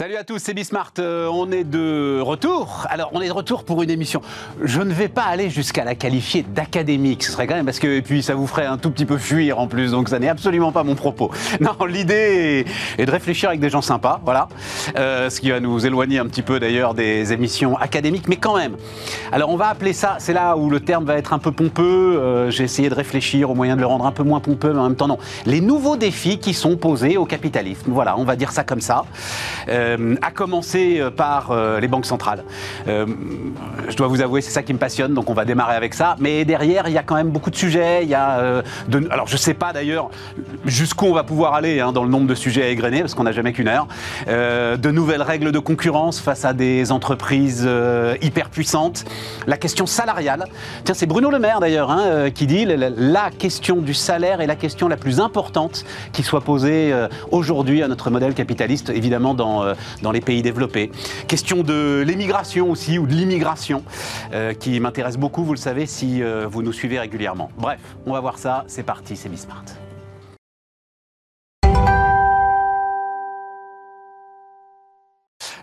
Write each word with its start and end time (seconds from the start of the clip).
Salut 0.00 0.16
à 0.16 0.24
tous, 0.24 0.38
c'est 0.38 0.54
Bismart. 0.54 0.94
Euh, 0.98 1.28
on 1.30 1.52
est 1.52 1.62
de 1.62 2.20
retour. 2.22 2.86
Alors, 2.88 3.10
on 3.12 3.20
est 3.20 3.28
de 3.28 3.34
retour 3.34 3.64
pour 3.64 3.82
une 3.82 3.90
émission. 3.90 4.22
Je 4.62 4.80
ne 4.80 4.94
vais 4.94 5.08
pas 5.08 5.24
aller 5.24 5.50
jusqu'à 5.50 5.84
la 5.84 5.94
qualifier 5.94 6.42
d'académique. 6.42 7.22
Ce 7.22 7.32
serait 7.32 7.46
quand 7.46 7.54
même 7.54 7.66
parce 7.66 7.78
que, 7.78 7.86
et 7.86 8.00
puis, 8.00 8.22
ça 8.22 8.34
vous 8.34 8.46
ferait 8.46 8.64
un 8.64 8.78
tout 8.78 8.90
petit 8.90 9.04
peu 9.04 9.18
fuir 9.18 9.58
en 9.58 9.66
plus. 9.66 9.90
Donc, 9.90 10.08
ça 10.08 10.18
n'est 10.18 10.30
absolument 10.30 10.72
pas 10.72 10.84
mon 10.84 10.94
propos. 10.94 11.30
Non, 11.60 11.84
l'idée 11.84 12.64
est 12.96 13.04
de 13.04 13.10
réfléchir 13.10 13.50
avec 13.50 13.60
des 13.60 13.68
gens 13.68 13.82
sympas. 13.82 14.22
Voilà. 14.24 14.48
Euh, 14.96 15.28
ce 15.28 15.38
qui 15.38 15.50
va 15.50 15.60
nous 15.60 15.84
éloigner 15.84 16.18
un 16.18 16.24
petit 16.24 16.40
peu 16.40 16.58
d'ailleurs 16.58 16.94
des 16.94 17.34
émissions 17.34 17.76
académiques, 17.76 18.26
mais 18.26 18.36
quand 18.36 18.56
même. 18.56 18.76
Alors, 19.32 19.50
on 19.50 19.56
va 19.56 19.68
appeler 19.68 19.92
ça, 19.92 20.16
c'est 20.18 20.32
là 20.32 20.56
où 20.56 20.70
le 20.70 20.80
terme 20.80 21.04
va 21.04 21.18
être 21.18 21.34
un 21.34 21.38
peu 21.38 21.52
pompeux. 21.52 22.18
Euh, 22.18 22.50
J'ai 22.50 22.64
essayé 22.64 22.88
de 22.88 22.94
réfléchir 22.94 23.50
au 23.50 23.54
moyen 23.54 23.76
de 23.76 23.82
le 23.82 23.86
rendre 23.86 24.06
un 24.06 24.12
peu 24.12 24.22
moins 24.22 24.40
pompeux, 24.40 24.72
mais 24.72 24.80
en 24.80 24.84
même 24.84 24.96
temps, 24.96 25.08
non. 25.08 25.18
Les 25.44 25.60
nouveaux 25.60 25.98
défis 25.98 26.38
qui 26.38 26.54
sont 26.54 26.78
posés 26.78 27.18
au 27.18 27.26
capitalisme. 27.26 27.90
Voilà, 27.92 28.16
on 28.16 28.24
va 28.24 28.36
dire 28.36 28.50
ça 28.50 28.64
comme 28.64 28.80
ça. 28.80 29.04
À 30.22 30.30
commencer 30.30 30.98
euh, 31.00 31.10
par 31.10 31.50
euh, 31.50 31.80
les 31.80 31.88
banques 31.88 32.06
centrales. 32.06 32.44
Euh, 32.88 33.06
je 33.88 33.96
dois 33.96 34.06
vous 34.08 34.20
avouer, 34.22 34.40
c'est 34.40 34.50
ça 34.50 34.62
qui 34.62 34.72
me 34.72 34.78
passionne, 34.78 35.14
donc 35.14 35.30
on 35.30 35.34
va 35.34 35.44
démarrer 35.44 35.74
avec 35.76 35.94
ça. 35.94 36.16
Mais 36.18 36.44
derrière, 36.44 36.88
il 36.88 36.92
y 36.94 36.98
a 36.98 37.02
quand 37.02 37.14
même 37.14 37.30
beaucoup 37.30 37.50
de 37.50 37.56
sujets. 37.56 38.00
Il 38.02 38.08
y 38.08 38.14
a, 38.14 38.38
euh, 38.40 38.62
alors, 39.10 39.26
je 39.26 39.34
ne 39.34 39.38
sais 39.38 39.54
pas 39.54 39.72
d'ailleurs 39.72 40.10
jusqu'où 40.64 41.06
on 41.06 41.14
va 41.14 41.24
pouvoir 41.24 41.54
aller 41.54 41.80
hein, 41.80 41.92
dans 41.92 42.04
le 42.04 42.10
nombre 42.10 42.26
de 42.26 42.34
sujets 42.34 42.62
à 42.62 42.68
égrener, 42.68 43.00
parce 43.00 43.14
qu'on 43.14 43.24
n'a 43.24 43.32
jamais 43.32 43.52
qu'une 43.52 43.68
heure. 43.68 43.86
Euh, 44.28 44.76
de 44.76 44.90
nouvelles 44.90 45.22
règles 45.22 45.52
de 45.52 45.58
concurrence 45.58 46.20
face 46.20 46.44
à 46.44 46.52
des 46.52 46.92
entreprises 46.92 47.64
euh, 47.66 48.16
hyper 48.22 48.50
puissantes. 48.50 49.04
La 49.46 49.56
question 49.56 49.86
salariale. 49.86 50.44
Tiens, 50.84 50.94
c'est 50.94 51.06
Bruno 51.06 51.30
Le 51.30 51.38
Maire 51.38 51.60
d'ailleurs 51.60 51.90
hein, 51.90 52.02
euh, 52.04 52.30
qui 52.30 52.46
dit 52.46 52.64
la, 52.64 52.90
la- 52.90 53.30
question 53.38 53.76
du 53.76 53.94
salaire 53.94 54.40
est 54.40 54.46
la 54.46 54.56
question 54.56 54.88
la 54.88 54.96
plus 54.96 55.20
importante 55.20 55.84
qui 56.12 56.22
soit 56.22 56.40
posée 56.40 56.92
euh, 56.92 57.08
aujourd'hui 57.30 57.82
à 57.82 57.88
notre 57.88 58.10
modèle 58.10 58.34
capitaliste, 58.34 58.90
évidemment 58.90 59.34
dans, 59.34 59.62
euh, 59.62 59.74
dans 60.02 60.12
les 60.12 60.20
pays 60.20 60.42
développés. 60.42 60.90
Question 61.28 61.62
de 61.62 62.02
l'émigration 62.06 62.70
aussi, 62.70 62.98
ou 62.98 63.06
de 63.06 63.12
l'immigration, 63.12 63.82
euh, 64.32 64.54
qui 64.54 64.78
m'intéresse 64.80 65.16
beaucoup, 65.16 65.44
vous 65.44 65.54
le 65.54 65.58
savez, 65.58 65.86
si 65.86 66.22
euh, 66.22 66.46
vous 66.48 66.62
nous 66.62 66.72
suivez 66.72 66.98
régulièrement. 66.98 67.50
Bref, 67.58 67.80
on 68.06 68.12
va 68.12 68.20
voir 68.20 68.38
ça, 68.38 68.64
c'est 68.66 68.82
parti, 68.82 69.16
c'est 69.16 69.28
Bismart. 69.28 69.64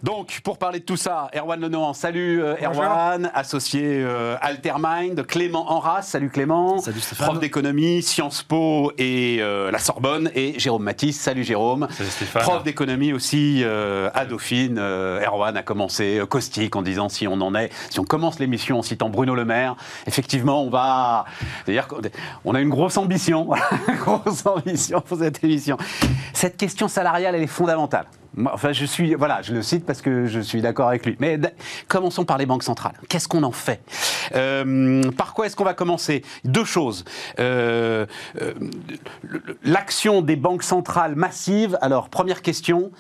Donc, 0.04 0.42
pour 0.44 0.58
parler 0.58 0.80
de 0.80 0.86
tout 0.86 0.98
ça, 0.98 1.30
Erwan 1.36 1.60
Lenohan, 1.60 1.94
salut 1.94 2.44
euh, 2.44 2.56
Erwan, 2.62 3.32
associé 3.34 3.82
euh, 3.84 4.36
Altermind, 4.42 5.26
Clément 5.26 5.72
Enras, 5.72 6.04
salut 6.04 6.30
Clément, 6.30 6.80
Salut 6.80 7.02
prof 7.18 7.40
d'économie, 7.40 8.04
Sciences 8.04 8.44
Po 8.44 8.92
et 8.98 9.38
euh, 9.40 9.72
la 9.72 9.80
Sorbonne, 9.80 10.30
et 10.36 10.60
Jérôme 10.60 10.84
Matisse, 10.84 11.20
salut 11.20 11.44
Jérôme, 11.44 11.88
Salut 11.90 12.10
Stéphane. 12.10 12.44
prof 12.44 12.64
d'économie 12.64 13.14
aussi 13.14 13.64
à 14.14 14.26
Dauphine. 14.26 14.78
Erwan 14.80 15.58
a 15.58 15.64
commencé 15.64 16.22
caustique 16.30 16.76
en 16.76 16.82
disant 16.82 17.10
si 17.10 17.28
on 17.28 17.42
en 17.42 17.56
est, 17.56 17.72
si 17.90 18.00
on 18.00 18.04
commence 18.04 18.40
l'émission 18.40 18.80
en 18.80 18.84
citant 18.84 19.10
Bruno 19.10 19.36
Le 19.36 19.46
Maire, 19.46 19.76
effectivement, 20.06 20.64
on 20.64 20.70
va, 20.70 21.26
c'est-à-dire 21.66 21.88
qu'on 21.88 22.54
a 22.54 22.62
une 22.62 22.70
grosse 22.70 22.98
ambition, 22.98 23.50
grosse 24.06 24.46
ambition 24.46 25.02
pour 25.02 25.18
cette 25.18 25.44
émission. 25.44 25.78
Cette 26.38 26.56
question 26.56 26.88
salariale, 26.88 27.34
elle 27.34 27.42
est 27.42 27.48
fondamentale. 27.48 28.06
Enfin, 28.54 28.72
je 28.72 28.86
suis, 28.86 29.16
voilà, 29.16 29.42
je 29.42 29.56
le 29.56 29.64
cite 29.64 29.88
parce 29.88 30.04
que 30.04 30.28
je 30.28 30.40
suis 30.40 30.62
d'accord 30.62 30.88
avec 30.88 31.04
lui. 31.04 31.18
Mais 31.20 31.40
commençons 31.88 32.26
par 32.26 32.38
les 32.38 32.46
banques 32.46 32.62
centrales. 32.62 32.94
Qu'est-ce 33.10 33.28
qu'on 33.28 33.42
en 33.42 33.52
fait? 33.52 33.82
Euh, 34.36 35.02
Par 35.14 35.34
quoi 35.34 35.48
est-ce 35.48 35.56
qu'on 35.56 35.64
va 35.64 35.74
commencer? 35.74 36.24
Deux 36.46 36.64
choses. 36.64 37.06
Euh, 37.40 38.06
euh, 38.40 38.54
L'action 39.64 40.22
des 40.22 40.36
banques 40.36 40.62
centrales 40.62 41.16
massives. 41.16 41.76
Alors, 41.82 42.08
première 42.08 42.44
question. 42.44 42.92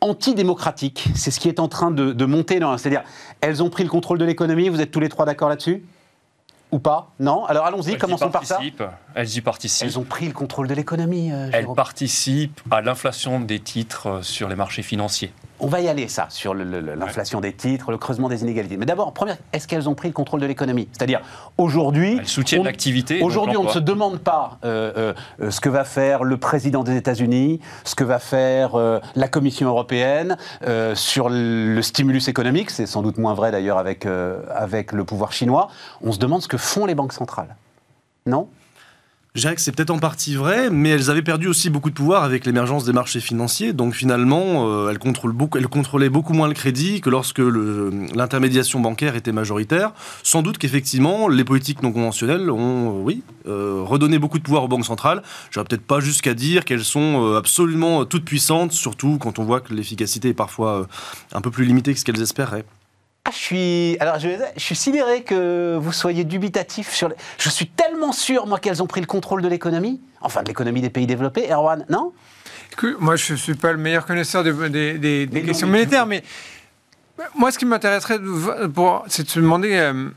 Antidémocratique, 0.00 1.10
c'est 1.14 1.30
ce 1.30 1.38
qui 1.38 1.50
est 1.50 1.60
en 1.60 1.68
train 1.68 1.90
de, 1.90 2.14
de 2.14 2.24
monter. 2.24 2.60
C'est-à-dire, 2.78 3.02
elles 3.42 3.62
ont 3.62 3.68
pris 3.68 3.82
le 3.84 3.90
contrôle 3.90 4.16
de 4.16 4.24
l'économie. 4.24 4.70
Vous 4.70 4.80
êtes 4.80 4.90
tous 4.90 5.00
les 5.00 5.10
trois 5.10 5.26
d'accord 5.26 5.50
là-dessus? 5.50 5.84
Ou 6.72 6.78
pas 6.78 7.10
Non 7.18 7.44
Alors 7.46 7.66
allons-y, 7.66 7.98
commençons 7.98 8.30
par 8.30 8.44
ça. 8.44 8.54
participent, 8.54 8.84
Elles 9.14 9.36
y 9.36 9.40
participent. 9.40 9.86
Elles 9.88 9.98
ont 9.98 10.04
pris 10.04 10.26
le 10.28 10.32
contrôle 10.32 10.68
de 10.68 10.74
l'économie. 10.74 11.32
euh, 11.32 11.50
Elles 11.52 11.66
participent 11.74 12.60
à 12.70 12.80
l'inflation 12.80 13.40
des 13.40 13.58
titres 13.58 14.06
euh, 14.06 14.22
sur 14.22 14.48
les 14.48 14.54
marchés 14.54 14.82
financiers. 14.82 15.32
On 15.60 15.66
va 15.66 15.80
y 15.80 15.88
aller, 15.88 16.08
ça, 16.08 16.26
sur 16.30 16.54
l'inflation 16.54 17.40
des 17.40 17.52
titres, 17.52 17.90
le 17.90 17.98
creusement 17.98 18.28
des 18.28 18.42
inégalités. 18.42 18.76
Mais 18.76 18.86
d'abord, 18.86 19.12
première, 19.12 19.36
est-ce 19.52 19.68
qu'elles 19.68 19.88
ont 19.88 19.94
pris 19.94 20.08
le 20.08 20.14
contrôle 20.14 20.40
de 20.40 20.46
l'économie? 20.46 20.88
C'est-à-dire, 20.92 21.20
aujourd'hui. 21.58 22.16
Elles 22.18 22.26
soutiennent 22.26 22.62
on- 22.62 22.64
l'activité. 22.64 23.20
Aujourd'hui, 23.22 23.56
on 23.56 23.64
ne 23.64 23.68
se 23.68 23.78
demande 23.78 24.18
pas 24.18 24.58
euh, 24.64 24.92
euh, 24.96 25.14
euh, 25.42 25.50
ce 25.50 25.60
que 25.60 25.68
va 25.68 25.84
faire 25.84 26.24
le 26.24 26.36
président 26.36 26.82
des 26.82 26.96
États-Unis, 26.96 27.60
ce 27.84 27.94
que 27.94 28.04
va 28.04 28.18
faire 28.18 28.74
euh, 28.74 29.00
la 29.14 29.28
Commission 29.28 29.68
européenne 29.68 30.36
sur 30.94 31.28
le, 31.28 31.80
stimulus 31.82 32.28
économique. 32.28 32.70
C'est 32.70 32.86
sans 32.86 33.02
doute 33.02 33.18
moins 33.18 33.34
vrai 33.34 33.50
d'ailleurs 33.50 33.78
avec, 33.78 34.06
avec 34.54 34.92
le 34.92 35.04
pouvoir 35.04 35.32
chinois. 35.32 35.68
On 36.02 36.12
se 36.12 36.18
demande 36.18 36.42
ce 36.42 36.48
que 36.48 36.56
font 36.56 36.86
les 36.86 36.94
banques 36.94 37.12
centrales. 37.12 37.56
Non? 38.26 38.48
Je 39.36 39.42
dirais 39.42 39.54
que 39.54 39.60
c'est 39.60 39.70
peut-être 39.70 39.90
en 39.90 40.00
partie 40.00 40.34
vrai, 40.34 40.70
mais 40.70 40.88
elles 40.88 41.08
avaient 41.08 41.22
perdu 41.22 41.46
aussi 41.46 41.70
beaucoup 41.70 41.90
de 41.90 41.94
pouvoir 41.94 42.24
avec 42.24 42.44
l'émergence 42.44 42.84
des 42.84 42.92
marchés 42.92 43.20
financiers. 43.20 43.72
Donc 43.72 43.94
finalement, 43.94 44.68
euh, 44.68 44.90
elles, 44.90 44.98
contrôlent 44.98 45.32
beaucoup, 45.32 45.56
elles 45.56 45.68
contrôlaient 45.68 46.08
beaucoup 46.08 46.32
moins 46.32 46.48
le 46.48 46.54
crédit 46.54 47.00
que 47.00 47.10
lorsque 47.10 47.38
l'intermédiation 47.38 48.80
bancaire 48.80 49.14
était 49.14 49.30
majoritaire. 49.30 49.92
Sans 50.24 50.42
doute 50.42 50.58
qu'effectivement, 50.58 51.28
les 51.28 51.44
politiques 51.44 51.80
non 51.84 51.92
conventionnelles 51.92 52.50
ont, 52.50 52.88
euh, 52.88 53.02
oui, 53.04 53.22
euh, 53.46 53.82
redonné 53.84 54.18
beaucoup 54.18 54.38
de 54.38 54.42
pouvoir 54.42 54.64
aux 54.64 54.68
banques 54.68 54.86
centrales. 54.86 55.22
Je 55.52 55.60
peut-être 55.60 55.86
pas 55.86 56.00
jusqu'à 56.00 56.34
dire 56.34 56.64
qu'elles 56.64 56.84
sont 56.84 57.34
absolument 57.34 58.04
toutes 58.06 58.24
puissantes, 58.24 58.72
surtout 58.72 59.18
quand 59.18 59.38
on 59.38 59.44
voit 59.44 59.60
que 59.60 59.72
l'efficacité 59.74 60.30
est 60.30 60.34
parfois 60.34 60.88
un 61.32 61.40
peu 61.40 61.52
plus 61.52 61.64
limitée 61.64 61.92
que 61.92 62.00
ce 62.00 62.04
qu'elles 62.04 62.22
espéraient. 62.22 62.64
Ah, 63.24 63.30
je 63.32 63.36
suis, 63.38 63.96
alors 64.00 64.18
je, 64.18 64.28
je 64.56 64.60
suis 64.60 64.74
sidéré 64.74 65.22
que 65.22 65.76
vous 65.80 65.92
soyez 65.92 66.24
dubitatif 66.24 66.90
sur. 66.92 67.08
les- 67.10 67.14
Je 67.38 67.50
suis 67.50 67.66
tellement 67.66 68.12
sûr, 68.12 68.46
moi, 68.46 68.58
qu'elles 68.58 68.82
ont 68.82 68.86
pris 68.86 69.00
le 69.00 69.06
contrôle 69.06 69.42
de 69.42 69.48
l'économie, 69.48 70.00
enfin 70.22 70.42
de 70.42 70.48
l'économie 70.48 70.80
des 70.80 70.90
pays 70.90 71.06
développés. 71.06 71.46
Erwan, 71.50 71.84
non? 71.90 72.12
Que- 72.76 72.96
moi, 72.98 73.16
je 73.16 73.32
ne 73.32 73.38
suis 73.38 73.54
pas 73.54 73.72
le 73.72 73.78
meilleur 73.78 74.06
connaisseur 74.06 74.42
des, 74.42 74.52
des- 74.70 74.98
des- 74.98 75.26
des 75.26 75.34
Mais 75.34 75.40
non, 75.40 75.46
questions 75.46 75.66
mais 75.66 75.78
monétaires, 75.80 76.06
mais 76.06 76.22
moi, 77.34 77.52
ce 77.52 77.58
qui 77.58 77.66
m'intéresserait, 77.66 78.18
c'est 79.08 79.22
de 79.24 79.28
se 79.28 79.38
demander 79.40 79.74
euh, 79.74 80.08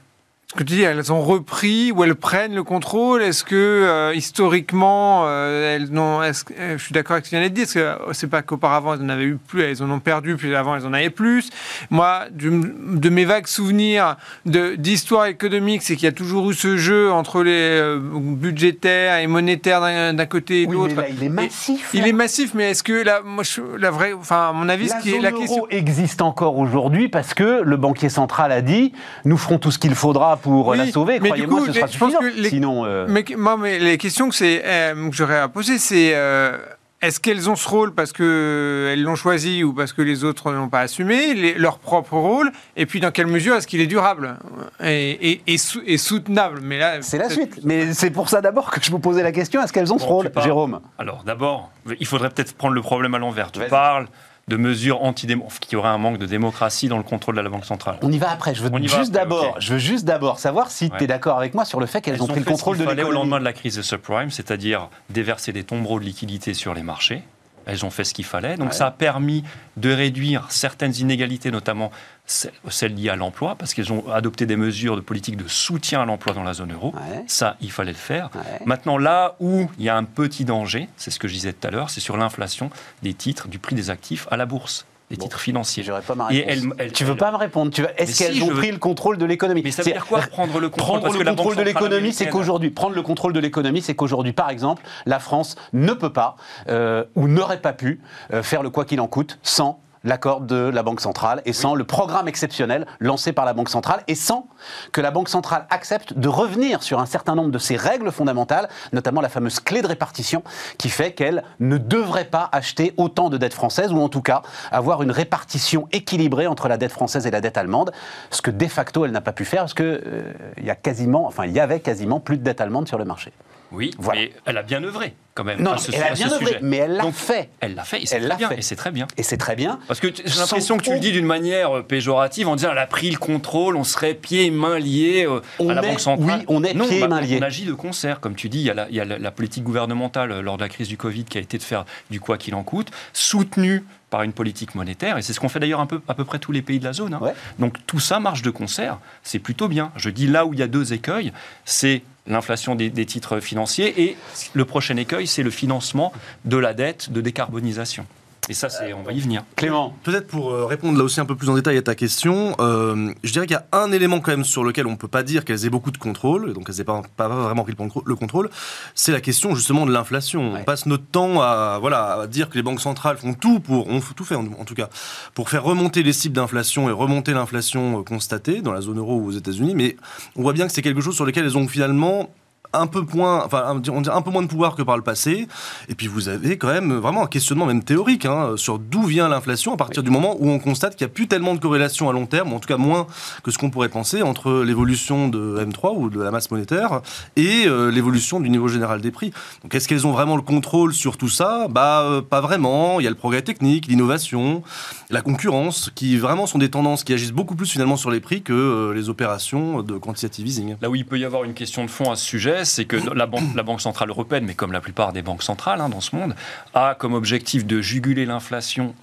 ce 0.53 0.59
que 0.59 0.63
tu 0.63 0.75
dis, 0.75 0.81
elles 0.83 1.11
ont 1.11 1.21
repris 1.21 1.91
ou 1.91 2.03
elles 2.03 2.13
prennent 2.15 2.53
le 2.53 2.63
contrôle. 2.63 3.23
Est-ce 3.23 3.43
que 3.43 3.55
euh, 3.55 4.13
historiquement, 4.13 5.23
euh, 5.25 5.75
elles 5.75 5.89
euh, 5.97 6.77
je 6.77 6.83
suis 6.83 6.93
d'accord 6.93 7.13
avec 7.13 7.25
ce 7.25 7.31
que 7.31 7.35
tu 7.35 7.39
viens 7.39 7.49
de 7.49 7.53
dire, 7.53 7.65
parce 7.97 8.09
que 8.09 8.13
c'est 8.13 8.27
pas 8.27 8.43
qu'auparavant 8.43 8.93
elles 8.93 9.01
en 9.01 9.09
avaient 9.09 9.23
eu 9.23 9.37
plus, 9.37 9.63
elles 9.63 9.81
en 9.81 9.89
ont 9.89 9.99
perdu, 9.99 10.35
puis 10.35 10.53
avant 10.55 10.75
elles 10.75 10.85
en 10.85 10.93
avaient 10.93 11.09
plus. 11.09 11.49
Moi, 11.89 12.25
du- 12.31 12.51
de 12.87 13.09
mes 13.09 13.25
vagues 13.25 13.47
souvenirs 13.47 14.15
d'histoire 14.45 15.25
économique, 15.25 15.81
c'est 15.81 15.95
qu'il 15.95 16.05
y 16.05 16.09
a 16.09 16.11
toujours 16.11 16.51
eu 16.51 16.53
ce 16.53 16.77
jeu 16.77 17.11
entre 17.11 17.41
les 17.43 17.51
euh, 17.51 17.99
budgétaires 17.99 19.17
et 19.19 19.27
monétaires 19.27 19.81
d'un 20.13 20.25
côté 20.27 20.61
et 20.61 20.65
de 20.67 20.75
Oui, 20.75 20.89
l'autre. 20.89 21.03
il 21.09 21.23
est 21.23 21.29
massif. 21.29 21.89
Il 21.95 22.07
est 22.07 22.13
massif, 22.13 22.53
mais 22.53 22.71
est-ce 22.71 22.83
que 22.83 23.03
la, 23.03 23.21
moi, 23.21 23.43
je- 23.43 23.61
la 23.77 23.89
vraie, 23.89 24.13
enfin, 24.13 24.49
à 24.49 24.53
mon 24.53 24.69
avis, 24.69 24.87
La 24.87 24.99
ce 24.99 25.03
qui 25.03 25.15
est 25.15 25.19
la 25.19 25.31
euro 25.31 25.39
question. 25.41 25.67
existe 25.71 26.21
encore 26.21 26.57
aujourd'hui 26.57 27.09
parce 27.09 27.33
que 27.33 27.61
le 27.63 27.77
banquier 27.77 28.09
central 28.09 28.51
a 28.51 28.61
dit 28.61 28.93
nous 29.25 29.37
ferons 29.37 29.57
tout 29.57 29.71
ce 29.71 29.79
qu'il 29.79 29.95
faudra 29.95 30.37
pour 30.43 30.67
Oui, 30.67 30.77
la 30.77 30.91
sauver. 30.91 31.13
mais 31.19 31.31
du 31.31 31.47
Croyez-moi, 31.47 31.59
coup, 31.61 31.65
ce 31.67 31.73
sera 31.73 31.87
les- 31.87 31.91
je 31.93 31.97
pense 31.97 32.11
suffisant. 32.11 32.31
que 32.35 32.39
les- 32.41 32.49
Sinon, 32.49 32.85
euh, 32.85 33.05
Mais 33.09 33.25
moi, 33.35 33.57
mais 33.57 33.79
les 33.79 33.97
questions 33.97 34.29
que 34.29 34.35
c'est, 34.35 34.61
euh, 34.63 35.09
que 35.09 35.15
j'aurais 35.15 35.39
à 35.39 35.47
poser, 35.47 35.77
c'est 35.79 36.11
euh, 36.13 36.57
est-ce 37.01 37.19
qu'elles 37.19 37.49
ont 37.49 37.55
ce 37.55 37.67
rôle 37.67 37.93
parce 37.93 38.11
que 38.13 38.89
elles 38.93 39.01
l'ont 39.03 39.15
choisi 39.15 39.63
ou 39.63 39.73
parce 39.73 39.91
que 39.93 40.01
les 40.01 40.23
autres 40.23 40.51
n'ont 40.53 40.69
pas 40.69 40.81
assumé 40.81 41.33
les- 41.33 41.53
leur 41.55 41.79
propre 41.79 42.13
rôle? 42.15 42.51
Et 42.77 42.85
puis, 42.85 42.99
dans 42.99 43.11
quelle 43.11 43.27
mesure 43.27 43.55
est-ce 43.55 43.67
qu'il 43.67 43.81
est 43.81 43.87
durable 43.87 44.37
et, 44.81 45.31
et- 45.31 45.41
et 45.47 45.57
sou- 45.57 45.81
et 45.85 45.97
soutenable? 45.97 46.59
Mais 46.61 46.77
là, 46.77 47.01
c'est 47.01 47.17
la 47.17 47.29
suite. 47.29 47.59
Mais 47.63 47.93
c'est 47.93 48.11
pour 48.11 48.29
ça 48.29 48.39
d'abord 48.41 48.69
que 48.71 48.79
je 48.83 48.91
vous 48.91 48.99
posais 48.99 49.23
la 49.23 49.31
question 49.31 49.61
est-ce 49.63 49.73
qu'elles 49.73 49.91
ont 49.93 49.97
ce 49.99 50.05
rôle. 50.05 50.29
Jérôme? 50.43 50.79
Alors 50.97 51.23
d'abord, 51.25 51.71
il 51.99 52.05
faudrait 52.05 52.29
peut-être 52.29 52.53
prendre 52.55 52.73
le 52.75 52.81
problème 52.81 53.15
à 53.15 53.19
l'envers. 53.19 53.51
Tu 53.51 53.59
parles 53.69 54.07
de 54.49 54.57
mesures 54.57 54.99
qu'il 55.15 55.73
y 55.73 55.75
aurait 55.77 55.89
un 55.89 55.97
manque 55.97 56.17
de 56.17 56.25
démocratie 56.25 56.89
dans 56.89 56.97
le 56.97 57.03
contrôle 57.03 57.35
de 57.35 57.41
la 57.41 57.49
Banque 57.49 57.65
centrale. 57.65 57.97
On 58.01 58.11
y 58.11 58.17
va 58.17 58.29
après. 58.29 58.53
Je 58.53 58.61
veux 58.63 58.69
On 58.73 58.77
y 58.77 58.87
va 58.87 58.97
juste 58.97 59.11
d'abord, 59.11 59.55
je 59.59 59.73
veux 59.73 59.79
juste 59.79 60.03
d'abord 60.05 60.39
savoir 60.39 60.69
si 60.69 60.89
tu 60.89 60.95
es 60.97 60.99
Ouais. 61.01 61.07
d'accord 61.07 61.37
avec 61.37 61.53
moi 61.53 61.63
sur 61.65 61.79
le 61.79 61.85
fait 61.85 62.01
qu'elles 62.01 62.21
ont 62.21 62.27
pris 62.27 62.39
le 62.39 62.45
contrôle 62.45 62.77
de 62.77 62.83
fallait 62.83 63.03
au 63.03 63.05
l'économie. 63.07 63.21
lendemain 63.21 63.39
de 63.39 63.45
la 63.45 63.53
crise 63.53 63.75
des 63.77 63.83
subprimes, 63.83 64.31
c'est-à-dire 64.31 64.89
déverser 65.09 65.53
des 65.53 65.63
tombereaux 65.63 65.99
de 65.99 66.05
liquidités 66.05 66.53
sur 66.53 66.73
les 66.73 66.83
marchés. 66.83 67.23
Elles 67.65 67.85
ont 67.85 67.89
fait 67.89 68.03
ce 68.03 68.13
qu'il 68.13 68.25
fallait. 68.25 68.57
Donc 68.57 68.69
Ouais. 68.71 68.73
ça 68.75 68.87
a 68.87 68.91
permis 68.91 69.45
de 69.77 69.93
réduire 69.93 70.47
certaines 70.49 70.93
inégalités, 70.97 71.49
notamment 71.49 71.91
celles 72.25 72.95
liées 72.95 73.09
à 73.09 73.15
l'emploi, 73.15 73.55
parce 73.55 73.73
qu'elles 73.73 73.91
ont 73.91 74.09
adopté 74.11 74.45
des 74.45 74.55
mesures 74.55 74.95
de 74.95 75.01
politique 75.01 75.37
de 75.37 75.47
soutien 75.47 76.01
à 76.01 76.05
l'emploi 76.05 76.33
dans 76.33 76.43
la 76.43 76.53
zone 76.53 76.73
euro. 76.73 76.93
Ouais. 76.95 77.23
Ça, 77.27 77.57
il 77.61 77.71
fallait 77.71 77.91
le 77.91 77.97
faire. 77.97 78.29
Ouais. 78.35 78.59
Maintenant, 78.65 78.97
là 78.97 79.35
où 79.39 79.69
il 79.77 79.83
y 79.85 79.89
a 79.89 79.97
un 79.97 80.03
petit 80.05 80.45
danger, 80.45 80.87
c'est 80.97 81.11
ce 81.11 81.19
que 81.19 81.27
je 81.27 81.33
disais 81.33 81.53
tout 81.53 81.67
à 81.67 81.71
l'heure, 81.71 81.89
c'est 81.89 81.99
sur 82.01 82.17
l'inflation 82.17 82.69
des 83.01 83.13
titres, 83.13 83.47
du 83.47 83.59
prix 83.59 83.75
des 83.75 83.89
actifs 83.89 84.27
à 84.31 84.37
la 84.37 84.45
bourse, 84.45 84.85
des 85.09 85.17
Bon. 85.17 85.23
titres 85.25 85.39
financiers. 85.41 85.83
Pas 86.07 86.15
ma 86.15 86.31
Et 86.31 86.37
réponse. 86.45 86.53
elle- 86.79 86.85
elle- 86.85 86.91
tu 86.93 87.03
veux 87.03 87.11
elle- 87.11 87.17
pas 87.17 87.31
me 87.31 87.35
répondre. 87.37 87.71
Est-ce 87.97 88.13
si, 88.13 88.23
qu'elles 88.23 88.41
ont 88.41 88.47
veux- 88.47 88.55
pris 88.55 88.71
le 88.71 88.77
contrôle 88.77 89.17
de 89.17 89.25
l'économie? 89.25 89.61
Mais 89.63 89.71
ça 89.71 89.83
veut 89.83 89.91
dire 89.91 90.05
quoi 90.05 90.19
prendre 90.31 90.59
le 90.59 90.69
contrôle? 90.69 91.01
Prendre 91.01 91.17
le 91.17 91.55
de 91.55 91.61
l'économie, 91.61 92.13
c'est 92.13 92.29
qu'aujourd'hui, 92.29 92.69
prendre 92.71 92.95
le 92.95 93.01
contrôle 93.01 93.33
de 93.33 93.39
l'économie, 93.41 93.81
c'est 93.81 93.95
qu'aujourd'hui, 93.95 94.31
par 94.33 94.49
exemple, 94.49 94.81
la 95.05 95.19
France 95.19 95.55
ne 95.73 95.91
peut 95.93 96.13
pas 96.13 96.37
euh, 96.69 97.03
ou 97.15 97.27
n'aurait 97.27 97.59
pas 97.61 97.73
pu 97.73 97.99
euh, 98.31 98.41
faire 98.43 98.63
le 98.63 98.69
quoi 98.69 98.85
qu'il 98.85 99.01
en 99.01 99.07
coûte 99.07 99.37
sans 99.43 99.81
l'accord 100.03 100.41
de 100.41 100.55
la 100.55 100.83
Banque 100.83 101.01
centrale 101.01 101.41
et 101.45 101.53
sans 101.53 101.75
le 101.75 101.83
programme 101.83 102.27
exceptionnel 102.27 102.85
lancé 102.99 103.31
par 103.33 103.45
la 103.45 103.53
Banque 103.53 103.69
centrale 103.69 104.03
et 104.07 104.15
sans 104.15 104.47
que 104.91 105.01
la 105.01 105.11
Banque 105.11 105.29
centrale 105.29 105.65
accepte 105.69 106.13
de 106.13 106.27
revenir 106.27 106.83
sur 106.83 106.99
un 106.99 107.05
certain 107.05 107.35
nombre 107.35 107.51
de 107.51 107.57
ses 107.57 107.75
règles 107.75 108.11
fondamentales, 108.11 108.69
notamment 108.91 109.21
la 109.21 109.29
fameuse 109.29 109.59
clé 109.59 109.81
de 109.81 109.87
répartition 109.87 110.43
qui 110.77 110.89
fait 110.89 111.13
qu'elle 111.13 111.43
ne 111.59 111.77
devrait 111.77 112.25
pas 112.25 112.49
acheter 112.51 112.93
autant 112.97 113.29
de 113.29 113.37
dettes 113.37 113.53
françaises 113.53 113.91
ou 113.91 113.99
en 113.99 114.09
tout 114.09 114.21
cas 114.21 114.41
avoir 114.71 115.03
une 115.03 115.11
répartition 115.11 115.87
équilibrée 115.91 116.47
entre 116.47 116.67
la 116.67 116.77
dette 116.77 116.91
française 116.91 117.27
et 117.27 117.31
la 117.31 117.41
dette 117.41 117.57
allemande, 117.57 117.91
ce 118.31 118.41
que 118.41 118.51
de 118.51 118.67
facto 118.67 119.05
elle 119.05 119.11
n'a 119.11 119.21
pas 119.21 119.33
pu 119.33 119.45
faire 119.45 119.61
parce 119.61 119.73
que 119.73 120.01
euh, 120.05 120.33
il 120.57 120.65
y 120.65 120.69
a 120.69 120.75
quasiment, 120.75 121.27
enfin 121.27 121.45
il 121.45 121.51
y 121.51 121.59
avait 121.59 121.79
quasiment 121.79 122.19
plus 122.19 122.37
de 122.37 122.43
dette 122.43 122.61
allemande 122.61 122.87
sur 122.87 122.97
le 122.97 123.05
marché. 123.05 123.31
Oui, 123.73 123.91
Voilà. 123.97 124.21
mais 124.21 124.31
elle 124.45 124.57
a 124.57 124.61
bien 124.63 124.83
œuvré 124.83 125.13
quand 125.33 125.43
même 125.43 125.59
Non, 125.61 125.71
à 125.71 125.77
ce, 125.79 125.91
elle 125.91 126.03
a 126.03 126.13
bien 126.13 126.27
œuvré, 126.31 126.45
sujet. 126.45 126.59
mais 126.61 126.77
elle 126.77 126.93
l'a 126.93 127.11
fait. 127.11 127.49
Elle 127.59 127.73
l'a 127.73 127.83
fait 127.83 128.03
et 128.03 128.05
c'est 128.05 128.19
très 128.19 128.35
bien. 128.37 128.49
fait. 128.49 128.59
Et 128.59 128.61
c'est 128.61 128.75
très 128.75 128.91
bien. 128.91 129.07
Et 129.17 129.23
c'est 129.23 129.37
très 129.37 129.55
bien. 129.55 129.79
Parce 129.87 129.99
que 129.99 130.07
j'ai 130.13 130.37
l'impression 130.39 130.77
que 130.77 130.83
tu 130.83 130.93
le 130.93 130.99
dis 130.99 131.11
d'une 131.11 131.25
manière 131.25 131.77
euh, 131.77 131.81
péjorative 131.81 132.47
en 132.47 132.55
disant 132.55 132.69
elle 132.71 132.77
a 132.77 132.85
pris 132.85 133.09
le 133.09 133.17
contrôle, 133.17 133.75
on 133.75 133.83
serait 133.83 134.13
pieds 134.13 134.45
et 134.45 134.51
mains 134.51 134.77
liés 134.77 135.25
euh, 135.27 135.41
On 135.57 135.69
à 135.69 135.73
la 135.73 135.83
est- 135.83 135.87
Banque 135.87 135.99
centrale. 135.99 136.39
oui, 136.41 136.45
on 136.47 136.63
est 136.63 136.75
Non, 136.75 136.87
pieds 136.87 136.97
et 136.99 137.01
bah, 137.01 137.07
mains 137.07 137.21
liés. 137.21 137.39
On 137.41 137.43
agit 137.43 137.65
de 137.65 137.73
concert, 137.73 138.19
comme 138.19 138.35
tu 138.35 138.47
dis. 138.47 138.59
Il 138.59 138.65
y 138.65 138.69
a, 138.69 138.75
la, 138.75 138.87
il 138.89 138.95
y 138.95 138.99
a 138.99 139.05
la- 139.05 139.17
la 139.17 139.31
politique 139.31 139.63
gouvernementale 139.63 140.31
euh, 140.31 140.41
lors 140.43 140.57
de 140.57 140.61
la 140.61 140.69
crise 140.69 140.87
du 140.87 140.97
Covid 140.97 141.23
qui 141.25 141.39
a 141.39 141.41
été 141.41 141.57
de 141.57 141.63
faire 141.63 141.85
du 142.11 142.19
quoi 142.19 142.37
qu'il 142.37 142.53
en 142.53 142.61
coûte, 142.63 142.91
soutenue 143.11 143.83
par 144.13 144.21
une 144.21 144.31
politique 144.31 144.75
monétaire, 144.75 145.17
et 145.17 145.23
c'est 145.23 145.33
ce 145.33 145.39
qu'on 145.39 145.49
fait 145.49 145.59
d'ailleurs 145.59 145.79
un 145.79 145.87
peu, 145.87 145.99
à 146.07 146.13
peu 146.13 146.23
près 146.23 146.37
tous 146.37 146.51
les 146.51 146.61
pays 146.61 146.77
de 146.77 146.83
la 146.83 146.93
zone. 146.93 147.15
hein. 147.15 147.19
Ouais. 147.19 147.33
Donc 147.57 147.83
tout 147.87 147.99
ça 147.99 148.19
marche 148.19 148.43
de 148.43 148.51
concert, 148.51 148.99
c'est 149.23 149.39
plutôt 149.39 149.67
bien. 149.67 149.91
Je 149.95 150.11
dis 150.11 150.27
là 150.27 150.45
où 150.45 150.53
il 150.53 150.59
y 150.59 150.61
a 150.61 150.67
deux 150.67 150.93
écueils, 150.93 151.33
c'est 151.65 152.03
l'inflation 152.27 152.75
des, 152.75 152.91
des 152.91 153.07
titres 153.07 153.39
financiers, 153.39 154.03
et 154.03 154.15
le 154.53 154.65
prochain 154.65 154.97
écueil, 154.97 155.25
c'est 155.25 155.41
le 155.41 155.49
financement 155.49 156.13
de 156.45 156.57
la 156.57 156.75
dette 156.75 157.11
de 157.11 157.21
décarbonisation. 157.21 158.05
Et 158.49 158.53
ça, 158.53 158.69
c'est, 158.69 158.91
on 158.93 159.03
va 159.03 159.13
y 159.13 159.21
venir. 159.21 159.43
Clément, 159.55 159.95
Peut-être 160.03 160.27
pour 160.27 160.51
euh, 160.51 160.65
répondre 160.65 160.97
là 160.97 161.05
aussi 161.05 161.21
un 161.21 161.25
peu 161.25 161.35
plus 161.35 161.49
en 161.49 161.55
détail 161.55 161.77
à 161.77 161.81
ta 161.81 161.95
question, 161.95 162.55
euh, 162.59 163.13
je 163.23 163.31
dirais 163.31 163.47
qu'il 163.47 163.55
y 163.55 163.57
a 163.57 163.65
un 163.71 163.91
élément 163.93 164.19
quand 164.19 164.31
même 164.31 164.43
sur 164.43 164.65
lequel 164.65 164.85
on 164.85 164.91
ne 164.91 164.95
peut 164.97 165.07
pas 165.07 165.23
dire 165.23 165.45
qu'elles 165.45 165.65
aient 165.65 165.69
beaucoup 165.69 165.91
de 165.91 165.97
contrôle, 165.97 166.49
et 166.49 166.53
donc 166.53 166.65
elles 166.69 166.75
n'aient 166.75 166.83
pas, 166.83 167.01
pas 167.15 167.29
vraiment 167.29 167.63
pris 167.63 167.71
le 167.71 167.77
contrôle- 167.77 168.03
le 168.05 168.15
contrôle, 168.15 168.49
c'est 168.95 169.13
la 169.13 169.21
question 169.21 169.55
justement 169.55 169.85
de 169.85 169.93
l'inflation. 169.93 170.53
Ouais. 170.53 170.59
On 170.59 170.63
passe 170.65 170.85
notre 170.87 171.05
temps 171.05 171.41
à, 171.41 171.77
voilà, 171.79 172.13
à 172.21 172.27
dire 172.27 172.49
que 172.49 172.55
les 172.55 172.63
banques 172.63 172.81
centrales 172.81 173.17
font 173.17 173.33
tout 173.33 173.61
pour, 173.61 173.87
on 173.87 174.01
fait 174.01 174.13
tout 174.13 174.25
fait 174.25 174.35
en, 174.35 174.45
en 174.59 174.65
tout 174.65 174.75
cas, 174.75 174.89
pour 175.33 175.49
faire 175.49 175.63
remonter 175.63 176.03
les 176.03 176.13
cibles 176.13 176.35
d'inflation 176.35 176.89
et 176.89 176.91
remonter 176.91 177.31
l'inflation 177.33 177.99
euh, 177.99 178.03
constatée 178.03 178.61
dans 178.61 178.73
la 178.73 178.81
zone 178.81 178.97
euro 178.99 179.19
ou 179.19 179.27
aux 179.27 179.31
États-Unis, 179.31 179.73
mais 179.73 179.95
on 180.35 180.41
voit 180.41 180.53
bien 180.53 180.67
que 180.67 180.73
c'est 180.73 180.81
quelque 180.81 181.01
chose 181.01 181.15
sur 181.15 181.25
lequel 181.25 181.45
elles 181.45 181.57
ont 181.57 181.67
finalement 181.67 182.29
un 182.73 182.87
peu 182.87 183.03
moins, 183.13 183.43
enfin, 183.45 183.81
on 183.91 184.01
dirait 184.01 184.15
un 184.15 184.21
peu 184.21 184.31
moins 184.31 184.41
de 184.41 184.47
pouvoir 184.47 184.75
que 184.75 184.81
par 184.81 184.97
le 184.97 185.03
passé. 185.03 185.47
Et 185.89 185.95
puis 185.95 186.07
vous 186.07 186.29
avez 186.29 186.57
quand 186.57 186.67
même 186.67 186.93
vraiment 186.93 187.23
un 187.23 187.27
questionnement 187.27 187.65
même 187.65 187.83
théorique 187.83 188.25
hein, 188.25 188.53
sur 188.57 188.79
d'où 188.79 189.03
vient 189.03 189.29
l'inflation 189.29 189.73
à 189.73 189.77
partir 189.77 190.03
du 190.03 190.09
moment 190.09 190.35
où 190.39 190.49
on 190.49 190.59
constate 190.59 190.95
qu'il 190.95 191.05
n'y 191.05 191.11
a 191.11 191.13
plus 191.13 191.27
tellement 191.27 191.53
de 191.53 191.59
corrélation 191.59 192.09
à 192.09 192.13
long 192.13 192.25
terme, 192.25 192.53
ou 192.53 192.55
en 192.55 192.59
tout 192.59 192.67
cas 192.67 192.77
moins 192.77 193.07
que 193.43 193.51
ce 193.51 193.57
qu'on 193.57 193.69
pourrait 193.69 193.89
penser 193.89 194.21
entre 194.21 194.63
l'évolution 194.63 195.27
de 195.27 195.63
M3 195.63 195.95
ou 195.95 196.09
de 196.09 196.21
la 196.21 196.31
masse 196.31 196.51
monétaire 196.51 197.01
et 197.35 197.65
euh, 197.67 197.91
l'évolution 197.91 198.39
du 198.39 198.49
niveau 198.49 198.67
général 198.67 199.01
des 199.01 199.11
prix. 199.11 199.31
Donc 199.63 199.75
est-ce 199.75 199.87
qu'elles 199.87 200.07
ont 200.07 200.11
vraiment 200.11 200.35
le 200.35 200.41
contrôle 200.41 200.93
sur 200.93 201.17
tout 201.17 201.29
ça? 201.29 201.67
Bah 201.69 202.01
euh, 202.01 202.21
pas 202.21 202.41
vraiment. 202.41 202.99
Il 202.99 203.03
y 203.03 203.07
a 203.07 203.09
le 203.09 203.15
progrès 203.15 203.41
technique, 203.41 203.87
l'innovation, 203.87 204.63
la 205.09 205.21
concurrence, 205.21 205.91
qui 205.95 206.17
vraiment 206.17 206.47
sont 206.47 206.57
des 206.57 206.69
tendances 206.69 207.03
qui 207.03 207.13
agissent 207.13 207.31
beaucoup 207.31 207.55
plus 207.55 207.69
finalement 207.69 207.97
sur 207.97 208.11
les 208.11 208.19
prix 208.19 208.41
que 208.41 208.53
euh, 208.53 208.93
les 208.93 209.09
opérations 209.09 209.81
de 209.81 209.97
quantitative 209.97 210.47
easing. 210.47 210.75
Là 210.81 210.89
où 210.89 210.95
il 210.95 211.05
peut 211.05 211.19
y 211.19 211.25
avoir 211.25 211.43
une 211.43 211.53
question 211.53 211.85
de 211.85 211.89
fond 211.89 212.11
à 212.11 212.15
ce 212.15 212.25
sujet, 212.25 212.62
c'est 212.71 212.85
que 212.85 212.95
la 212.95 213.25
banque, 213.25 213.81
Centrale 213.81 214.09
Européenne, 214.09 214.45
mais 214.45 214.53
comme 214.53 214.71
la 214.71 214.81
plupart 214.81 215.13
des 215.13 215.21
banques 215.21 215.43
centrales 215.43 215.81
hein, 215.81 215.89
dans 215.89 216.01
ce 216.01 216.15
monde, 216.15 216.35
a 216.73 216.95
comme 216.95 217.13
objectif 217.13 217.65
de 217.65 217.81
juguler 217.81 218.25
l'inflation 218.25 218.95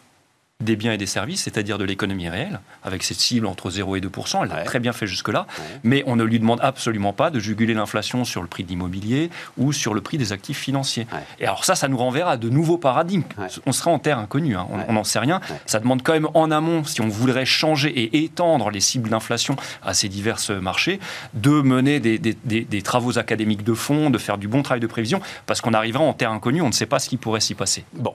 des 0.60 0.76
biens 0.76 0.92
et 0.92 0.98
des 0.98 1.06
services, 1.06 1.42
c'est-à-dire 1.42 1.78
de 1.78 1.84
l'économie 1.84 2.28
réelle, 2.28 2.60
avec 2.82 3.02
cette 3.02 3.18
cible 3.18 3.46
entre 3.46 3.70
0 3.70 3.96
et 3.96 4.00
2 4.00 4.10
Elle 4.42 4.48
l'a 4.48 4.54
Ouais. 4.56 4.64
très 4.64 4.78
bien 4.80 4.92
fait 4.92 5.06
jusque-là. 5.06 5.46
Ouais. 5.58 5.64
Mais 5.84 6.02
on 6.06 6.16
ne 6.16 6.24
lui 6.24 6.38
demande 6.38 6.58
absolument 6.62 7.12
pas 7.12 7.30
de 7.30 7.38
juguler 7.40 7.74
l'inflation 7.74 8.24
sur 8.24 8.42
le 8.42 8.48
prix 8.48 8.64
de 8.64 8.68
l'immobilier 8.68 9.30
ou 9.58 9.72
sur 9.72 9.94
le 9.94 10.00
prix 10.00 10.18
des 10.18 10.32
actifs 10.32 10.58
financiers. 10.58 11.06
Ouais. 11.12 11.20
Et 11.38 11.46
alors 11.46 11.64
ça, 11.64 11.74
ça 11.74 11.88
nous 11.88 11.96
renverra 11.96 12.32
à 12.32 12.36
de 12.36 12.48
nouveaux 12.48 12.78
paradigmes. 12.78 13.22
On 13.66 13.72
sera 13.72 13.90
en 13.90 13.98
terre 13.98 14.18
inconnue, 14.18 14.56
hein. 14.56 14.66
on 14.88 14.92
n'en 14.92 15.04
sait 15.04 15.18
rien. 15.18 15.40
Ça 15.66 15.80
demande 15.80 16.02
quand 16.02 16.12
même 16.12 16.28
en 16.34 16.50
amont, 16.50 16.84
si 16.84 17.00
on 17.00 17.08
voudrait 17.08 17.44
changer 17.46 17.88
et 17.90 18.24
étendre 18.24 18.70
les 18.70 18.80
cibles 18.80 19.08
d'inflation 19.10 19.56
à 19.82 19.94
ces 19.94 20.08
divers 20.08 20.38
marchés, 20.60 21.00
de 21.34 21.50
mener 21.62 22.00
des, 22.00 22.18
des- 22.18 22.36
des- 22.44 22.64
des 22.64 22.82
travaux 22.82 23.18
académiques 23.18 23.64
de 23.64 23.74
fond, 23.74 24.10
de 24.10 24.18
faire 24.18 24.38
du 24.38 24.48
bon 24.48 24.62
travail 24.62 24.80
de 24.80 24.86
prévision, 24.86 25.20
parce 25.46 25.60
qu'on 25.60 25.74
arrivera 25.74 26.04
en 26.04 26.12
terre 26.12 26.30
inconnue, 26.32 26.62
on 26.62 26.68
ne 26.68 26.72
sait 26.72 26.86
pas 26.86 26.98
ce 26.98 27.08
qui 27.08 27.16
pourrait 27.16 27.40
s'y 27.40 27.54
passer. 27.54 27.84
Bon. 27.94 28.14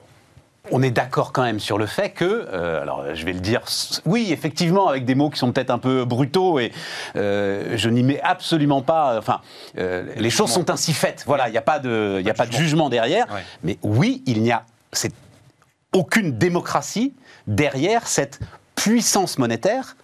On 0.70 0.82
est 0.82 0.90
d'accord 0.90 1.32
quand 1.32 1.42
même 1.42 1.60
sur 1.60 1.78
le 1.78 1.86
fait 1.86 2.10
que, 2.10 2.24
euh, 2.24 2.82
alors 2.82 3.14
je 3.14 3.24
vais 3.24 3.32
le 3.32 3.40
dire, 3.40 3.62
oui, 4.04 4.32
effectivement, 4.32 4.88
avec 4.88 5.04
des 5.04 5.14
mots 5.14 5.30
qui 5.30 5.38
sont 5.38 5.52
peut-être 5.52 5.70
un 5.70 5.78
peu 5.78 6.04
brutaux 6.04 6.58
et 6.58 6.72
euh, 7.16 7.76
je 7.76 7.88
n'y 7.88 8.02
mets 8.02 8.20
absolument 8.22 8.82
pas. 8.82 9.18
Enfin, 9.18 9.40
euh, 9.78 10.04
les 10.16 10.30
choses 10.30 10.50
sont 10.50 10.70
ainsi 10.70 10.92
faites. 10.92 11.24
Voilà, 11.26 11.48
il 11.48 11.52
n'y 11.52 11.58
a 11.58 11.62
pas 11.62 11.78
de, 11.78 12.18
il 12.20 12.30
a 12.30 12.34
pas 12.34 12.46
de 12.46 12.52
jugement. 12.52 12.88
derrière. 12.88 13.26
Ouais. 13.32 13.44
Mais 13.62 13.78
oui, 13.82 14.22
il 14.26 14.42
n'y 14.42 14.52
a, 14.52 14.64
c'est 14.92 15.12
aucune 15.92 16.36
démocratie 16.36 17.14
derrière 17.46 18.06
cette 18.06 18.40
puissance 18.74 19.38
monétaire 19.38 19.96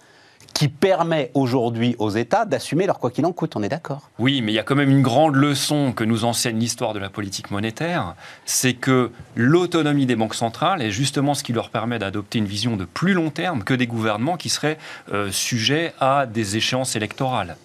qui 0.53 0.67
permet 0.67 1.31
aujourd'hui 1.33 1.95
aux 1.97 2.11
États 2.11 2.45
d'assumer 2.45 2.85
leur 2.85 2.99
quoi 2.99 3.09
qu'il 3.11 3.25
en 3.25 3.31
coûte. 3.31 3.55
On 3.55 3.63
est 3.63 3.69
d'accord. 3.69 4.09
Oui, 4.19 4.41
mais 4.41 4.51
il 4.51 4.55
y 4.55 4.59
a 4.59 4.63
quand 4.63 4.75
même 4.75 4.91
une 4.91 5.01
grande 5.01 5.35
leçon 5.35 5.93
que 5.93 6.03
nous 6.03 6.25
enseigne 6.25 6.59
l'histoire 6.59 6.93
de 6.93 6.99
la 6.99 7.09
politique 7.09 7.49
monétaire, 7.51 8.15
c'est 8.45 8.73
que 8.73 9.11
l'autonomie 9.35 10.05
des 10.05 10.15
banques 10.15 10.35
centrales 10.35 10.81
est 10.81 10.91
justement 10.91 11.33
ce 11.33 11.43
qui 11.43 11.53
leur 11.53 11.69
permet 11.69 11.97
d'adopter 11.99 12.37
une 12.39 12.45
vision 12.45 12.77
de 12.77 12.85
plus 12.85 13.13
long 13.13 13.29
terme 13.31 13.63
que 13.63 13.73
des 13.73 13.87
gouvernements 13.87 14.37
qui 14.37 14.49
seraient 14.49 14.77
euh, 15.11 15.31
sujets 15.31 15.93
à 15.99 16.25
des 16.27 16.55
échéances 16.57 16.95
électorales. 16.95 17.57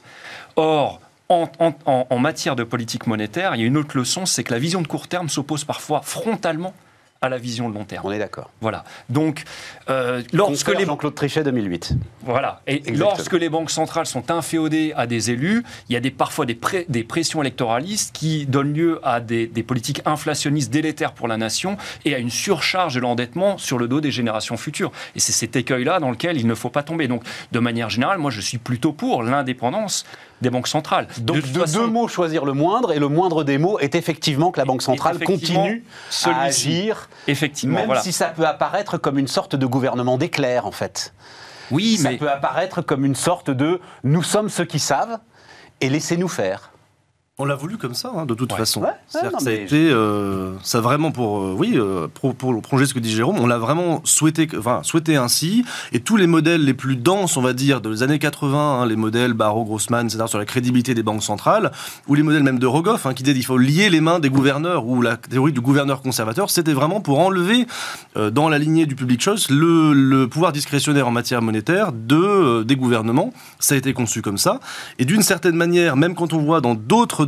Or, 0.57 1.01
en, 1.29 1.51
en- 1.85 2.19
matière 2.19 2.57
de 2.57 2.65
politique 2.65 3.07
monétaire, 3.07 3.55
il 3.55 3.61
y 3.61 3.65
a 3.65 3.67
une 3.67 3.77
autre 3.77 3.97
leçon, 3.99 4.25
c'est 4.25 4.45
que 4.45 4.53
la 4.53 4.59
vision 4.59 4.81
de 4.81 4.87
court 4.87 5.09
terme 5.09 5.29
s'oppose 5.29 5.65
parfois 5.65 6.01
frontalement 6.03 6.73
à 7.21 7.29
la 7.29 7.39
vision 7.39 7.69
de 7.69 7.75
long 7.75 7.85
terme. 7.85 8.03
On 8.07 8.13
est 8.13 8.19
d'accord. 8.19 8.51
Voilà. 8.61 8.85
Donc, 9.09 9.43
euh, 9.91 10.23
lorsque 10.33 10.69
les 10.69 10.87
Jean-Claude 10.87 11.15
Trichet 11.17 11.43
2008. 11.43 11.95
voilà. 12.23 12.61
Et 12.67 12.75
Exactement. 12.77 13.05
lorsque 13.11 13.33
les 13.33 13.49
banques 13.49 13.71
centrales 13.71 14.07
sont 14.07 14.31
inféodées 14.31 14.93
à 14.97 15.07
des 15.09 15.31
élus, 15.33 15.65
il 15.89 15.95
y 15.95 15.97
a 15.97 16.01
des, 16.01 16.11
parfois 16.13 16.47
des, 16.47 16.55
pré- 16.55 16.87
des 16.89 17.03
pressions 17.03 17.41
électoralistes 17.43 18.15
qui 18.15 18.47
donnent 18.47 18.73
lieu 18.73 19.01
à 19.03 19.21
des, 19.21 19.47
des 19.49 19.63
politiques 19.65 20.01
inflationnistes 20.05 20.71
délétères 20.73 21.13
pour 21.13 21.27
la 21.27 21.37
nation 21.37 21.77
et 22.05 22.15
à 22.15 22.19
une 22.19 22.31
surcharge 22.31 22.95
de 22.95 23.01
l'endettement 23.01 23.59
sur 23.59 23.79
le 23.79 23.89
dos 23.89 24.01
des 24.01 24.13
générations 24.13 24.57
futures. 24.57 24.93
Et 25.17 25.21
c'est 25.21 25.33
cet 25.33 25.57
écueil-là 25.57 25.99
dans 25.99 26.11
lequel 26.11 26.37
il 26.37 26.47
ne 26.47 26.55
faut 26.55 26.71
pas 26.71 26.83
tomber. 26.85 27.09
Donc, 27.09 27.25
de 27.51 27.59
manière 27.59 27.91
générale, 27.91 28.19
moi, 28.19 28.31
je 28.31 28.41
suis 28.41 28.59
plutôt 28.59 28.93
pour 28.93 29.23
l'indépendance 29.25 30.05
des 30.41 30.51
banques 30.51 30.69
centrales. 30.69 31.07
Donc, 31.19 31.37
de 31.37 31.41
de, 31.41 31.47
toute 31.47 31.59
façon, 31.59 31.81
deux 31.81 31.87
mots, 31.87 32.09
choisir 32.09 32.45
le 32.45 32.53
moindre, 32.53 32.93
et 32.93 32.99
le 32.99 33.09
moindre 33.09 33.45
des 33.45 33.59
mots 33.59 33.79
est 33.79 33.95
effectivement 33.95 34.51
que 34.51 34.59
la 34.59 34.65
Banque 34.65 34.83
centrale 34.83 35.19
continue 35.19 35.85
à 36.25 36.43
agir, 36.43 37.09
effectivement, 37.27 37.79
même 37.79 37.87
voilà. 37.87 38.03
si 38.03 38.13
ça 38.13 38.27
peut 38.27 38.47
apparaître 38.47 38.99
comme 38.99 39.19
une 39.19 39.29
sorte 39.29 39.57
de 39.57 39.67
gouvernement 39.67 40.19
d'éclair, 40.19 40.67
en 40.67 40.73
fait. 40.73 41.13
oui, 41.71 41.97
ça 41.97 42.11
mais 42.11 42.17
peut 42.17 42.31
apparaître 42.31 42.83
comme 42.83 43.05
une 43.05 43.15
sorte 43.17 43.51
de 43.51 43.81
«nous 44.05 44.23
sommes 44.23 44.49
ceux 44.49 44.65
qui 44.65 44.79
savent, 44.79 45.19
et 45.81 45.89
laissez-nous 45.89 46.29
faire 46.29 46.73
On 47.41 47.45
l'a 47.45 47.55
voulu 47.55 47.77
comme 47.79 47.95
ça, 47.95 48.11
hein, 48.17 48.27
de 48.27 48.35
toute 48.35 48.51
Ouais. 48.51 48.59
façon. 48.59 48.81
Ouais, 48.81 48.89
ouais, 48.89 48.93
C'est-à-dire 49.07 49.31
non, 49.31 49.39
que 49.39 49.45
ça 49.45 49.51
a 49.51 49.53
mais 49.53 49.63
été, 49.63 49.91
euh, 49.93 50.55
ça 50.65 50.81
vraiment 50.81 51.13
pour, 51.13 51.39
euh, 51.39 51.55
oui, 51.57 51.75
euh, 51.77 52.09
pour, 52.13 52.35
pour 52.35 52.61
prolonger 52.61 52.85
ce 52.87 52.95
que 52.95 52.99
dit 52.99 53.13
Jérôme, 53.13 53.39
on 53.39 53.47
l'a 53.47 53.59
vraiment 53.59 54.01
souhaité, 54.03 54.49
enfin, 54.59 54.81
souhaité 54.83 55.15
ainsi. 55.15 55.65
Et 55.93 56.01
tous 56.01 56.17
les 56.17 56.27
modèles 56.27 56.65
les 56.65 56.75
plus 56.75 56.97
denses, 56.97 57.37
on 57.37 57.41
va 57.41 57.53
dire, 57.53 57.81
des 57.81 58.03
années 58.03 58.19
80, 58.19 58.81
hein, 58.83 58.87
les 58.87 58.97
modèles 58.97 59.35
Barreau, 59.35 59.63
Grossman, 59.65 60.05
etc., 60.09 60.25
sur 60.27 60.39
la 60.41 60.47
crédibilité 60.47 60.95
des 60.95 61.05
banques 61.05 61.23
centrales, 61.23 61.71
ou 62.09 62.17
les 62.17 62.25
modèles 62.25 62.43
même 62.43 62.59
de 62.59 62.67
Rogoff, 62.67 63.07
hein, 63.07 63.15
qui 63.15 63.23
disaient 63.23 63.37
qu'il 63.37 63.45
faut 63.47 63.57
lier 63.57 63.89
les 63.89 64.01
mains 64.01 64.19
des 64.19 64.31
gouverneurs, 64.31 64.85
ou 64.87 65.01
la 65.01 65.17
théorie 65.17 65.53
du 65.53 65.61
gouverneur 65.61 66.03
conservateur, 66.03 66.51
c'était 66.51 66.73
vraiment 66.73 67.01
pour 67.01 67.21
enlever, 67.21 67.69
euh, 68.17 68.31
dans 68.31 68.49
la 68.49 68.59
lignée 68.59 68.85
du 68.87 68.97
public 68.97 69.23
choice, 69.23 69.47
le, 69.49 69.93
le 69.93 70.27
pouvoir 70.27 70.51
discrétionnaire 70.51 71.07
en 71.07 71.13
matière 71.13 71.41
monétaire 71.41 71.93
de, 71.93 72.17
euh, 72.17 72.65
des 72.65 72.75
gouvernements. 72.75 73.33
Ça 73.61 73.77
a 73.77 73.79
été 73.79 73.93
conçu 73.93 74.23
comme 74.23 74.39
ça. 74.39 74.59
Et 74.99 75.05
d'une 75.05 75.23
certaine 75.23 75.55
manière, 75.55 75.95
même 75.97 76.17
quand 76.17 76.33
on 76.33 76.39
voit 76.39 76.61
dans 76.61 76.75
d'autres 76.75 77.28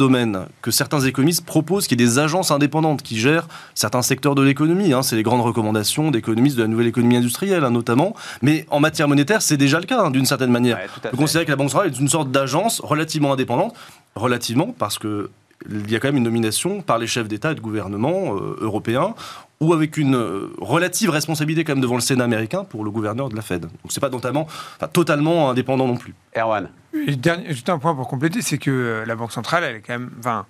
que 0.62 0.70
certains 0.70 1.00
économistes 1.00 1.44
proposent 1.44 1.86
qu'il 1.86 2.00
y 2.00 2.04
ait 2.04 2.06
des 2.06 2.18
agences 2.18 2.50
indépendantes 2.50 3.02
qui 3.02 3.18
gèrent 3.18 3.46
certains 3.74 4.02
secteurs 4.02 4.34
de 4.34 4.42
l'économie, 4.42 4.92
hein, 4.92 5.02
c'est 5.02 5.16
les 5.16 5.22
grandes 5.22 5.42
recommandations 5.42 6.10
d'économistes 6.10 6.56
de 6.56 6.62
la 6.62 6.68
nouvelle 6.68 6.86
économie 6.86 7.16
industrielle 7.16 7.64
hein, 7.64 7.70
notamment, 7.70 8.14
mais 8.42 8.66
en 8.70 8.80
matière 8.80 9.08
monétaire, 9.08 9.42
c'est 9.42 9.56
déjà 9.56 9.78
le 9.78 9.86
cas 9.86 10.00
hein, 10.00 10.10
d'une 10.10 10.26
certaine 10.26 10.50
manière. 10.50 10.78
Ouais, 10.78 11.10
considérer 11.16 11.44
que 11.44 11.50
la 11.50 11.56
Banque 11.56 11.70
centrale 11.70 11.90
est 11.90 11.98
une 11.98 12.08
sorte 12.08 12.30
d'agence 12.30 12.80
relativement 12.80 13.32
indépendante, 13.32 13.74
relativement 14.14 14.74
parce 14.78 14.98
que 14.98 15.30
il 15.68 15.90
y 15.90 15.96
a 15.96 16.00
quand 16.00 16.08
même 16.08 16.16
une 16.16 16.24
nomination 16.24 16.80
par 16.80 16.98
les 16.98 17.06
chefs 17.06 17.28
d'État 17.28 17.52
et 17.52 17.54
de 17.54 17.60
gouvernement 17.60 18.34
euh, 18.34 18.56
européens 18.60 19.14
ou 19.60 19.72
avec 19.74 19.96
une 19.98 20.14
euh, 20.16 20.52
relative 20.58 21.10
responsabilité 21.10 21.64
quand 21.64 21.74
même 21.74 21.82
devant 21.82 21.94
le 21.96 22.00
Sénat 22.00 22.24
américain 22.24 22.64
pour 22.64 22.82
le 22.84 22.90
gouverneur 22.90 23.28
de 23.28 23.36
la 23.36 23.42
Fed. 23.42 23.62
Donc 23.62 23.70
c'est 23.90 24.00
pas 24.00 24.08
notamment, 24.08 24.46
enfin, 24.76 24.88
totalement 24.88 25.50
indépendant 25.50 25.86
non 25.86 25.96
plus. 25.96 26.14
Erwan. 26.36 26.68
Dernier- 27.08 27.48
juste 27.52 27.68
un 27.68 27.78
point 27.78 27.94
pour 27.94 28.08
compléter, 28.08 28.40
c'est 28.42 28.58
que 28.58 28.70
euh, 28.70 29.04
la 29.06 29.14
Banque 29.16 29.32
centrale, 29.32 29.64
elle 29.64 29.76
est 29.76 29.80
quand 29.80 29.92
même. 29.92 30.10
Enfin, 30.18 30.46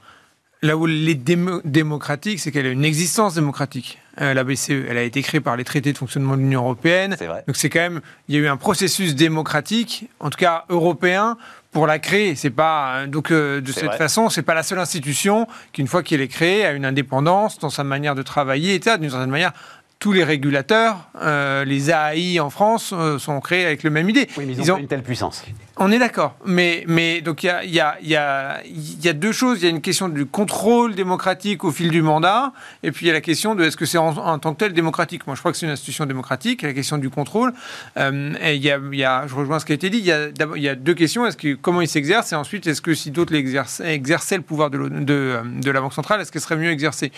là 0.62 0.76
où 0.76 0.86
les 0.86 1.14
démo 1.14 1.60
démocratique, 1.64 2.40
c'est 2.40 2.52
qu'elle 2.52 2.66
a 2.66 2.70
une 2.70 2.84
existence 2.84 3.34
démocratique. 3.34 3.98
Euh, 4.20 4.34
la 4.34 4.44
BCE, 4.44 4.70
elle 4.88 4.98
a 4.98 5.02
été 5.02 5.22
créée 5.22 5.40
par 5.40 5.56
les 5.56 5.64
traités 5.64 5.92
de 5.92 5.98
fonctionnement 5.98 6.36
de 6.36 6.42
l'Union 6.42 6.62
européenne. 6.62 7.16
C'est 7.18 7.26
vrai. 7.26 7.44
Donc 7.46 7.56
c'est 7.56 7.70
quand 7.70 7.80
même, 7.80 8.00
il 8.28 8.34
y 8.34 8.38
a 8.38 8.42
eu 8.42 8.48
un 8.48 8.56
processus 8.56 9.14
démocratique, 9.14 10.08
en 10.20 10.28
tout 10.28 10.38
cas 10.38 10.64
européen, 10.68 11.38
pour 11.72 11.86
la 11.86 11.98
créer. 11.98 12.34
C'est 12.34 12.50
pas 12.50 13.06
donc 13.06 13.30
euh, 13.30 13.60
de 13.60 13.72
cette 13.72 13.84
vrai. 13.84 13.96
façon, 13.96 14.28
c'est 14.28 14.42
pas 14.42 14.54
la 14.54 14.62
seule 14.62 14.78
institution 14.78 15.46
qui, 15.72 15.80
une 15.80 15.88
fois 15.88 16.02
qu'elle 16.02 16.20
est 16.20 16.28
créée, 16.28 16.66
a 16.66 16.72
une 16.72 16.84
indépendance 16.84 17.58
dans 17.58 17.70
sa 17.70 17.84
manière 17.84 18.14
de 18.14 18.22
travailler, 18.22 18.74
etc. 18.74 18.96
D'une 18.98 19.10
certaine 19.10 19.30
manière. 19.30 19.52
Tous 19.98 20.12
les 20.12 20.24
régulateurs, 20.24 21.10
euh, 21.20 21.62
les 21.66 21.90
AI 21.90 22.40
en 22.40 22.48
France, 22.48 22.94
euh, 22.96 23.18
sont 23.18 23.38
créés 23.40 23.66
avec 23.66 23.82
le 23.82 23.90
même 23.90 24.08
idée. 24.08 24.28
Oui, 24.38 24.46
mais 24.46 24.54
ils, 24.54 24.60
Ils 24.60 24.72
ont 24.72 24.78
une 24.78 24.88
telle 24.88 25.02
puissance. 25.02 25.44
On 25.82 25.90
est 25.90 25.98
d'accord, 25.98 26.36
mais, 26.44 26.84
mais 26.86 27.22
donc 27.22 27.42
il 27.42 27.46
y 27.46 27.50
a, 27.50 27.64
y, 27.64 27.80
a, 27.80 27.96
y, 28.02 29.04
y 29.04 29.08
a 29.08 29.12
deux 29.14 29.32
choses. 29.32 29.62
Il 29.62 29.64
y 29.64 29.66
a 29.66 29.70
une 29.70 29.80
question 29.80 30.10
du 30.10 30.26
contrôle 30.26 30.94
démocratique 30.94 31.64
au 31.64 31.72
fil 31.72 31.88
du 31.90 32.02
mandat, 32.02 32.52
et 32.82 32.92
puis 32.92 33.06
il 33.06 33.08
y 33.08 33.10
a 33.10 33.14
la 33.14 33.22
question 33.22 33.54
de 33.54 33.64
est-ce 33.64 33.78
que 33.78 33.86
c'est 33.86 33.96
en, 33.96 34.38
tant 34.38 34.52
que 34.52 34.58
tel 34.58 34.74
démocratique. 34.74 35.26
Moi, 35.26 35.36
je 35.36 35.40
crois 35.40 35.52
que 35.52 35.58
c'est 35.58 35.64
une 35.64 35.72
institution 35.72 36.04
démocratique. 36.04 36.60
La 36.60 36.74
question 36.74 36.98
du 36.98 37.08
contrôle, 37.08 37.54
euh, 37.96 38.34
et 38.42 38.56
il 38.56 38.62
y, 38.62 38.70
a, 38.70 39.26
je 39.26 39.34
rejoins 39.34 39.58
ce 39.58 39.64
qui 39.64 39.72
a 39.72 39.74
été 39.74 39.88
dit. 39.88 39.98
Il 39.98 40.04
y 40.04 40.12
a, 40.12 40.28
il 40.54 40.62
y 40.62 40.68
a 40.68 40.74
deux 40.74 40.94
questions. 40.94 41.24
Est-ce 41.26 41.38
que 41.38 41.54
comment 41.54 41.80
il 41.80 41.88
s'exerce, 41.88 42.32
et 42.32 42.36
ensuite 42.36 42.66
est-ce 42.66 42.82
que 42.82 42.92
si 42.92 43.10
d'autres 43.10 43.34
exerçaient 43.34 44.36
le 44.36 44.42
pouvoir 44.42 44.68
de, 44.68 44.78
euh, 45.10 45.42
de 45.44 45.70
la 45.70 45.80
banque 45.80 45.94
centrale, 45.94 46.20
est-ce 46.20 46.30
qu'elle 46.30 46.42
serait 46.42 46.56
mieux 46.56 46.70
exercée? 46.70 47.10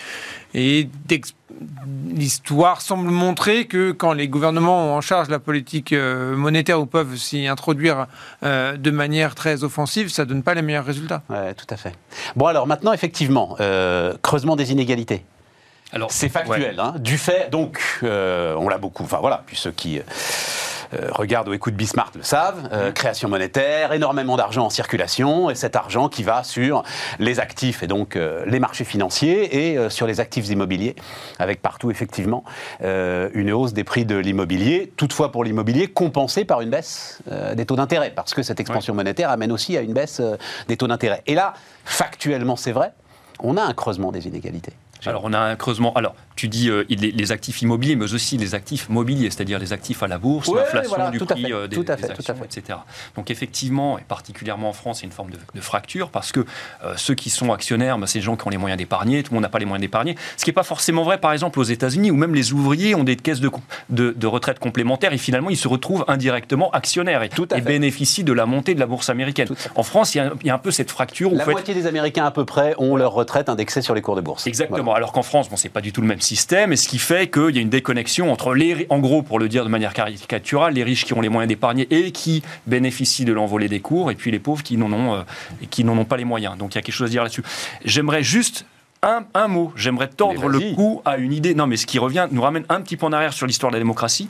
Et 0.55 0.89
l'histoire 2.07 2.81
semble 2.81 3.11
montrer 3.11 3.67
que 3.67 3.93
quand 3.93 4.13
les 4.13 4.29
gouvernements 4.29 4.93
ont 4.93 4.97
en 4.97 5.01
charge 5.01 5.29
la 5.29 5.39
politique 5.39 5.93
euh, 5.93 6.37
monétaire 6.37 6.81
ou 6.81 6.87
peuvent 6.87 7.17
s'y 7.17 7.47
introduire 7.47 8.07
euh, 8.43 8.52
de 8.77 8.91
manière 8.91 9.35
très 9.35 9.65
offensive, 9.65 10.09
ça 10.11 10.25
donne 10.25 10.43
pas 10.43 10.55
les 10.55 10.63
meilleurs 10.63 10.85
résultats. 10.85 11.23
Ouais, 11.29 11.55
tout 11.55 11.67
à 11.71 11.77
fait. 11.77 11.93
Bon, 12.37 12.47
alors 12.47 12.67
maintenant, 12.67 12.93
effectivement, 12.93 13.57
euh, 13.61 14.15
creusement 14.23 14.57
des 14.57 14.73
inégalités. 14.73 15.25
Alors, 15.93 16.11
C'est 16.11 16.31
factuel, 16.31 16.81
hein, 16.81 16.95
du 16.99 17.19
fait, 17.19 17.51
donc, 17.51 17.79
euh, 18.03 18.55
on 18.59 18.69
l'a 18.69 18.79
beaucoup, 18.79 19.05
enfin 19.05 19.19
voilà, 19.21 19.43
puis 19.47 19.57
ceux 19.57 19.73
qui 19.73 20.01
euh, 20.95 21.09
regardent 21.11 21.49
ou 21.49 21.53
écoutent 21.53 21.75
Bismarck 21.75 22.15
le 22.15 22.23
savent, 22.23 22.69
euh, 22.73 22.93
création 22.93 23.29
monétaire, 23.29 23.93
énormément 23.93 24.37
d'argent 24.37 24.67
en 24.67 24.71
circulation, 24.71 25.51
et 25.51 25.55
cet 25.55 25.77
argent 25.77 26.09
qui 26.09 26.23
va 26.23 26.45
sur 26.45 26.83
les 27.19 27.41
actifs, 27.41 27.83
et 27.83 27.87
donc 27.87 28.17
euh, 28.17 28.45
les 28.47 28.61
marchés 28.61 28.85
financiers, 28.85 29.73
et 29.73 29.91
sur 29.91 30.07
les 30.07 30.21
actifs 30.21 30.49
immobiliers, 30.49 30.95
avec 31.39 31.63
partout, 31.63 31.91
effectivement, 31.91 32.45
une 32.81 33.53
hausse 33.53 33.73
des 33.73 33.85
prix 33.85 34.05
de 34.05 34.17
l'immobilier, 34.17 34.93
toutefois 34.97 35.33
pour 35.33 35.45
l'immobilier, 35.45 35.89
compensée 35.89 36.45
par 36.45 36.61
une 36.61 36.71
baisse 36.71 37.21
des 37.55 37.67
taux 37.67 37.77
d'intérêt, 37.77 38.13
parce 38.15 38.35
que 38.35 38.43
cette 38.43 38.61
expansion 38.61 38.95
monétaire 38.95 39.31
amène 39.31 39.53
aussi 39.53 39.77
à 39.77 39.81
une 39.81 39.93
baisse 39.93 40.21
des 40.69 40.77
taux 40.77 40.89
d'intérêt. 40.89 41.23
Et 41.27 41.35
là, 41.35 41.55
factuellement, 41.85 42.57
c'est 42.57 42.73
vrai, 42.73 42.93
on 43.41 43.57
a 43.57 43.63
un 43.63 43.75
creusement 43.75 44.13
des 44.13 44.27
inégalités. 44.27 44.73
Alors, 45.07 45.23
on 45.25 45.33
a 45.33 45.39
un 45.39 45.57
creusement. 45.57 45.93
Alors, 45.95 46.15
tu 46.37 46.49
dis 46.49 46.69
euh, 46.69 46.85
les, 46.89 47.11
les 47.13 47.33
actifs 47.33 47.63
immobiliers, 47.63 47.97
mais 47.97 48.13
aussi 48.13 48.37
les 48.37 48.55
actifs 48.55 48.89
mobiliers, 48.89 49.31
c'est-à-dire 49.31 49.59
les 49.59 49.73
actifs 49.73 50.03
à 50.03 50.09
la 50.09 50.19
bourse, 50.19 50.49
Ouais, 50.49 50.61
l'inflation 50.61 50.95
voilà, 50.97 51.11
du 51.11 51.19
prix 51.19 51.43
fait, 51.43 51.53
euh, 51.53 51.67
des, 51.67 51.77
fait, 51.77 51.91
actions, 51.91 52.35
etc. 52.45 52.79
Donc, 53.17 53.31
effectivement, 53.31 53.99
et 53.99 54.03
particulièrement 54.03 54.71
en 54.71 54.73
France, 54.73 55.01
il 55.01 55.03
y 55.03 55.07
a 55.07 55.09
une 55.09 55.13
forme 55.13 55.31
de, 55.31 55.39
de 55.55 55.61
fracture 55.61 56.11
parce 56.11 56.33
que 56.33 56.41
euh, 56.85 56.95
ceux 56.97 57.15
qui 57.15 57.31
sont 57.31 57.53
actionnaires, 57.53 57.99
bah, 57.99 58.07
c'est 58.07 58.19
les 58.19 58.25
gens 58.25 58.37
qui 58.37 58.47
ont 58.47 58.51
les 58.51 58.57
moyens 58.59 58.79
d'épargner. 58.79 59.23
Tout 59.23 59.33
le 59.33 59.37
monde 59.37 59.43
n'a 59.43 59.49
pas 59.49 59.59
les 59.59 59.65
moyens 59.67 59.83
d'épargner. 59.83 60.17
Ce 60.37 60.45
qui 60.45 60.51
n'est 60.51 60.55
pas 60.55 60.63
forcément 60.63 61.03
vrai, 61.03 61.19
par 61.19 61.33
exemple, 61.33 61.59
aux 61.61 61.65
États-Unis, 61.65 62.11
où 62.11 62.17
même 62.17 62.35
les 62.35 62.53
ouvriers 62.53 62.95
ont 62.95 63.05
des 63.05 63.17
caisses 63.17 63.41
de, 63.41 63.49
com- 63.49 63.63
de, 63.91 64.15
de 64.17 64.27
retraite 64.27 64.59
complémentaires 64.59 65.13
et 65.13 65.19
finalement, 65.19 65.51
ils 65.51 65.57
se 65.57 65.69
retrouvent 65.69 66.05
indirectement 66.09 66.71
actionnaires 66.73 67.23
et, 67.23 67.29
Tout 67.29 67.47
bénéficient 67.65 68.25
de 68.25 68.33
la 68.33 68.47
montée 68.47 68.75
de 68.75 68.81
la 68.81 68.87
bourse 68.87 69.11
américaine. 69.11 69.49
En 69.75 69.83
France, 69.83 70.15
il 70.15 70.19
y, 70.19 70.21
a, 70.21 70.33
il 70.41 70.47
y 70.47 70.51
a 70.51 70.55
un 70.55 70.59
peu 70.59 70.71
cette 70.71 70.91
fracture 70.91 71.33
où 71.33 71.37
La 71.37 71.47
moitié 71.47 71.75
des 71.75 71.87
Américains 71.87 72.25
à 72.25 72.31
peu 72.31 72.45
près 72.45 72.75
ont 72.79 72.97
leur 72.97 73.13
retraite 73.13 73.49
indexée 73.49 73.83
sur 73.83 73.95
les 73.95 74.01
cours 74.03 74.17
de 74.17 74.21
bourse. 74.21 74.47
Exactement. 74.47 74.83
Voilà. 74.83 74.99
Alors 74.99 75.13
qu'en 75.13 75.23
France, 75.23 75.49
bon, 75.49 75.57
c'est 75.57 75.69
pas 75.69 75.81
du 75.81 75.93
tout 75.93 76.01
le 76.01 76.07
même 76.07 76.21
système, 76.23 76.73
et 76.73 76.77
ce 76.77 76.89
qui 76.89 76.99
fait 76.99 77.31
qu'il 77.31 77.55
y 77.55 77.59
a 77.59 77.61
une 77.61 77.71
déconnexion 77.71 78.33
entre 78.33 78.55
les, 78.55 78.87
en 78.89 78.99
gros, 78.99 79.23
pour 79.23 79.39
le 79.39 79.49
dire 79.49 79.65
de 79.65 79.71
manière 79.71 79.93
caricaturale, 79.93 80.75
les 80.75 80.85
riches 80.85 81.05
qui 81.05 81.15
ont 81.15 81.21
les 81.21 81.29
moyens 81.29 81.49
d'épargner 81.49 81.87
et 81.91 82.13
qui 82.13 82.43
bénéficient 82.67 83.25
de 83.25 83.33
l'envolée 83.33 83.69
des 83.69 83.81
cours, 83.81 84.11
et 84.11 84.15
puis 84.15 84.31
les 84.31 84.39
pauvres 84.39 84.63
qui 84.63 84.77
n'en 84.77 84.93
ont, 84.93 85.15
euh, 85.15 85.23
qui 85.71 85.85
n'en 85.85 85.97
ont 85.99 86.05
pas 86.05 86.17
les 86.17 86.25
moyens. 86.25 86.57
Donc 86.57 86.75
il 86.75 86.77
y 86.77 86.79
a 86.79 86.83
quelque 86.83 86.95
chose 86.95 87.09
à 87.09 87.11
dire 87.11 87.23
là-dessus. 87.23 87.43
J'aimerais 87.85 88.23
juste 88.23 88.65
un, 89.05 89.25
un 89.35 89.49
mot, 89.49 89.73
j'aimerais 89.75 90.09
tordre 90.09 90.49
le 90.49 90.75
cou 90.75 91.03
à 91.05 91.17
une 91.17 91.33
idée. 91.33 91.55
Non, 91.55 91.67
mais 91.67 91.77
ce 91.77 91.87
qui 91.87 91.99
revient, 91.99 92.29
nous 92.31 92.41
ramène 92.41 92.65
un 92.69 92.81
petit 92.81 92.97
peu 92.97 93.07
en 93.07 93.13
arrière 93.13 93.33
sur 93.33 93.47
l'histoire 93.49 93.73
de 93.73 93.77
la 93.77 93.81
démocratie, 93.81 94.29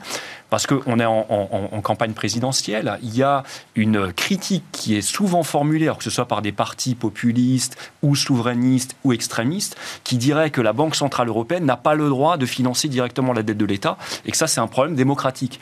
parce 0.49 0.65
qu'on 0.65 0.99
est 0.99 1.05
en, 1.05 1.25
en- 1.29 1.69
en 1.71 1.81
campagne 1.81 2.13
présidentielle. 2.13 2.97
Il 3.03 3.15
y 3.15 3.21
a 3.21 3.43
une 3.75 4.11
critique 4.11 4.63
qui 4.71 4.95
est 4.95 5.01
souvent 5.03 5.43
formulée, 5.43 5.85
alors 5.85 5.99
que 5.99 6.03
ce 6.03 6.09
soit 6.09 6.27
par 6.27 6.41
des 6.41 6.51
partis 6.51 6.95
populistes 6.95 7.77
ou 8.01 8.15
souverainistes 8.15 8.95
ou 9.03 9.13
extrémistes, 9.13 9.77
qui 10.03 10.17
dirait 10.17 10.49
que 10.49 10.61
la 10.61 10.73
Banque 10.73 10.95
Centrale 10.95 11.27
Européenne 11.27 11.65
n'a 11.65 11.77
pas 11.77 11.93
le 11.93 12.09
droit 12.09 12.37
de 12.37 12.45
financer 12.47 12.87
directement 12.87 13.31
la 13.33 13.43
dette 13.43 13.57
de 13.57 13.65
l'État, 13.65 13.97
et 14.25 14.31
que 14.31 14.37
ça, 14.37 14.47
c'est 14.47 14.59
un 14.59 14.67
problème 14.67 14.95
démocratique. 14.95 15.59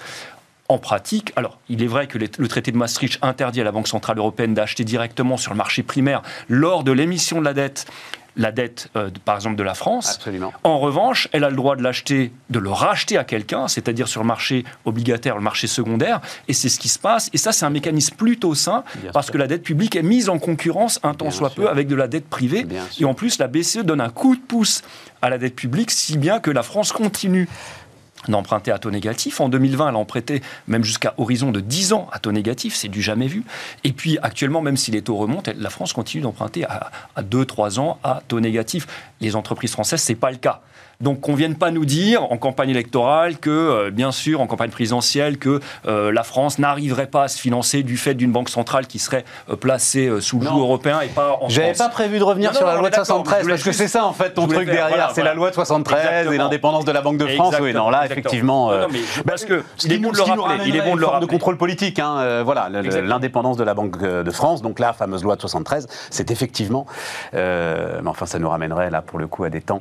En 0.70 0.78
pratique, 0.78 1.34
alors 1.36 1.58
il 1.68 1.84
est 1.84 1.88
vrai 1.88 2.08
que 2.08 2.18
le 2.18 2.48
traité 2.48 2.72
de 2.72 2.78
Maastricht 2.78 3.20
interdit 3.22 3.60
à 3.60 3.66
la 3.66 3.74
Banque 3.74 3.90
Centrale 3.90 4.18
Européenne 4.20 4.54
d'acheter 4.54 4.86
directement 4.86 5.36
sur 5.36 5.52
le 5.52 5.58
marché 5.58 5.84
primaire 5.84 6.22
lors 6.48 6.86
de 6.86 6.94
l'émission 6.94 7.40
de 7.42 7.44
la 7.44 7.54
dette, 7.54 7.88
la 8.38 8.52
dette 8.52 8.90
euh, 8.96 9.10
de- 9.10 9.20
par 9.20 9.36
exemple 9.36 9.56
de 9.58 9.64
la 9.64 9.74
France. 9.74 10.16
Absolument. 10.16 10.54
En 10.64 10.80
revanche, 10.80 11.28
elle 11.34 11.44
a 11.44 11.50
le 11.50 11.56
droit 11.56 11.76
de 11.76 11.84
l'acheter, 11.84 12.32
de 12.50 12.60
le 12.60 12.70
racheter 12.70 13.18
à 13.18 13.24
quelqu'un, 13.24 13.68
c'est-à-dire 13.68 14.08
sur 14.08 14.22
le 14.22 14.28
marché 14.28 14.64
obligataire, 14.86 15.36
le 15.36 15.42
marché 15.42 15.68
secondaire, 15.68 16.22
et 16.48 16.54
c'est 16.54 16.70
ce 16.70 16.80
qui 16.80 16.88
se 16.90 16.98
passe. 17.00 17.30
Et 17.34 17.38
ça, 17.38 17.52
c'est 17.52 17.66
un 17.66 17.70
mécanisme 17.70 18.16
plutôt 18.16 18.56
sain, 18.56 18.84
Bien 19.02 19.12
parce 19.12 19.26
sûr. 19.28 19.34
que 19.34 19.38
la 19.38 19.48
dette 19.48 19.64
publique 19.64 19.96
est 19.96 20.02
mise 20.04 20.30
en 20.30 20.40
concurrence 20.40 21.00
un 21.04 21.14
temps 21.14 21.26
Bien 21.26 21.32
soit 21.38 21.50
sûr. 21.50 21.64
peu 21.64 21.70
avec 21.70 21.88
de 21.88 21.96
la 21.96 22.08
dette 22.08 22.30
privée. 22.30 22.64
Bien 22.64 22.86
Et 22.86 22.94
sûr. 22.94 23.10
en 23.10 23.14
plus, 23.14 23.38
la 23.38 23.48
BCE 23.48 23.80
donne 23.84 24.02
un 24.02 24.10
coup 24.10 24.36
de 24.36 24.42
pouce 24.42 24.82
à 25.22 25.30
la 25.30 25.38
dette 25.38 25.56
publique, 25.56 25.92
si 25.92 26.18
bien 26.18 26.40
que 26.40 26.50
la 26.52 26.64
France 26.64 26.92
continue 26.94 27.48
d'emprunter 28.28 28.72
à 28.72 28.80
taux 28.80 28.92
négatif. 28.92 29.42
En 29.42 29.50
2020, 29.50 29.90
elle 29.90 29.96
a 29.96 29.98
emprunté 29.98 30.42
même 30.68 30.84
jusqu'à 30.84 31.14
horizon 31.18 31.52
de 31.52 31.60
10 31.60 31.94
ans 31.94 32.08
à 32.12 32.20
taux 32.20 32.32
négatif, 32.32 32.76
c'est 32.76 32.88
du 32.88 33.02
jamais 33.02 33.28
vu. 33.28 33.44
Et 33.84 33.94
puis 33.94 34.18
actuellement, 34.22 34.62
même 34.62 34.78
si 34.78 34.92
les 34.92 35.02
taux 35.02 35.16
remontent, 35.16 35.52
la 35.56 35.70
France 35.70 35.94
continue 35.94 36.24
d'emprunter 36.24 36.66
à, 36.66 36.92
à 37.16 37.24
2-3 37.24 37.80
ans 37.80 38.00
à 38.04 38.22
taux 38.28 38.40
négatif. 38.40 38.88
Les 39.22 39.36
entreprises 39.36 39.72
françaises, 39.72 40.02
c'est 40.02 40.16
pas 40.16 40.32
le 40.32 40.38
cas. 40.38 40.62
Donc 41.02 41.22
qu'on 41.22 41.34
vienne 41.36 41.56
pas 41.56 41.72
nous 41.72 41.86
dire 41.86 42.32
en 42.32 42.38
campagne 42.38 42.70
électorale 42.70 43.38
que, 43.38 43.50
euh, 43.50 43.92
bien 43.92 44.12
sûr, 44.12 44.42
en 44.42 44.48
campagne 44.48 44.70
présidentielle, 44.70 45.38
que 45.38 45.60
euh, 45.88 46.12
la 46.12 46.24
France 46.24 46.60
n'arriverait 46.60 47.08
pas 47.08 47.24
à 47.24 47.28
se 47.28 47.40
financer 47.40 47.84
du 47.84 47.98
fait 47.98 48.14
d'une 48.14 48.32
banque 48.32 48.50
centrale 48.50 48.88
qui 48.88 49.00
serait 49.00 49.26
euh, 49.50 49.56
placée 49.56 50.10
sous 50.20 50.40
le 50.40 50.46
Non. 50.46 50.52
joug 50.52 50.60
européen 50.60 51.00
et 51.02 51.08
pas 51.08 51.38
en 51.42 51.50
J'avais 51.50 51.74
pas 51.74 51.90
prévu 51.90 52.20
de 52.20 52.24
revenir 52.24 52.50
Non, 52.50 52.54
non, 52.54 52.58
sur 52.60 52.68
la 52.68 52.74
loi 52.76 52.90
de 52.90 52.92
d'accord, 52.92 53.06
73 53.06 53.38
je 53.38 53.42
voulais 53.44 53.54
parce 53.56 53.64
que 53.64 53.72
c'est 53.72 53.88
ça 53.88 54.06
en 54.06 54.14
fait 54.14 54.32
ton 54.34 54.48
truc 54.48 54.66
faire, 54.66 54.66
derrière, 54.68 54.88
voilà, 54.90 55.08
c'est 55.10 55.16
voilà. 55.16 55.30
la 55.32 55.36
loi 55.36 55.50
de 55.50 55.56
73 55.56 56.32
et 56.32 56.38
l'indépendance 56.38 56.86
de 56.86 56.92
la 56.92 57.02
Banque 57.02 57.18
de 57.18 57.28
France. 57.28 57.56
Oui, 57.62 57.74
non 57.74 57.90
là 57.90 58.04
exactement. 58.04 58.20
effectivement. 58.22 58.72
Euh, 58.72 58.88
mais 58.92 59.00
je 59.16 59.22
pense 59.22 59.46
que 59.46 59.64
il 59.86 59.94
est 59.94 59.98
bon 59.98 60.12
de 60.12 60.18
le 60.18 60.22
rappeler. 60.24 60.42
Il 60.68 60.76
est 60.76 60.80
ramènerait 60.80 60.84
bon 60.84 60.96
une 60.98 61.20
de 61.20 61.22
le 61.22 61.28
contrôle 61.28 61.58
politique. 61.58 62.00
hein, 62.00 62.44
voilà, 62.44 62.70
l'indépendance 62.70 63.58
de 63.58 63.64
la 63.64 63.74
Banque 63.74 63.98
de 64.00 64.32
France, 64.32 64.62
donc 64.62 64.80
la 64.80 64.94
fameuse 64.94 65.24
loi 65.24 65.36
de 65.36 65.42
73, 65.42 65.88
c'est 66.10 66.32
effectivement. 66.32 66.86
mais 67.34 67.40
enfin, 68.06 68.26
ça 68.26 68.40
nous 68.40 68.50
ramènerait 68.50 68.90
là 68.90 69.02
pour 69.02 69.20
le 69.20 69.28
coup 69.28 69.44
à 69.44 69.50
des 69.50 69.62
temps. 69.62 69.80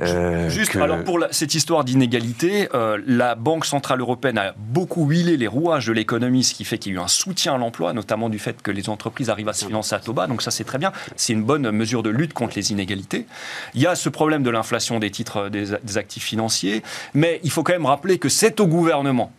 euh, 0.00 0.39
Juste, 0.48 0.72
que- 0.72 0.78
alors 0.78 1.04
pour 1.04 1.18
la- 1.18 1.28
cette 1.32 1.54
histoire 1.54 1.84
d'inégalité, 1.84 2.68
euh, 2.74 2.98
la 3.06 3.34
Banque 3.34 3.66
Centrale 3.66 4.00
Européenne 4.00 4.38
a 4.38 4.54
beaucoup 4.56 5.06
huilé 5.06 5.36
les 5.36 5.46
rouages 5.46 5.86
de 5.86 5.92
l'économie, 5.92 6.42
ce 6.44 6.54
qui 6.54 6.64
fait 6.64 6.78
qu'il 6.78 6.92
y 6.92 6.96
a 6.96 7.00
eu 7.00 7.02
un 7.02 7.08
soutien 7.08 7.54
à 7.54 7.58
l'emploi, 7.58 7.92
notamment 7.92 8.28
du 8.28 8.38
fait 8.38 8.62
que 8.62 8.70
les 8.70 8.88
entreprises 8.88 9.30
arrivent 9.30 9.48
à 9.48 9.52
se 9.52 9.64
financer 9.66 9.94
à 9.94 9.98
taux 9.98 10.12
bas, 10.12 10.26
donc 10.26 10.42
ça 10.42 10.50
c'est 10.50 10.64
très 10.64 10.78
bien, 10.78 10.92
c'est 11.16 11.32
une 11.32 11.42
bonne 11.44 11.70
mesure 11.70 12.02
de 12.02 12.10
lutte 12.10 12.32
contre 12.32 12.54
les 12.56 12.72
inégalités. 12.72 13.26
Il 13.74 13.80
y 13.82 13.86
a 13.86 13.94
ce 13.94 14.08
problème 14.08 14.42
de 14.42 14.50
l'inflation 14.50 14.98
des 14.98 15.10
titres 15.10 15.36
euh, 15.36 15.48
des, 15.50 15.66
des 15.82 15.98
actifs 15.98 16.24
financiers, 16.24 16.82
mais 17.14 17.40
il 17.44 17.50
faut 17.50 17.62
quand 17.62 17.72
même 17.72 17.86
rappeler 17.86 18.18
que 18.18 18.28
c'est 18.28 18.60
au 18.60 18.66
gouvernement 18.66 19.32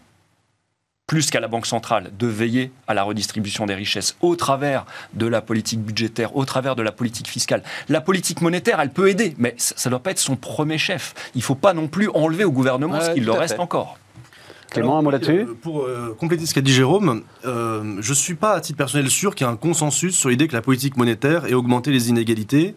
plus 1.11 1.29
qu'à 1.29 1.41
la 1.41 1.49
Banque 1.49 1.65
centrale, 1.65 2.09
de 2.17 2.25
veiller 2.25 2.71
à 2.87 2.93
la 2.93 3.03
redistribution 3.03 3.65
des 3.65 3.75
richesses 3.75 4.15
au 4.21 4.37
travers 4.37 4.85
de 5.13 5.27
la 5.27 5.41
politique 5.41 5.81
budgétaire, 5.81 6.37
au 6.37 6.45
travers 6.45 6.77
de 6.77 6.81
la 6.81 6.93
politique 6.93 7.27
fiscale. 7.27 7.63
La 7.89 7.99
politique 7.99 8.39
monétaire, 8.39 8.79
elle 8.79 8.91
peut 8.91 9.09
aider, 9.09 9.33
mais 9.37 9.53
ça 9.57 9.89
ne 9.89 9.91
doit 9.91 9.99
pas 9.99 10.11
être 10.11 10.19
son 10.19 10.37
premier 10.37 10.77
chef. 10.77 11.13
Il 11.35 11.39
ne 11.39 11.43
faut 11.43 11.55
pas 11.55 11.73
non 11.73 11.89
plus 11.89 12.07
enlever 12.13 12.45
au 12.45 12.51
gouvernement 12.53 12.93
Ouais, 12.93 13.03
ce 13.07 13.11
qu'il 13.11 13.25
leur 13.25 13.39
reste 13.39 13.55
fait. 13.55 13.59
encore. 13.59 13.97
Clément, 14.69 14.97
un 14.97 15.01
mot 15.01 15.11
là-dessus 15.11 15.41
Euh, 15.41 15.57
Pour 15.61 15.81
euh, 15.83 16.15
compléter 16.17 16.45
ce 16.45 16.53
qu'a 16.53 16.61
dit 16.61 16.71
Jérôme, 16.71 17.23
euh, 17.45 17.97
je 17.99 18.13
suis 18.13 18.35
pas 18.35 18.53
à 18.53 18.61
titre 18.61 18.77
personnel 18.77 19.09
sûr 19.09 19.35
qu'il 19.35 19.45
y 19.45 19.49
a 19.49 19.51
un 19.51 19.57
consensus 19.57 20.15
sur 20.15 20.29
l'idée 20.29 20.47
que 20.47 20.53
la 20.53 20.61
politique 20.61 20.95
monétaire 20.95 21.45
ait 21.45 21.55
augmenté 21.55 21.91
les 21.91 22.07
inégalités. 22.07 22.73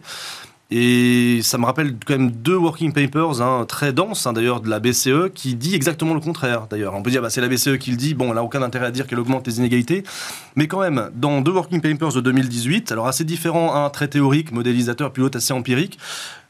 Et 0.71 1.41
ça 1.43 1.59
me 1.59 1.65
rappelle 1.65 1.95
quand 2.05 2.17
même 2.17 2.31
deux 2.31 2.55
working 2.55 2.91
papers 2.91 3.41
hein, 3.41 3.65
très 3.67 3.93
denses, 3.93 4.25
hein, 4.25 4.33
d'ailleurs, 4.33 4.61
de 4.61 4.69
la 4.69 4.79
BCE, 4.79 5.31
qui 5.33 5.55
dit 5.55 5.75
exactement 5.75 6.15
le 6.15 6.19
contraire, 6.19 6.65
d'ailleurs. 6.67 6.95
On 6.95 7.03
peut 7.03 7.11
dire, 7.11 7.21
bah, 7.21 7.29
c'est 7.29 7.41
la 7.41 7.47
BCE 7.47 7.77
qui 7.77 7.91
le 7.91 7.97
dit, 7.97 8.15
bon, 8.15 8.29
elle 8.29 8.35
n'a 8.35 8.43
aucun 8.43 8.63
intérêt 8.63 8.87
à 8.87 8.91
dire 8.91 9.05
qu'elle 9.05 9.19
augmente 9.19 9.45
les 9.45 9.59
inégalités. 9.59 10.03
Mais 10.55 10.67
quand 10.67 10.79
même, 10.79 11.11
dans 11.15 11.41
deux 11.41 11.51
working 11.51 11.81
papers 11.81 12.13
de 12.13 12.21
2018, 12.21 12.91
alors 12.91 13.07
assez 13.07 13.23
différents, 13.23 13.75
un 13.75 13.89
très 13.91 14.07
théorique, 14.07 14.51
modélisateur, 14.51 15.11
puis 15.11 15.21
l'autre 15.21 15.37
assez 15.37 15.53
empirique, 15.53 15.99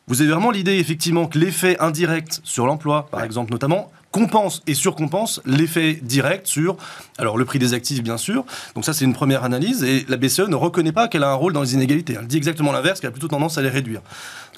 vous 0.08 0.22
avez 0.22 0.32
vraiment 0.32 0.52
l'idée, 0.52 0.78
effectivement, 0.78 1.26
que 1.26 1.38
l'effet 1.38 1.78
indirect 1.80 2.40
sur 2.44 2.68
l'emploi, 2.68 3.08
par 3.12 3.24
exemple, 3.24 3.52
notamment, 3.52 3.92
compense 4.16 4.62
et 4.66 4.76
surcompense 4.76 5.42
l'effet 5.46 6.00
direct 6.02 6.48
sur 6.48 6.78
alors 7.18 7.38
le 7.38 7.44
prix 7.44 7.60
des 7.60 7.74
actifs 7.74 8.02
bien 8.02 8.16
sûr. 8.16 8.46
Donc 8.74 8.86
ça 8.86 8.94
c'est 8.94 9.04
une 9.04 9.14
première 9.14 9.44
analyse 9.44 9.84
et 9.84 10.06
la 10.08 10.16
BCE 10.16 10.48
ne 10.48 10.56
reconnaît 10.56 10.94
pas 10.94 11.10
qu'elle 11.10 11.24
a 11.24 11.32
un 11.32 11.34
rôle 11.34 11.52
dans 11.52 11.62
les 11.62 11.74
inégalités. 11.74 12.16
Elle 12.18 12.26
dit 12.26 12.38
exactement 12.38 12.72
l'inverse, 12.72 13.02
qu'elle 13.02 13.10
a 13.10 13.12
plutôt 13.12 13.28
tendance 13.28 13.58
à 13.58 13.62
les 13.62 13.68
réduire. 13.68 14.00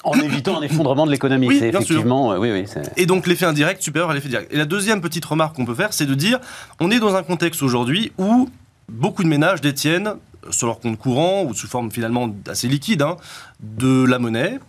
En 0.04 0.14
évitant 0.20 0.58
un 0.60 0.62
effondrement 0.62 1.06
de 1.06 1.10
l'économie, 1.10 1.48
Oui, 1.48 1.56
c'est 1.58 1.70
effectivement, 1.70 2.34
euh, 2.34 2.38
oui, 2.38 2.52
oui. 2.52 2.66
Et 2.96 3.06
donc 3.06 3.26
l'effet 3.26 3.46
indirect 3.46 3.82
supérieur 3.82 4.10
à 4.10 4.14
l'effet 4.14 4.28
direct. 4.28 4.52
Et 4.52 4.56
la 4.56 4.64
deuxième 4.64 5.00
petite 5.00 5.24
remarque 5.24 5.56
qu'on 5.56 5.66
peut 5.66 5.74
faire, 5.74 5.92
c'est 5.92 6.06
de 6.06 6.14
dire, 6.14 6.38
on 6.78 6.92
est 6.92 7.00
dans 7.00 7.16
un 7.16 7.24
contexte 7.24 7.60
aujourd'hui 7.60 8.12
où 8.16 8.48
beaucoup 8.88 9.24
de 9.24 9.28
ménages 9.28 9.60
détiennent 9.60 10.14
sur 10.50 10.68
leur 10.68 10.78
compte 10.78 10.98
courant 10.98 11.42
ou 11.42 11.52
sous 11.52 11.66
forme 11.66 11.90
finalement 11.90 12.30
assez 12.48 12.68
liquide 12.68 13.02
hein, 13.02 13.16
de 13.60 14.04
la 14.04 14.18
monnaie. 14.18 14.60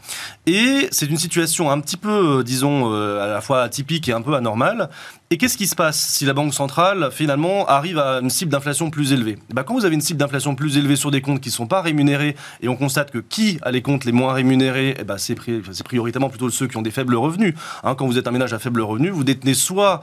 Et 0.48 0.88
c'est 0.92 1.06
une 1.06 1.18
situation 1.18 1.70
un 1.70 1.80
petit 1.80 1.98
peu, 1.98 2.40
euh, 2.40 2.44
disons, 2.44 2.92
euh, 2.94 3.24
à 3.24 3.28
la 3.28 3.42
fois 3.42 3.62
atypique 3.62 4.10
et 4.10 4.14
un 4.14 4.22
peu 4.22 4.34
anormale. 4.34 4.90
Et 5.30 5.38
qu'est-ce 5.38 5.58
qui 5.58 5.68
se 5.68 5.76
passe 5.76 6.00
si 6.00 6.26
la 6.26 6.34
Banque 6.34 6.56
centrale 6.56 7.10
finalement 7.12 7.68
arrive 7.68 8.00
à 8.00 8.20
une 8.20 8.32
cible 8.32 8.52
d'inflation 8.52 8.90
plus 8.90 9.14
élevée? 9.14 9.38
Eh 9.52 9.54
ben, 9.54 9.62
Quand 9.62 9.76
vous 9.76 9.86
avez 9.86 9.94
une 9.94 10.02
cible 10.02 10.20
d'inflation 10.20 10.56
plus 10.56 10.78
élevée 10.78 10.96
sur 10.96 11.12
des 11.12 11.22
comptes 11.22 11.40
qui 11.40 11.50
ne 11.50 11.54
sont 11.54 11.68
pas 11.68 11.84
rémunérés, 11.84 12.36
et 12.62 12.68
on 12.68 12.76
constate 12.76 13.12
que 13.12 13.20
qui 13.20 13.60
a 13.62 13.70
les 13.70 13.84
comptes 13.84 14.06
les 14.06 14.12
moins 14.12 14.34
rémunérés, 14.34 14.96
eh 15.00 15.04
ben, 15.04 15.20
c'est 15.20 15.36
prioritairement 15.36 16.30
plutôt 16.30 16.50
ceux 16.50 16.66
qui 16.66 16.78
ont 16.78 16.82
des 16.82 16.90
faibles 16.90 17.16
revenus. 17.16 17.54
Hein, 17.84 17.94
quand 17.94 18.08
vous 18.08 18.18
êtes 18.18 18.28
un 18.28 18.32
ménage 18.32 18.54
à 18.54 18.60
faible 18.60 18.82
revenu, 18.82 19.10
vous 19.12 19.24
détenez 19.24 19.54
soit 19.54 20.02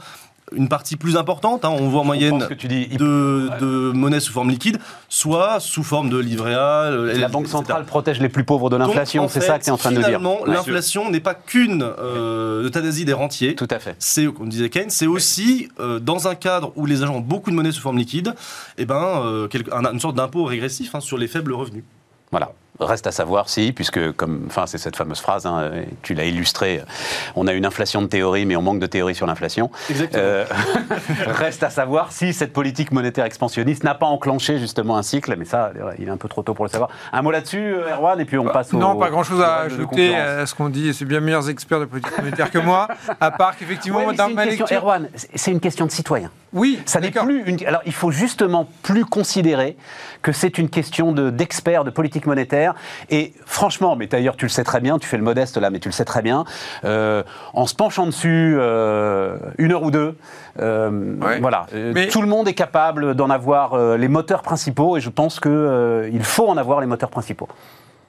une 0.55 0.69
partie 0.69 0.97
plus 0.97 1.17
importante, 1.17 1.65
hein, 1.65 1.71
on 1.71 1.89
voit 1.89 2.03
en 2.03 2.05
moyenne 2.05 2.39
pense 2.39 2.47
que 2.47 2.55
tu 2.55 2.69
dis, 2.69 2.87
il- 2.91 2.99
de, 2.99 3.51
de 3.61 3.67
monnaie 3.93 4.21
sous 4.21 4.33
forme 4.33 4.51
liquide, 4.51 4.79
soit 5.09 5.59
sous 5.59 5.83
forme 5.83 6.09
de 6.09 6.19
livret 6.19 6.55
A. 6.55 6.85
euh, 6.85 7.19
la 7.19 7.29
Banque 7.29 7.43
etc. 7.47 7.57
centrale 7.59 7.85
protège 7.85 8.21
les 8.21 8.29
plus 8.29 8.45
pauvres 8.45 8.71
de 8.71 8.77
l'inflation, 8.77 9.25
en 9.25 9.29
c'est 9.29 9.41
ça 9.41 9.59
que 9.59 9.65
tu 9.65 9.71
es 9.71 9.73
en 9.73 9.77
train 9.77 9.91
de 9.91 9.97
dire. 9.97 10.07
Finalement, 10.07 10.39
l'inflation 10.47 11.11
n'est 11.11 11.21
pas 11.21 11.35
qu'une 11.35 11.83
euh, 11.83 12.65
euthanasie 12.65 13.05
des 13.05 13.13
rentiers. 13.13 13.55
Tout 13.57 13.67
à 13.71 13.79
fait. 13.81 13.97
C'est, 13.99 14.27
comme 14.33 14.49
disait 14.49 14.69
Keynes, 14.71 14.91
c'est 14.91 15.07
aussi 15.09 15.69
euh, 15.81 15.99
dans 15.99 16.29
un 16.29 16.35
cadre 16.37 16.73
où 16.77 16.87
les 16.87 17.03
agents 17.03 17.17
ont 17.17 17.21
beaucoup 17.21 17.51
de 17.51 17.57
monnaie 17.57 17.73
sous 17.73 17.83
forme 17.83 17.99
liquide, 17.99 18.35
eh 18.79 18.85
ben, 18.87 18.95
euh, 19.25 19.49
quelque- 19.49 19.73
une 19.73 20.01
sorte 20.01 20.15
d'impôt 20.17 20.45
régressif 20.45 20.95
hein, 20.95 21.01
sur 21.01 21.19
les 21.19 21.27
faibles 21.29 21.53
revenus. 21.55 21.83
Voilà. 22.31 22.53
Reste 22.81 23.07
à 23.07 23.11
savoir 23.13 23.49
si, 23.49 23.73
puisque 23.73 24.13
comme, 24.13 24.45
enfin, 24.47 24.67
c'est 24.67 24.79
cette 24.79 24.97
fameuse 24.97 25.21
phrase, 25.21 25.47
hein, 25.47 25.71
tu 26.03 26.15
l'as 26.15 26.25
illustré, 26.25 26.83
on 27.35 27.47
a 27.47 27.53
une 27.53 27.65
inflation 27.67 28.03
de 28.03 28.07
théorie, 28.07 28.47
mais 28.47 28.57
on 28.57 28.63
manque 28.63 28.81
de 28.81 28.87
théorie 28.87 29.15
sur 29.15 29.27
l'inflation. 29.27 29.71
Exactement. 29.91 30.23
Euh, 30.25 30.45
reste 31.27 31.63
à 31.63 31.71
savoir 31.71 32.13
si 32.13 32.33
cette 32.33 32.53
politique 32.53 32.93
monétaire 32.93 33.25
expansionniste 33.25 33.85
n'a 33.85 33.95
pas 33.95 34.07
enclenché 34.07 34.59
justement 34.59 34.97
un 34.97 35.03
cycle, 35.03 35.35
mais 35.39 35.45
ça, 35.45 35.73
il 35.99 36.09
est 36.09 36.11
un 36.11 36.17
peu 36.17 36.29
trop 36.29 36.43
tôt 36.43 36.55
pour 36.55 36.65
le 36.65 36.71
savoir. 36.71 36.91
Un 37.13 37.23
mot 37.23 37.31
là-dessus, 37.31 37.59
euh, 37.75 37.95
Erwan, 37.95 38.21
et 38.21 38.25
puis 38.25 38.39
on 38.39 38.45
passe 38.45 38.73
au. 38.73 38.79
Bah, 38.79 38.85
Non, 38.87 38.97
pas 38.97 39.11
grand-chose 39.11 39.41
à 39.43 39.61
ajouter 39.61 40.15
à 40.17 40.47
ce 40.47 40.55
qu'on 40.55 40.69
dit. 40.69 40.93
C'est 40.95 41.05
bien 41.05 41.21
meilleurs 41.21 41.49
experts 41.49 41.81
de 41.81 41.85
politique 41.87 42.17
monétaire 42.19 42.51
que 42.51 42.59
moi. 42.59 42.89
À 43.21 43.31
part 43.31 43.57
qu'effectivement, 43.57 43.99
Ouais, 44.05 44.15
dans 44.15 44.25
c'est 44.25 44.31
une 44.31 44.37
ma 44.37 44.45
question, 44.47 44.65
lecture. 44.67 44.83
Erwan, 44.83 45.09
c'est- 45.35 45.51
une 45.51 45.61
question 45.61 45.87
de 45.87 45.91
citoyen. 45.91 46.31
Oui, 46.53 46.81
Ça 46.87 47.01
n'est 47.01 47.11
plus 47.11 47.43
une. 47.47 47.65
Alors, 47.67 47.83
il 47.87 47.93
faut 47.93 48.11
justement 48.11 48.69
plus 48.83 49.05
considérer 49.05 49.77
que 50.23 50.33
c'est 50.33 50.59
une 50.59 50.69
question 50.69 51.13
de 51.13 51.31
d'experts 51.31 51.85
de 51.85 51.91
politique 51.91 52.27
monétaire. 52.27 52.66
Et 53.11 53.33
franchement, 53.45 53.97
mais 53.97 54.07
d'ailleurs, 54.07 54.37
tu 54.37 54.45
le 54.47 54.51
sais 54.51 54.65
très 54.65 54.81
bien, 54.81 54.99
tu 54.99 55.07
fais 55.07 55.17
le 55.17 55.23
modeste 55.23 55.57
là, 55.59 55.71
mais 55.71 55.79
tu 55.79 55.89
le 55.89 55.93
sais 55.93 56.05
très 56.05 56.23
bien. 56.23 56.45
euh, 56.85 57.23
en 57.55 57.67
se 57.67 57.75
penchant 57.75 58.07
dessus 58.07 58.57
euh, 58.59 59.37
une 59.59 59.73
heure 59.73 59.83
ou 59.83 59.91
deux, 59.91 60.17
euh, 60.61 61.15
Ouais. 61.21 61.41
voilà, 61.41 61.67
Mais- 61.73 62.09
tout 62.09 62.23
le 62.23 62.29
monde 62.29 62.49
est 62.49 62.55
capable 62.55 63.15
d'en 63.15 63.31
avoir 63.31 63.97
les 63.97 64.09
moteurs 64.09 64.43
principaux. 64.43 64.97
Et 64.97 65.01
je 65.01 65.11
pense 65.11 65.41
que 65.41 65.49
euh, 65.49 66.09
il 66.13 66.25
faut 66.25 66.49
en 66.49 66.57
avoir 66.57 66.81
les 66.81 66.87
moteurs 66.87 67.11
principaux. 67.11 67.49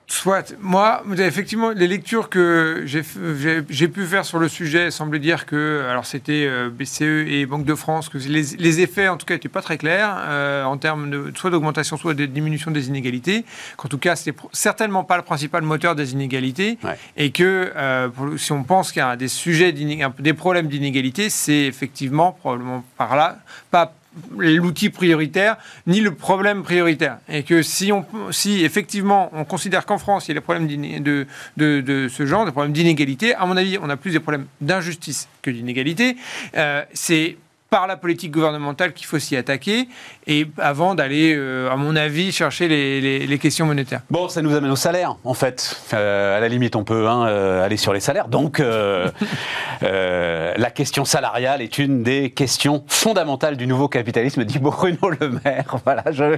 Soit. 0.09 0.55
Moi, 0.61 1.03
effectivement, 1.17 1.71
les 1.71 1.85
lectures 1.87 2.29
que 2.29 2.85
j'ai 2.85 3.87
pu 3.89 4.05
faire 4.05 4.23
sur 4.23 4.39
le 4.39 4.47
sujet 4.47 4.89
semblent 4.89 5.19
dire 5.19 5.45
que, 5.45 5.85
alors 5.89 6.05
c'était 6.05 6.45
euh, 6.47 6.69
BCE 6.69 7.01
et 7.27 7.45
Banque 7.45 7.65
de 7.65 7.75
France, 7.75 8.07
que 8.07 8.17
les, 8.17 8.55
les 8.57 8.79
effets, 8.79 9.09
en 9.09 9.17
tout 9.17 9.25
cas, 9.25 9.33
n'étaient 9.33 9.49
pas 9.49 9.61
très 9.61 9.77
clairs 9.77 10.15
euh, 10.17 10.63
en 10.63 10.77
termes 10.77 11.09
de 11.09 11.33
soit 11.35 11.49
d'augmentation, 11.49 11.97
soit 11.97 12.13
de 12.13 12.25
diminution 12.25 12.71
des 12.71 12.87
inégalités. 12.87 13.43
Qu'en 13.75 13.89
tout 13.89 13.97
cas, 13.97 14.15
c'est 14.15 14.31
pr- 14.31 14.47
certainement 14.53 15.03
pas 15.03 15.17
le 15.17 15.23
principal 15.23 15.61
moteur 15.63 15.93
des 15.93 16.13
inégalités. 16.13 16.77
Ouais. 16.85 16.97
Et 17.17 17.31
que 17.31 17.73
euh, 17.75 18.07
pour 18.07 18.39
si 18.39 18.53
on 18.53 18.63
pense 18.63 18.93
qu'il 18.93 19.01
y 19.01 19.03
a 19.03 19.17
des 19.17 19.27
sujets, 19.27 19.73
des 19.73 20.34
problèmes 20.34 20.67
d'inégalité, 20.67 21.29
c'est 21.29 21.65
effectivement 21.65 22.32
probablement 22.32 22.86
par 22.97 23.17
là, 23.17 23.39
pas 23.71 23.93
l'outil 24.38 24.89
prioritaire 24.89 25.58
ni 25.86 26.01
le 26.01 26.13
problème 26.13 26.63
prioritaire. 26.63 27.17
Et 27.30 27.43
que 27.43 27.62
si, 27.62 27.91
on, 27.91 28.06
si 28.32 28.63
effectivement 28.63 29.30
on 29.34 29.45
considère 29.45 29.86
qu'en 29.86 29.97
France 29.97 30.27
il 30.27 30.30
y 30.30 30.32
a 30.32 30.36
des 30.36 30.41
problèmes 30.41 30.67
de, 30.67 31.25
de, 31.58 31.82
de 31.82 32.08
ce 32.08 32.25
genre, 32.25 32.45
des 32.45 32.51
problèmes 32.51 32.73
d'inégalité, 32.73 33.36
à 33.36 33.45
mon 33.45 33.58
avis 33.58 33.77
on 33.82 33.89
a 33.89 33.97
plus 33.97 34.12
des 34.12 34.19
problèmes 34.19 34.47
d'injustice 34.62 35.27
que 35.41 35.51
d'inégalité. 35.51 36.17
Euh, 36.56 36.84
c'est 36.93 37.38
par 37.69 37.86
la 37.88 37.97
politique 37.97 38.32
gouvernementale 38.32 38.93
qu'il 38.93 39.06
faut 39.08 39.19
s'y 39.19 39.36
attaquer 39.36 39.89
et 40.25 40.47
avant 40.58 40.95
d'aller, 40.95 41.34
euh, 41.36 41.69
à 41.69 41.75
mon 41.75 41.95
avis, 41.97 42.32
chercher 42.32 42.67
les, 42.69 43.01
les- 43.01 43.27
les 43.27 43.38
questions 43.39 43.65
monétaires. 43.65 44.01
Bon, 44.10 44.30
ça 44.30 44.41
nous 44.41 44.56
amène 44.56 44.71
au 44.71 44.75
salaire, 44.77 45.17
en 45.25 45.34
fait. 45.34 45.77
Euh, 45.93 46.38
à 46.38 46.39
la 46.39 46.47
limite, 46.47 46.75
on 46.77 46.84
peut 46.86 47.08
hein, 47.08 47.27
euh, 47.27 47.65
aller 47.65 47.75
sur 47.77 47.91
les 47.93 47.99
salaires. 47.99 48.27
Donc, 48.30 48.60
la 49.82 50.71
question 50.71 51.06
salariale 51.06 51.62
est 51.62 51.77
une 51.77 52.03
des 52.03 52.30
questions 52.32 52.84
fondamentales 52.88 53.58
du 53.58 53.67
nouveau 53.67 53.88
capitalisme, 53.88 54.43
dit 54.43 54.60
Bruno 54.60 55.10
Le 55.19 55.30
Maire. 55.43 55.75
Voilà, 55.86 56.03
je, 56.12 56.38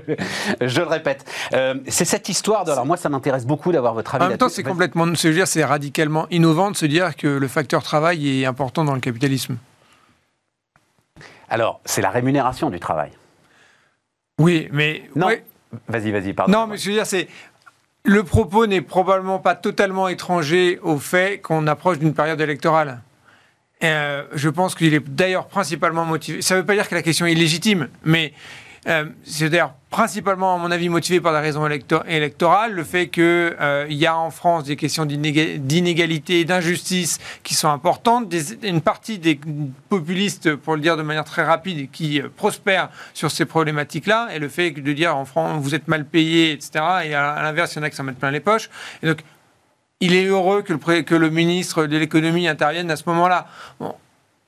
je 0.61 0.81
le 0.81 0.87
répète. 0.87 1.25
C'est 1.87 2.05
cette 2.05 2.29
histoire 2.29 2.65
de. 2.65 2.71
Alors, 2.71 2.85
moi, 2.85 2.97
ça 2.97 3.09
m'intéresse 3.09 3.45
beaucoup 3.45 3.71
d'avoir 3.71 3.93
votre 3.93 4.15
avis 4.15 4.25
En 4.25 4.29
même 4.29 4.37
temps, 4.37 4.49
c'est 4.49 4.63
complètement, 4.63 5.05
c'est 5.15 5.63
radicalement 5.63 6.27
innovant 6.31 6.71
de 6.71 6.75
se 6.75 6.85
dire 6.85 7.15
que 7.15 7.27
le 7.27 7.47
facteur 7.47 7.83
travail 7.83 8.41
est 8.41 8.45
important 8.45 8.83
dans 8.83 8.93
le 8.93 8.99
capitalisme. 8.99 9.57
Alors, 11.49 11.81
c'est 11.85 12.01
la 12.01 12.09
rémunération 12.09 12.69
du 12.69 12.79
travail. 12.79 13.11
Oui, 14.39 14.69
mais 14.71 15.03
Non. 15.15 15.27
ouais. 15.27 15.43
Vas-y, 15.87 16.11
vas-y, 16.11 16.33
pardon. 16.33 16.51
Non, 16.51 16.67
mais 16.67 16.77
je 16.77 16.87
veux 16.89 16.95
dire, 16.95 17.05
c'est. 17.05 17.27
Le 18.05 18.23
propos 18.23 18.65
n'est 18.65 18.81
probablement 18.81 19.39
pas 19.39 19.55
totalement 19.55 20.07
étranger 20.07 20.79
au 20.81 20.97
fait 20.97 21.41
qu'on 21.41 21.67
approche 21.67 21.99
d'une 21.99 22.13
période 22.13 22.39
électorale. 22.41 23.01
Euh, 23.83 24.23
je 24.33 24.49
pense 24.49 24.73
qu'il 24.73 24.93
est 24.93 24.99
d'ailleurs 25.07 25.47
principalement 25.47 26.05
motivé. 26.05 26.41
Ça 26.41 26.55
ne 26.55 26.61
veut 26.61 26.65
pas 26.65 26.73
dire 26.75 26.87
que 26.87 26.95
la 26.95 27.01
question 27.03 27.25
est 27.25 27.33
illégitime, 27.33 27.89
mais 28.03 28.33
euh, 28.87 29.05
c'est 29.23 29.49
d'ailleurs 29.49 29.73
principalement, 29.89 30.55
à 30.55 30.57
mon 30.57 30.71
avis, 30.71 30.87
motivé 30.87 31.19
par 31.19 31.33
des 31.33 31.39
raisons 31.39 31.67
électo- 31.67 32.05
électorales. 32.07 32.73
Le 32.73 32.83
fait 32.83 33.07
qu'il 33.09 33.55
y 33.89 34.05
a 34.05 34.17
en 34.17 34.29
France 34.29 34.65
des 34.65 34.75
questions 34.75 35.05
d'inéga- 35.05 35.57
d'inégalité 35.57 36.41
et 36.41 36.45
d'injustice 36.45 37.17
qui 37.43 37.55
sont 37.55 37.69
importantes. 37.69 38.33
Une 38.63 38.81
partie 38.81 39.17
des 39.17 39.39
populistes, 39.89 40.55
pour 40.55 40.75
le 40.75 40.81
dire 40.81 40.95
de 40.95 41.01
manière 41.01 41.25
très 41.25 41.43
rapide, 41.43 41.89
qui 41.91 42.21
euh, 42.21 42.29
prospèrent 42.35 42.89
sur 43.13 43.31
ces 43.31 43.45
problématiques-là. 43.45 44.29
Et 44.33 44.39
le 44.39 44.47
fait 44.47 44.71
de 44.71 44.93
dire 44.93 45.15
en 45.15 45.25
France, 45.25 45.61
vous 45.61 45.75
êtes 45.75 45.87
mal 45.87 46.05
payé, 46.05 46.51
etc. 46.51 46.71
Et 47.05 47.13
à, 47.13 47.41
l'inverse, 47.41 47.73
il 47.73 47.79
y 47.79 47.81
en 47.81 47.83
a 47.83 47.89
qui 47.89 47.95
s'en 47.95 48.03
mettent 48.03 48.19
plein 48.19 48.31
les 48.31 48.39
poches. 48.39 48.69
Et 49.03 49.07
donc, 49.07 49.23
il 49.99 50.13
est 50.13 50.25
heureux 50.25 50.61
que 50.61 51.15
le, 51.15 51.29
ministre 51.29 51.85
de 51.85 51.97
l'économie 51.97 52.47
intervienne 52.47 52.89
à 52.89 52.95
ce 52.95 53.03
moment-là. 53.07 53.47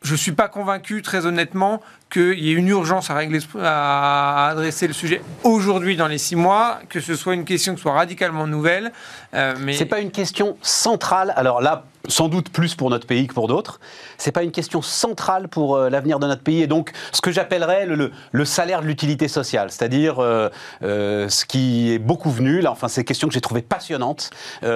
Je 0.02 0.14
ne 0.14 0.18
suis 0.18 0.32
pas 0.32 0.48
convaincu, 0.48 1.02
très 1.02 1.26
honnêtement, 1.26 1.82
qu'il 2.12 2.40
y 2.40 2.52
ait 2.52 2.56
une 2.56 2.68
urgence 2.68 3.10
à, 3.10 3.16
régler, 3.16 3.40
à 3.60 4.50
adresser 4.50 4.88
le 4.88 4.94
sujet 4.94 5.22
aujourd'hui 5.44 5.96
dans 5.96 6.08
les 6.08 6.18
six 6.18 6.36
mois, 6.36 6.80
que 6.90 7.00
ce 7.00 7.16
soit 7.16 7.34
une 7.34 7.46
question 7.46 7.74
qui 7.74 7.82
soit 7.82 7.94
radicalement 7.94 8.46
nouvelle. 8.46 8.92
euh, 9.34 9.56
mais 9.60 9.74
C'est 9.74 9.86
pas 9.86 10.00
une 10.00 10.12
question 10.12 10.58
centrale. 10.62 11.34
Alors 11.36 11.62
là, 11.62 11.86
sans 12.08 12.28
doute 12.28 12.50
plus 12.50 12.76
pour 12.76 12.90
notre 12.90 13.08
pays 13.08 13.28
que 13.28 13.34
pour 13.34 13.48
d'autres. 13.48 13.80
C'est 14.18 14.32
pas 14.32 14.44
une 14.44 14.52
question 14.52 14.82
centrale 14.82 15.48
pour 15.48 15.76
euh, 15.76 15.90
l'avenir 15.90 16.20
de 16.20 16.28
notre 16.28 16.42
pays. 16.42 16.62
Et 16.62 16.68
donc, 16.68 16.92
ce 17.12 17.22
que 17.22 17.32
j'appellerais 17.32 17.86
le, 17.86 18.46
salaire 18.46 18.82
de 18.82 18.88
l'utilité 18.88 19.28
sociale, 19.28 19.72
c'est-à-dire 19.72 20.20
euh, 20.20 20.50
euh, 20.84 21.30
ce 21.30 21.46
qui 21.46 21.92
est 21.92 22.00
beaucoup 22.00 22.32
venu. 22.32 22.62
Là, 22.62 22.72
enfin, 22.72 22.88
c'est 22.88 23.02
une 23.02 23.06
question 23.06 23.28
que 23.28 23.34
j'ai 23.34 23.42
trouvée 23.42 23.62
passionnante 23.62 24.32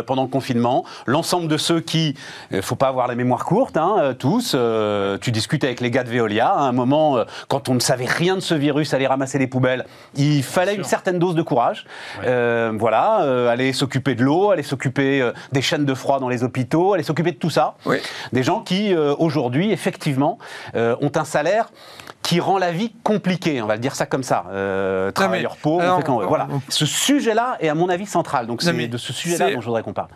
pendant 0.06 0.24
le 0.24 0.30
confinement. 0.30 0.86
L'ensemble 1.06 1.48
de 1.48 1.58
ceux 1.58 1.80
qui, 1.80 2.16
euh, 2.52 2.62
faut 2.62 2.76
pas 2.76 2.88
avoir 2.88 3.08
la 3.08 3.16
mémoire 3.16 3.46
courte, 3.46 3.78
hein, 3.78 4.14
tous. 4.18 4.56
tu 5.22 5.32
discutes 5.32 5.64
avec 5.64 5.82
les 5.82 5.92
gars 5.92 6.04
de 6.04 6.10
Veolia. 6.10 6.48
À 6.48 6.62
un 6.62 6.72
moment, 6.72 7.25
quand 7.48 7.70
on 7.70 7.74
ne 7.76 7.80
savait 7.80 8.06
rien 8.06 8.36
de 8.36 8.40
ce 8.42 8.56
virus, 8.56 8.94
aller 8.94 9.08
ramasser 9.08 9.38
les 9.38 9.48
poubelles, 9.48 9.86
il 10.16 10.44
fallait 10.44 10.76
une 10.76 10.84
certaine 10.84 11.20
dose 11.20 11.36
de 11.36 11.42
courage. 11.42 11.86
Euh, 12.24 12.72
voilà, 12.78 13.22
euh, 13.24 13.50
aller 13.50 13.74
s'occuper 13.74 14.16
de 14.16 14.24
l'eau, 14.24 14.52
aller 14.52 14.64
s'occuper 14.64 15.22
euh, 15.22 15.32
des 15.52 15.62
chaînes 15.62 15.86
de 15.86 15.94
froid 15.94 16.20
dans 16.20 16.30
les 16.30 16.44
hôpitaux, 16.44 16.94
aller 16.94 17.04
s'occuper 17.04 17.32
de 17.32 17.38
tout 17.38 17.50
ça. 17.50 17.76
Des 18.34 18.44
gens 18.44 18.62
qui, 18.62 18.94
euh, 18.94 19.14
aujourd'hui, 19.18 19.72
effectivement, 19.72 20.38
euh, 20.76 20.96
ont 21.02 21.12
un 21.16 21.26
salaire 21.26 21.70
qui 22.22 22.40
rend 22.40 22.58
la 22.58 22.72
vie 22.72 22.92
compliquée, 23.04 23.62
on 23.62 23.68
va 23.68 23.76
le 23.76 23.82
dire 23.82 23.94
ça 23.96 24.06
comme 24.08 24.24
ça. 24.24 24.46
Euh, 24.52 25.12
travailleurs 25.12 25.58
pauvres, 25.58 25.84
voilà. 26.28 26.48
on- 26.52 26.62
Ce 26.70 26.86
sujet-là 26.88 27.58
est, 27.60 27.70
à 27.70 27.76
mon 27.76 27.88
avis, 27.90 28.06
central. 28.08 28.48
Donc 28.48 28.62
c'est 28.64 28.74
de 28.88 28.98
ce 28.98 29.14
sujet-là 29.14 29.46
dont 29.56 29.62
je 29.62 29.66
voudrais 29.68 29.84
qu'on 29.84 29.94
parle. 29.94 30.08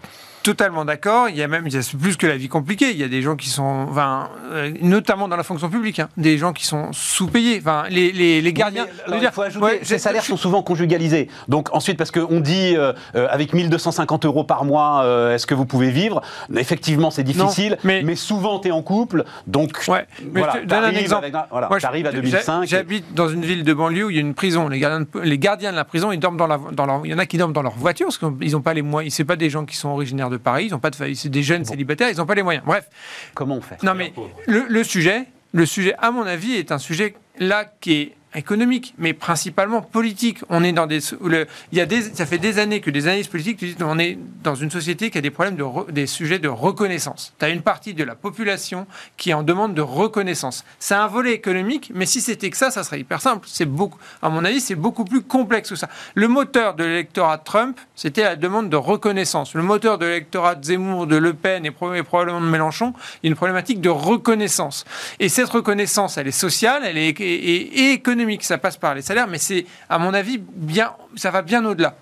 Totalement 0.43 0.86
d'accord. 0.86 1.30
Il 1.30 1.36
y 1.36 1.43
a 1.43 1.47
même, 1.47 1.67
il 1.67 1.73
y 1.73 1.78
a 1.78 1.82
plus 1.99 2.17
que 2.17 2.28
la 2.28 2.38
vie 2.38 2.47
compliquée. 2.47 2.91
Il 2.91 2.97
y 2.97 3.04
a 3.04 3.08
des 3.08 3.21
gens 3.21 3.36
qui 3.36 3.49
sont, 3.49 3.88
enfin, 3.89 4.30
euh, 4.52 4.71
notamment 4.82 5.28
dans 5.28 5.36
la 5.36 5.43
fonction 5.43 5.69
publique, 5.69 5.99
hein, 5.99 6.10
des 6.17 6.38
gens 6.38 6.54
qui 6.54 6.65
sont 6.65 6.91
sous-payés. 6.91 7.60
Enfin, 7.60 7.84
les, 7.89 8.12
les, 8.12 8.41
les 8.41 8.54
gardiens. 8.54 8.88
Oui, 9.08 9.17
il 9.21 9.30
faut 9.32 9.41
ajouter, 9.41 9.65
ouais, 9.65 9.80
ces 9.84 9.97
salaires 9.97 10.23
sont 10.23 10.38
souvent 10.38 10.63
conjugalisés. 10.63 11.28
Donc 11.47 11.73
ensuite, 11.73 11.97
parce 11.97 12.12
qu'on 12.12 12.39
dit 12.39 12.75
euh, 12.75 12.93
avec 13.30 13.54
1250 13.54 14.25
euros 14.25 14.43
par 14.43 14.65
mois, 14.65 15.04
euh, 15.04 15.36
est-ce 15.36 15.47
que 15.47 15.56
vous 15.56 15.65
pouvez 15.65 15.91
vivre? 15.91 16.21
Effectivement, 16.56 17.12
c'est 17.12 17.23
difficile, 17.23 17.71
non, 17.71 17.78
mais, 17.84 18.04
mais, 18.04 18.15
souvent 18.15 18.60
tu 18.60 18.69
es 18.69 18.71
en 18.71 18.82
couple, 18.82 19.23
donc 19.47 19.84
ouais, 19.88 20.06
mais 20.32 20.39
voilà, 20.41 20.54
je 20.56 20.60
te 20.60 20.65
donne 20.65 20.84
un 20.84 20.91
exemple. 20.91 21.25
Avec, 21.25 21.36
voilà, 21.52 21.67
Moi, 21.67 21.78
à 21.84 22.12
2005. 22.12 22.67
J'habite 22.67 23.13
dans 23.13 23.30
une 23.30 23.43
ville 23.43 23.63
de 23.63 23.73
banlieue 23.73 24.06
où 24.06 24.10
il 24.10 24.15
y 24.15 24.19
a 24.19 24.21
une 24.21 24.34
prison. 24.34 24.67
Les 24.67 24.80
gardiens 24.80 25.02
de, 25.02 25.19
les 25.21 25.38
gardiens 25.38 25.71
de 25.71 25.75
la 25.75 25.86
prison, 25.86 26.12
ils 26.12 26.19
dorment 26.19 26.38
dans, 26.38 26.47
la, 26.47 26.60
dans 26.71 26.86
leur, 26.86 27.06
il 27.06 27.12
y 27.12 27.13
en 27.13 27.19
a 27.19 27.25
qui 27.25 27.38
dorment 27.38 27.54
dans 27.54 27.62
leur 27.62 27.75
voiture 27.75 28.08
parce 28.08 28.17
qu'ils 28.17 28.52
n'ont 28.52 28.62
pas 28.62 28.73
les 28.73 28.82
moyens. 28.82 29.13
C'est 29.13 29.25
pas 29.25 29.36
des 29.36 29.49
gens 29.49 29.65
qui 29.65 29.75
sont 29.75 29.89
originaires 29.89 30.30
de 30.30 30.38
Paris, 30.39 30.65
ils 30.67 30.71
n'ont 30.71 30.80
pas 30.80 30.89
de 30.89 31.13
c'est 31.13 31.30
des 31.30 31.43
jeunes 31.43 31.65
célibataires, 31.65 32.10
ils 32.10 32.17
n'ont 32.17 32.25
pas 32.25 32.36
les 32.36 32.43
moyens. 32.43 32.65
Bref. 32.65 32.88
Comment 33.34 33.56
on 33.56 33.62
fait? 33.62 33.82
Non, 33.84 33.93
mais 33.93 34.13
le, 34.47 34.65
le, 34.67 34.84
sujet, 34.84 35.25
le 35.54 35.65
sujet, 35.65 35.93
à 35.97 36.12
mon 36.12 36.23
avis, 36.23 36.54
est 36.54 36.71
un 36.71 36.78
sujet 36.78 37.15
là 37.38 37.65
qui 37.80 37.93
est 37.93 38.15
économique, 38.36 38.94
mais 38.98 39.13
principalement 39.13 39.82
politique. 39.82 40.39
On 40.50 40.63
est 40.63 40.72
dans 40.72 40.86
des, 40.86 41.00
le, 41.24 41.48
il 41.72 41.78
y 41.78 41.82
a 41.82 41.86
des, 41.86 42.02
ça 42.02 42.26
fait 42.26 42.38
des 42.38 42.60
années 42.60 42.80
que 42.80 42.92
des 42.92 43.08
analystes 43.08 43.32
politiques 43.32 43.60
disent 43.60 43.78
on 43.82 43.98
est 43.98 44.18
dans 44.44 44.56
une 44.56 44.70
société 44.70 45.10
qui 45.10 45.18
a 45.18 45.22
des 45.22 45.32
problèmes 45.32 45.56
de 45.56 45.63
re, 45.63 45.86
des 45.92 46.06
sujets 46.06 46.39
de 46.39 46.48
reconnaissance. 46.48 47.34
Tu 47.39 47.46
as 47.46 47.50
une 47.50 47.62
partie 47.62 47.94
de 47.94 48.04
la 48.04 48.15
population 48.15 48.86
qui 49.18 49.34
en 49.34 49.44
demande 49.44 49.74
de 49.74 49.82
reconnaissance. 49.82 50.63
C'est 50.80 50.94
un 50.94 51.08
volet 51.08 51.34
économique, 51.34 51.92
mais 51.94 52.06
si 52.06 52.22
c'était 52.22 52.50
que 52.50 52.58
ça, 52.58 52.70
ça 52.70 52.84
serait 52.84 53.00
hyper 53.00 53.22
simple. 53.22 53.48
C'est 53.50 53.65
beaucoup, 53.65 53.98
à 54.22 54.30
mon 54.30 54.46
avis, 54.46 54.62
c'est 54.62 54.76
beaucoup 54.76 55.06
plus 55.06 55.22
complexe 55.22 55.70
que 55.70 55.76
ça. 55.76 55.89
Le 56.13 56.28
moteur 56.28 56.76
de 56.76 56.84
l'électorat 56.84 57.39
Trump, 57.39 57.80
c'était 57.96 58.24
la 58.24 58.36
demande 58.36 58.70
de 58.70 58.76
reconnaissance. 58.76 59.56
Le 59.56 59.63
moteur 59.63 59.98
de 59.98 60.06
l'électorat 60.06 60.56
Zemmour, 60.62 61.08
de 61.08 61.15
Le 61.15 61.34
Pen 61.34 61.65
et 61.65 61.72
probablement 61.72 62.42
de 62.42 62.46
Mélenchon, 62.46 62.94
il 63.24 63.28
y 63.28 63.30
a 63.30 63.32
une 63.32 63.36
problématique 63.36 63.82
de 63.82 63.89
reconnaissance. 63.89 64.86
Et 65.20 65.30
cette 65.30 65.50
reconnaissance, 65.50 66.18
elle 66.18 66.28
est 66.28 66.32
sociale, 66.32 66.84
elle 66.86 66.98
est, 66.98 67.20
et 67.20 67.92
économique, 67.92 68.18
ça 68.41 68.58
passe 68.58 68.77
par 68.77 68.95
les 68.95 69.01
salaires, 69.01 69.27
mais 69.27 69.38
c'est, 69.38 69.65
à 69.89 69.99
mon 69.99 70.13
avis, 70.13 70.38
bien, 70.38 70.93
ça 71.15 71.32
va 71.32 71.41
bien 71.41 71.65
au-delà. 71.65 71.95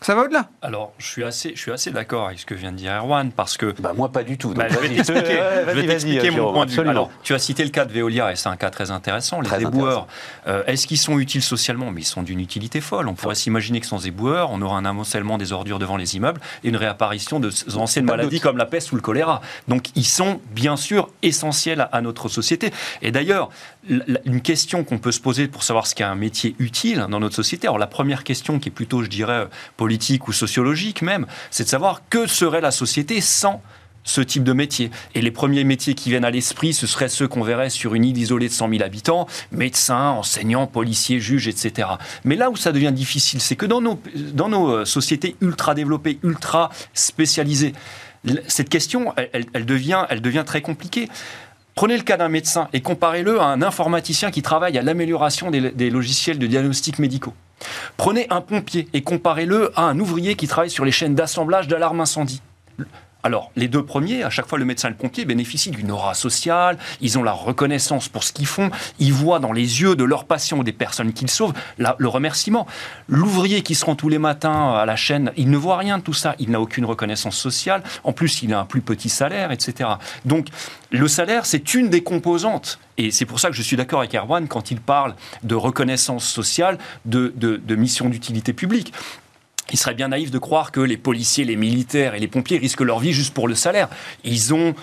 Ça 0.00 0.14
va 0.14 0.22
au-delà 0.22 0.48
Alors, 0.62 0.92
je 0.98 1.06
suis 1.06 1.24
assez, 1.24 1.52
je 1.56 1.60
suis 1.60 1.72
assez 1.72 1.90
d'accord 1.90 2.28
avec 2.28 2.38
ce 2.38 2.46
que 2.46 2.54
vient 2.54 2.70
de 2.70 2.76
dire 2.76 2.92
Erwan, 2.92 3.32
parce 3.32 3.56
que... 3.56 3.74
Bah, 3.80 3.92
moi, 3.96 4.12
pas 4.12 4.22
du 4.22 4.38
tout. 4.38 4.54
Bah, 4.54 4.66
je 4.68 4.78
vais 4.78 4.88
t'expliquer, 4.94 5.40
je 5.66 5.72
vais 5.72 5.86
t'expliquer 5.86 6.30
mon 6.30 6.52
point 6.52 6.66
de 6.66 6.70
vue. 6.70 6.88
Alors, 6.88 7.10
tu 7.24 7.34
as 7.34 7.40
cité 7.40 7.64
le 7.64 7.70
cas 7.70 7.84
de 7.84 7.92
Veolia, 7.92 8.30
et 8.30 8.36
c'est 8.36 8.48
un 8.48 8.56
cas 8.56 8.70
très 8.70 8.92
intéressant. 8.92 9.40
Les 9.40 9.48
Très 9.48 9.62
éboueurs, 9.62 10.06
euh, 10.46 10.62
est-ce 10.66 10.86
qu'ils 10.86 10.98
sont 10.98 11.18
utiles 11.18 11.42
socialement? 11.42 11.90
Mais 11.90 12.02
ils 12.02 12.06
sont 12.06 12.22
d'une 12.22 12.38
utilité 12.38 12.80
folle. 12.80 13.08
On 13.08 13.14
pourrait 13.14 13.34
s'imaginer 13.34 13.80
que 13.80 13.86
sans 13.86 14.06
éboueurs, 14.06 14.50
on 14.52 14.62
aura 14.62 14.78
un 14.78 14.84
amoncellement 14.84 15.36
des 15.36 15.52
ordures 15.52 15.80
devant 15.80 15.96
les 15.96 16.14
immeubles 16.14 16.40
et 16.62 16.68
une 16.68 16.76
réapparition 16.76 17.40
de 17.40 17.50
ces 17.50 17.76
anciennes 17.76 18.04
maladies 18.04 18.38
comme 18.38 18.56
la 18.56 18.66
peste 18.66 18.92
ou 18.92 18.96
le 18.96 19.02
choléra. 19.02 19.40
Donc, 19.66 19.88
ils 19.96 20.06
sont 20.06 20.40
bien 20.52 20.76
sûr 20.76 21.08
essentiels 21.22 21.80
à, 21.80 21.84
à 21.84 22.00
notre 22.02 22.28
société. 22.28 22.72
Et 23.02 23.10
d'ailleurs, 23.10 23.50
une 24.24 24.40
question 24.40 24.84
qu'on 24.84 24.98
peut 24.98 25.12
se 25.12 25.20
poser 25.20 25.48
pour 25.48 25.62
savoir 25.62 25.86
ce 25.86 25.94
qu'est 25.94 26.04
un 26.04 26.14
métier 26.14 26.54
utile 26.58 27.06
dans 27.10 27.20
notre 27.20 27.34
société, 27.34 27.66
alors 27.66 27.78
la 27.78 27.86
première 27.86 28.24
question 28.24 28.58
qui 28.58 28.68
est 28.68 28.72
plutôt, 28.72 29.02
je 29.02 29.08
dirais, 29.08 29.48
politique 29.76 30.28
ou 30.28 30.32
sociologique 30.32 31.02
même, 31.02 31.26
c'est 31.50 31.64
de 31.64 31.68
savoir 31.68 32.02
que 32.10 32.26
serait 32.26 32.60
la 32.60 32.70
société 32.70 33.20
sans 33.20 33.62
ce 34.04 34.20
type 34.20 34.42
de 34.42 34.52
métier. 34.52 34.90
Et 35.14 35.20
les 35.20 35.30
premiers 35.30 35.64
métiers 35.64 35.94
qui 35.94 36.10
viennent 36.10 36.24
à 36.24 36.30
l'esprit, 36.30 36.72
ce 36.72 36.86
seraient 36.86 37.08
ceux 37.08 37.28
qu'on 37.28 37.42
verrait 37.42 37.70
sur 37.70 37.94
une 37.94 38.04
île 38.04 38.16
isolée 38.16 38.48
de 38.48 38.52
100 38.52 38.70
000 38.70 38.82
habitants, 38.82 39.26
médecins, 39.52 40.10
enseignants, 40.10 40.66
policiers, 40.66 41.20
juges, 41.20 41.46
etc. 41.46 41.88
Mais 42.24 42.36
là 42.36 42.50
où 42.50 42.56
ça 42.56 42.72
devient 42.72 42.92
difficile, 42.92 43.40
c'est 43.40 43.56
que 43.56 43.66
dans 43.66 43.80
nos, 43.80 44.00
dans 44.32 44.48
nos 44.48 44.70
euh, 44.70 44.84
sociétés 44.84 45.36
ultra 45.40 45.74
développées, 45.74 46.18
ultra 46.22 46.70
spécialisées, 46.94 47.74
cette 48.48 48.68
question, 48.68 49.14
elle 49.32 49.64
devient, 49.64 50.04
elle 50.10 50.20
devient 50.20 50.42
très 50.44 50.60
compliquée. 50.60 51.08
Prenez 51.78 51.96
le 51.96 52.02
cas 52.02 52.16
d'un 52.16 52.28
médecin 52.28 52.66
et 52.72 52.80
comparez-le 52.80 53.40
à 53.40 53.44
un 53.44 53.62
informaticien 53.62 54.32
qui 54.32 54.42
travaille 54.42 54.76
à 54.76 54.82
l'amélioration 54.82 55.52
des, 55.52 55.90
logiciels 55.90 56.36
de 56.36 56.48
diagnostic 56.48 56.98
médicaux. 56.98 57.34
Prenez 57.96 58.26
un 58.30 58.40
pompier 58.40 58.88
et 58.94 59.02
comparez-le 59.02 59.70
à 59.78 59.82
un 59.82 59.96
ouvrier 60.00 60.34
qui 60.34 60.48
travaille 60.48 60.70
sur 60.70 60.84
les 60.84 60.90
chaînes 60.90 61.14
d'assemblage 61.14 61.68
d'alarme 61.68 62.00
incendie. 62.00 62.42
Alors, 63.28 63.52
les 63.56 63.68
deux 63.68 63.84
premiers, 63.84 64.22
à 64.22 64.30
chaque 64.30 64.46
fois, 64.46 64.58
le 64.58 64.64
médecin 64.64 64.88
et 64.88 64.90
le 64.90 64.96
pompier 64.96 65.26
bénéficient 65.26 65.70
d'une 65.70 65.90
aura 65.90 66.14
sociale, 66.14 66.78
ils 67.02 67.18
ont 67.18 67.22
la 67.22 67.32
reconnaissance 67.32 68.08
pour 68.08 68.24
ce 68.24 68.32
qu'ils 68.32 68.46
font, 68.46 68.70
ils 68.98 69.12
voient 69.12 69.38
dans 69.38 69.52
les 69.52 69.82
yeux 69.82 69.94
de 69.96 70.02
leurs 70.02 70.24
patients 70.24 70.56
ou 70.56 70.64
des 70.64 70.72
personnes 70.72 71.12
qu'ils 71.12 71.28
sauvent 71.28 71.52
le 71.76 72.08
remerciement. 72.08 72.66
L'ouvrier 73.06 73.60
qui 73.60 73.74
se 73.74 73.84
rend 73.84 73.96
tous 73.96 74.08
les 74.08 74.16
matins 74.16 74.72
à 74.72 74.86
la 74.86 74.96
chaîne, 74.96 75.30
il 75.36 75.50
ne 75.50 75.58
voit 75.58 75.76
rien 75.76 75.98
de 75.98 76.02
tout 76.02 76.14
ça, 76.14 76.36
il 76.38 76.50
n'a 76.50 76.58
aucune 76.58 76.86
reconnaissance 76.86 77.36
sociale, 77.36 77.82
en 78.02 78.14
plus, 78.14 78.42
il 78.42 78.54
a 78.54 78.60
un 78.60 78.64
plus 78.64 78.80
petit 78.80 79.10
salaire, 79.10 79.52
etc. 79.52 79.90
Donc, 80.24 80.46
le 80.90 81.06
salaire, 81.06 81.44
c'est 81.44 81.74
une 81.74 81.90
des 81.90 82.02
composantes. 82.02 82.78
Et 82.96 83.10
c'est 83.10 83.26
pour 83.26 83.40
ça 83.40 83.50
que 83.50 83.54
je 83.54 83.62
suis 83.62 83.76
d'accord 83.76 83.98
avec 83.98 84.14
Erwan 84.14 84.48
quand 84.48 84.70
il 84.70 84.80
parle 84.80 85.14
de 85.42 85.54
reconnaissance 85.54 86.26
sociale, 86.26 86.78
de, 87.04 87.34
de 87.36 87.76
mission 87.76 88.08
d'utilité 88.08 88.54
publique. 88.54 88.94
Il 89.72 89.78
serait 89.78 89.94
bien 89.94 90.08
naïf 90.08 90.30
de 90.30 90.38
croire 90.38 90.72
que 90.72 90.80
les 90.80 90.96
policiers, 90.96 91.44
les 91.44 91.56
militaires 91.56 92.14
et 92.14 92.20
les 92.20 92.28
pompiers 92.28 92.58
risquent 92.58 92.80
leur 92.80 92.98
vie 93.00 93.12
juste 93.12 93.34
pour 93.34 93.48
le 93.48 93.54
salaire. 93.54 93.88
Ils, 94.24 94.54
ont, 94.54 94.74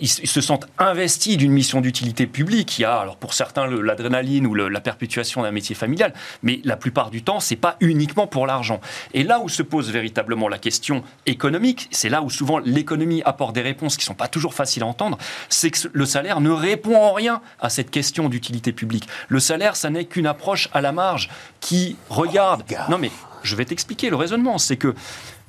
ils 0.00 0.08
se 0.08 0.40
sentent 0.40 0.66
investis 0.78 1.36
d'une 1.36 1.52
mission 1.52 1.80
d'utilité 1.80 2.26
publique. 2.26 2.78
Il 2.78 2.82
y 2.82 2.84
a, 2.84 2.98
alors 2.98 3.16
pour 3.16 3.34
certains, 3.34 3.66
l'adrénaline 3.66 4.46
ou 4.46 4.54
le- 4.54 4.68
la 4.68 4.80
perpétuation 4.80 5.42
d'un 5.42 5.50
métier 5.50 5.74
familial, 5.74 6.14
mais 6.42 6.60
la 6.64 6.76
plupart 6.76 7.10
du 7.10 7.22
temps, 7.22 7.38
c'est 7.40 7.56
pas 7.56 7.76
uniquement 7.80 8.26
pour 8.26 8.46
l'argent. 8.46 8.80
Et 9.14 9.22
là 9.24 9.40
où 9.40 9.48
se 9.48 9.62
pose 9.62 9.90
véritablement 9.90 10.48
la 10.48 10.58
question 10.58 11.02
économique, 11.26 11.88
c'est 11.90 12.08
là 12.08 12.22
où 12.22 12.30
souvent 12.30 12.58
l'économie 12.58 13.22
apporte 13.24 13.54
des 13.54 13.60
réponses 13.62 13.96
qui 13.96 14.04
sont 14.04 14.14
pas 14.14 14.28
toujours 14.28 14.54
faciles 14.54 14.82
à 14.82 14.86
entendre, 14.86 15.18
c'est 15.48 15.70
que 15.70 15.78
le 15.92 16.06
salaire 16.06 16.40
ne 16.40 16.50
répond 16.50 16.96
en 16.96 17.12
rien 17.12 17.42
à 17.60 17.68
cette 17.68 17.90
question 17.90 18.28
d'utilité 18.28 18.72
publique. 18.72 19.06
Le 19.28 19.40
salaire, 19.40 19.76
ça 19.76 19.90
n'est 19.90 20.06
qu'une 20.06 20.26
approche 20.26 20.68
à 20.72 20.80
la 20.80 20.92
marge 20.92 21.28
qui 21.60 21.96
regarde. 22.08 22.62
non 22.88 22.98
mais 22.98 23.10
je 23.42 23.56
vais 23.56 23.64
t'expliquer 23.64 24.10
le 24.10 24.16
raisonnement. 24.16 24.58
C'est 24.58 24.76
que 24.76 24.94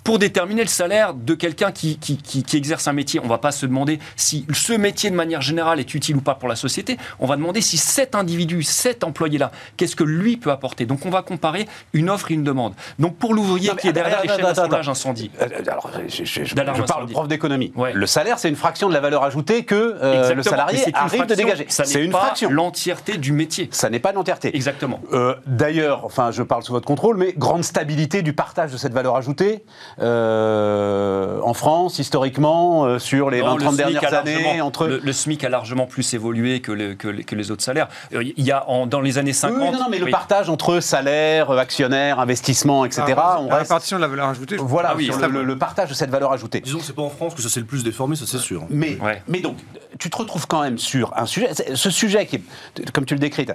pour 0.04 0.18
déterminer 0.20 0.64
le 0.64 0.68
salaire 0.68 1.14
de 1.14 1.34
quelqu'un 1.36 1.72
qui, 1.72 1.98
qui, 2.00 2.18
qui- 2.18 2.44
qui 2.44 2.58
exerce 2.58 2.88
un 2.88 2.94
métier, 2.94 3.20
on 3.20 3.26
ne 3.26 3.30
va 3.30 3.38
pas 3.38 3.52
se 3.52 3.66
demander 3.66 4.00
si 4.16 4.46
ce 4.52 4.74
métier 4.74 5.10
de 5.12 5.16
manière 5.16 5.42
générale 5.42 5.80
est 5.80 5.94
utile 5.94 6.16
ou 6.18 6.22
pas 6.22 6.34
pour 6.36 6.50
la 6.50 6.56
société. 6.56 6.98
On 7.20 7.28
va 7.28 7.36
demander 7.36 7.62
si 7.62 7.78
cet 7.78 8.16
individu, 8.16 8.64
cet 8.64 9.04
employé-là, 9.04 9.52
qu'est-ce 9.78 9.96
que 9.96 10.04
lui 10.04 10.38
peut 10.38 10.52
apporter. 10.52 10.86
Donc 10.86 11.06
on 11.06 11.10
va 11.12 11.22
comparer 11.22 11.68
une 11.94 12.10
offre 12.10 12.32
et 12.32 12.34
une 12.34 12.44
demande. 12.44 12.74
Donc 13.00 13.16
pour 13.18 13.34
l'ouvrier 13.34 13.72
qui 13.80 13.88
est 13.90 13.94
derrière 13.94 14.22
les 14.24 14.30
chaînes 14.30 14.42
d'assemblage 14.42 14.90
incendie, 14.90 15.30
Euh, 15.42 15.48
Alors, 15.68 15.92
je, 16.08 16.24
je- 16.26 16.44
je- 16.46 16.56
parle 16.56 17.06
prof 17.08 17.28
d'économie. 17.28 17.72
Ouais. 17.76 17.94
Le 17.94 18.06
salaire, 18.08 18.40
c'est 18.40 18.50
une 18.50 18.56
fraction 18.56 18.90
de 18.90 18.94
la 18.94 19.00
valeur 19.02 19.24
ajoutée 19.24 19.66
que 19.66 19.76
euh, 20.02 20.34
le 20.34 20.44
salarié 20.44 20.78
c'est 20.80 20.90
une 20.90 20.96
arrive 20.96 21.12
de 21.12 21.26
fraction, 21.28 21.36
dégager. 21.46 21.66
ça 21.70 21.86
C'est 21.86 22.04
une 22.04 22.12
pas 22.12 22.20
fraction. 22.20 22.50
l'entièreté 22.50 23.18
du 23.18 23.32
métier. 23.34 23.70
Ça 23.72 23.90
n'est 23.90 24.00
pas 24.00 24.12
l'entièreté. 24.14 24.56
Exactement. 24.56 25.00
Euh, 25.14 25.36
D'ailleurs, 25.46 26.06
enfin, 26.06 26.32
je 26.32 26.42
parle 26.44 26.64
sous 26.64 26.72
votre 26.74 26.88
contrôle, 26.88 27.18
mais 27.18 27.34
grande 27.38 27.64
stabilité 27.64 28.22
du 28.24 28.34
partage 28.34 28.72
de 28.72 28.78
cette 28.78 28.94
valeur 28.94 29.16
ajoutée 29.16 29.64
euh, 30.00 31.40
en 31.44 31.54
France, 31.54 32.00
historiquement, 32.00 32.86
euh, 32.86 33.00
sur 33.00 33.30
les 33.30 33.42
Non, 33.42 33.58
20-30 33.58 33.60
le 33.60 33.66
SMIC 33.68 33.78
dernières 33.78 34.14
a 34.14 34.18
années, 34.18 34.62
entre. 34.62 34.88
le, 34.88 34.98
le 35.04 35.14
SMIC 35.14 35.44
a 35.44 35.50
largement 35.50 35.86
plus 35.86 36.14
évolué 36.14 36.62
que, 36.62 36.72
le- 36.72 36.94
que 36.96 37.08
les- 37.08 37.24
que 37.24 37.36
les 37.36 37.52
autres 37.52 37.64
salaires. 37.64 37.88
Euh, 38.14 38.24
Il 38.38 38.44
y 38.46 38.52
a 38.52 38.68
en- 38.70 38.86
dans 38.88 39.02
les 39.02 39.18
années 39.18 39.34
50. 39.34 39.60
Oui, 39.60 39.72
non, 39.72 39.80
non, 39.80 39.90
mais 39.90 40.00
le 40.00 40.10
partage 40.10 40.50
entre 40.50 40.80
salaire, 40.80 41.52
actionnaire, 41.52 42.20
investissement, 42.20 42.86
etc. 42.86 43.04
Ah, 43.18 43.38
on 43.42 43.48
la 43.48 43.56
reste. 43.56 43.70
répartition 43.70 43.98
de 43.98 44.02
la 44.02 44.08
valeur 44.08 44.28
ajoutée. 44.30 44.58
je- 44.58 44.62
Voilà, 44.62 44.90
Ah 44.92 44.96
oui, 44.98 45.06
sur 45.06 45.18
le, 45.20 45.28
le- 45.28 45.44
le 45.44 45.58
partage 45.58 45.90
de 45.90 45.94
cette 45.94 46.10
valeur 46.10 46.32
ajoutée. 46.32 46.62
Disons 46.62 46.80
que 46.80 46.86
c'est 46.86 46.94
pas 46.96 47.02
en 47.02 47.10
France 47.10 47.34
que 47.36 47.42
ça 47.42 47.50
s'est 47.50 47.60
le 47.60 47.66
plus 47.66 47.84
déformé, 47.84 48.16
ça 48.16 48.26
c'est 48.28 48.38
sûr. 48.38 48.64
Mais, 48.70 48.98
Ouais. 49.02 49.22
mais 49.28 49.40
donc, 49.40 49.58
tu 50.00 50.10
te 50.10 50.18
retrouves 50.18 50.48
quand 50.48 50.62
même 50.62 50.78
sur 50.78 51.14
un 51.18 51.26
sujet, 51.26 51.50
ce 51.76 51.90
sujet 51.90 52.26
qui 52.26 52.38
est, 52.38 52.92
comme 52.92 53.06
tu 53.06 53.14
le 53.14 53.20
décris, 53.20 53.46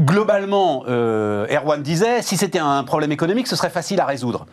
globalement, 0.00 0.84
euh, 0.88 1.46
Erwan 1.50 1.82
disait, 1.82 2.22
si 2.22 2.36
c'était 2.36 2.58
un 2.58 2.82
problème 2.84 3.12
économique, 3.12 3.46
ce 3.46 3.56
serait 3.56 3.70
facile 3.70 4.00
à 4.00 4.06
résoudre. 4.06 4.46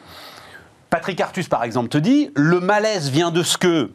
Patrick 0.90 1.20
Artus, 1.22 1.48
par 1.50 1.64
exemple, 1.64 1.90
te 1.90 1.98
dit, 1.98 2.32
le 2.36 2.60
malaise 2.60 3.10
vient 3.10 3.32
de 3.32 3.44
ce 3.44 3.58
que 3.58 3.92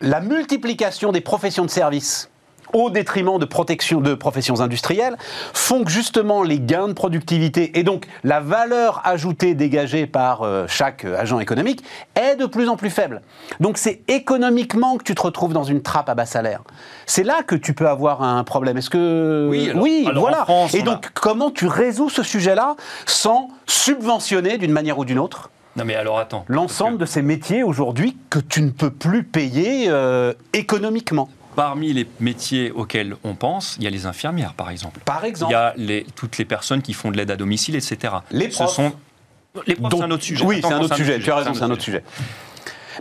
la 0.00 0.20
multiplication 0.20 1.12
des 1.12 1.20
professions 1.20 1.64
de 1.64 1.70
service 1.70 2.28
au 2.72 2.90
détriment 2.90 3.38
de 3.38 3.44
protection 3.44 4.00
de 4.00 4.14
professions 4.14 4.60
industrielles 4.60 5.16
font 5.54 5.84
que 5.84 5.90
justement 5.90 6.42
les 6.42 6.58
gains 6.58 6.88
de 6.88 6.92
productivité 6.94 7.78
et 7.78 7.84
donc 7.84 8.06
la 8.24 8.40
valeur 8.40 9.00
ajoutée 9.04 9.54
dégagée 9.54 10.08
par 10.08 10.42
euh, 10.42 10.66
chaque 10.66 11.04
euh, 11.04 11.16
agent 11.16 11.38
économique 11.38 11.84
est 12.16 12.34
de 12.34 12.44
plus 12.44 12.68
en 12.68 12.76
plus 12.76 12.90
faible. 12.90 13.22
Donc 13.60 13.78
c'est 13.78 14.02
économiquement 14.08 14.96
que 14.98 15.04
tu 15.04 15.14
te 15.14 15.22
retrouves 15.22 15.52
dans 15.52 15.62
une 15.62 15.80
trappe 15.80 16.08
à 16.08 16.16
bas 16.16 16.26
salaire. 16.26 16.62
C'est 17.06 17.22
là 17.22 17.44
que 17.46 17.54
tu 17.54 17.72
peux 17.72 17.88
avoir 17.88 18.22
un 18.24 18.42
problème. 18.42 18.76
Est-ce 18.78 18.90
que 18.90 19.46
Oui, 19.48 19.70
alors- 19.70 19.84
alors 20.10 20.16
en 20.16 20.20
voilà. 20.28 20.42
France, 20.44 20.74
et 20.74 20.80
a- 20.80 20.82
donc 20.82 21.10
comment 21.14 21.52
tu 21.52 21.68
résous 21.68 22.10
ce 22.10 22.24
sujet-là 22.24 22.74
sans 23.06 23.48
subventionner 23.66 24.58
d'une 24.58 24.72
manière 24.72 24.98
ou 24.98 25.04
d'une 25.04 25.20
autre? 25.20 25.50
Non 25.76 25.84
mais 25.84 25.94
alors 25.94 26.18
attends. 26.18 26.44
l'ensemble 26.48 26.98
de 26.98 27.06
ces 27.06 27.22
métiers 27.22 27.62
aujourd'hui 27.62 28.16
que 28.30 28.38
tu 28.38 28.62
ne 28.62 28.70
peux 28.70 28.90
plus 28.90 29.22
payer 29.24 29.86
euh, 29.88 30.32
économiquement 30.52 31.28
Parmi 31.54 31.94
les 31.94 32.06
métiers 32.20 32.70
auxquels 32.70 33.16
on 33.24 33.34
pense, 33.34 33.76
il 33.78 33.84
y 33.84 33.86
a 33.86 33.90
les 33.90 34.04
infirmières, 34.04 34.52
par 34.52 34.68
exemple. 34.68 35.00
Par 35.06 35.24
exemple. 35.24 35.50
Il 35.50 35.54
y 35.54 35.56
a 35.56 35.72
les, 35.78 36.06
toutes 36.14 36.36
les 36.36 36.44
personnes 36.44 36.82
qui 36.82 36.92
font 36.92 37.10
de 37.10 37.16
l'aide 37.16 37.30
à 37.30 37.36
domicile, 37.36 37.76
etc. 37.76 38.16
Les 38.30 38.50
Ce 38.50 38.58
profs. 38.58 38.74
sont 38.74 38.92
Les 39.66 39.74
profs, 39.74 39.94
c'est 39.96 40.02
un 40.02 40.10
autre 40.10 40.22
sujet. 40.22 40.44
Oui, 40.44 40.60
c'est 40.62 40.70
un 40.70 40.80
autre 40.82 40.94
sujet. 40.94 41.14
autre 41.14 41.24
Tu 41.24 41.30
as 41.30 41.34
sujet, 41.36 41.48
raison, 41.48 41.54
c'est 41.54 41.62
un 41.64 41.70
autre 41.70 41.82
sujet. 41.82 42.04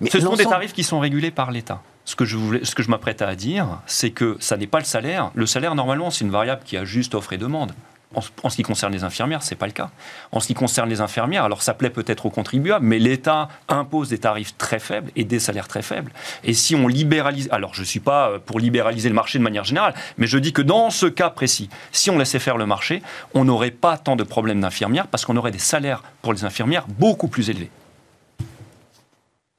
Mais 0.02 0.10
Ce 0.10 0.22
sont 0.22 0.36
des 0.38 0.46
tarifs 0.46 0.72
qui 0.72 0.84
sont 0.84 1.02
régulés 1.02 1.32
par 1.32 1.52
l'État. 1.52 1.82
Ce 2.06 2.16
que 2.16 2.24
je 2.24 2.38
voulais, 2.38 2.64
ce 2.64 2.76
que 2.76 2.82
je 2.84 2.90
m'apprête 2.90 3.22
à 3.22 3.36
dire, 3.36 3.82
c'est 3.88 4.12
que 4.12 4.38
ça 4.40 4.56
n'est 4.56 4.68
pas 4.68 4.80
le 4.80 4.86
salaire. 4.86 5.32
Le 5.34 5.46
salaire, 5.46 5.76
normalement, 5.76 6.10
c'est 6.10 6.24
une 6.24 6.32
variable 6.32 6.62
qui 6.64 6.78
a 6.78 6.86
juste 6.86 7.14
offre 7.14 7.34
et 7.34 7.38
demande. 7.38 7.74
En, 8.16 8.22
ce- 8.22 8.30
ce 8.50 8.56
qui 8.56 8.64
concerne 8.64 8.94
les 8.94 9.04
infirmières, 9.04 9.44
c'est 9.44 9.56
pas 9.56 9.66
le 9.66 9.72
cas. 9.74 9.90
En 10.32 10.40
ce 10.40 10.48
qui 10.48 10.54
concerne 10.54 10.90
les 10.90 11.02
infirmières, 11.02 11.44
alors 11.44 11.62
ça 11.62 11.74
plaît 11.74 11.90
peut-être 11.90 12.26
aux 12.26 12.30
contribuables, 12.30 12.86
mais 12.86 12.98
l'État 12.98 13.50
impose 13.68 14.10
des 14.10 14.18
tarifs 14.20 14.58
très 14.58 14.80
faibles 14.80 15.12
et 15.16 15.24
des 15.26 15.40
salaires 15.40 15.68
très 15.68 15.82
faibles. 15.82 16.12
Et 16.44 16.54
si 16.54 16.76
on 16.76 16.88
libéralise, 16.88 17.50
alors 17.52 17.74
je 17.74 17.84
suis 17.84 18.00
pas 18.00 18.40
pour 18.46 18.60
libéraliser 18.60 19.10
le 19.10 19.16
marché 19.16 19.38
de 19.38 19.44
manière 19.44 19.66
générale, 19.66 19.94
mais 20.18 20.28
je 20.28 20.38
dis 20.38 20.54
que 20.54 20.62
dans 20.62 20.90
ce 20.90 21.06
cas 21.06 21.30
précis, 21.30 21.70
si 21.92 22.10
on 22.10 22.18
laissait 22.18 22.40
faire 22.40 22.58
le 22.58 22.66
marché, 22.66 23.04
on 23.34 23.44
n'aurait 23.46 23.72
pas 23.72 23.98
tant 23.98 24.16
de 24.16 24.24
problèmes 24.24 24.62
d'infirmières 24.62 25.08
parce 25.08 25.26
qu'on 25.26 25.36
aurait 25.38 25.52
des 25.52 25.60
salaires 25.60 26.04
pour 26.22 26.32
les 26.34 26.46
infirmières 26.46 26.86
beaucoup 26.88 27.28
plus 27.28 27.50
élevés. 27.50 27.70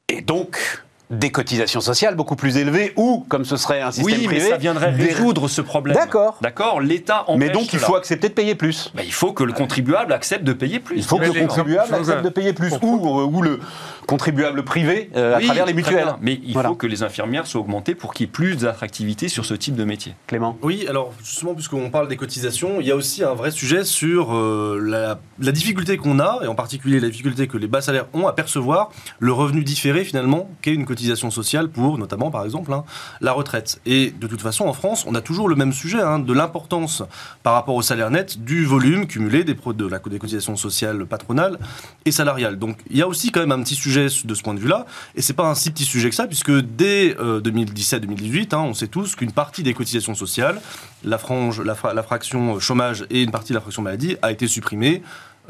Et 0.09 0.23
donc, 0.23 0.83
des 1.09 1.31
cotisations 1.31 1.81
sociales 1.81 2.17
beaucoup 2.17 2.35
plus 2.35 2.57
élevées 2.57 2.93
ou, 2.97 3.25
comme 3.29 3.45
ce 3.45 3.57
serait 3.57 3.81
un 3.81 3.93
système 3.93 4.07
Oui, 4.19 4.27
mais 4.29 4.37
privé, 4.37 4.51
ça 4.51 4.57
viendrait 4.57 4.91
des- 4.93 5.05
résoudre 5.05 5.47
ce 5.47 5.61
problème. 5.61 5.97
D'accord. 5.97 6.37
D'accord. 6.41 6.81
L'État 6.81 7.25
empêche 7.29 7.39
Mais 7.39 7.49
donc, 7.51 7.73
il 7.73 7.79
faut 7.79 7.95
accepter 7.95 8.29
de 8.29 8.35
payer 8.35 8.57
plus. 8.57 8.91
Ben, 8.95 9.05
il 9.07 9.13
faut 9.13 9.33
que 9.33 9.45
le 9.45 9.53
contribuable 9.53 10.13
accepte 10.13 10.43
de 10.43 10.53
payer 10.53 10.81
plus. 10.81 10.97
Il 10.97 11.05
faut 11.05 11.19
que 11.19 11.25
le 11.27 11.33
contribuable 11.33 11.95
accepte 11.95 12.25
de 12.25 12.29
payer 12.29 12.53
plus. 12.53 12.73
Ou, 12.83 13.21
euh, 13.21 13.25
ou 13.25 13.41
le 13.43 13.61
contribuable 14.07 14.63
privé 14.65 15.11
euh, 15.17 15.35
à 15.35 15.39
Oui, 15.39 15.45
travers 15.47 15.67
les 15.67 15.75
mutuelles. 15.75 16.15
Mais 16.21 16.41
il 16.45 16.53
Voilà. 16.53 16.69
faut 16.71 16.75
que 16.75 16.87
les 16.87 17.03
infirmières 17.03 17.47
soient 17.47 17.61
augmentées 17.61 17.95
pour 17.95 18.15
qu'il 18.15 18.27
y 18.27 18.29
ait 18.29 18.33
plus 18.33 18.57
d'attractivité 18.57 19.29
sur 19.29 19.45
ce 19.45 19.55
type 19.55 19.75
de 19.77 19.85
métier. 19.85 20.15
Clément 20.27 20.57
Oui, 20.63 20.87
alors 20.89 21.13
justement, 21.23 21.55
puisqu'on 21.55 21.91
parle 21.91 22.09
des 22.09 22.17
cotisations, 22.17 22.81
il 22.81 22.87
y 22.87 22.91
a 22.91 22.97
aussi 22.97 23.25
un 23.25 23.35
vrai 23.35 23.51
sujet 23.51 23.85
sur 23.85 24.35
euh, 24.35 24.79
la, 24.83 25.19
la 25.41 25.53
difficulté 25.53 25.97
qu'on 25.97 26.19
a, 26.21 26.41
et 26.43 26.47
en 26.47 26.55
particulier 26.55 27.01
la 27.01 27.09
difficulté 27.09 27.47
que 27.49 27.59
les 27.59 27.67
bas 27.67 27.81
salaires 27.81 28.07
ont 28.13 28.27
à 28.29 28.33
percevoir 28.33 28.91
le 29.19 29.33
revenu 29.33 29.65
différé 29.65 30.05
finalement 30.05 30.49
qu'est 30.63 30.75
une 30.75 30.87
cotisation 30.87 31.31
sociale 31.31 31.69
pour, 31.69 31.99
notamment 31.99 32.31
par 32.31 32.45
exemple, 32.45 32.73
hein, 32.73 32.85
la 33.21 33.33
retraite. 33.33 33.81
Et 33.87 34.13
de 34.13 34.27
toute 34.27 34.43
façon, 34.43 34.67
en 34.67 34.73
France, 34.73 35.05
on 35.09 35.15
a 35.15 35.21
toujours 35.21 35.49
le 35.49 35.57
même 35.57 35.73
sujet 35.73 36.01
hein, 36.01 36.19
de 36.19 36.33
l'importance 36.33 37.03
par 37.43 37.55
rapport 37.55 37.75
au 37.75 37.83
salaire 37.83 38.11
net 38.11 38.43
du 38.45 38.65
volume 38.65 39.07
cumulé 39.07 39.43
des, 39.43 39.55
pro- 39.55 39.73
de 39.73 39.87
la, 39.87 39.99
des 39.99 40.19
cotisations 40.19 40.57
sociales 40.57 41.07
patronales 41.07 41.59
et 42.05 42.13
salariales. 42.13 42.59
Donc 42.59 42.79
il 42.91 42.97
y 42.99 43.03
a 43.03 43.09
aussi 43.09 43.31
quand 43.33 43.41
même 43.41 43.53
un 43.53 43.63
petit 43.63 43.75
sujet 43.75 43.96
de 44.05 44.35
ce 44.35 44.43
point 44.43 44.55
de 44.55 44.61
vue-là, 44.61 44.87
et 45.15 45.23
c'est 45.23 45.33
pas 45.33 45.49
un 45.49 45.55
si 45.55 45.71
petit 45.71 45.85
sujet 45.85 46.09
que 46.11 46.15
ça, 46.15 46.27
puisque 46.27 46.53
dès 46.53 47.15
2017-2018, 47.15 48.55
hein, 48.55 48.59
on 48.61 48.75
sait 48.75 48.87
tous 48.89 49.17
qu'une 49.17 49.33
partie 49.33 49.63
des 49.63 49.75
cotisations 49.75 50.15
sociales, 50.15 50.61
la, 51.05 51.19
frange, 51.19 51.61
la, 51.61 51.75
fra- 51.75 51.95
la 51.95 52.03
fraction 52.03 52.59
chômage 52.61 53.05
et 53.11 53.23
une 53.23 53.31
partie 53.31 53.51
de 53.53 53.55
la 53.55 53.61
fraction 53.61 53.83
maladie, 53.83 54.17
a 54.23 54.33
été 54.33 54.47
supprimée. 54.47 55.03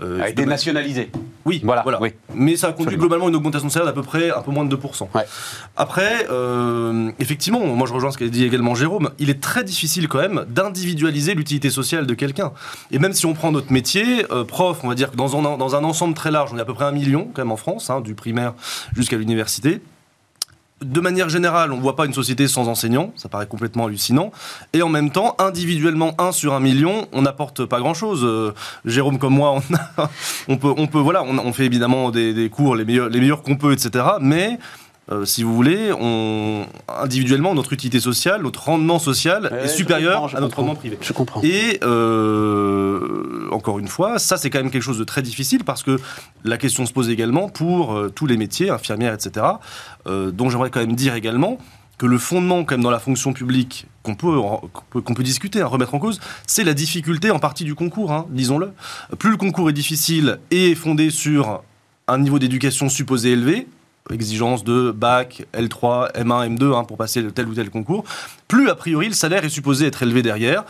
Euh, 0.02 0.20
a 0.22 0.28
été 0.28 0.44
nationalisé. 0.46 1.10
oui, 1.44 1.60
Voilà, 1.64 1.82
voilà. 1.82 2.00
oui. 2.02 2.10
Mais 2.34 2.56
ça 2.56 2.68
a 2.68 2.70
conduit 2.72 2.84
Absolument. 2.94 3.00
globalement 3.02 3.26
à 3.26 3.28
une 3.30 3.36
augmentation 3.36 3.66
de 3.68 3.72
salaire 3.72 3.86
d'à 3.86 3.92
peu 3.92 4.02
près 4.02 4.30
un 4.30 4.42
peu 4.42 4.50
moins 4.50 4.64
de 4.64 4.76
2%. 4.76 5.08
Ouais. 5.14 5.22
Après, 5.76 6.26
euh, 6.30 7.10
effectivement, 7.18 7.60
moi 7.66 7.86
je 7.86 7.92
rejoins 7.92 8.10
ce 8.10 8.18
qu'a 8.18 8.28
dit 8.28 8.44
également 8.44 8.74
Jérôme, 8.74 9.10
il 9.18 9.30
est 9.30 9.40
très 9.40 9.64
difficile 9.64 10.08
quand 10.08 10.18
même 10.18 10.44
d'individualiser 10.48 11.34
l'utilité 11.34 11.70
sociale 11.70 12.06
de 12.06 12.14
quelqu'un. 12.14 12.52
Et 12.90 12.98
même 12.98 13.12
si 13.12 13.26
on 13.26 13.34
prend 13.34 13.52
notre 13.52 13.72
métier, 13.72 14.26
euh, 14.30 14.44
prof, 14.44 14.80
on 14.82 14.88
va 14.88 14.94
dire 14.94 15.10
que 15.10 15.16
dans 15.16 15.36
un, 15.36 15.56
dans 15.56 15.76
un 15.76 15.84
ensemble 15.84 16.14
très 16.14 16.30
large, 16.30 16.50
on 16.52 16.58
est 16.58 16.62
à 16.62 16.64
peu 16.64 16.74
près 16.74 16.84
un 16.84 16.92
million 16.92 17.28
quand 17.32 17.42
même 17.42 17.52
en 17.52 17.56
France, 17.56 17.90
hein, 17.90 18.00
du 18.00 18.14
primaire 18.14 18.54
jusqu'à 18.94 19.16
l'université. 19.16 19.80
De 20.84 21.00
manière 21.00 21.30
générale, 21.30 21.72
on 21.72 21.78
ne 21.78 21.80
voit 21.80 21.96
pas 21.96 22.04
une 22.04 22.12
société 22.12 22.48
sans 22.48 22.68
enseignants, 22.68 23.10
ça 23.16 23.30
paraît 23.30 23.46
complètement 23.46 23.86
hallucinant. 23.86 24.30
Et 24.74 24.82
en 24.82 24.90
même 24.90 25.10
temps, 25.10 25.34
individuellement, 25.38 26.14
un 26.18 26.32
sur 26.32 26.52
un 26.52 26.60
million, 26.60 27.08
on 27.12 27.22
n'apporte 27.22 27.64
pas 27.64 27.78
grand-chose. 27.80 28.20
Euh, 28.24 28.52
Jérôme 28.84 29.18
comme 29.18 29.32
moi, 29.34 29.52
on, 29.70 29.74
a- 30.02 30.10
on 30.48 30.58
peut, 30.58 30.74
on 30.76 30.86
peut, 30.86 30.98
voilà, 30.98 31.22
on, 31.22 31.38
on 31.38 31.52
fait 31.54 31.64
évidemment 31.64 32.10
des, 32.10 32.50
cours 32.50 32.76
les 32.76 32.84
meilleurs, 32.84 33.08
les 33.08 33.20
meilleurs 33.20 33.42
qu'on 33.42 33.56
peut, 33.56 33.72
etc. 33.72 34.04
Mais 34.20 34.58
euh, 35.10 35.24
si 35.24 35.44
vous 35.44 35.54
voulez, 35.54 35.92
on, 35.92 36.66
individuellement, 36.88 37.54
notre 37.54 37.72
utilité 37.72 38.00
sociale, 38.00 38.42
notre 38.42 38.64
rendement 38.64 38.98
social 38.98 39.48
Ouais, 39.52 39.64
est 39.64 39.68
supérieur 39.68 40.34
à 40.36 40.40
notre 40.40 40.56
rendement 40.56 40.74
privé. 40.74 40.98
Je 41.00 41.12
comprends. 41.12 41.40
Et 41.42 41.78
euh, 41.84 43.48
encore 43.52 43.78
une 43.78 43.86
fois, 43.88 44.18
ça 44.18 44.36
c'est 44.36 44.50
quand 44.50 44.58
même 44.58 44.70
quelque 44.70 44.82
chose 44.82 44.98
de 44.98 45.04
très 45.04 45.22
difficile 45.22 45.62
parce 45.62 45.82
que 45.82 46.00
la 46.44 46.58
question 46.58 46.86
se 46.86 46.92
pose 46.92 47.08
également 47.08 47.48
pour 47.48 47.94
euh, 47.94 48.08
tous 48.08 48.26
les 48.26 48.36
métiers, 48.36 48.70
infirmières, 48.70 49.14
etc., 49.14 49.46
euh, 50.06 50.30
dont 50.32 50.50
j'aimerais 50.50 50.70
quand 50.70 50.80
même 50.80 50.96
dire 50.96 51.14
également 51.14 51.58
que 51.98 52.06
le 52.06 52.18
fondement 52.18 52.64
quand 52.64 52.74
même 52.74 52.82
dans 52.82 52.90
la 52.90 52.98
fonction 52.98 53.32
publique 53.32 53.86
qu'on 54.02 54.16
peut, 54.16 54.38
qu'on 54.38 54.70
peut, 54.90 55.00
qu'on 55.00 55.14
peut 55.14 55.22
discuter, 55.22 55.62
hein, 55.62 55.66
remettre 55.66 55.94
en 55.94 55.98
cause, 55.98 56.20
c'est 56.46 56.64
la 56.64 56.74
difficulté 56.74 57.30
en 57.30 57.38
partie 57.38 57.64
du 57.64 57.74
concours, 57.74 58.12
hein, 58.12 58.26
disons-le. 58.30 58.72
Plus 59.18 59.30
le 59.30 59.36
concours 59.36 59.70
est 59.70 59.72
difficile 59.72 60.38
et 60.50 60.72
est 60.72 60.74
fondé 60.74 61.10
sur 61.10 61.62
un 62.08 62.18
niveau 62.18 62.38
d'éducation 62.38 62.88
supposé 62.88 63.32
élevé, 63.32 63.66
exigence 64.12 64.64
de 64.64 64.90
bac, 64.90 65.44
L3, 65.54 66.12
M1, 66.14 66.56
M2 66.56 66.74
hein, 66.74 66.84
pour 66.84 66.96
passer 66.96 67.22
de 67.22 67.30
tel 67.30 67.48
ou 67.48 67.54
tel 67.54 67.70
concours, 67.70 68.04
plus 68.48 68.68
a 68.70 68.74
priori 68.74 69.08
le 69.08 69.14
salaire 69.14 69.44
est 69.44 69.48
supposé 69.48 69.86
être 69.86 70.02
élevé 70.02 70.22
derrière. 70.22 70.64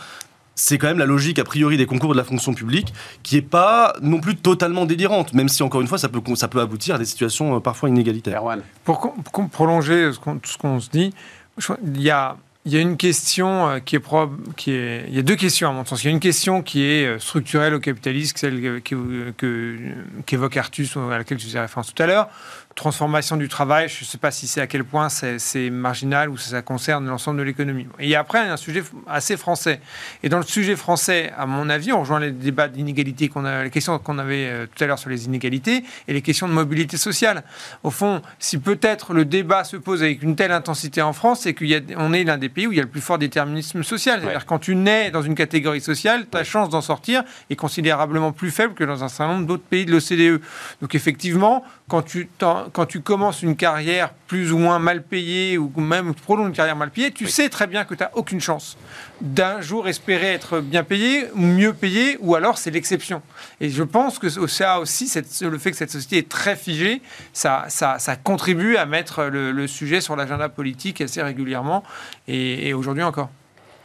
C'est 0.59 0.79
quand 0.79 0.87
même 0.87 0.97
la 0.97 1.05
logique 1.05 1.37
a 1.37 1.43
priori 1.43 1.77
des 1.77 1.85
concours 1.85 2.11
de 2.13 2.17
la 2.17 2.23
fonction 2.23 2.53
publique 2.55 2.91
qui 3.21 3.35
n'est 3.35 3.41
pas 3.43 3.93
non 4.01 4.19
plus 4.19 4.35
totalement 4.35 4.85
délirante, 4.85 5.33
même 5.33 5.49
si 5.49 5.61
encore 5.61 5.81
une 5.81 5.87
fois 5.87 5.99
ça 5.99 6.09
peut, 6.09 6.19
ça 6.35 6.47
peut 6.47 6.59
aboutir 6.61 6.95
à 6.95 6.97
des 6.97 7.05
situations 7.05 7.55
euh, 7.55 7.59
parfois 7.59 7.89
inégalitaires. 7.89 8.39
Erwan. 8.41 8.61
Pour, 8.83 8.99
pour 9.31 9.49
prolonger 9.49 10.11
ce 10.13 10.17
qu'on- 10.19 10.37
tout 10.39 10.49
ce 10.49 10.57
qu'on 10.57 10.79
se 10.79 10.89
dit, 10.89 11.13
je 11.59 11.73
il 11.85 12.01
y 12.01 12.09
a, 12.09 12.37
il 12.65 12.73
y 12.73 12.77
a 12.77 12.79
une 12.81 12.97
question 12.97 13.67
euh, 13.69 13.79
qui 13.79 13.95
est 13.95 13.99
prob- 13.99 14.35
qui 14.55 14.71
est, 14.71 15.05
il 15.09 15.15
y 15.15 15.19
a 15.19 15.21
deux 15.21 15.35
questions 15.35 15.69
à 15.69 15.71
mon 15.73 15.85
sens. 15.85 16.03
Il 16.03 16.07
y 16.07 16.09
a 16.09 16.11
une 16.11 16.19
question 16.19 16.63
qui 16.63 16.83
est 16.83 17.05
euh, 17.05 17.19
structurelle 17.19 17.75
au 17.75 17.79
capitalisme, 17.79 18.35
celle 18.35 18.59
que- 18.81 19.29
que- 19.37 19.77
qu'évoque 20.25 20.57
Artus, 20.57 20.97
à 20.97 21.19
laquelle 21.19 21.37
tu 21.37 21.45
faisais 21.45 21.59
référence 21.59 21.93
tout 21.93 22.01
à 22.01 22.07
l'heure. 22.07 22.29
Transformation 22.77 23.37
du 23.37 23.47
travail, 23.47 23.89
je 23.89 24.03
ne 24.03 24.05
sais 24.05 24.19
pas 24.19 24.29
si 24.29 24.45
c'est 24.45 24.61
à 24.61 24.67
quel 24.67 24.83
point 24.83 25.09
c'est 25.09 25.69
marginal 25.71 26.29
ou 26.29 26.37
si 26.37 26.49
ça 26.49 26.61
concerne 26.61 27.07
l'ensemble 27.07 27.39
de 27.39 27.43
l'économie. 27.43 27.87
Et 27.97 28.15
après, 28.15 28.43
il 28.43 28.45
y 28.45 28.49
a 28.49 28.53
un 28.53 28.57
sujet 28.57 28.83
assez 29.07 29.35
français. 29.35 29.81
Et 30.21 30.29
dans 30.29 30.37
le 30.37 30.43
sujet 30.43 30.75
français, 30.75 31.33
à 31.35 31.47
mon 31.47 31.71
avis, 31.71 31.91
on 31.91 32.01
rejoint 32.01 32.19
les 32.19 32.29
débats 32.29 32.67
d'inégalité 32.67 33.29
qu'on 33.29 33.45
a, 33.45 33.63
les 33.63 33.71
questions 33.71 33.97
qu'on 33.97 34.19
avait 34.19 34.45
euh, 34.45 34.67
tout 34.67 34.83
à 34.83 34.85
l'heure 34.85 34.99
sur 34.99 35.09
les 35.09 35.25
inégalités 35.25 35.83
et 36.07 36.13
les 36.13 36.21
questions 36.21 36.47
de 36.47 36.53
mobilité 36.53 36.97
sociale. 36.97 37.43
Au 37.81 37.89
fond, 37.89 38.21
si 38.37 38.59
peut-être 38.59 39.11
le 39.11 39.25
débat 39.25 39.63
se 39.63 39.75
pose 39.77 40.03
avec 40.03 40.21
une 40.21 40.35
telle 40.35 40.51
intensité 40.51 41.01
en 41.01 41.13
France, 41.13 41.39
c'est 41.41 41.55
qu'on 41.55 42.13
est 42.13 42.23
l'un 42.25 42.37
des 42.37 42.49
pays 42.49 42.67
où 42.67 42.71
il 42.73 42.77
y 42.77 42.79
a 42.79 42.83
le 42.83 42.89
plus 42.89 43.01
fort 43.01 43.17
déterminisme 43.17 43.81
social. 43.81 44.19
C'est-à-dire 44.21 44.37
Ouais. 44.37 44.45
quand 44.45 44.59
tu 44.59 44.75
nais 44.75 45.09
dans 45.09 45.23
une 45.23 45.33
catégorie 45.33 45.81
sociale, 45.81 46.27
ta 46.27 46.43
chance 46.43 46.69
d'en 46.69 46.81
sortir 46.81 47.23
est 47.49 47.55
considérablement 47.55 48.31
plus 48.33 48.51
faible 48.51 48.75
que 48.75 48.83
dans 48.83 49.03
un 49.03 49.07
certain 49.09 49.33
nombre 49.33 49.47
d'autres 49.47 49.63
pays 49.63 49.85
de 49.87 49.91
l'OCDE. 49.91 50.41
Donc 50.81 50.93
effectivement, 50.93 51.63
quand 51.87 52.01
tu, 52.01 52.29
quand 52.37 52.85
tu 52.85 52.99
commences 52.99 53.41
une 53.41 53.55
carrière 53.55 54.13
plus 54.27 54.51
ou 54.51 54.57
moins 54.57 54.77
mal 54.77 55.03
payée 55.03 55.57
ou 55.57 55.71
même 55.77 56.13
prolonges 56.13 56.49
une 56.49 56.53
carrière 56.53 56.75
mal 56.75 56.91
payée, 56.91 57.11
tu 57.11 57.27
sais 57.27 57.47
très 57.47 57.65
bien 57.65 57.85
que 57.85 57.95
tu 57.95 58.03
n'as 58.03 58.09
aucune 58.13 58.41
chance 58.41 58.77
d'un 59.21 59.61
jour 59.61 59.87
espérer 59.87 60.33
être 60.33 60.59
bien 60.59 60.83
payé 60.83 61.27
ou 61.33 61.39
mieux 61.39 61.73
payé 61.73 62.17
ou 62.19 62.35
alors 62.35 62.57
c'est 62.57 62.71
l'exception. 62.71 63.21
Et 63.61 63.69
je 63.69 63.83
pense 63.83 64.19
que 64.19 64.29
ça 64.47 64.79
aussi, 64.79 65.09
le 65.41 65.57
fait 65.57 65.71
que 65.71 65.77
cette 65.77 65.91
société 65.91 66.17
est 66.17 66.29
très 66.29 66.57
figée, 66.57 67.01
ça, 67.31 67.65
ça, 67.69 67.99
ça 67.99 68.17
contribue 68.17 68.75
à 68.75 68.85
mettre 68.85 69.23
le, 69.23 69.51
le 69.53 69.67
sujet 69.67 70.01
sur 70.01 70.17
l'agenda 70.17 70.49
politique 70.49 70.99
assez 70.99 71.21
régulièrement 71.21 71.83
et, 72.27 72.67
et 72.67 72.73
aujourd'hui 72.73 73.03
encore. 73.03 73.29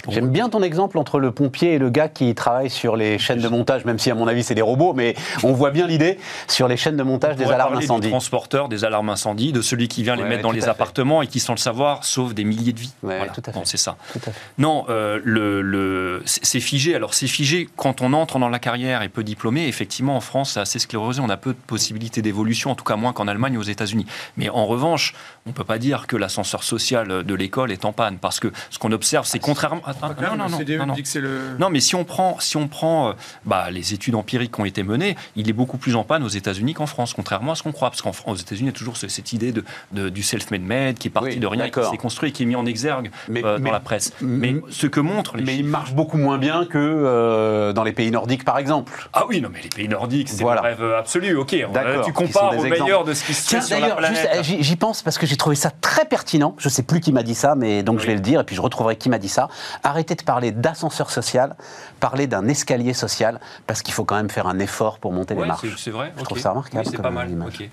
J'aime 0.08 0.28
bien 0.30 0.48
ton 0.48 0.62
exemple 0.62 0.98
entre 0.98 1.18
le 1.20 1.30
pompier 1.30 1.74
et 1.74 1.78
le 1.78 1.90
gars 1.90 2.08
qui 2.08 2.34
travaille 2.34 2.70
sur 2.70 2.96
les 2.96 3.18
chaînes 3.18 3.40
de 3.40 3.48
montage, 3.48 3.84
même 3.84 3.98
si 3.98 4.10
à 4.10 4.14
mon 4.14 4.26
avis 4.26 4.42
c'est 4.42 4.54
des 4.54 4.62
robots, 4.62 4.92
mais 4.94 5.14
on 5.42 5.52
voit 5.52 5.70
bien 5.70 5.86
l'idée 5.86 6.18
sur 6.48 6.66
les 6.68 6.76
chaînes 6.76 6.96
de 6.96 7.02
montage 7.02 7.34
On 7.36 7.38
des 7.38 7.44
alarmes 7.46 7.72
parler 7.72 7.84
incendie. 7.84 8.06
Du 8.08 8.10
transporteur 8.10 8.68
des 8.68 8.84
alarmes 8.84 9.08
incendie, 9.10 9.52
de 9.52 9.60
celui 9.62 9.88
qui 9.88 10.02
vient 10.02 10.16
les 10.16 10.22
Ouais, 10.22 10.28
mettre 10.28 10.42
dans 10.42 10.50
les 10.52 10.60
fait. 10.62 10.68
appartements 10.68 11.22
et 11.22 11.26
qui, 11.26 11.40
sans 11.40 11.52
le 11.52 11.58
savoir, 11.58 12.04
sauve 12.04 12.34
des 12.34 12.44
milliers 12.44 12.72
de 12.72 12.80
vies. 12.80 12.92
Ouais, 13.02 13.16
Voilà. 13.18 13.32
tout 13.32 13.42
à 13.46 13.52
fait. 13.52 13.58
Bon, 13.58 13.64
c'est 13.64 13.76
ça. 13.76 13.96
Tout 14.12 14.18
à 14.26 14.30
fait. 14.30 14.40
Non, 14.58 14.84
euh, 14.88 15.20
le, 15.24 15.62
le- 15.62 16.22
c'est 16.26 16.60
figé. 16.60 16.94
Alors, 16.94 17.14
c'est 17.14 17.26
figé 17.26 17.68
quand 17.76 18.00
on 18.02 18.12
entre 18.12 18.38
dans 18.38 18.48
la 18.48 18.58
carrière 18.58 19.02
et 19.02 19.08
peu 19.08 19.22
diplômé. 19.24 19.66
Effectivement, 19.68 20.16
en 20.16 20.20
France, 20.20 20.52
c'est 20.54 20.60
assez 20.60 20.78
sclérosé. 20.78 21.20
On 21.24 21.30
a 21.30 21.36
peu 21.36 21.50
de 21.52 21.58
possibilités 21.66 22.22
d'évolution, 22.22 22.70
en 22.70 22.74
tout 22.74 22.84
cas 22.84 22.96
moins 22.96 23.12
qu'en 23.12 23.28
Allemagne 23.28 23.56
ou 23.56 23.60
aux 23.60 23.64
États-Unis. 23.64 24.06
Mais 24.36 24.48
en 24.48 24.66
revanche, 24.66 25.14
on 25.46 25.50
ne 25.50 25.54
peut 25.54 25.64
pas 25.64 25.78
dire 25.78 26.06
que 26.06 26.16
l'ascenseur 26.16 26.62
social 26.64 27.24
de 27.24 27.34
l'école 27.34 27.72
est 27.72 27.84
en 27.84 27.92
panne. 27.92 28.18
Parce 28.20 28.40
que 28.40 28.48
ce 28.70 28.78
qu'on 28.78 28.92
observe, 28.92 29.26
c'est 29.26 29.38
contrairement. 29.38 29.82
Attends, 30.02 30.08
non, 30.22 30.36
non, 30.36 30.48
non, 30.48 30.58
Le 30.58 30.64
CDE 30.64 30.78
non, 30.78 30.86
non. 30.86 30.94
dit 30.94 31.02
que 31.02 31.08
c'est 31.08 31.20
le... 31.20 31.56
Non, 31.58 31.70
mais 31.70 31.80
si 31.80 31.94
on 31.94 32.04
prend, 32.04 32.36
si 32.40 32.56
on 32.56 32.68
prend 32.68 33.10
euh, 33.10 33.12
bah, 33.44 33.70
les 33.70 33.94
études 33.94 34.14
empiriques 34.14 34.54
qui 34.54 34.60
ont 34.60 34.64
été 34.64 34.82
menées, 34.82 35.16
il 35.36 35.48
est 35.48 35.52
beaucoup 35.52 35.76
plus 35.78 35.94
en 35.96 36.04
panne 36.04 36.22
aux 36.22 36.28
États-Unis 36.28 36.74
qu'en 36.74 36.86
France, 36.86 37.12
contrairement 37.14 37.52
à 37.52 37.54
ce 37.54 37.62
qu'on 37.62 37.72
croit. 37.72 37.90
Parce 37.90 38.00
qu'aux 38.02 38.34
États-Unis, 38.34 38.68
il 38.68 38.72
y 38.72 38.74
a 38.74 38.78
toujours 38.78 38.96
ce- 38.96 39.08
cette 39.08 39.32
idée 39.32 39.52
de, 39.52 39.64
de- 39.92 40.08
du 40.08 40.22
self-made 40.22 40.62
man 40.62 40.94
qui 40.94 41.08
est 41.08 41.10
parti 41.10 41.30
Oui, 41.30 41.36
de 41.38 41.46
rien, 41.46 41.68
qui 41.70 41.80
s'est 41.90 41.96
construit 41.96 42.30
et 42.30 42.32
qui 42.32 42.42
est 42.42 42.46
mis 42.46 42.56
en 42.56 42.66
exergue 42.66 43.10
Mais- 43.28 43.44
euh, 43.44 43.58
mais- 43.60 43.66
dans 43.66 43.72
la 43.72 43.80
presse. 43.80 44.12
mais- 44.20 44.56
ce 44.70 44.86
que 44.86 45.00
montrent 45.00 45.36
les 45.36 45.44
Mais 45.44 45.56
il 45.56 45.64
marche 45.64 45.92
beaucoup 45.94 46.18
moins 46.18 46.38
bien 46.38 46.64
que 46.66 46.78
euh, 46.78 47.72
dans 47.72 47.84
les 47.84 47.92
pays 47.92 48.10
nordiques, 48.10 48.44
par 48.44 48.58
exemple. 48.58 49.08
Ah 49.12 49.24
oui, 49.28 49.40
non, 49.40 49.48
mais 49.52 49.60
les 49.62 49.68
pays 49.68 49.88
nordiques, 49.88 50.28
c'est 50.28 50.42
Voilà. 50.42 50.60
le 50.62 50.68
rêve 50.68 50.94
absolu. 50.94 51.36
Ok, 51.36 51.56
on- 51.68 51.72
D'accord, 51.72 52.04
tu 52.04 52.12
compares 52.12 52.56
au 52.58 52.62
meilleur 52.62 53.04
de 53.04 53.14
ce 53.14 53.24
qui 53.24 53.34
se 53.34 53.48
Tiens, 53.48 53.60
fait 53.60 53.66
sur 53.66 53.74
la 53.76 53.80
d'ailleurs, 53.82 53.96
planète. 53.98 54.18
juste, 54.18 54.28
euh, 54.34 54.42
j'y 54.42 54.62
j'y 54.62 54.76
pense 54.76 55.02
parce 55.02 55.18
que 55.18 55.26
j'ai 55.26 55.36
trouvé 55.36 55.56
ça 55.56 55.70
très 55.70 56.04
pertinent. 56.04 56.54
Je 56.58 56.68
sais 56.68 56.82
plus 56.82 57.00
qui 57.00 57.12
m'a 57.12 57.22
dit 57.22 57.34
ça, 57.34 57.54
mais 57.54 57.82
donc 57.82 58.00
je 58.00 58.06
vais 58.06 58.14
le 58.14 58.20
dire 58.20 58.40
et 58.40 58.44
puis 58.44 58.56
je 58.56 58.60
retrouverai 58.60 58.96
qui 58.96 59.08
m'a 59.08 59.18
dit 59.18 59.28
ça. 59.28 59.48
Arrêtez 59.84 60.14
de 60.14 60.22
parler 60.22 60.52
d'ascenseur 60.52 61.10
social, 61.10 61.56
parlez 61.98 62.26
d'un 62.26 62.46
escalier 62.48 62.94
social, 62.94 63.40
parce 63.66 63.82
qu'il 63.82 63.92
faut 63.94 64.04
quand 64.04 64.16
même 64.16 64.30
faire 64.30 64.46
un 64.46 64.58
effort 64.60 64.98
pour 64.98 65.12
monter 65.12 65.34
les 65.34 65.44
marches. 65.44 65.62
c'est- 65.62 65.84
c'est 65.84 65.90
vrai. 65.90 66.12
Je 66.16 66.20
ok. 66.20 66.26
trouve 66.26 66.38
ça 66.38 66.50
remarquable 66.50 66.84
Oui, 66.86 66.92
c'est 66.94 67.02
pas 67.02 67.10
mal. 67.10 67.30
image. 67.30 67.48
ok. 67.60 67.68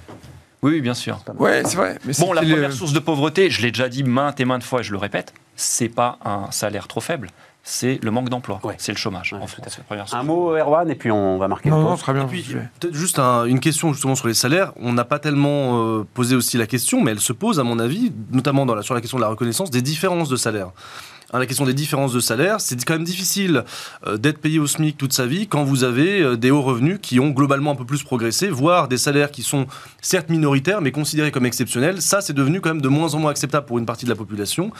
Oui, 0.62 0.72
oui, 0.74 0.82
bien 0.82 0.94
sûr. 0.94 1.20
Ouais, 1.38 1.62
c'est 1.66 1.78
vrai. 1.78 1.98
Mais 2.06 2.14
Bon, 2.20 2.34
la 2.34 2.42
le- 2.42 2.50
première 2.52 2.74
source 2.74 2.92
de 2.94 3.00
pauvreté, 3.00 3.50
je 3.50 3.62
l'ai 3.62 3.72
déjà 3.72 3.88
dit 3.88 4.04
maintes 4.04 4.40
et 4.40 4.46
maintes 4.46 4.64
fois, 4.64 4.82
et 4.82 4.84
je 4.84 4.92
le 4.92 4.98
répète, 4.98 5.34
c'est 5.56 5.88
pas 5.88 6.18
un 6.26 6.52
salaire 6.52 6.88
trop 6.90 7.00
faible, 7.00 7.30
c'est 7.64 7.98
le 8.04 8.12
manque 8.12 8.28
d'emploi, 8.30 8.60
Ouais. 8.64 8.76
c'est 8.78 8.92
le 8.92 8.98
chômage 8.98 9.32
Ouais, 9.32 9.40
en 9.42 9.48
fait. 9.48 9.62
la 9.64 9.84
première 9.84 10.10
source. 10.10 10.20
Un 10.20 10.26
mot, 10.26 10.58
Erwan, 10.58 10.90
et 10.90 10.96
puis 10.96 11.12
on 11.12 11.38
va 11.38 11.48
marquer 11.48 11.70
Non, 11.70 11.78
le 11.78 11.84
non, 11.84 11.96
très 11.96 12.12
bien. 12.12 12.26
Puis, 12.26 12.44
juste 12.92 13.20
un- 13.20 13.46
une 13.46 13.62
question 13.62 13.94
justement 13.94 14.16
sur 14.16 14.28
les 14.28 14.34
salaires. 14.34 14.74
On 14.82 14.92
n'a 14.92 15.06
pas 15.06 15.20
tellement 15.20 15.80
euh, 16.00 16.06
posé 16.14 16.36
aussi 16.36 16.58
la 16.58 16.68
question, 16.68 17.02
mais 17.02 17.12
elle 17.12 17.20
se 17.22 17.32
pose 17.34 17.60
à 17.60 17.64
mon 17.64 17.80
avis, 17.80 18.12
notamment 18.32 18.66
dans 18.66 18.76
la- 18.76 18.82
sur 18.82 18.96
la 18.96 19.00
question 19.02 19.18
de 19.18 19.24
la 19.24 19.30
reconnaissance 19.30 19.70
des 19.70 19.82
différences 19.84 20.28
de 20.28 20.36
salaire. 20.36 20.72
Hein, 21.32 21.40
la 21.40 21.46
question 21.46 21.66
des 21.66 21.74
différences 21.74 22.14
de 22.14 22.20
salaire, 22.20 22.60
c'est 22.60 22.84
quand 22.84 22.94
même 22.94 23.04
difficile 23.04 23.64
euh, 24.08 24.18
d'être 24.18 24.40
payé 24.40 24.58
au 24.60 24.68
SMIC 24.68 24.98
toute 24.98 25.14
sa 25.14 25.28
vie 25.28 25.48
quand 25.48 25.64
vous 25.64 25.84
avez 25.84 26.22
euh, 26.22 26.38
des 26.38 26.50
hauts 26.50 26.62
revenus 26.62 27.00
qui 27.02 27.20
ont 27.20 27.30
globalement 27.30 27.72
un 27.72 27.76
peu 27.76 27.86
plus 27.86 28.04
progressé, 28.04 28.50
voire 28.50 28.88
des 28.88 28.98
salaires 28.98 29.30
qui 29.30 29.44
sont 29.44 29.68
certes 30.02 30.30
minoritaires 30.30 30.82
mais 30.82 30.92
considérés 30.92 31.32
comme 31.32 31.46
exceptionnels. 31.46 32.02
Ça, 32.02 32.22
c'est 32.22 32.34
devenu 32.34 32.62
quand 32.62 32.70
même 32.70 32.82
de 32.82 32.88
moins 32.88 33.14
en 33.14 33.20
moins 33.20 33.32
acceptable 33.32 33.68
pour 33.68 33.78
une 33.78 33.86
partie 33.86 34.06
de 34.06 34.10
la 34.10 34.16
population. 34.16 34.72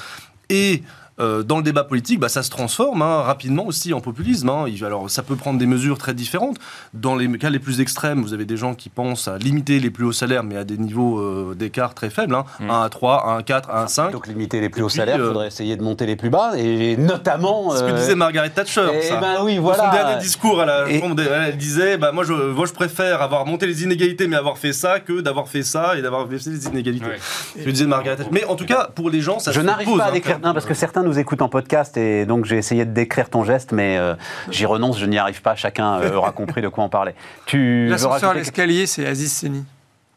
Et 0.50 0.82
euh, 1.20 1.44
dans 1.44 1.58
le 1.58 1.64
débat 1.64 1.84
politique, 1.84 2.20
bah, 2.20 2.30
ça 2.30 2.44
se 2.44 2.50
transforme 2.50 3.02
hein, 3.02 3.22
rapidement 3.22 3.66
aussi 3.66 3.94
en 3.94 4.02
populisme. 4.02 4.50
hein. 4.50 4.66
Alors, 4.86 5.10
ça 5.10 5.24
peut 5.24 5.36
prendre 5.36 5.60
des 5.60 5.66
mesures 5.66 5.98
très 5.98 6.14
différentes. 6.14 6.58
Dans 6.94 7.16
les 7.16 7.28
cas 7.38 7.50
les 7.50 7.60
plus 7.60 7.82
extrêmes, 7.82 8.22
vous 8.22 8.34
avez 8.34 8.46
des 8.46 8.58
gens 8.58 8.74
qui 8.76 8.90
pensent 8.90 9.28
à 9.28 9.38
limiter 9.38 9.80
les 9.80 9.90
plus 9.90 10.06
hauts 10.06 10.12
salaires, 10.12 10.44
mais 10.44 10.56
à 10.58 10.64
des 10.64 10.78
niveaux 10.78 11.20
euh, 11.20 11.56
d'écart 11.58 11.94
très 11.94 12.10
faibles. 12.10 12.36
Hein. 12.36 12.46
Mm. 12.60 12.70
1 12.70 12.82
à 12.84 12.90
3, 12.90 13.28
1 13.30 13.38
à 13.38 13.44
4, 13.44 13.70
1 13.70 13.84
à 13.84 13.88
5. 13.88 14.12
Donc 14.12 14.28
limiter 14.28 14.62
les 14.62 14.70
plus 14.70 14.82
Et 14.82 14.84
hauts 14.84 14.88
puis, 14.88 14.98
salaires, 14.98 15.16
il 15.18 15.22
euh, 15.22 15.28
faudrait 15.28 15.48
essayer 15.48 15.76
de 15.78 15.84
monter 15.84 16.06
les 16.06 16.16
plus 16.16 16.30
bas, 16.30 16.52
et 16.58 16.98
notamment... 16.98 17.72
C'est 17.72 17.80
ce 17.80 17.84
que 17.84 17.92
disait 17.98 18.16
Margaret 18.16 18.50
Thatcher. 18.50 18.88
eh 18.94 19.02
ça. 19.02 19.18
ben 19.20 19.38
oui, 19.44 19.56
Dans 19.58 19.62
voilà. 19.64 19.84
son 19.86 19.92
dernier 19.92 20.20
discours 20.22 20.62
à 20.62 20.66
la 20.66 20.90
Et- 20.90 21.02
elle 21.50 21.58
disait 21.58 21.98
bah, 21.98 22.12
moi, 22.12 22.24
je, 22.24 22.34
moi 22.34 22.66
je 22.66 22.74
préfère 22.74 23.22
avoir 23.22 23.46
monté 23.46 23.68
les 23.68 23.84
inégalités 23.84 24.28
mais 24.28 24.36
avoir 24.36 24.58
fait 24.58 24.74
ça 24.74 25.00
que 25.00 25.22
d'avoir 25.22 25.48
fait 25.48 25.64
ça 25.64 25.98
et 25.98 26.02
d'avoir 26.02 26.26
baissé 26.26 26.50
les 26.50 26.66
inégalités. 26.68 27.06
Ouais. 27.06 27.20
Ce 27.58 27.64
que 27.64 27.70
disait 27.70 27.86
Margaret 27.86 28.16
Thatcher. 28.18 28.30
Mais 28.32 28.46
en 28.46 28.56
tout 28.56 28.66
cas, 28.66 28.90
pour 28.94 29.10
les 29.10 29.22
gens, 29.22 29.40
ça 29.40 29.52
je 29.52 29.60
se 29.60 29.66
n'arrive 29.66 29.98
pas 29.98 30.06
à 30.06 30.10
hein, 30.10 30.12
décrire, 30.12 30.40
non, 30.40 30.54
parce 30.54 30.66
que 30.66 30.74
certains 30.74 31.04
nous 31.10 31.20
écoutent 31.20 31.42
en 31.42 31.50
podcast 31.50 31.98
et 31.98 32.26
donc 32.26 32.46
j'ai 32.46 32.58
essayé 32.58 32.86
de 32.86 32.92
décrire 32.92 33.30
ton 33.30 33.44
geste, 33.44 33.72
mais 33.72 33.98
euh, 33.98 34.16
j'y 34.50 34.66
renonce, 34.66 35.00
je 35.00 35.06
n'y 35.06 35.18
arrive 35.18 35.42
pas. 35.42 35.56
Chacun 35.56 36.00
euh, 36.00 36.14
aura 36.14 36.32
compris 36.32 36.62
de 36.62 36.68
quoi 36.68 36.84
on 36.84 36.90
parlait. 36.90 37.16
Tu 37.46 37.88
L'ascenseur 37.88 38.32
à 38.32 38.34
l'escalier, 38.34 38.86
c'est 38.86 39.06
Aziz 39.06 39.32
Seni 39.32 39.66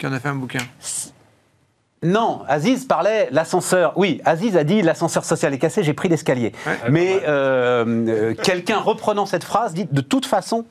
qui 0.03 0.09
en 0.09 0.13
a 0.13 0.19
fait 0.19 0.31
un 0.31 0.35
bouquin. 0.35 0.59
Non, 2.03 2.43
Aziz 2.49 2.85
parlait 2.87 3.29
l'ascenseur. 3.31 3.93
Oui, 3.95 4.21
Aziz 4.25 4.57
a 4.57 4.65
dit 4.65 4.83
l'ascenseur 4.83 5.25
social 5.25 5.55
est 5.55 5.59
cassé, 5.59 5.85
j'ai 5.85 5.93
pris 5.93 6.09
l'escalier. 6.09 6.53
Ouais. 6.67 6.91
Mais 6.91 7.23
euh, 7.29 7.85
euh, 8.09 8.35
quelqu'un 8.35 8.79
reprenant 8.79 9.27
cette 9.27 9.45
phrase 9.45 9.75
dit 9.75 9.87
de 9.89 10.01
toute 10.01 10.27
façon, 10.27 10.65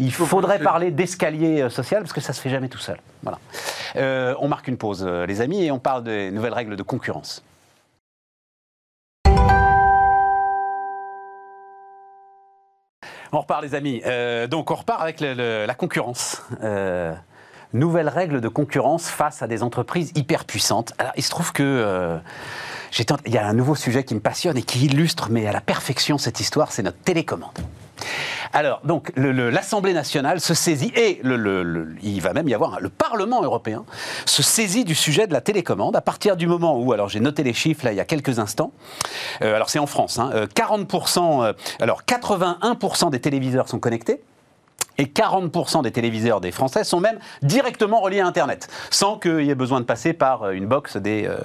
il 0.00 0.12
faudrait 0.12 0.58
parler 0.58 0.90
d'escalier 0.90 1.70
social 1.70 2.02
parce 2.02 2.12
que 2.12 2.20
ça 2.20 2.32
se 2.32 2.40
fait 2.40 2.50
jamais 2.50 2.68
tout 2.68 2.78
seul. 2.78 2.98
Voilà. 3.22 3.38
Euh, 3.94 4.34
on 4.40 4.48
marque 4.48 4.66
une 4.66 4.76
pause, 4.76 5.06
les 5.06 5.40
amis, 5.40 5.64
et 5.64 5.70
on 5.70 5.78
parle 5.78 6.02
des 6.02 6.32
nouvelles 6.32 6.54
règles 6.54 6.74
de 6.74 6.82
concurrence. 6.82 7.44
On 13.34 13.40
repart, 13.40 13.62
les 13.62 13.74
amis. 13.74 14.02
Euh, 14.04 14.46
donc, 14.46 14.70
on 14.70 14.74
repart 14.74 15.00
avec 15.00 15.20
la 15.20 15.74
concurrence. 15.74 16.42
Euh, 16.62 17.14
nouvelles 17.72 18.10
règles 18.10 18.42
de 18.42 18.48
concurrence 18.48 19.08
face 19.08 19.42
à 19.42 19.46
des 19.46 19.62
entreprises 19.62 20.12
hyper 20.14 20.44
puissantes. 20.44 20.92
Alors, 20.98 21.14
il 21.16 21.22
se 21.22 21.30
trouve 21.30 21.50
que 21.54 21.62
euh, 21.62 22.18
il 23.24 23.32
y 23.32 23.38
a 23.38 23.46
un 23.46 23.54
nouveau 23.54 23.74
sujet 23.74 24.04
qui 24.04 24.14
me 24.14 24.20
passionne 24.20 24.58
et 24.58 24.62
qui 24.62 24.84
illustre, 24.84 25.28
mais 25.30 25.46
à 25.46 25.52
la 25.52 25.62
perfection, 25.62 26.18
cette 26.18 26.40
histoire, 26.40 26.72
c'est 26.72 26.82
notre 26.82 26.98
télécommande. 26.98 27.58
Alors, 28.52 28.80
donc, 28.84 29.12
l'Assemblée 29.16 29.94
nationale 29.94 30.40
se 30.40 30.54
saisit, 30.54 30.92
et 30.96 31.20
il 32.02 32.20
va 32.20 32.32
même 32.32 32.48
y 32.48 32.54
avoir, 32.54 32.80
le 32.80 32.88
Parlement 32.88 33.42
européen 33.42 33.84
se 34.26 34.42
saisit 34.42 34.84
du 34.84 34.94
sujet 34.94 35.26
de 35.26 35.32
la 35.32 35.40
télécommande 35.40 35.96
à 35.96 36.00
partir 36.00 36.36
du 36.36 36.46
moment 36.46 36.78
où, 36.78 36.92
alors 36.92 37.08
j'ai 37.08 37.20
noté 37.20 37.42
les 37.42 37.54
chiffres 37.54 37.84
là 37.84 37.92
il 37.92 37.96
y 37.96 38.00
a 38.00 38.04
quelques 38.04 38.38
instants, 38.38 38.72
Euh, 39.42 39.54
alors 39.54 39.70
c'est 39.70 39.78
en 39.78 39.86
France, 39.86 40.18
hein, 40.18 40.30
euh, 40.34 40.46
40%, 40.46 41.44
euh, 41.44 41.52
alors 41.80 42.02
81% 42.04 43.10
des 43.10 43.20
téléviseurs 43.20 43.68
sont 43.68 43.78
connectés. 43.78 44.20
Et 44.98 45.04
40% 45.06 45.82
des 45.82 45.90
téléviseurs 45.90 46.40
des 46.40 46.52
Français 46.52 46.84
sont 46.84 47.00
même 47.00 47.18
directement 47.42 48.00
reliés 48.00 48.20
à 48.20 48.26
Internet, 48.26 48.68
sans 48.90 49.18
qu'il 49.18 49.42
y 49.42 49.50
ait 49.50 49.54
besoin 49.54 49.80
de 49.80 49.84
passer 49.84 50.12
par 50.12 50.42
euh, 50.42 50.50
une 50.52 50.66
box 50.66 50.96
des, 50.96 51.26
euh, 51.26 51.36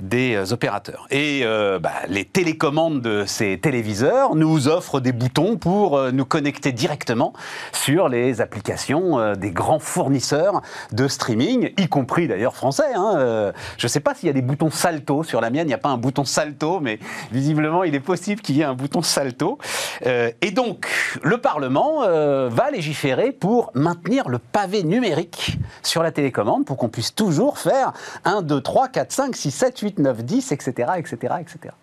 des 0.00 0.34
euh, 0.34 0.52
opérateurs. 0.52 1.06
Et 1.10 1.44
bah, 1.80 1.92
les 2.08 2.24
télécommandes 2.24 3.00
de 3.00 3.24
ces 3.26 3.58
téléviseurs 3.58 4.34
nous 4.34 4.68
offrent 4.68 5.00
des 5.00 5.12
boutons 5.12 5.56
pour 5.56 6.00
nous 6.12 6.24
connecter 6.24 6.72
directement 6.72 7.32
sur 7.72 8.08
les 8.08 8.40
applications 8.40 9.34
des 9.34 9.50
grands 9.50 9.78
fournisseurs 9.78 10.60
de 10.92 11.08
streaming, 11.08 11.72
y 11.78 11.88
compris 11.88 12.28
d'ailleurs 12.28 12.54
français. 12.54 12.94
hein. 12.94 13.52
Je 13.78 13.86
ne 13.86 13.88
sais 13.88 14.00
pas 14.00 14.14
s'il 14.14 14.26
y 14.26 14.30
a 14.30 14.32
des 14.32 14.42
boutons 14.42 14.70
salto 14.70 15.22
sur 15.22 15.40
la 15.40 15.50
mienne, 15.50 15.66
il 15.66 15.68
n'y 15.68 15.74
a 15.74 15.78
pas 15.78 15.88
un 15.88 15.98
bouton 15.98 16.24
salto, 16.24 16.80
mais 16.80 16.98
visiblement 17.32 17.84
il 17.84 17.94
est 17.94 18.00
possible 18.00 18.40
qu'il 18.40 18.56
y 18.56 18.60
ait 18.60 18.64
un 18.64 18.74
bouton 18.74 19.02
salto. 19.02 19.58
Et 20.04 20.50
donc, 20.50 20.88
le 21.22 21.38
Parlement 21.38 22.02
euh, 22.04 22.48
va 22.66 22.72
légiférer 22.72 23.30
pour 23.32 23.70
maintenir 23.74 24.28
le 24.28 24.38
pavé 24.38 24.82
numérique 24.82 25.58
sur 25.82 26.02
la 26.02 26.10
télécommande 26.10 26.64
pour 26.64 26.76
qu'on 26.76 26.88
puisse 26.88 27.14
toujours 27.14 27.58
faire 27.58 27.92
1, 28.24 28.42
2, 28.42 28.60
3, 28.60 28.88
4, 28.88 29.12
5, 29.12 29.36
6, 29.36 29.50
7, 29.52 29.78
8, 29.78 29.98
9, 30.00 30.24
10, 30.24 30.52
etc. 30.52 30.92
etc., 30.96 31.34
etc. 31.40 31.74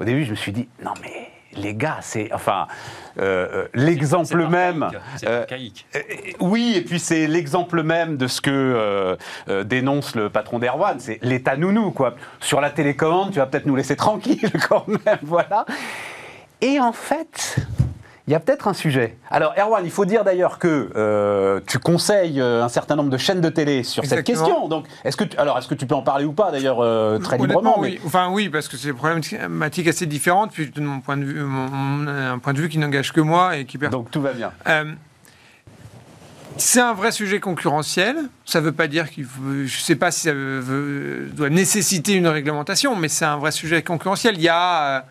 Au 0.00 0.04
début, 0.04 0.24
je 0.24 0.30
me 0.30 0.36
suis 0.36 0.52
dit, 0.52 0.68
non 0.84 0.92
mais 1.02 1.30
les 1.56 1.74
gars, 1.74 1.98
c'est... 2.00 2.32
Enfin, 2.32 2.66
euh, 3.18 3.46
euh, 3.52 3.68
l'exemple 3.74 4.46
même... 4.48 4.88
C'est 5.16 5.28
euh, 5.28 5.42
archaïque. 5.42 5.86
euh, 5.96 6.00
Oui, 6.40 6.74
et 6.76 6.82
puis 6.82 6.98
c'est 7.00 7.26
l'exemple 7.26 7.82
même 7.82 8.16
de 8.16 8.26
ce 8.28 8.40
que 8.40 8.50
euh, 8.50 9.16
euh, 9.48 9.64
dénonce 9.64 10.14
le 10.14 10.30
patron 10.30 10.58
d'Erwan, 10.60 10.98
c'est 11.00 11.18
l'État 11.22 11.56
nounou, 11.56 11.90
quoi. 11.90 12.14
Sur 12.40 12.60
la 12.60 12.70
télécommande, 12.70 13.32
tu 13.32 13.38
vas 13.38 13.46
peut-être 13.46 13.66
nous 13.66 13.76
laisser 13.76 13.96
tranquille 13.96 14.50
quand 14.68 14.86
même, 14.86 15.18
voilà. 15.22 15.64
Et 16.60 16.80
en 16.80 16.92
fait, 16.92 17.56
il 18.26 18.30
y 18.32 18.34
a 18.34 18.40
peut-être 18.40 18.68
un 18.68 18.72
sujet. 18.72 19.16
Alors, 19.30 19.52
Erwan, 19.58 19.84
il 19.84 19.90
faut 19.90 20.06
dire 20.06 20.24
d'ailleurs 20.24 20.58
que 20.58 20.90
euh, 20.96 21.60
tu 21.66 21.78
conseilles 21.78 22.40
euh, 22.40 22.64
un 22.64 22.68
certain 22.70 22.96
nombre 22.96 23.10
de 23.10 23.18
chaînes 23.18 23.42
de 23.42 23.48
télé 23.50 23.82
sur 23.82 24.04
cette 24.06 24.24
question. 24.24 24.66
Donc, 24.68 24.86
est-ce 25.04 25.16
que 25.16 25.24
tu, 25.24 25.36
alors, 25.36 25.58
est-ce 25.58 25.68
que 25.68 25.74
tu 25.74 25.86
peux 25.86 25.94
en 25.94 26.02
parler 26.02 26.24
ou 26.24 26.32
pas 26.32 26.50
d'ailleurs 26.50 26.78
euh, 26.80 27.18
très 27.18 27.36
librement 27.36 27.78
oui. 27.78 28.00
Enfin, 28.06 28.28
oui, 28.30 28.48
parce 28.48 28.68
que 28.68 28.76
c'est 28.78 28.88
des 28.88 28.92
problématiques 28.94 29.88
assez 29.88 30.06
différentes, 30.06 30.52
puis 30.52 30.70
de 30.70 30.80
mon 30.80 31.00
point 31.00 31.16
de 31.18 31.24
vue, 31.24 31.40
mon- 31.42 31.68
mon- 31.68 32.08
un 32.08 32.38
point 32.38 32.54
de 32.54 32.60
vue 32.60 32.68
qui 32.70 32.78
n'engage 32.78 33.12
que 33.12 33.20
moi 33.20 33.56
et 33.58 33.66
qui 33.66 33.76
mais- 33.76 33.88
Donc 33.88 34.10
tout 34.10 34.22
va 34.22 34.32
bien. 34.32 34.52
Euh, 34.68 34.84
c'est 36.56 36.80
un 36.80 36.94
vrai 36.94 37.10
sujet 37.12 37.40
concurrentiel. 37.40 38.16
Ça 38.44 38.60
ne 38.60 38.64
veut 38.66 38.72
pas 38.72 38.86
dire 38.86 39.10
qu'il 39.10 39.24
faut. 39.24 39.42
Je 39.42 39.62
ne 39.64 39.68
sais 39.68 39.96
pas 39.96 40.10
si 40.10 40.20
ça 40.20 40.32
veut- 40.32 40.60
veut- 40.60 41.28
doit 41.32 41.50
nécessiter 41.50 42.12
une 42.14 42.28
réglementation, 42.28 42.94
mais 42.96 43.08
c'est 43.08 43.24
un 43.24 43.36
vrai 43.36 43.50
sujet 43.50 43.82
concurrentiel. 43.82 44.36
Il 44.36 44.42
y 44.42 44.48
a 44.48 45.04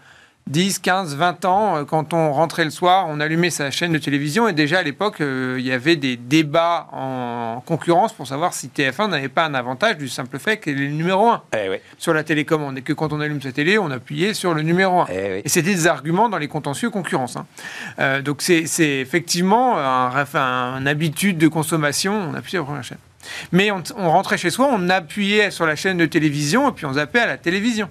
10, 0.47 0.79
15, 0.79 1.15
20 1.15 1.45
ans, 1.45 1.77
euh, 1.77 1.83
quand 1.85 2.13
on 2.13 2.33
rentrait 2.33 2.65
le 2.65 2.69
soir, 2.69 3.05
on 3.07 3.21
allumait 3.21 3.49
sa 3.49 3.71
chaîne 3.71 3.93
de 3.93 3.97
télévision 3.97 4.47
et 4.49 4.53
déjà 4.53 4.79
à 4.79 4.83
l'époque, 4.83 5.21
euh, 5.21 5.55
il 5.57 5.65
y 5.65 5.71
avait 5.71 5.95
des 5.95 6.17
débats 6.17 6.89
en 6.91 7.63
concurrence 7.65 8.11
pour 8.11 8.27
savoir 8.27 8.53
si 8.53 8.67
TF1 8.67 9.09
n'avait 9.09 9.29
pas 9.29 9.45
un 9.45 9.53
avantage 9.53 9.97
du 9.97 10.09
simple 10.09 10.39
fait 10.39 10.57
qu'elle 10.57 10.81
est 10.81 10.87
le 10.87 10.91
numéro 10.93 11.29
1 11.29 11.41
Eh 11.57 11.69
oui. 11.69 11.77
sur 11.97 12.13
la 12.13 12.23
télécommande 12.25 12.77
et 12.77 12.81
que 12.81 12.91
quand 12.91 13.13
on 13.13 13.21
allume 13.21 13.41
sa 13.41 13.53
télé, 13.53 13.77
on 13.77 13.89
appuyait 13.89 14.33
sur 14.33 14.53
le 14.53 14.63
numéro 14.63 14.99
1. 15.01 15.05
Eh 15.09 15.33
oui. 15.35 15.41
Et 15.45 15.49
c'était 15.49 15.73
des 15.73 15.87
arguments 15.87 16.27
dans 16.27 16.37
les 16.37 16.49
contentieux 16.49 16.89
concurrence. 16.89 17.37
hein. 17.37 17.45
Euh, 17.99 18.21
donc 18.21 18.41
c'est 18.41 18.65
c'est 18.67 18.97
effectivement 18.99 19.77
un, 19.79 20.21
enfin, 20.21 20.75
une 20.77 20.87
habitude 20.89 21.37
de 21.37 21.47
consommation, 21.47 22.13
on 22.31 22.33
appuie 22.33 22.51
sur 22.51 22.59
la 22.59 22.65
première 22.65 22.83
chaîne. 22.83 22.97
Mais 23.53 23.71
on, 23.71 23.81
on 23.97 24.09
rentrait 24.11 24.37
chez 24.37 24.49
soi, 24.49 24.67
on 24.69 24.89
appuyait 24.89 25.51
sur 25.51 25.65
la 25.65 25.77
chaîne 25.77 25.95
de 25.97 26.05
télévision 26.05 26.67
et 26.69 26.73
puis 26.73 26.85
on 26.85 26.93
zappait 26.93 27.19
à 27.19 27.27
la 27.27 27.37
télévision. 27.37 27.89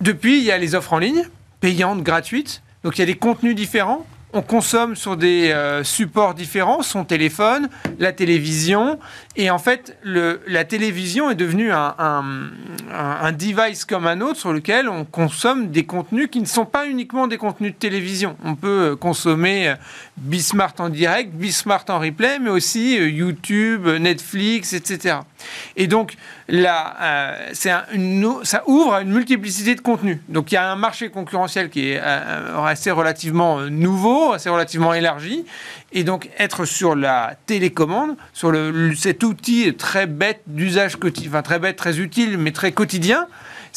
Depuis, 0.00 0.38
il 0.38 0.44
y 0.44 0.50
a 0.50 0.58
les 0.58 0.74
offres 0.74 0.92
en 0.92 0.98
ligne, 0.98 1.24
payantes, 1.60 2.02
gratuites. 2.02 2.62
Donc 2.84 2.98
il 2.98 3.00
y 3.00 3.02
a 3.02 3.06
des 3.06 3.16
contenus 3.16 3.54
différents. 3.54 4.06
On 4.32 4.42
consomme 4.42 4.96
sur 4.96 5.16
des 5.16 5.50
euh, 5.50 5.82
supports 5.82 6.34
différents, 6.34 6.82
son 6.82 7.04
téléphone, 7.04 7.70
la 7.98 8.12
télévision. 8.12 8.98
Et 9.34 9.50
en 9.50 9.58
fait, 9.58 9.96
la 10.04 10.64
télévision 10.64 11.30
est 11.30 11.36
devenue 11.36 11.70
un, 11.72 13.32
device 13.32 13.86
comme 13.86 14.06
un 14.06 14.20
autre 14.20 14.38
sur 14.38 14.52
lequel 14.52 14.88
on 14.90 15.04
consomme 15.06 15.70
des 15.70 15.86
contenus 15.86 16.28
qui 16.30 16.40
ne 16.40 16.46
sont 16.46 16.66
pas 16.66 16.86
uniquement 16.86 17.28
des 17.28 17.38
contenus 17.38 17.72
de 17.72 17.78
télévision. 17.78 18.36
On 18.44 18.56
peut 18.56 18.90
euh, 18.90 18.96
consommer 18.96 19.68
euh, 19.68 19.74
Bismart 20.18 20.74
en 20.80 20.90
direct, 20.90 21.32
Bismart 21.32 21.84
en 21.88 22.00
replay, 22.00 22.38
mais 22.38 22.50
aussi 22.50 22.96
YouTube, 22.96 23.86
Netflix, 23.86 24.74
etc. 24.74 25.20
Et 25.76 25.86
donc, 25.86 26.16
là, 26.48 26.96
euh, 27.00 27.50
ça 28.44 28.62
ouvre 28.66 28.94
à 28.94 29.02
une 29.02 29.12
multiplicité 29.12 29.74
de 29.74 29.80
contenus. 29.80 30.18
Donc, 30.28 30.52
il 30.52 30.54
y 30.54 30.58
a 30.58 30.70
un 30.70 30.76
marché 30.76 31.10
concurrentiel 31.10 31.70
qui 31.70 31.90
est 31.90 32.00
euh, 32.02 32.62
assez 32.64 32.90
relativement 32.90 33.58
euh, 33.58 33.68
nouveau, 33.68 34.32
assez 34.32 34.48
relativement 34.48 34.94
élargi. 34.94 35.44
Et 35.92 36.04
donc, 36.04 36.30
être 36.38 36.64
sur 36.64 36.94
la 36.94 37.36
télécommande, 37.46 38.16
sur 38.32 38.52
cet 38.96 39.22
outil 39.24 39.74
très 39.74 40.06
bête 40.06 40.42
d'usage 40.46 40.96
quotidien, 40.96 41.42
très 41.42 41.58
bête, 41.58 41.76
très 41.76 41.98
utile, 41.98 42.38
mais 42.38 42.52
très 42.52 42.72
quotidien, 42.72 43.26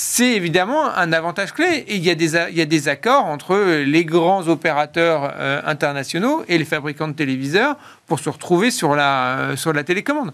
c'est 0.02 0.32
évidemment 0.32 0.96
un 0.96 1.12
avantage 1.12 1.52
clé. 1.52 1.84
Et 1.88 1.98
il 1.98 2.06
y, 2.06 2.10
a 2.10 2.16
des, 2.16 2.88
accords 2.88 3.26
entre 3.26 3.84
les 3.84 4.06
grands 4.06 4.48
opérateurs 4.48 5.34
euh, 5.36 5.62
internationaux 5.66 6.46
et 6.48 6.58
les 6.58 6.64
fabricants 6.64 7.10
de 7.10 7.14
téléviseurs 7.14 7.76
pour 8.08 8.20
se 8.20 8.30
retrouver 8.30 8.70
la, 8.96 9.40
euh, 9.40 9.56
sur 9.58 9.74
la 9.74 9.84
télécommande. 9.84 10.32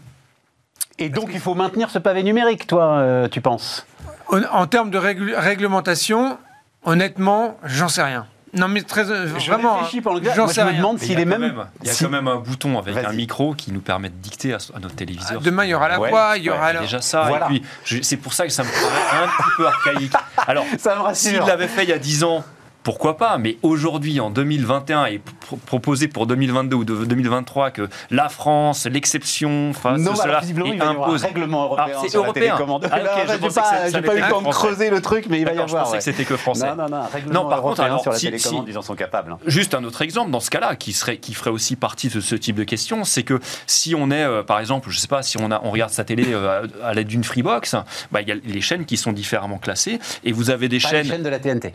Et 0.99 1.09
donc 1.09 1.29
il 1.33 1.39
faut 1.39 1.55
maintenir 1.55 1.89
ce 1.89 1.99
pavé 1.99 2.23
numérique, 2.23 2.67
toi, 2.67 2.97
euh, 2.99 3.27
tu 3.27 3.41
penses? 3.41 3.85
En, 4.29 4.41
en 4.51 4.65
termes 4.67 4.89
de 4.89 4.97
régl- 4.97 5.35
réglementation, 5.35 6.37
honnêtement, 6.85 7.57
j'en 7.65 7.87
sais 7.89 8.03
rien. 8.03 8.25
Non, 8.53 8.69
mais 8.69 8.83
très, 8.83 9.11
euh, 9.11 9.27
Je 9.37 9.51
vraiment, 9.51 9.75
réfléchis 9.75 9.99
pendant 9.99 10.21
que- 10.21 10.27
j'en 10.33 10.45
Moi, 10.45 10.47
sais 10.47 10.61
je 10.61 10.65
me 10.65 10.69
rien. 10.71 10.77
demande 10.77 10.97
s'il 10.99 11.11
il 11.11 11.13
y 11.13 11.17
a 11.17 11.21
est 11.21 11.25
quand 11.25 11.39
même. 11.39 11.65
Il 11.81 11.87
y 11.87 11.89
a 11.89 11.93
si- 11.93 12.05
quand 12.05 12.09
même 12.09 12.29
un 12.29 12.37
bouton 12.37 12.79
avec 12.79 12.95
un 12.95 13.11
micro 13.11 13.53
qui 13.53 13.73
nous 13.73 13.81
permet 13.81 14.07
de 14.07 14.13
dicter 14.15 14.53
à, 14.53 14.57
à 14.73 14.79
notre 14.79 14.95
téléviseur. 14.95 15.41
Demain, 15.41 15.65
il 15.65 15.71
y 15.71 15.73
aura 15.73 15.89
la 15.89 15.99
Ouais. 15.99 16.09
voix, 16.09 16.37
il 16.37 16.43
y 16.43 16.49
aura 16.49 16.67
Ouais, 16.67 16.73
la- 16.73 16.79
déjà 16.79 17.01
ça. 17.01 17.23
Voilà. 17.27 17.47
Et 17.51 17.61
puis, 17.83 17.99
c'est 18.01 18.15
pour 18.15 18.31
ça 18.31 18.45
que 18.47 18.53
ça 18.53 18.63
me 18.63 18.69
paraît 18.69 19.25
un 19.25 19.27
petit 19.27 19.49
peu 19.57 19.67
archaïque. 19.67 20.13
Alors, 20.47 20.65
Ça 20.79 20.95
me 21.05 21.13
s'il 21.13 21.35
l'avait 21.39 21.67
fait 21.67 21.83
il 21.83 21.89
y 21.89 21.93
a 21.93 21.97
10 21.97 22.23
ans, 22.23 22.45
pourquoi 22.85 23.17
pas 23.17 23.37
Mais 23.39 23.57
aujourd'hui, 23.63 24.19
en 24.19 24.29
2021, 24.29 25.07
et 25.07 25.19
pro- 25.41 25.57
proposé 25.57 26.07
pour 26.07 26.27
2022 26.27 26.75
ou 26.75 26.83
de- 26.85 27.03
2023 27.03 27.71
que 27.71 27.89
la 28.11 28.29
France, 28.29 28.85
l'exception, 28.85 29.73
fasse 29.73 29.99
non, 29.99 30.13
cela 30.15 30.39
il 30.43 30.51
avoir 30.81 30.87
un 30.87 30.91
impose. 31.01 31.23
règlement 31.23 31.63
européen 31.65 31.97
c'est 32.07 32.15
européen. 32.15 32.55
Ah, 32.57 32.57
j'ai 32.59 33.41
pas, 33.41 33.49
ça- 33.49 34.15
eu 34.15 34.21
le 34.21 34.29
temps 34.29 34.41
de 34.43 34.49
creuser 34.49 34.89
le 34.91 35.01
truc, 35.01 35.25
mais 35.29 35.39
il 35.39 35.45
va 35.45 35.51
y 35.51 35.55
D'accord, 35.55 35.67
je 35.67 35.73
avoir. 35.73 35.83
pensais 35.85 35.93
ouais. 35.93 35.97
que 35.97 36.03
c'était 36.03 36.25
que 36.25 36.37
français. 36.37 36.67
Non, 36.67 36.75
non, 36.75 36.89
non, 36.89 37.01
règlement 37.11 37.43
Non, 37.43 37.49
par 37.49 37.61
contre, 37.63 37.81
alors, 37.81 38.01
sur 38.03 38.11
la 38.11 38.19
si- 38.19 38.27
télécommande, 38.27 38.65
si- 38.67 38.71
ils 38.71 38.77
en 38.77 38.81
sont 38.83 38.95
capables. 38.95 39.31
hein. 39.31 39.39
Juste 39.47 39.73
un 39.73 39.83
autre 39.83 40.03
exemple 40.03 40.29
dans 40.29 40.39
ce 40.39 40.51
cas-là 40.51 40.75
qui 40.75 40.93
serait 40.93 41.17
qui 41.17 41.33
ferait 41.33 41.49
aussi 41.49 41.75
partie 41.75 42.09
de 42.09 42.19
ce 42.19 42.35
type 42.35 42.55
de 42.55 42.63
question, 42.63 43.03
c'est 43.03 43.23
que 43.23 43.39
si 43.65 43.95
on 43.95 44.11
est 44.11 44.23
euh, 44.23 44.43
par 44.43 44.59
exemple, 44.59 44.91
je 44.91 44.99
sais 44.99 45.07
pas, 45.07 45.23
si 45.23 45.37
on 45.41 45.49
a 45.51 45.59
on 45.63 45.71
regarde 45.71 45.91
sa 45.91 46.03
télé 46.03 46.25
euh, 46.29 46.67
à, 46.83 46.93
l'aide 46.93 47.07
d'une 47.07 47.23
Freebox, 47.23 47.75
bah, 48.11 48.21
il 48.21 48.27
y 48.27 48.31
a 48.31 48.35
les 48.35 48.61
chaînes 48.61 48.85
qui 48.85 48.97
sont 48.97 49.11
différemment 49.11 49.57
classées 49.57 49.99
et 50.23 50.31
vous 50.31 50.51
avez 50.51 50.67
des 50.69 50.79
Pas 50.79 50.91
les 50.91 50.97
chaînes 50.99 51.07
chaînes 51.07 51.23
de 51.23 51.29
la 51.29 51.39
TNT. 51.39 51.73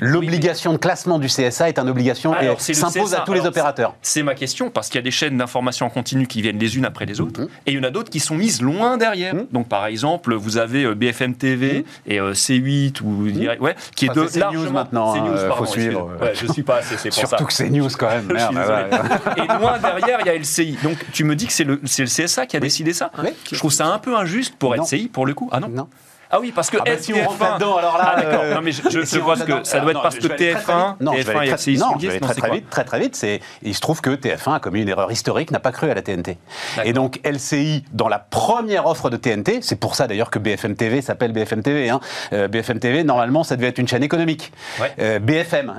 L'obligation 0.00 0.72
de 0.72 0.78
classement 0.78 1.18
du 1.18 1.26
CSA 1.26 1.68
est 1.68 1.78
une 1.78 1.88
obligation 1.88 2.34
et 2.38 2.54
s'impose 2.58 3.14
à 3.14 3.20
tous 3.20 3.32
les 3.32 3.46
opérateurs. 3.46 3.94
C'est 4.02 4.22
ma 4.22 4.34
question, 4.34 4.70
parce 4.70 4.88
qu'il 4.88 4.96
y 4.96 5.00
a 5.00 5.02
des 5.02 5.10
chaînes 5.10 5.36
d'information 5.38 5.86
en 5.86 5.90
continu 5.90 6.26
qui 6.26 6.42
viennent 6.42 6.58
les 6.58 6.76
unes 6.76 6.84
après 6.84 7.04
les 7.06 7.20
autres, 7.20 7.40
Mhm. 7.40 7.48
et 7.66 7.72
il 7.72 7.76
y 7.76 7.80
en 7.80 7.82
a 7.82 7.90
d'autres 7.90 8.10
qui 8.10 8.20
sont 8.20 8.34
mises 8.36 8.62
loin 8.62 8.96
derrière. 8.96 9.34
Mhm. 9.34 9.46
Donc, 9.52 9.68
par 9.68 9.86
exemple, 9.86 10.34
vous 10.34 10.56
avez 10.56 10.84
euh, 10.84 10.94
BFM 10.94 11.34
TV 11.34 11.84
et 12.06 12.20
euh, 12.20 12.32
C8, 12.32 13.00
ou, 13.02 13.24
ouais, 13.60 13.74
qui 13.96 14.06
est 14.06 14.14
de 14.14 14.26
c'est 14.26 14.40
CNews 14.40 14.52
largement... 14.54 14.70
maintenant, 14.72 15.14
CNews, 15.14 15.26
hein, 15.26 15.36
euh, 15.36 15.52
faut 15.52 15.66
suivre. 15.66 16.10
Ouais, 16.20 16.32
je 16.34 16.46
suis 16.52 16.62
pas 16.62 16.76
assez, 16.76 16.96
c'est 16.96 17.08
pour 17.10 17.18
ça. 17.18 17.26
Surtout 17.26 17.44
que 17.46 17.52
c'est 17.52 17.68
news 17.70 17.88
quand 17.98 18.08
même. 18.08 18.26
Merde, 18.32 18.54
ouais. 18.56 19.42
Et 19.44 19.46
loin 19.46 19.78
derrière, 19.78 20.18
il 20.20 20.26
y 20.26 20.30
a 20.30 20.34
LCI. 20.38 20.78
Donc, 20.82 20.96
tu 21.12 21.24
me 21.24 21.34
dis 21.34 21.46
que 21.46 21.52
c'est 21.52 21.64
le, 21.64 21.76
CSA 21.78 22.46
qui 22.46 22.56
a 22.56 22.60
décidé 22.60 22.92
ça 22.92 23.10
Oui. 23.22 23.30
Je 23.50 23.58
trouve 23.58 23.72
ça 23.72 23.86
un 23.86 23.98
peu 23.98 24.16
injuste 24.16 24.54
pour 24.58 24.76
Non. 24.76 24.84
LCI, 24.84 25.08
pour 25.08 25.26
le 25.26 25.34
coup. 25.34 25.48
Ah 25.52 25.60
non 25.60 25.68
Non. 25.68 25.88
Ah 26.30 26.40
oui, 26.40 26.52
parce 26.54 26.70
que 26.70 26.76
Ah 26.78 26.84
bah, 26.84 26.92
si 26.98 27.12
on 27.14 27.24
rentre 27.24 27.38
TF1 27.38 27.50
là-dedans, 27.50 27.76
alors 27.76 27.98
là. 27.98 28.12
Ah 28.14 28.20
d'accord, 28.20 28.42
euh, 28.42 28.54
non 28.54 28.60
mais 28.60 28.72
je, 28.72 28.82
je, 28.88 29.04
si 29.04 29.16
je 29.16 29.20
on 29.20 29.24
vois 29.24 29.36
que 29.36 29.64
ça 29.64 29.80
doit 29.80 29.92
être 29.92 30.02
parce 30.02 30.16
que 30.16 30.26
vais 30.26 30.34
aller 30.34 30.52
très, 30.52 30.62
très 30.62 30.72
TF1, 30.72 30.88
vite. 30.90 31.00
Non, 31.00 31.12
je 31.12 31.22
vais 31.22 31.32
TF1 31.32 31.38
aller 31.38 31.48
et 31.48 31.54
LCI 31.54 31.78
non, 31.78 31.86
je 31.94 32.06
vais 32.06 32.10
aller 32.10 32.20
très 32.20 32.34
très 32.34 32.50
vite, 32.50 32.70
très 32.70 32.84
très 32.84 33.00
vite. 33.00 33.16
C'est, 33.16 33.40
il 33.62 33.74
se 33.74 33.80
trouve 33.80 34.00
que 34.00 34.10
TF1 34.10 34.54
a 34.54 34.60
commis 34.60 34.82
une 34.82 34.88
erreur 34.88 35.10
historique, 35.10 35.50
n'a 35.50 35.60
pas 35.60 35.72
cru 35.72 35.90
à 35.90 35.94
la 35.94 36.02
TNT. 36.02 36.36
Et 36.84 36.92
donc 36.92 37.20
LCI, 37.24 37.84
dans 37.92 38.08
la 38.08 38.18
première 38.18 38.86
offre 38.86 39.10
de 39.10 39.16
TNT, 39.16 39.60
c'est 39.62 39.76
pour 39.76 39.94
ça 39.94 40.06
d'ailleurs 40.06 40.30
que 40.30 40.38
BFM 40.38 40.76
TV 40.76 41.00
s'appelle 41.00 41.32
BFM 41.32 41.62
TV. 41.62 41.88
Hein. 41.88 42.00
Euh, 42.32 42.48
BFM 42.48 42.78
TV, 42.78 43.04
normalement, 43.04 43.42
ça 43.42 43.56
devait 43.56 43.68
être 43.68 43.78
une 43.78 43.88
chaîne 43.88 44.02
économique. 44.02 44.52
Ouais. 44.80 44.92
Euh, 44.98 45.18
BFM. 45.18 45.74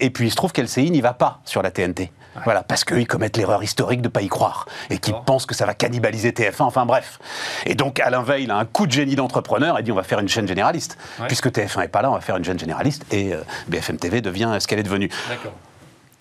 et 0.00 0.10
puis 0.10 0.26
il 0.26 0.30
se 0.30 0.36
trouve 0.36 0.52
qu'LCI 0.52 0.90
n'y 0.90 1.00
va 1.00 1.14
pas 1.14 1.40
sur 1.44 1.62
la 1.62 1.70
TNT. 1.70 2.10
Voilà, 2.44 2.62
parce 2.62 2.84
qu'ils 2.84 3.06
commettent 3.06 3.36
l'erreur 3.36 3.62
historique 3.62 4.00
de 4.00 4.08
ne 4.08 4.12
pas 4.12 4.22
y 4.22 4.28
croire 4.28 4.66
et 4.90 4.98
qu'ils 4.98 5.14
pensent 5.26 5.46
que 5.46 5.54
ça 5.54 5.66
va 5.66 5.74
cannibaliser 5.74 6.30
TF1. 6.30 6.62
Enfin 6.62 6.86
bref. 6.86 7.18
Et 7.66 7.74
donc 7.74 8.00
Alain 8.00 8.22
Veil 8.22 8.50
a 8.50 8.56
un 8.56 8.64
coup 8.64 8.86
de 8.86 8.92
génie 8.92 9.16
d'entrepreneur 9.16 9.78
et 9.78 9.82
dit 9.82 9.92
on 9.92 9.96
va 9.96 10.02
faire 10.02 10.18
une 10.18 10.28
chaîne 10.28 10.48
généraliste. 10.48 10.98
Ouais. 11.20 11.26
Puisque 11.26 11.48
TF1 11.48 11.80
n'est 11.80 11.88
pas 11.88 12.02
là, 12.02 12.10
on 12.10 12.14
va 12.14 12.20
faire 12.20 12.36
une 12.36 12.44
chaîne 12.44 12.58
généraliste 12.58 13.04
et 13.12 13.32
euh, 13.32 13.42
BFM 13.68 13.96
TV 13.96 14.20
devient 14.20 14.56
ce 14.58 14.66
qu'elle 14.66 14.78
est 14.80 14.84
devenue 14.84 15.10
D'accord. 15.28 15.52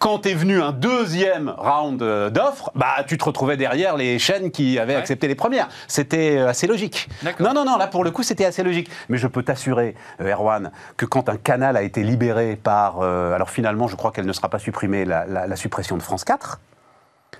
Quand 0.04 0.26
est 0.26 0.34
venu 0.34 0.62
un 0.62 0.74
deuxième 0.74 1.48
round 1.58 2.02
euh, 2.02 2.30
d'offres, 2.30 2.72
bah 2.76 3.06
tu 3.08 3.18
te 3.18 3.24
retrouvais 3.24 3.56
derrière 3.56 3.96
les 3.96 4.20
chaînes 4.20 4.52
qui 4.52 4.78
avaient 4.78 4.96
Ouais. 4.96 5.00
accepté 5.00 5.30
les 5.30 5.36
premières. 5.36 5.70
C'était 5.88 6.36
euh, 6.40 6.50
assez 6.50 6.68
logique. 6.68 7.08
Non, 7.40 7.54
non, 7.54 7.64
non, 7.64 7.78
là 7.78 7.88
pour 7.88 8.04
le 8.04 8.12
coup 8.12 8.22
c'était 8.22 8.44
assez 8.44 8.64
logique. 8.64 8.90
Mais 9.08 9.18
je 9.18 9.28
peux 9.28 9.44
t'assurer, 9.44 9.96
euh, 10.20 10.34
Erwan, 10.34 10.72
que 10.98 11.06
quand 11.06 11.30
un 11.30 11.38
canal 11.38 11.78
a 11.78 11.84
été 11.84 12.04
libéré 12.04 12.58
par... 12.62 13.00
euh, 13.00 13.34
alors 13.34 13.50
finalement, 13.50 13.88
je 13.88 13.96
crois 13.96 14.12
qu'elle 14.12 14.26
ne 14.26 14.34
sera 14.34 14.50
pas 14.50 14.60
supprimée, 14.60 15.06
la, 15.06 15.26
la- 15.26 15.48
la 15.48 15.56
suppression 15.56 15.96
de 15.96 16.02
France 16.04 16.26
4. 16.26 16.60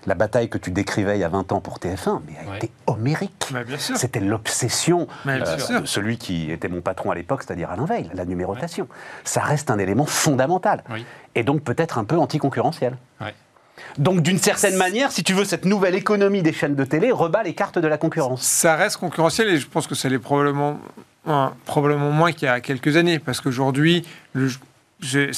La 0.06 0.16
bataille 0.16 0.50
que 0.50 0.58
tu 0.58 0.72
décrivais 0.72 1.18
il 1.18 1.22
y 1.22 1.24
a 1.24 1.30
20 1.30 1.52
ans 1.54 1.62
pour 1.62 1.80
TF1, 1.80 2.22
mais 2.28 2.34
a 2.46 2.50
Ouais. 2.52 2.58
été 2.58 2.72
homérique. 2.88 3.48
C'était 3.96 4.20
l'obsession 4.20 5.08
euh, 5.28 5.80
de 5.82 5.86
celui 5.86 6.18
qui 6.18 6.52
était 6.52 6.68
mon 6.68 6.82
patron 6.82 7.12
à 7.12 7.16
l'époque, 7.16 7.44
c'est-à-dire 7.44 7.72
Alain 7.72 7.86
Veil, 7.86 8.10
la 8.14 8.26
numérotation. 8.26 8.88
Ça 9.24 9.42
reste 9.42 9.72
un 9.72 9.78
élément 9.80 10.06
fondamental. 10.06 10.84
Oui. 10.92 11.06
Et 11.36 11.44
donc 11.44 11.62
peut-être 11.64 11.98
un 11.98 12.04
peu 12.04 12.18
anticoncurrentiel. 12.18 12.98
Ouais. 13.22 13.34
Donc 13.98 14.22
d'une 14.22 14.38
certaine 14.38 14.76
manière, 14.76 15.12
si 15.12 15.24
tu 15.24 15.34
veux, 15.34 15.46
cette 15.46 15.66
nouvelle 15.66 15.96
économie 15.96 16.42
des 16.44 16.54
chaînes 16.54 16.76
de 16.76 16.84
télé 16.84 17.12
rebat 17.12 17.42
les 17.44 17.54
cartes 17.56 17.80
de 17.80 17.88
la 17.88 17.98
concurrence. 17.98 18.42
Ça 18.44 18.76
reste 18.76 18.98
concurrentiel 18.98 19.48
et 19.50 19.58
je 19.58 19.68
pense 19.68 19.88
que 19.88 19.96
ça 19.96 20.10
l'est 20.10 20.20
probablement, 20.20 20.80
hein, 21.26 21.54
probablement 21.66 22.12
moins 22.12 22.32
qu'il 22.34 22.48
y 22.48 22.52
a 22.52 22.60
quelques 22.62 22.98
années. 22.98 23.20
Parce 23.20 23.42
qu'aujourd'hui, 23.42 24.06
le- 24.34 24.52
j'ai 25.00 25.32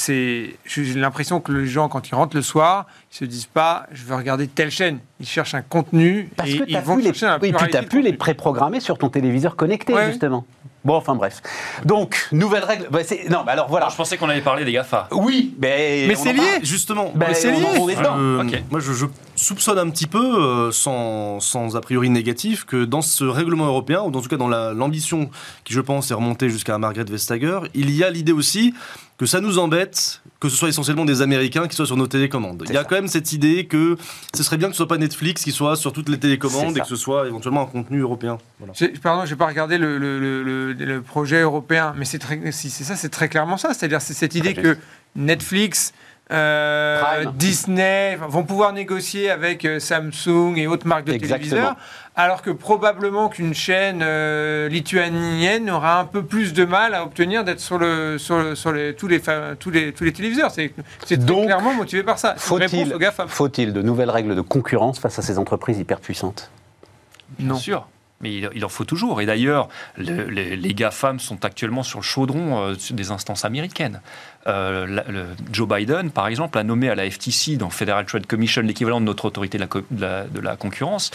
l'impression 0.96 1.40
que 1.40 1.52
les 1.52 1.66
gens, 1.68 1.90
quand 1.90 2.08
ils 2.10 2.16
rentrent 2.16 2.36
le 2.36 2.42
soir, 2.42 2.86
ils 3.12 3.16
se 3.18 3.26
disent 3.26 3.46
pas 3.48 3.88
je 3.92 4.04
veux 4.06 4.16
regarder 4.16 4.48
telle 4.48 4.72
chaîne. 4.72 5.00
Ils 5.20 5.28
cherchent 5.28 5.56
un 5.56 5.62
contenu 5.62 6.30
Parce 6.36 6.50
et 6.50 6.58
que 6.60 6.64
ils 6.64 6.72
tu 6.72 6.76
as 6.76 6.82
vont 6.82 6.96
pu 6.96 7.02
les, 7.02 7.08
chercher 7.08 7.26
un 7.28 7.40
oui, 7.42 7.52
puis 7.54 7.70
t'as 7.72 7.84
pu 7.84 8.02
les 8.02 8.14
préprogrammer 8.14 8.80
sur 8.80 8.98
ton 8.98 9.10
téléviseur 9.10 9.56
connecté, 9.56 9.94
Ouais. 9.94 10.08
justement. 10.10 10.46
Bon, 10.84 10.96
enfin 10.96 11.16
bref. 11.16 11.42
Donc, 11.84 12.28
nouvelle 12.32 12.64
règle. 12.64 12.88
bah, 12.92 13.00
non, 13.32 13.42
mais 13.44 13.54
alors 13.54 13.68
voilà. 13.68 13.86
Alors, 13.86 13.92
je 13.92 13.98
pensais 13.98 14.18
qu'on 14.18 14.30
allait 14.30 14.42
parler 14.42 14.66
des 14.66 14.72
GAFA. 14.72 15.08
Oui, 15.12 15.56
mais. 15.60 16.06
Mais 16.08 16.16
on 16.16 16.22
c'est 16.24 16.34
lié. 16.34 16.38
parle. 16.52 16.64
Justement, 16.66 17.12
mais 17.16 17.34
c'est 17.34 17.50
on- 17.52 17.60
lié. 17.60 17.66
on 17.80 17.90
est 17.90 17.96
dedans. 17.96 18.16
Euh, 18.20 18.44
Ok. 18.44 18.62
Moi, 18.70 18.80
je, 18.82 18.94
je 18.94 19.06
soupçonne 19.46 19.78
un 19.80 19.90
petit 19.90 20.08
peu, 20.08 20.42
euh, 20.42 20.72
sans, 20.72 21.40
sans 21.40 21.76
a 21.76 21.82
priori 21.82 22.10
négatif, 22.10 22.66
que 22.66 22.86
dans 22.86 23.02
ce 23.02 23.24
règlement 23.24 23.66
européen, 23.66 24.02
ou 24.04 24.12
dans 24.12 24.22
tout 24.22 24.30
cas 24.30 24.38
dans 24.38 24.48
la- 24.48 24.74
l'ambition 24.74 25.30
qui, 25.64 25.74
je 25.74 25.82
pense, 25.82 26.12
est 26.12 26.14
remontée 26.16 26.50
jusqu'à 26.50 26.78
Margaret 26.78 27.06
Vestager, 27.10 27.60
il 27.74 27.92
y 27.92 28.04
a 28.04 28.10
l'idée 28.10 28.32
aussi 28.32 28.74
que 29.18 29.26
ça 29.26 29.40
nous 29.40 29.60
embête 29.60 30.22
que 30.42 30.50
ce 30.50 30.58
soit 30.58 30.68
essentiellement 30.70 31.06
des 31.06 31.22
Américains 31.22 31.68
qui 31.68 31.76
soient 31.76 31.86
sur 31.86 31.96
nos 31.96 32.08
télécommandes. 32.08 32.64
Il 32.68 32.74
y 32.74 32.78
a 32.78 32.82
ça. 32.82 32.86
quand 32.86 32.96
même 32.96 33.08
cette 33.08 33.32
idée 33.32 33.66
que 33.66 33.96
ce 34.36 34.44
serait 34.44 34.58
bien 34.58 34.68
que 34.68 34.74
ce 34.74 34.78
soit 34.78 34.88
pas 34.88 34.98
Netflix 34.98 35.44
qui 35.44 35.52
soit 35.54 35.76
sur 35.78 35.94
toutes 35.94 36.10
les 36.10 36.20
télécommandes 36.20 36.76
et 36.78 36.82
que 36.82 36.88
ce 36.88 36.98
soit 36.98 37.26
éventuellement 37.28 37.62
un 37.64 37.66
contenu 37.68 38.00
européen. 38.02 38.38
Voilà. 38.60 38.74
Pardon, 39.02 39.26
j'ai 39.26 39.38
pas 39.38 39.48
regardé 39.48 39.78
le, 39.78 39.98
le- 39.98 40.20
le- 40.20 40.44
le- 40.44 40.74
le 40.74 41.02
projet 41.02 41.42
européen, 41.42 41.94
mais 41.98 42.04
c'est 42.06 42.20
très, 42.20 42.52
si 42.52 42.70
c'est 42.70 42.84
ça, 42.84 42.96
c'est 42.98 43.10
très 43.10 43.30
clairement 43.30 43.58
ça. 43.58 43.74
C'est-à-dire, 43.74 44.02
c'est 44.02 44.14
cette 44.14 44.36
idée 44.36 44.54
que 44.54 44.78
Netflix, 45.16 45.94
euh. 46.32 47.26
Disney 47.36 48.18
vont 48.28 48.44
pouvoir 48.44 48.74
négocier 48.74 49.30
avec 49.30 49.64
euh, 49.66 49.80
Samsung 49.80 50.56
et 50.58 50.68
autres 50.68 50.88
marques 50.88 51.06
de 51.06 51.14
Exactement. 51.14 51.50
téléviseurs, 51.50 51.76
alors 52.16 52.42
que 52.42 52.50
probablement 52.50 53.30
qu'une 53.30 53.54
chaîne 53.54 54.02
euh, 54.04 54.68
lituanienne 54.68 55.70
aura 55.70 56.00
un 56.00 56.06
peu 56.06 56.24
plus 56.24 56.54
de 56.54 56.66
mal 56.66 56.94
à 56.96 57.04
obtenir 57.04 57.44
d'être 57.44 57.60
sur 57.60 57.78
le 57.78 58.18
sur, 58.18 58.38
le- 58.40 58.56
sur 58.56 58.72
les, 58.72 58.96
tous 58.96 59.08
les 59.08 59.20
fa- 59.20 59.56
tous 59.60 59.70
les 59.70 59.92
tous 59.94 60.04
les 60.04 60.14
téléviseurs. 60.14 60.50
C'est 60.52 60.74
clairement 61.26 61.74
motivé 61.74 62.02
par 62.04 62.18
ça. 62.18 62.36
Faut-il 62.38 63.74
de 63.74 63.82
nouvelles 63.82 64.10
règles 64.10 64.36
de 64.36 64.42
concurrence 64.42 65.00
face 65.00 65.20
à 65.20 65.22
ces 65.22 65.38
entreprises 65.38 65.78
hyper 65.80 66.00
puissantes? 66.00 66.50
Bien 67.38 67.50
Non. 67.50 67.56
sûr. 67.56 67.88
Mais 68.22 68.34
il, 68.34 68.64
en 68.66 68.70
faut 68.70 68.86
toujours. 68.86 69.20
Et 69.20 69.26
d'ailleurs, 69.26 69.68
le- 69.98 70.30
les, 70.30 70.56
les 70.56 70.74
GAFAM 70.74 71.20
sont 71.20 71.44
actuellement 71.44 71.84
sur 71.84 72.00
le 72.00 72.04
chaudron 72.04 72.70
euh, 72.70 72.76
des 72.92 73.12
instances 73.12 73.44
américaines. 73.44 74.00
Euh, 74.48 75.34
Joe 75.52 75.68
Biden, 75.68 76.12
par 76.12 76.28
exemple, 76.28 76.58
a 76.58 76.64
nommé 76.64 76.90
à 76.90 76.96
la 76.96 77.10
FTC, 77.10 77.58
donc 77.58 77.74
Federal 77.74 78.06
Trade 78.06 78.26
Commission, 78.26 78.62
l'équivalent 78.62 79.02
de 79.02 79.06
notre 79.06 79.26
autorité 79.26 79.58
de 79.58 80.40
la 80.40 80.56
concurrence, 80.56 81.12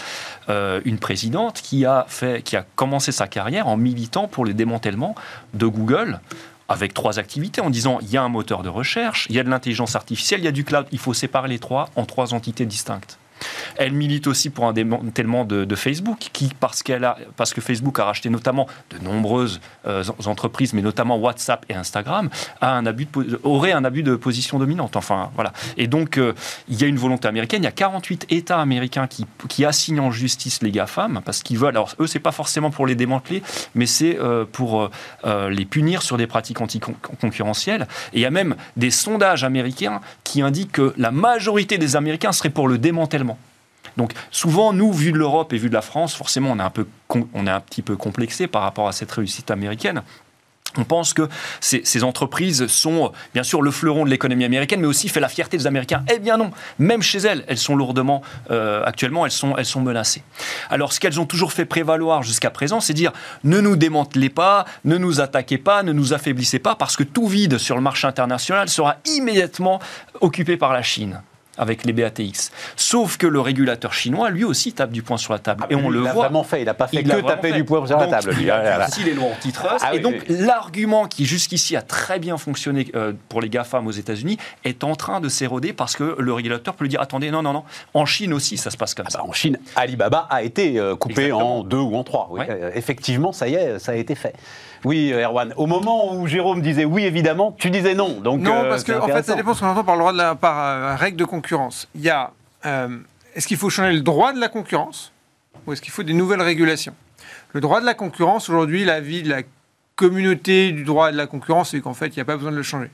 euh, 0.50 0.80
une 0.84 0.98
présidente 0.98 1.62
qui 1.62 1.86
a, 1.86 2.04
fait, 2.08 2.42
qui 2.42 2.56
a 2.56 2.66
commencé 2.76 3.12
sa 3.12 3.26
carrière 3.28 3.66
en 3.68 3.76
militant 3.78 4.28
pour 4.28 4.44
le 4.44 4.52
démantèlement 4.52 5.14
de 5.54 5.66
Google 5.66 6.20
avec 6.68 6.92
trois 6.94 7.18
activités 7.18 7.60
en 7.60 7.70
disant 7.70 7.98
il 8.02 8.10
y 8.10 8.16
a 8.16 8.22
un 8.22 8.28
moteur 8.28 8.62
de 8.62 8.68
recherche, 8.68 9.26
il 9.30 9.36
y 9.36 9.40
a 9.40 9.42
de 9.42 9.48
l'intelligence 9.50 9.96
artificielle, 9.96 10.40
il 10.40 10.44
y 10.44 10.48
a 10.48 10.52
du 10.52 10.64
cloud, 10.64 10.86
il 10.92 10.98
faut 10.98 11.14
séparer 11.14 11.48
les 11.48 11.58
trois 11.58 11.88
en 11.96 12.04
trois 12.04 12.32
entités 12.34 12.66
distinctes. 12.66 13.18
Elle 13.76 13.92
milite 13.92 14.26
aussi 14.26 14.50
pour 14.50 14.66
un 14.66 14.72
démantèlement 14.72 15.44
de, 15.44 15.74
Facebook, 15.74 16.18
qui, 16.32 16.50
parce, 16.58 16.82
qu'elle 16.82 17.04
a, 17.04 17.16
parce 17.36 17.54
que 17.54 17.60
Facebook 17.60 17.98
a 17.98 18.04
racheté 18.04 18.28
notamment 18.30 18.66
de 18.90 19.02
nombreuses 19.04 19.60
euh, 19.86 20.04
en- 20.18 20.30
entreprises, 20.30 20.74
mais 20.74 20.82
notamment 20.82 21.16
WhatsApp 21.16 21.64
et 21.68 21.74
Instagram, 21.74 22.28
a 22.60 22.72
un 22.72 22.86
abus 22.86 23.08
aurait 23.42 23.72
un 23.72 23.84
abus 23.84 24.02
de 24.02 24.16
position 24.16 24.58
dominante. 24.58 24.96
Enfin, 24.96 25.30
voilà. 25.34 25.52
Et 25.76 25.86
donc, 25.86 26.18
euh, 26.18 26.32
il 26.68 26.80
y 26.80 26.84
a 26.84 26.86
une 26.86 26.98
volonté 26.98 27.28
américaine. 27.28 27.62
Il 27.62 27.66
y 27.66 27.68
a 27.68 27.72
48 27.72 28.26
États 28.30 28.60
américains 28.60 29.06
qui, 29.06 29.26
qui 29.48 29.64
assignent 29.64 30.00
en 30.00 30.10
justice 30.10 30.62
les 30.62 30.70
GAFAM, 30.70 31.20
parce 31.24 31.42
qu'ils 31.42 31.58
veulent. 31.58 31.70
Alors, 31.70 31.94
eux, 32.00 32.06
c'est 32.06 32.18
pas 32.18 32.32
forcément 32.32 32.70
pour 32.70 32.86
les 32.86 32.94
démanteler, 32.94 33.42
mais 33.74 33.86
c'est 33.86 34.18
euh, 34.18 34.44
pour 34.50 34.90
les 35.24 35.64
punir 35.64 36.02
sur 36.02 36.16
des 36.16 36.26
pratiques 36.26 36.60
anticoncurrentielles. 36.60 37.86
Et 38.12 38.18
il 38.18 38.22
y 38.22 38.26
a 38.26 38.30
même 38.30 38.56
des 38.76 38.90
sondages 38.90 39.44
américains 39.44 40.00
qui 40.24 40.42
indiquent 40.42 40.72
que 40.72 40.94
la 40.96 41.10
majorité 41.10 41.78
des 41.78 41.96
Américains 41.96 42.32
seraient 42.32 42.50
pour 42.50 42.68
le 42.68 42.78
démantèlement. 42.78 43.29
Donc 44.00 44.14
souvent, 44.30 44.72
nous, 44.72 44.94
vu 44.94 45.12
de 45.12 45.18
l'Europe 45.18 45.52
et 45.52 45.58
vu 45.58 45.68
de 45.68 45.74
la 45.74 45.82
France, 45.82 46.14
forcément, 46.14 46.52
on 46.52 46.58
est 46.58 46.62
un, 46.62 46.70
peu 46.70 46.86
on 47.34 47.46
est 47.46 47.50
un 47.50 47.60
petit 47.60 47.82
peu 47.82 47.96
complexé 47.96 48.46
par 48.46 48.62
rapport 48.62 48.88
à 48.88 48.92
cette 48.92 49.12
réussite 49.12 49.50
américaine. 49.50 50.00
On 50.78 50.84
pense 50.84 51.12
que 51.12 51.28
ces, 51.60 51.82
ces, 51.84 52.02
entreprises 52.02 52.66
sont 52.68 53.12
bien 53.34 53.42
sûr 53.42 53.60
le 53.60 53.70
fleuron 53.70 54.06
de 54.06 54.10
l'économie 54.10 54.46
américaine, 54.46 54.80
mais 54.80 54.86
aussi 54.86 55.10
fait 55.10 55.20
la 55.20 55.28
fierté 55.28 55.58
des 55.58 55.66
Américains. 55.66 56.02
Eh 56.10 56.18
bien 56.18 56.38
non, 56.38 56.50
même 56.78 57.02
chez 57.02 57.18
elles, 57.18 57.44
elles 57.46 57.58
sont 57.58 57.76
lourdement, 57.76 58.22
euh, 58.50 58.82
actuellement, 58.86 59.26
elles 59.26 59.32
sont, 59.32 59.54
elles 59.58 59.66
sont 59.66 59.82
menacées. 59.82 60.22
Alors 60.70 60.94
ce 60.94 61.00
qu'elles 61.00 61.20
ont 61.20 61.26
toujours 61.26 61.52
fait 61.52 61.66
prévaloir 61.66 62.22
jusqu'à 62.22 62.48
présent, 62.48 62.80
c'est 62.80 62.94
dire 62.94 63.12
ne 63.44 63.60
nous 63.60 63.76
démantelez 63.76 64.30
pas, 64.30 64.64
ne 64.86 64.96
nous 64.96 65.20
attaquez 65.20 65.58
pas, 65.58 65.82
ne 65.82 65.92
nous 65.92 66.14
affaiblissez 66.14 66.58
pas, 66.58 66.74
parce 66.74 66.96
que 66.96 67.02
tout 67.02 67.26
vide 67.26 67.58
sur 67.58 67.76
le 67.76 67.82
marché 67.82 68.06
international 68.06 68.70
sera 68.70 68.96
immédiatement 69.04 69.78
occupé 70.22 70.56
par 70.56 70.72
la 70.72 70.80
Chine 70.80 71.20
avec 71.60 71.84
les 71.84 71.92
BATX. 71.92 72.50
Sauf 72.74 73.18
que 73.18 73.26
le 73.26 73.40
régulateur 73.40 73.92
chinois, 73.92 74.30
lui 74.30 74.44
aussi, 74.44 74.72
tape 74.72 74.90
du 74.90 75.02
poing 75.02 75.18
sur 75.18 75.32
la 75.32 75.38
table. 75.38 75.64
Ah, 75.64 75.72
et 75.72 75.74
on 75.76 75.90
le 75.90 76.00
voit. 76.00 76.10
Il 76.10 76.16
vraiment 76.16 76.42
fait, 76.42 76.62
il 76.62 76.64
n'a 76.64 76.74
pas 76.74 76.88
fait 76.88 77.02
que 77.02 77.20
taper 77.20 77.52
du 77.52 77.64
poing 77.64 77.86
sur 77.86 77.98
la 77.98 78.06
table. 78.06 78.34
Il 78.40 78.50
a 78.50 78.86
aussi 78.86 79.04
les 79.04 79.14
lois 79.14 79.28
antitrust. 79.28 79.84
Ah, 79.86 79.94
et 79.94 80.00
donc, 80.00 80.24
l'argument 80.28 81.06
qui 81.06 81.26
jusqu'ici 81.26 81.76
a 81.76 81.82
très 81.82 82.18
bien 82.18 82.38
fonctionné 82.38 82.90
euh, 82.94 83.12
pour 83.28 83.40
les 83.40 83.50
GAFAM 83.50 83.86
aux 83.86 83.92
États-Unis 83.92 84.38
est 84.64 84.84
en 84.84 84.96
train 84.96 85.20
de 85.20 85.28
s'éroder 85.28 85.72
parce 85.72 85.96
que 85.96 86.16
le 86.18 86.32
régulateur 86.32 86.74
peut 86.74 86.84
lui 86.84 86.88
dire 86.88 87.00
attendez, 87.00 87.30
non, 87.30 87.42
non, 87.42 87.52
non. 87.52 87.64
En 87.92 88.06
Chine 88.06 88.32
aussi, 88.32 88.56
ça 88.56 88.70
se 88.70 88.76
passe 88.76 88.94
comme 88.94 89.06
ah 89.08 89.10
ça. 89.10 89.18
Bah, 89.18 89.24
en 89.28 89.32
Chine, 89.32 89.58
Alibaba 89.76 90.26
a 90.30 90.42
été 90.42 90.78
euh, 90.78 90.96
coupé 90.96 91.24
Exactement. 91.24 91.58
en 91.58 91.64
deux 91.64 91.76
ou 91.76 91.94
en 91.96 92.04
trois. 92.04 92.28
Oui. 92.30 92.40
Euh, 92.48 92.70
effectivement, 92.74 93.32
ça 93.32 93.48
y 93.48 93.54
est, 93.54 93.78
ça 93.78 93.92
a 93.92 93.96
été 93.96 94.14
fait. 94.14 94.34
Oui, 94.84 95.12
Erwan. 95.12 95.52
Au 95.56 95.66
moment 95.66 96.14
où 96.14 96.26
Jérôme 96.26 96.62
disait 96.62 96.84
oui, 96.84 97.04
évidemment, 97.04 97.54
tu 97.58 97.70
disais 97.70 97.94
non. 97.94 98.20
Donc, 98.20 98.40
non, 98.40 98.62
parce 98.68 98.84
qu'en 98.84 99.02
en 99.02 99.06
fait, 99.06 99.22
ça 99.22 99.34
dépend 99.34 99.54
ce 99.54 99.60
qu'on 99.60 99.68
entend 99.68 99.84
par 99.84 99.96
le 99.96 100.00
droit 100.00 100.12
de 100.12 100.18
la 100.18 100.34
par 100.34 100.58
euh, 100.58 100.96
règle 100.96 101.16
de 101.16 101.24
concurrence. 101.24 101.88
Il 101.94 102.00
y 102.00 102.10
a 102.10 102.32
euh, 102.64 102.98
est-ce 103.34 103.46
qu'il 103.46 103.56
faut 103.56 103.70
changer 103.70 103.92
le 103.92 104.00
droit 104.00 104.32
de 104.32 104.40
la 104.40 104.48
concurrence 104.48 105.12
ou 105.66 105.72
est-ce 105.72 105.82
qu'il 105.82 105.92
faut 105.92 106.02
des 106.02 106.14
nouvelles 106.14 106.42
régulations? 106.42 106.94
Le 107.52 107.60
droit 107.60 107.80
de 107.80 107.86
la 107.86 107.94
concurrence, 107.94 108.48
aujourd'hui, 108.48 108.84
l'avis 108.84 109.22
de 109.22 109.28
la 109.28 109.42
communauté 109.96 110.72
du 110.72 110.84
droit 110.84 111.12
de 111.12 111.16
la 111.16 111.26
concurrence, 111.26 111.70
c'est 111.70 111.80
qu'en 111.80 111.94
fait, 111.94 112.08
il 112.08 112.14
n'y 112.14 112.22
a 112.22 112.24
pas 112.24 112.36
besoin 112.36 112.52
de 112.52 112.56
le 112.56 112.62
changer. 112.62 112.90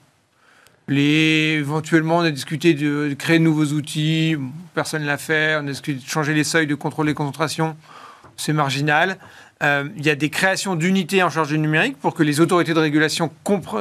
Les, 0.88 1.56
éventuellement, 1.58 2.18
on 2.18 2.20
a 2.20 2.30
discuté 2.30 2.74
de, 2.74 3.14
créer 3.18 3.38
de 3.38 3.44
nouveaux 3.44 3.74
outils, 3.74 4.36
personne 4.74 5.02
ne 5.02 5.06
l'a 5.06 5.18
fait. 5.18 5.56
On 5.56 5.60
a 5.60 5.70
discuté 5.70 6.00
de 6.00 6.08
changer 6.08 6.32
les 6.32 6.44
seuils 6.44 6.66
de 6.66 6.74
contrôle 6.74 7.06
des 7.06 7.14
concentrations, 7.14 7.76
c'est 8.36 8.52
marginal. 8.52 9.18
Euh, 9.62 9.88
il 9.96 10.04
y 10.04 10.10
a 10.10 10.14
des 10.14 10.28
créations 10.28 10.74
d'unités 10.76 11.22
en 11.22 11.30
charge 11.30 11.48
du 11.48 11.58
numérique 11.58 11.96
pour 11.96 12.14
que 12.14 12.22
les 12.22 12.40
autorités 12.40 12.74
de 12.74 12.78
régulation 12.78 13.30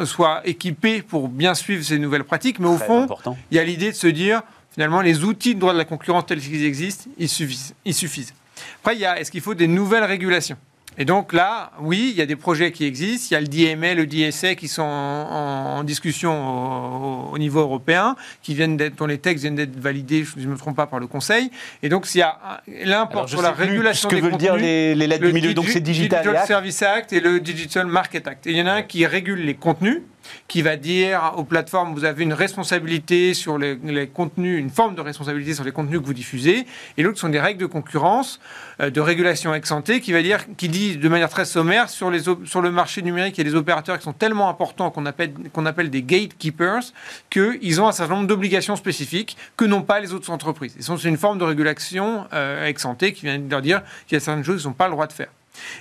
soient 0.06 0.42
équipées 0.46 1.02
pour 1.02 1.28
bien 1.28 1.54
suivre 1.54 1.84
ces 1.84 2.00
nouvelles 2.00 2.24
pratiques. 2.24 2.60
Mais 2.60 2.70
au 2.70 2.78
fond, 2.78 3.04
important. 3.04 3.38
il 3.52 3.58
y 3.58 3.60
a 3.60 3.64
l'idée 3.64 3.92
de 3.92 3.96
se 3.96 4.08
dire, 4.08 4.42
finalement, 4.72 5.02
les 5.02 5.26
outils 5.26 5.54
de 5.54 5.60
droit 5.60 5.74
de 5.74 5.78
la 5.78 5.86
concurrence 5.86 6.26
tels 6.28 6.40
qu'ils 6.40 6.64
existent, 6.64 7.10
ils 7.18 7.28
suffisent. 7.28 7.76
Ils 7.84 7.94
suffisent. 7.94 8.34
Après, 8.82 8.96
il 8.96 9.02
y 9.02 9.06
a, 9.06 9.20
est-ce 9.20 9.32
qu'il 9.32 9.42
faut 9.42 9.54
des 9.54 9.68
nouvelles 9.68 10.06
régulations? 10.06 10.58
Et 10.98 11.06
donc 11.06 11.34
là, 11.34 11.72
oui, 11.82 12.10
il 12.12 12.18
y 12.18 12.22
a 12.22 12.26
des 12.26 12.36
projets 12.36 12.72
qui 12.72 12.86
existent. 12.86 13.28
Il 13.32 13.34
y 13.34 13.38
a 13.38 13.42
le 13.42 13.48
DMA, 13.48 13.94
le 13.96 14.06
DSA 14.06 14.56
qui 14.56 14.68
sont 14.68 14.82
en, 14.82 15.78
en 15.80 15.84
discussion 15.84 17.30
au, 17.30 17.34
au, 17.34 17.38
niveau 17.38 17.60
européen, 17.60 18.16
qui 18.42 18.54
viennent 18.54 18.78
d'être, 18.78 18.96
dont 18.96 19.06
les 19.06 19.18
textes 19.18 19.42
viennent 19.42 19.56
d'être 19.56 19.78
validés, 19.78 20.24
je 20.24 20.48
ne 20.48 20.54
me 20.54 20.58
trompe 20.58 20.76
pas, 20.76 20.88
par 20.88 21.00
le 21.00 21.08
Conseil. 21.08 21.52
Et 21.84 21.90
donc, 21.90 22.06
s'il 22.06 22.20
y 22.20 22.24
a 22.24 22.62
l'import 22.84 23.28
sur 23.28 23.42
la 23.42 23.52
régulation 23.52 24.10
ce 24.10 24.16
que 24.16 24.22
des 24.22 24.28
veulent 24.28 24.38
dire 24.38 24.56
les, 24.56 24.96
les 24.96 25.08
lettres 25.08 25.26
du 25.26 25.34
milieu, 25.34 25.54
donc 25.54 25.68
c'est 25.68 25.82
Digital, 25.82 26.24
Digital 26.24 26.48
Service 26.48 26.82
Act 26.82 27.14
et 27.14 27.20
le 27.20 27.40
Digital 27.40 27.88
Market 27.88 28.28
Act. 28.28 28.48
Et 28.48 28.52
il 28.52 28.58
y 28.58 28.62
en 28.62 28.68
a 28.68 28.74
un 28.74 28.82
qui 28.82 29.06
régule 29.06 29.40
les 29.40 29.56
contenus 29.56 30.02
qui 30.48 30.62
va 30.62 30.76
dire 30.76 31.34
aux 31.38 31.44
plateformes, 31.44 31.94
vous 31.94 32.06
avez 32.06 32.24
une 32.24 32.34
responsabilité 32.34 33.34
sur 33.34 33.58
les, 33.58 33.78
contenus, 34.14 34.60
une 34.60 34.70
forme 34.70 34.96
de 34.96 35.02
responsabilité 35.02 35.54
sur 35.54 35.64
les 35.64 35.72
contenus 35.72 36.00
que 36.00 36.06
vous 36.06 36.14
diffusez, 36.14 36.66
et 36.98 37.04
l'autre 37.04 37.20
sont 37.20 37.30
des 37.30 37.40
règles 37.40 37.60
de 37.60 37.66
concurrence, 37.66 38.40
euh, 38.82 38.90
de 38.90 39.02
régulation 39.02 39.54
ex 39.54 39.74
qui 40.02 40.14
va 40.14 40.22
dire, 40.22 40.46
qui 40.58 40.70
dit 40.70 40.98
de 40.98 41.10
manière 41.10 41.30
très 41.30 41.46
sommaire 41.46 41.90
sur, 41.90 42.12
les, 42.12 42.22
sur 42.46 42.62
le 42.62 42.72
marché 42.72 43.02
numérique, 43.02 43.38
il 43.38 43.46
y 43.46 43.48
a 43.48 43.50
des 43.50 43.56
opérateurs 43.56 43.98
qui 43.98 44.04
sont 44.04 44.14
tellement 44.14 44.50
importants 44.50 44.92
qu'on 44.92 45.06
appelle, 45.06 45.34
qu'on 45.54 45.66
appelle 45.66 45.90
des 45.90 46.04
gatekeepers, 46.04 46.84
qu'ils 47.30 47.82
ont 47.82 47.88
un 47.88 47.92
certain 47.92 48.16
nombre 48.16 48.28
d'obligations 48.28 48.76
spécifiques 48.76 49.38
que 49.58 49.66
n'ont 49.66 49.82
pas 49.82 50.00
les 50.00 50.14
autres 50.14 50.30
entreprises. 50.30 50.76
C'est 50.80 51.10
une 51.10 51.18
forme 51.18 51.40
de 51.40 51.44
régulation 51.44 52.26
euh, 52.34 52.68
ex 52.68 52.86
qui 53.00 53.26
vient 53.26 53.40
de 53.40 53.50
leur 53.50 53.62
dire 53.62 53.82
qu'il 54.08 54.16
y 54.16 54.18
a 54.18 54.20
certaines 54.20 54.44
choses 54.44 54.62
qu'ils 54.62 54.70
n'ont 54.70 54.74
pas 54.74 54.88
le 54.88 54.92
droit 54.92 55.08
de 55.08 55.14
faire. 55.14 55.30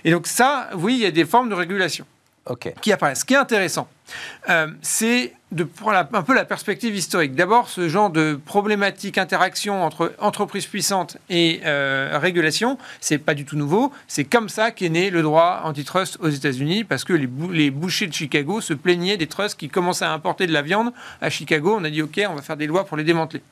Et 0.05 0.11
donc 0.11 0.27
ça, 0.27 0.71
oui, 0.75 0.95
il 0.95 1.01
y 1.01 1.07
a 1.07 1.11
des 1.11 1.25
formes 1.25 1.49
de 1.49 1.55
régulation 1.55 2.07
okay. 2.47 2.75
qui 2.81 2.93
apparaissent. 2.93 3.21
Ce 3.21 3.25
qui 3.25 3.35
est 3.35 3.39
intéressant, 3.39 3.89
euh, 4.49 4.69
c'est 4.83 5.33
de 5.55 5.63
prendre 5.63 6.09
un 6.13 6.23
peu 6.23 6.35
la 6.35 6.45
perspective 6.45 6.95
historique. 6.97 7.35
D'abord, 7.35 7.69
ce 7.69 7.89
genre 7.89 8.11
de 8.11 8.39
problématique, 8.45 9.19
interaction 9.19 9.85
entre 9.85 10.13
entreprises 10.19 10.67
puissantes 10.67 11.17
et 11.31 11.61
euh, 11.65 12.19
régulation, 12.21 12.77
c'est 13.01 13.19
pas 13.19 13.35
du 13.35 13.45
tout 13.45 13.57
nouveau. 13.57 13.93
C'est 14.09 14.25
comme 14.25 14.49
ça 14.49 14.73
qu'est 14.73 14.89
né 14.89 15.11
le 15.11 15.23
droit 15.23 15.61
antitrust 15.65 16.19
aux 16.21 16.29
États-Unis, 16.29 16.83
parce 16.83 17.05
que 17.05 17.13
les, 17.13 17.29
bou 17.29 17.53
les, 17.53 17.71
bouchers 17.71 18.09
de 18.09 18.13
Chicago 18.13 18.61
se 18.61 18.75
plaignaient 18.75 19.17
des 19.17 19.29
trusts 19.29 19.59
qui 19.59 19.69
commençaient 19.69 20.05
à 20.05 20.13
importer 20.13 20.49
de 20.49 20.53
la 20.53 20.63
viande 20.63 20.93
à 21.21 21.31
Chicago. 21.31 21.77
On 21.79 21.85
a 21.85 21.91
dit 21.91 22.03
OK, 22.03 22.21
on 22.29 22.35
va 22.35 22.43
faire 22.43 22.57
des 22.57 22.67
lois 22.67 22.85
pour 22.85 22.97
les 22.97 23.05
démanteler. 23.05 23.43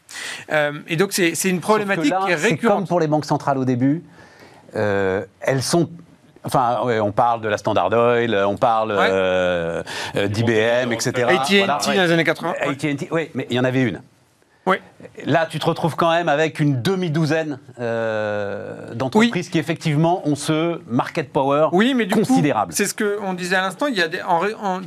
Euh, 0.51 0.73
et 0.89 0.97
donc 0.97 1.13
c'est 1.13 1.33
une 1.45 1.61
problématique 1.61 2.11
là, 2.11 2.23
qui 2.27 2.33
est 2.33 2.35
récurrente. 2.35 2.79
Comme 2.79 2.89
pour 2.89 3.01
les 3.01 3.07
banques 3.07 3.27
centrales 3.27 3.59
au 3.59 3.65
début, 3.65 4.03
euh, 4.75 5.25
elles 5.41 5.63
sont 5.63 5.89
Enfin, 6.45 6.81
ouais, 6.85 6.99
on 7.01 7.13
parle 7.13 7.41
de 7.41 7.49
la 7.49 7.57
Standard 7.57 7.93
Oil, 7.93 8.35
on 8.47 8.57
parle 8.57 8.93
Ouais. 8.93 9.09
euh, 9.11 9.83
d'IBM, 10.17 10.93
etc. 10.93 11.11
AT&T 11.29 11.59
Voilà, 11.59 11.79
ouais. 11.87 11.97
dans 11.97 12.03
les 12.03 12.13
années 12.13 12.25
80. 12.25 12.51
ouais. 12.67 12.69
AT&T, 12.69 13.09
oui, 13.11 13.31
mais 13.35 13.47
il 13.51 13.57
y 13.57 13.61
en 13.61 13.65
avait 13.65 13.83
une. 13.83 14.01
Oui. 14.65 14.77
Là, 15.25 15.47
tu 15.47 15.59
te 15.59 15.67
retrouves 15.67 15.97
quand 15.97 16.11
même 16.11 16.29
avec 16.29 16.61
une 16.61 16.81
demi-douzaine 16.83 17.59
euh, 17.81 18.95
d'entreprises 18.95 19.49
qui 19.49 19.59
effectivement 19.59 20.27
ont 20.29 20.37
ce 20.37 20.81
market 20.87 21.33
power 21.33 21.69
Oui, 21.73 21.95
mais 21.95 22.07
du 22.07 22.15
considérable. 22.15 22.73
c'est 22.73 22.87
ce 22.87 22.95
qu'on 22.95 23.35
disait 23.35 23.57
à 23.57 23.63
l'instant. 23.63 23.87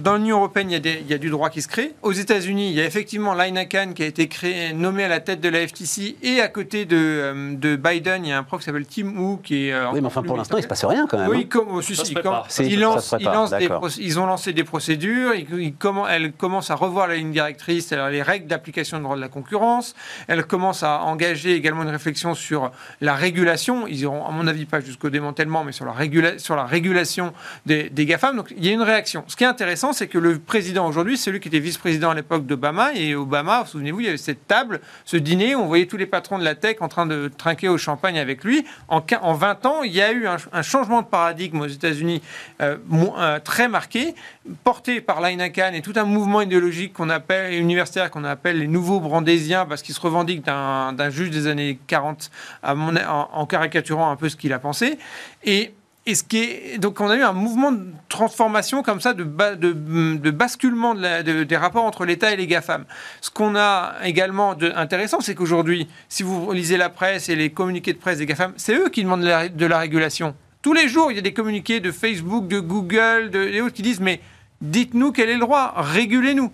Dans 0.01 0.15
l'Union 0.15 0.37
européenne, 0.37 0.69
il 0.69 0.73
y, 0.73 0.77
a 0.77 0.79
des, 0.79 1.01
il 1.01 1.11
y, 1.11 1.13
a 1.13 1.17
du 1.17 1.29
droit 1.29 1.49
qui 1.49 1.61
se 1.61 1.67
crée. 1.67 1.93
Aux 2.03 2.13
États-Unis, 2.13 2.69
il 2.69 2.75
y 2.75 2.81
a 2.81 2.85
effectivement 2.85 3.33
Lina 3.33 3.65
Khan 3.65 3.91
qui 3.93 4.03
a 4.03 4.05
été 4.05 4.29
créé, 4.29 4.71
nommé 4.71 5.03
à 5.03 5.07
la 5.09 5.19
tête 5.19 5.41
de 5.41 5.49
la 5.49 5.67
FTC, 5.67 6.15
et 6.23 6.39
à 6.39 6.47
côté 6.47 6.85
de, 6.85 6.95
euh, 6.97 7.55
de 7.55 7.75
Biden, 7.75 8.23
il 8.25 8.29
y 8.29 8.31
a 8.31 8.37
un 8.37 8.43
prof 8.43 8.61
qui 8.61 8.65
s'appelle 8.65 8.85
Tim 8.87 9.07
Wu 9.17 9.39
qui 9.43 9.67
est. 9.67 9.73
euh, 9.73 9.87
oui, 9.91 9.99
mais 9.99 10.07
enfin, 10.07 10.23
pour 10.23 10.37
l'instant, 10.37 10.55
il 10.55 10.59
ne 10.61 10.63
se 10.63 10.67
passe 10.69 10.85
rien 10.85 11.05
quand 11.07 11.17
même. 11.17 11.27
Oui, 11.29 11.41
hein. 11.43 11.47
comme, 11.49 11.67
oh, 11.71 11.81
si, 11.81 11.91
ils, 11.91 11.95
ça 11.97 12.03
lancent, 12.03 12.49
se 12.53 12.61
ils, 12.63 12.73
prépare, 13.15 13.33
lancent 13.33 13.51
des 13.51 13.59
d'accord. 13.59 13.81
proc- 13.81 13.97
ils 13.99 14.19
ont 14.19 14.25
lancé 14.25 14.53
des 14.53 14.63
procédures, 14.63 15.33
ils, 15.35 15.47
ils 15.59 15.73
elles 16.09 16.31
commencent 16.31 16.71
à 16.71 16.75
revoir 16.75 17.07
la 17.07 17.15
ligne 17.15 17.31
directrice, 17.31 17.91
les 17.91 18.21
règles 18.21 18.47
d'application 18.47 18.97
du 18.97 19.03
droit 19.03 19.15
de 19.17 19.21
la 19.21 19.27
concurrence, 19.27 19.64
elles 20.27 20.45
commencent 20.45 20.83
à 20.83 21.01
engager 21.01 21.53
également 21.53 21.83
une 21.83 21.89
réflexion 21.89 22.35
sur 22.35 22.71
la 23.01 23.15
régulation, 23.15 23.87
ils 23.87 24.01
iront 24.01 24.25
à 24.25 24.31
mon 24.31 24.47
avis 24.47 24.65
pas 24.65 24.79
jusqu'au 24.79 25.09
démantèlement, 25.09 25.63
mais 25.63 25.71
sur 25.71 25.85
la, 25.85 25.93
régulation 26.63 27.33
des, 27.65 27.89
des 27.89 28.05
GAFAM, 28.05 28.35
donc 28.35 28.53
il 28.55 28.65
y 28.65 28.69
a 28.69 28.71
une 28.71 28.81
réaction. 28.81 29.23
Ce 29.27 29.35
qui 29.35 29.43
est 29.43 29.47
intéressant, 29.47 29.93
c'est 29.93 30.07
que 30.07 30.17
le 30.17 30.39
président 30.39 30.87
aujourd'hui, 30.87 31.17
c'est 31.17 31.25
celui 31.25 31.39
qui 31.39 31.47
était 31.47 31.59
vice-président 31.59 32.11
à 32.11 32.15
l'époque 32.15 32.45
d'Obama, 32.45 32.93
et 32.93 33.15
Obama, 33.15 33.65
souvenez-vous, 33.65 34.01
il 34.01 34.05
y 34.05 34.09
avait 34.09 34.17
cette 34.17 34.47
table, 34.47 34.81
ce 35.05 35.17
dîner, 35.17 35.55
où 35.55 35.59
on 35.59 35.67
voyait 35.67 35.85
tous 35.85 35.97
les 35.97 36.05
patrons 36.05 36.37
de 36.39 36.43
la 36.43 36.55
tech 36.55 36.77
en 36.81 36.87
train 36.87 37.05
de 37.05 37.31
trinquer 37.35 37.67
au 37.67 37.77
champagne 37.77 38.19
avec 38.19 38.43
lui. 38.43 38.65
En, 38.87 39.01
quin- 39.01 39.19
en 39.21 39.33
20 39.33 39.65
ans, 39.65 39.83
il 39.83 39.91
y 39.93 40.01
a 40.01 40.11
eu 40.11 40.27
un, 40.27 40.61
changement 40.61 41.01
de 41.01 41.07
paradigme 41.07 41.61
aux 41.61 41.67
États-Unis 41.67 42.21
euh, 42.61 42.77
euh, 43.17 43.39
très 43.39 43.67
marqué, 43.67 44.15
porté 44.63 45.01
par 45.01 45.21
Lina 45.21 45.49
Khan 45.49 45.71
et 45.73 45.81
tout 45.81 45.93
un 45.95 46.03
mouvement 46.03 46.41
idéologique 46.41 46.93
qu'on 46.93 47.09
appelle 47.09 47.53
universitaire 47.59 48.11
qu'on 48.11 48.23
appelle 48.23 48.59
les 48.59 48.67
nouveaux 48.67 48.99
brandésiens 48.99 49.65
parce 49.65 49.81
qu'ils 49.81 49.95
se 49.95 50.01
revendiquent 50.01 50.43
d'un 50.45 51.09
juge 51.09 51.31
des 51.31 51.47
années 51.47 51.79
40 51.87 52.29
à 52.61 52.75
mon, 52.75 52.93
en, 52.95 53.45
caricaturant 53.45 54.11
un 54.11 54.15
peu 54.15 54.29
ce 54.29 54.35
qu'il 54.35 54.53
a 54.53 54.59
pensé 54.59 54.97
et 55.43 55.73
et 56.07 56.13
ce 56.13 56.23
qui 56.23 56.37
est, 56.37 56.77
donc 56.77 57.01
on 57.01 57.09
a 57.09 57.15
eu 57.15 57.23
un 57.23 57.33
mouvement 57.33 57.71
de 57.71 57.83
transformation 58.09 58.83
comme 58.83 59.01
ça, 59.01 59.13
de, 59.15 59.23
ba- 59.23 59.55
de, 59.55 59.71
de 59.71 60.29
basculement 60.29 60.93
des 60.93 61.57
rapports 61.57 61.83
entre 61.83 62.05
l'État 62.05 62.31
et 62.31 62.35
les 62.35 62.45
GAFAM. 62.45 62.85
Ce 63.21 63.31
qu'on 63.31 63.55
a 63.55 63.95
également 64.03 64.53
de 64.53 64.71
intéressant, 64.75 65.19
c'est 65.21 65.33
qu'aujourd'hui, 65.33 65.87
si 66.07 66.21
vous 66.21 66.51
lisez 66.51 66.77
la 66.77 66.89
presse 66.89 67.27
et 67.29 67.35
les 67.35 67.49
communiqués 67.49 67.93
de 67.93 67.97
presse 67.97 68.19
des 68.19 68.27
GAFAM, 68.27 68.53
c'est 68.55 68.75
eux 68.75 68.89
qui 68.89 69.01
demandent 69.01 69.21
de 69.23 69.65
la, 69.65 69.79
régulation. 69.79 70.35
Tous 70.61 70.73
les 70.73 70.87
jours, 70.87 71.11
il 71.11 71.15
y 71.15 71.17
a 71.17 71.23
des 71.23 71.33
communiqués 71.33 71.79
de 71.79 71.91
Facebook, 71.91 72.47
de 72.47 72.59
Google, 72.59 73.31
de, 73.31 73.59
autres 73.61 73.73
qui 73.73 73.81
disent 73.81 73.99
mais 73.99 74.21
dites-nous 74.69 75.11
quel 75.11 75.29
est 75.29 75.35
le 75.35 75.39
droit, 75.39 75.73
régulez-nous. 75.75 76.51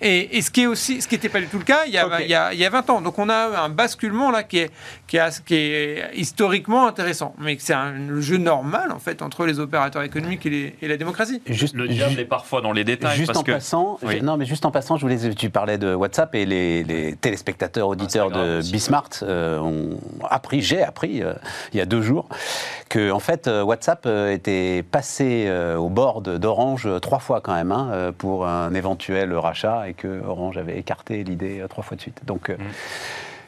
Et, 0.00 0.36
et 0.36 0.42
ce 0.42 0.50
qui 0.50 0.62
est 0.62 0.66
aussi, 0.66 1.00
ce 1.00 1.06
qui 1.06 1.14
n'était 1.14 1.28
pas 1.28 1.38
du 1.40 1.46
tout 1.46 1.56
le 1.58 1.64
cas 1.64 1.82
il 1.86 1.92
y, 1.92 1.98
a, 1.98 2.20
il, 2.20 2.28
y 2.28 2.34
a, 2.34 2.52
il 2.52 2.58
y 2.58 2.64
a 2.64 2.68
20 2.70 2.90
ans. 2.90 3.00
Donc 3.00 3.16
on 3.18 3.28
a 3.28 3.60
un 3.62 3.68
basculement 3.68 4.32
là 4.32 4.42
qui 4.42 4.58
est, 4.58 4.70
qui 5.06 5.16
est, 5.18 5.44
qui 5.44 5.54
est 5.54 6.10
historiquement 6.14 6.88
intéressant, 6.88 7.34
mais 7.38 7.56
c'est 7.60 7.74
un 7.74 8.20
jeu 8.20 8.36
normal 8.36 8.90
en 8.90 8.98
fait 8.98 9.22
entre 9.22 9.46
les 9.46 9.60
opérateurs 9.60 10.02
économiques 10.02 10.44
et, 10.46 10.50
les- 10.50 10.74
et 10.82 10.88
la 10.88 10.96
démocratie. 10.96 11.40
Juste, 11.46 11.74
Le 11.76 11.86
diable 11.86 12.18
est 12.18 12.24
parfois 12.24 12.60
dans 12.60 12.72
les 12.72 12.82
détails. 12.82 13.16
Juste 13.16 13.28
parce 13.28 13.38
en 13.38 13.42
que... 13.44 13.52
passant, 13.52 13.98
Oui. 14.02 14.16
je- 14.18 14.24
non 14.24 14.36
mais 14.36 14.46
juste 14.46 14.64
en 14.66 14.72
passant, 14.72 14.96
je 14.96 15.02
voulais, 15.02 15.32
tu 15.34 15.48
parlais 15.48 15.78
de 15.78 15.94
WhatsApp 15.94 16.34
et 16.34 16.44
les, 16.44 16.82
les 16.82 17.14
téléspectateurs 17.14 17.86
auditeurs 17.86 18.26
Instagram 18.26 18.60
de 18.62 18.72
Bismart 18.72 19.10
euh, 19.22 19.58
ont 19.60 20.00
appris, 20.28 20.60
j'ai 20.60 20.82
appris 20.82 21.22
euh, 21.22 21.34
il 21.72 21.78
y 21.78 21.80
a 21.80 21.86
deux 21.86 22.02
jours 22.02 22.28
que 22.88 23.12
en 23.12 23.20
fait 23.20 23.46
euh, 23.46 23.62
WhatsApp 23.62 24.06
était 24.30 24.82
passé 24.90 25.44
euh, 25.46 25.76
au 25.76 25.88
board 25.88 26.36
d'Orange 26.38 26.88
trois 27.00 27.20
fois 27.20 27.40
quand 27.40 27.54
même 27.54 27.70
hein, 27.72 28.12
pour 28.18 28.46
un 28.48 28.74
éventuel 28.74 29.32
rachat 29.34 29.83
et 29.88 29.94
que 29.94 30.22
Orange 30.24 30.56
avait 30.58 30.78
écarté 30.78 31.24
l'idée 31.24 31.60
euh, 31.60 31.68
trois 31.68 31.82
fois 31.84 31.96
de 31.96 32.00
suite. 32.02 32.22
Donc 32.24 32.50
euh, 32.50 32.56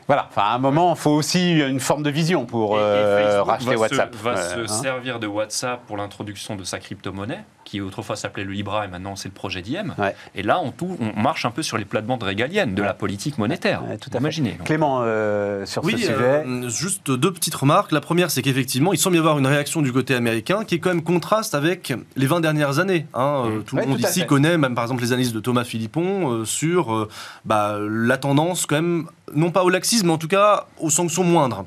Voilà, 0.06 0.26
enfin, 0.28 0.42
à 0.42 0.54
un 0.54 0.58
moment, 0.58 0.94
il 0.94 0.98
faut 0.98 1.10
aussi 1.10 1.58
une 1.58 1.80
forme 1.80 2.02
de 2.04 2.10
vision 2.10 2.46
pour 2.46 2.76
Et- 2.78 2.80
et 2.80 2.84
euh, 2.84 3.42
racheter 3.42 3.70
va 3.74 3.80
WhatsApp. 3.80 4.14
Se, 4.14 4.22
va 4.22 4.30
Euh, 4.36 4.54
se 4.66 4.72
hein. 4.72 4.82
servir 4.82 5.18
de 5.18 5.26
WhatsApp 5.26 5.80
pour 5.86 5.96
l'introduction 5.96 6.54
de 6.54 6.62
sa 6.62 6.78
crypto-monnaie, 6.78 7.40
qui 7.66 7.80
autrefois 7.82 8.16
s'appelait 8.16 8.44
le 8.44 8.52
Libra 8.52 8.84
et 8.84 8.88
maintenant 8.88 9.16
c'est 9.16 9.28
le 9.28 9.34
projet 9.34 9.60
Diem. 9.60 9.94
Ouais. 9.98 10.14
Et 10.34 10.42
là, 10.42 10.60
on, 10.62 10.70
tout, 10.70 10.96
on 11.00 11.20
marche 11.20 11.44
un 11.44 11.50
peu 11.50 11.62
sur 11.62 11.76
les 11.76 11.84
plates-bandes 11.84 12.22
régaliennes 12.22 12.74
de 12.74 12.80
Ouais. 12.80 12.86
la 12.86 12.94
politique 12.94 13.36
monétaire. 13.38 13.82
Ouais, 13.84 13.98
tout 13.98 14.08
à 14.10 14.12
fait. 14.12 14.18
Imaginez. 14.18 14.56
Clément, 14.64 15.00
euh, 15.02 15.66
sur 15.66 15.84
Oui, 15.84 15.92
ce 15.92 15.98
sujet. 15.98 16.14
euh, 16.14 16.68
juste 16.70 17.10
deux 17.10 17.32
petites 17.32 17.54
remarques. 17.56 17.90
La 17.92 18.00
première, 18.00 18.30
c'est 18.30 18.40
qu'effectivement, 18.40 18.92
il 18.92 18.98
semble 18.98 19.16
y 19.16 19.18
avoir 19.18 19.38
une 19.38 19.46
réaction 19.48 19.82
du 19.82 19.92
côté 19.92 20.14
américain 20.14 20.64
qui 20.64 20.76
est 20.76 20.78
quand 20.78 20.90
même 20.90 21.02
contraste 21.02 21.54
avec 21.56 21.92
les 22.14 22.26
20 22.26 22.40
dernières 22.40 22.78
années. 22.78 23.06
hein. 23.14 23.42
Euh, 23.46 23.60
Tout 23.62 23.76
le 23.76 23.84
monde 23.86 23.98
tout 23.98 24.06
ici 24.06 24.20
fait. 24.20 24.26
connaît, 24.26 24.56
même 24.56 24.74
par 24.76 24.84
exemple, 24.84 25.02
les 25.02 25.12
analyses 25.12 25.32
de 25.32 25.40
Thomas 25.40 25.64
Philippon 25.64 26.30
euh, 26.32 26.44
sur 26.44 26.94
euh, 26.94 27.08
bah, 27.44 27.76
la 27.80 28.16
tendance, 28.16 28.64
quand 28.66 28.76
même, 28.76 29.06
non 29.34 29.50
pas 29.50 29.64
au 29.64 29.68
laxisme, 29.70 30.06
mais 30.06 30.12
en 30.12 30.18
tout 30.18 30.28
cas 30.28 30.66
aux 30.78 30.90
sanctions 30.90 31.24
moindres 31.24 31.64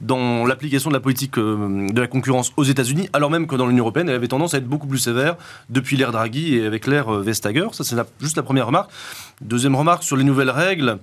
dans 0.00 0.46
l'application 0.46 0.90
de 0.90 0.94
la 0.94 1.00
politique 1.00 1.38
euh, 1.38 1.88
de 1.90 2.00
la 2.00 2.06
concurrence 2.06 2.52
aux 2.56 2.64
États-Unis, 2.64 3.08
alors 3.12 3.30
même 3.30 3.46
que 3.46 3.56
dans 3.56 3.66
l'Union 3.66 3.84
européenne, 3.84 4.08
elle 4.08 4.14
avait 4.14 4.28
tendance 4.28 4.54
à 4.54 4.58
être 4.58 4.68
beaucoup 4.68 4.86
plus 4.86 4.98
sévère 4.98 5.36
depuis 5.70 5.96
l'ère 5.96 6.12
Draghi 6.12 6.56
et 6.56 6.66
avec 6.66 6.86
l'ère 6.86 7.12
euh, 7.12 7.22
Vestager. 7.22 7.68
Ça, 7.72 7.84
c'est 7.84 7.96
juste 8.20 8.36
la 8.36 8.42
première 8.42 8.66
remarque. 8.66 8.90
Deuxième 9.40 9.76
remarque 9.76 10.02
sur 10.02 10.16
les 10.16 10.24
nouvelles 10.24 10.50
règles. 10.50 10.98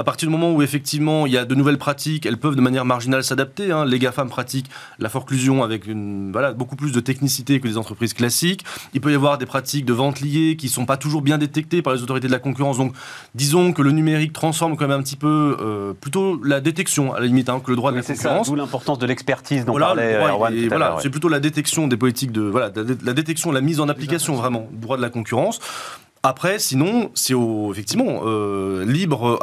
À 0.00 0.02
partir 0.02 0.26
du 0.28 0.32
moment 0.32 0.50
où 0.54 0.62
effectivement 0.62 1.26
il 1.26 1.32
y 1.32 1.36
a 1.36 1.44
de 1.44 1.54
nouvelles 1.54 1.76
pratiques, 1.76 2.24
elles 2.24 2.38
peuvent 2.38 2.56
de 2.56 2.62
manière 2.62 2.86
marginale 2.86 3.22
s'adapter. 3.22 3.70
hein. 3.70 3.84
Les 3.84 3.98
GAFAM 3.98 4.30
pratiquent 4.30 4.70
la 4.98 5.10
forclusion 5.10 5.62
avec 5.62 5.86
une, 5.86 6.32
voilà, 6.32 6.54
beaucoup 6.54 6.74
plus 6.74 6.90
de 6.90 7.00
technicité 7.00 7.60
que 7.60 7.68
les 7.68 7.76
entreprises 7.76 8.14
classiques. 8.14 8.64
Il 8.94 9.02
peut 9.02 9.12
y 9.12 9.14
avoir 9.14 9.36
des 9.36 9.44
pratiques 9.44 9.84
de 9.84 9.92
vente 9.92 10.22
liées 10.22 10.56
qui 10.56 10.66
ne 10.66 10.70
sont 10.70 10.86
pas 10.86 10.96
toujours 10.96 11.20
bien 11.20 11.36
détectées 11.36 11.82
par 11.82 11.92
les 11.92 12.02
autorités 12.02 12.28
de 12.28 12.32
la 12.32 12.38
concurrence. 12.38 12.78
Donc 12.78 12.94
disons 13.34 13.74
que 13.74 13.82
le 13.82 13.90
numérique 13.90 14.32
transforme 14.32 14.74
quand 14.78 14.88
même 14.88 14.98
un 14.98 15.02
petit 15.02 15.16
peu 15.16 15.58
euh, 15.60 15.92
plutôt 15.92 16.40
la 16.42 16.62
détection 16.62 17.12
à 17.12 17.20
la 17.20 17.26
limite 17.26 17.50
hein, 17.50 17.60
que 17.62 17.70
le 17.70 17.76
droit 17.76 17.92
de 17.92 17.98
Oui, 17.98 18.02
la 18.08 18.14
concurrence. 18.14 18.48
d'où 18.48 18.54
l'importance 18.54 18.98
de 18.98 19.04
l'expertise 19.06 19.66
dont 19.66 19.72
Voilà, 19.72 19.88
parlait 19.88 20.16
droit, 20.16 20.28
Erwan 20.30 20.54
tout 20.54 20.68
voilà, 20.70 20.96
c'est 21.02 21.10
plutôt 21.10 21.28
la 21.28 21.40
détection 21.40 21.88
des 21.88 21.98
politiques 21.98 22.32
de 22.32 22.40
voilà, 22.40 22.70
de- 22.70 22.84
de- 22.84 22.96
la 23.04 23.12
détection, 23.12 23.52
la 23.52 23.60
mise 23.60 23.80
en 23.80 23.88
application 23.90 24.34
vraiment 24.34 24.66
du 24.72 24.78
droit 24.78 24.96
de 24.96 25.02
la 25.02 25.10
concurrence. 25.10 25.60
Après, 26.22 26.58
sinon, 26.58 27.10
c'est 27.14 27.34
effectivement 27.70 28.20
euh, 28.24 28.84
libre 28.84 29.38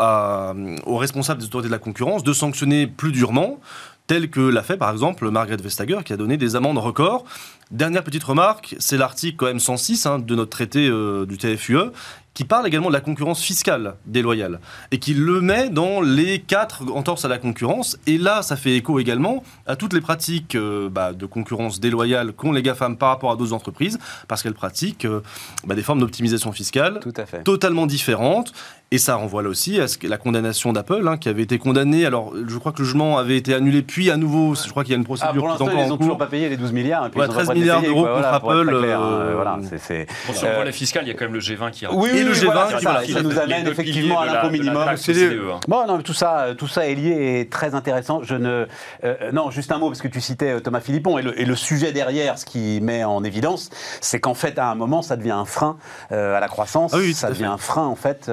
aux 0.85 0.97
responsables 0.97 1.39
des 1.39 1.47
autorités 1.47 1.69
de 1.69 1.73
la 1.73 1.79
concurrence 1.79 2.23
de 2.23 2.33
sanctionner 2.33 2.85
plus 2.85 3.11
durement, 3.11 3.59
tel 4.07 4.29
que 4.29 4.39
l'a 4.39 4.63
fait 4.63 4.77
par 4.77 4.91
exemple 4.91 5.29
Margaret 5.29 5.57
Vestager, 5.57 5.99
qui 6.03 6.13
a 6.13 6.17
donné 6.17 6.37
des 6.37 6.55
amendes 6.55 6.77
records. 6.77 7.25
Dernière 7.71 8.03
petite 8.03 8.23
remarque, 8.23 8.75
c'est 8.79 8.97
l'article 8.97 9.35
quand 9.35 9.47
même 9.47 9.59
106 9.59 10.05
hein, 10.05 10.19
de 10.19 10.35
notre 10.35 10.51
traité 10.51 10.87
euh, 10.87 11.25
du 11.25 11.37
TFUE 11.37 11.91
qui 12.37 12.43
parle 12.43 12.67
également 12.67 12.89
de 12.89 12.93
la 12.93 13.01
concurrence 13.01 13.41
fiscale 13.41 13.95
déloyale 14.05 14.59
et 14.91 14.99
qui 14.99 15.15
le 15.15 15.41
met 15.41 15.69
dans 15.69 16.01
les 16.01 16.37
quatre 16.37 16.83
entorses 16.91 17.25
à 17.25 17.27
la 17.27 17.39
concurrence. 17.39 17.97
Et 18.05 18.19
là, 18.19 18.43
ça 18.43 18.55
fait 18.55 18.75
écho 18.75 18.99
également 18.99 19.41
à 19.65 19.75
toutes 19.75 19.93
les 19.93 20.01
pratiques 20.01 20.53
euh, 20.53 20.87
bah, 20.87 21.13
de 21.13 21.25
concurrence 21.25 21.79
déloyale 21.79 22.33
qu'ont 22.33 22.51
les 22.51 22.61
GAFAM 22.61 22.95
par 22.95 23.09
rapport 23.09 23.31
à 23.31 23.37
d'autres 23.37 23.53
entreprises, 23.53 23.97
parce 24.27 24.43
qu'elles 24.43 24.53
pratiquent 24.53 25.05
euh, 25.05 25.21
bah, 25.65 25.73
des 25.73 25.81
formes 25.81 25.99
d'optimisation 25.99 26.51
fiscale 26.51 26.99
Tout 27.01 27.11
à 27.17 27.25
fait. 27.25 27.41
totalement 27.41 27.87
différentes. 27.87 28.53
Et 28.89 28.99
ça 28.99 29.15
renvoie 29.15 29.43
là 29.43 29.49
aussi 29.49 29.81
à 29.81 29.89
ce 29.89 29.97
que 29.97 30.07
la 30.07 30.17
condamnation 30.17 30.71
d'Apple, 30.71 31.05
hein, 31.09 31.17
qui 31.17 31.27
avait 31.27 31.41
été 31.43 31.57
condamnée. 31.59 32.05
Alors, 32.05 32.31
je 32.47 32.57
crois 32.57 32.71
que 32.71 32.77
le 32.79 32.85
jugement 32.85 33.17
avait 33.17 33.35
été 33.35 33.53
annulé, 33.53 33.81
puis 33.81 34.09
à 34.09 34.15
nouveau, 34.15 34.55
je 34.55 34.69
crois 34.69 34.85
qu'il 34.85 34.91
y 34.91 34.95
a 34.95 34.97
une 34.97 35.03
Ah, 35.03 35.05
procédure 35.05 35.33
pour 35.33 35.41
qui 35.41 35.45
est 35.45 35.49
l'instant, 35.49 35.65
encore 35.65 35.79
ils 35.85 35.89
n'ont 35.89 35.97
toujours 35.97 36.17
pas 36.17 36.27
payé 36.27 36.47
les 36.47 36.55
12 36.55 36.71
milliards. 36.71 37.05
et 37.05 37.09
puis 37.09 37.19
Ouais, 37.19 37.25
ils 37.25 37.29
ont 37.29 37.33
13 37.33 37.47
pas 37.47 37.53
milliards 37.53 37.81
d'euros 37.81 38.07
voilà, 38.07 38.39
contre 38.39 38.49
Apple, 38.53 38.79
clair, 38.79 39.01
hein, 39.01 39.11
euh, 39.11 39.31
voilà, 39.35 39.59
c'est- 39.77 40.07
Bon, 40.25 40.33
sur 40.33 40.47
le 40.47 40.53
Euh, 40.53 40.57
volet 40.59 40.71
fiscal, 40.71 41.03
il 41.03 41.09
y 41.09 41.11
a 41.11 41.15
quand 41.15 41.25
même 41.25 41.33
le 41.33 41.41
G20 41.41 41.69
qui 41.71 41.85
Oui, 41.85 42.09
oui, 42.13 42.19
Et 42.19 42.23
le 42.23 42.31
oui, 42.31 42.37
G20 42.37 42.43
voilà, 42.81 43.03
qui 43.03 43.11
ça, 43.11 43.21
nous 43.23 43.37
amène 43.37 43.67
effectivement 43.67 44.21
à 44.21 44.25
l'impôt 44.25 44.49
minimum. 44.51 44.85
des- 45.05 45.35
hein. 45.35 45.59
Bon, 45.67 45.85
non, 45.85 45.97
mais 45.97 46.03
tout 46.03 46.13
ça, 46.13 46.47
tout 46.57 46.67
ça 46.69 46.87
est 46.87 46.95
lié 46.95 47.39
et 47.41 47.49
très 47.49 47.75
intéressant. 47.75 48.21
Je 48.23 48.35
ne, 48.35 48.67
euh, 49.03 49.15
non, 49.33 49.51
juste 49.51 49.73
un 49.73 49.79
mot 49.79 49.87
parce 49.89 50.01
que 50.01 50.07
tu 50.07 50.21
citais 50.21 50.61
Thomas 50.61 50.79
Philippon 50.79 51.17
et 51.17 51.23
le, 51.23 51.37
et 51.37 51.43
le 51.43 51.55
sujet 51.57 51.91
derrière, 51.91 52.37
ce 52.39 52.45
qui 52.45 52.79
met 52.81 53.03
en 53.03 53.21
évidence, 53.25 53.69
c'est 53.99 54.21
qu'en 54.21 54.33
fait, 54.33 54.57
à 54.57 54.69
un 54.71 54.75
moment, 54.75 55.01
ça 55.01 55.17
devient 55.17 55.31
un 55.31 55.43
frein 55.45 55.75
euh, 56.13 56.37
à 56.37 56.39
la 56.39 56.47
croissance. 56.47 56.93
Ah 56.93 56.99
oui, 56.99 57.13
ça 57.13 57.27
devient 57.31 57.43
un 57.45 57.57
frein 57.57 57.85
en 57.85 57.95
fait. 57.97 58.31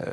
Euh, 0.00 0.10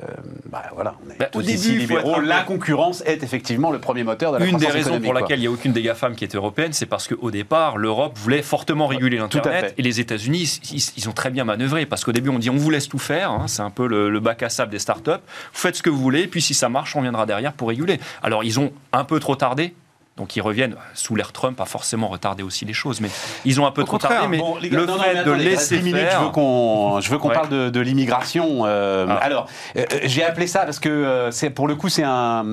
bah, 0.51 0.63
voilà, 0.75 0.95
on 1.05 1.09
est 1.11 1.17
Bah, 1.17 1.29
au 1.33 1.41
début, 1.41 1.77
libéraux. 1.77 2.15
peu- 2.15 2.25
La 2.25 2.41
concurrence 2.41 3.01
est 3.05 3.23
effectivement 3.23 3.71
le 3.71 3.79
premier 3.79 4.03
moteur 4.03 4.33
de 4.33 4.37
la 4.37 4.45
Une 4.45 4.57
des 4.57 4.67
raisons 4.67 4.99
pour 4.99 5.13
laquelle 5.13 5.39
il 5.39 5.43
n'y 5.43 5.47
a 5.47 5.51
aucune 5.51 5.71
des 5.71 5.81
GAFAM 5.81 6.15
qui 6.15 6.23
est 6.25 6.35
européenne, 6.35 6.73
c'est 6.73 6.85
parce 6.85 7.07
qu'au 7.07 7.31
départ, 7.31 7.77
l'Europe 7.77 8.17
voulait 8.17 8.41
fortement 8.41 8.87
réguler 8.87 9.17
l'Internet 9.17 9.73
et 9.77 9.81
les 9.81 9.99
États-Unis, 9.99 10.59
ils, 10.71 10.83
ils 10.97 11.09
ont 11.09 11.13
très 11.13 11.29
bien 11.29 11.45
manœuvré 11.45 11.85
parce 11.85 12.03
qu'au 12.03 12.11
début, 12.11 12.29
on 12.29 12.39
dit 12.39 12.49
on 12.49 12.57
vous 12.57 12.69
laisse 12.69 12.89
tout 12.89 12.99
faire, 12.99 13.31
hein, 13.31 13.47
c'est 13.47 13.61
un 13.61 13.69
peu 13.71 13.87
le, 13.87 14.09
le 14.09 14.19
bac 14.19 14.43
à 14.43 14.49
sable 14.49 14.71
des 14.71 14.79
startups, 14.79 15.11
vous 15.11 15.17
faites 15.53 15.75
ce 15.75 15.81
que 15.83 15.89
vous 15.89 15.99
voulez, 15.99 16.27
puis 16.27 16.41
si 16.41 16.53
ça 16.53 16.67
marche, 16.69 16.95
on 16.95 17.01
viendra 17.01 17.25
derrière 17.25 17.53
pour 17.53 17.69
réguler. 17.69 17.99
Alors, 18.21 18.43
ils 18.43 18.59
ont 18.59 18.71
un 18.91 19.03
peu 19.05 19.19
trop 19.19 19.35
tardé. 19.35 19.73
Donc 20.19 20.35
ils 20.35 20.41
reviennent 20.41 20.75
sous 20.93 21.15
l'ère 21.15 21.31
Trump, 21.31 21.59
a 21.61 21.65
forcément 21.65 22.07
retardé 22.09 22.43
aussi 22.43 22.65
les 22.65 22.73
choses, 22.73 22.99
mais 23.01 23.09
ils 23.45 23.59
ont 23.59 23.65
un 23.65 23.71
peu 23.71 23.81
Au 23.81 23.85
trop 23.85 23.97
tardé. 23.97 24.27
Mais 24.27 24.37
Bon, 24.37 24.57
les 24.61 24.69
gars, 24.69 24.77
le 24.79 24.85
non, 24.85 24.97
non, 24.97 25.03
fait 25.03 25.23
de 25.23 25.31
laisser 25.31 25.77
10 25.77 25.83
minutes, 25.83 26.01
je 26.01 26.05
veux 26.17 26.21
faire, 26.23 26.31
qu'on, 26.31 26.99
je 26.99 27.09
veux 27.09 27.17
qu'on 27.17 27.29
Ouais. 27.29 27.33
parle 27.33 27.49
de, 27.49 27.69
de 27.69 27.79
l'immigration. 27.79 28.65
euh, 28.65 29.05
Ah. 29.09 29.15
Alors, 29.21 29.47
euh, 29.77 29.85
j'ai 30.03 30.23
appelé 30.23 30.45
ça 30.47 30.61
parce 30.65 30.79
que 30.79 30.89
euh, 30.89 31.31
c'est 31.31 31.49
pour 31.49 31.67
le 31.67 31.75
coup 31.75 31.89
c'est 31.89 32.03
un, 32.03 32.45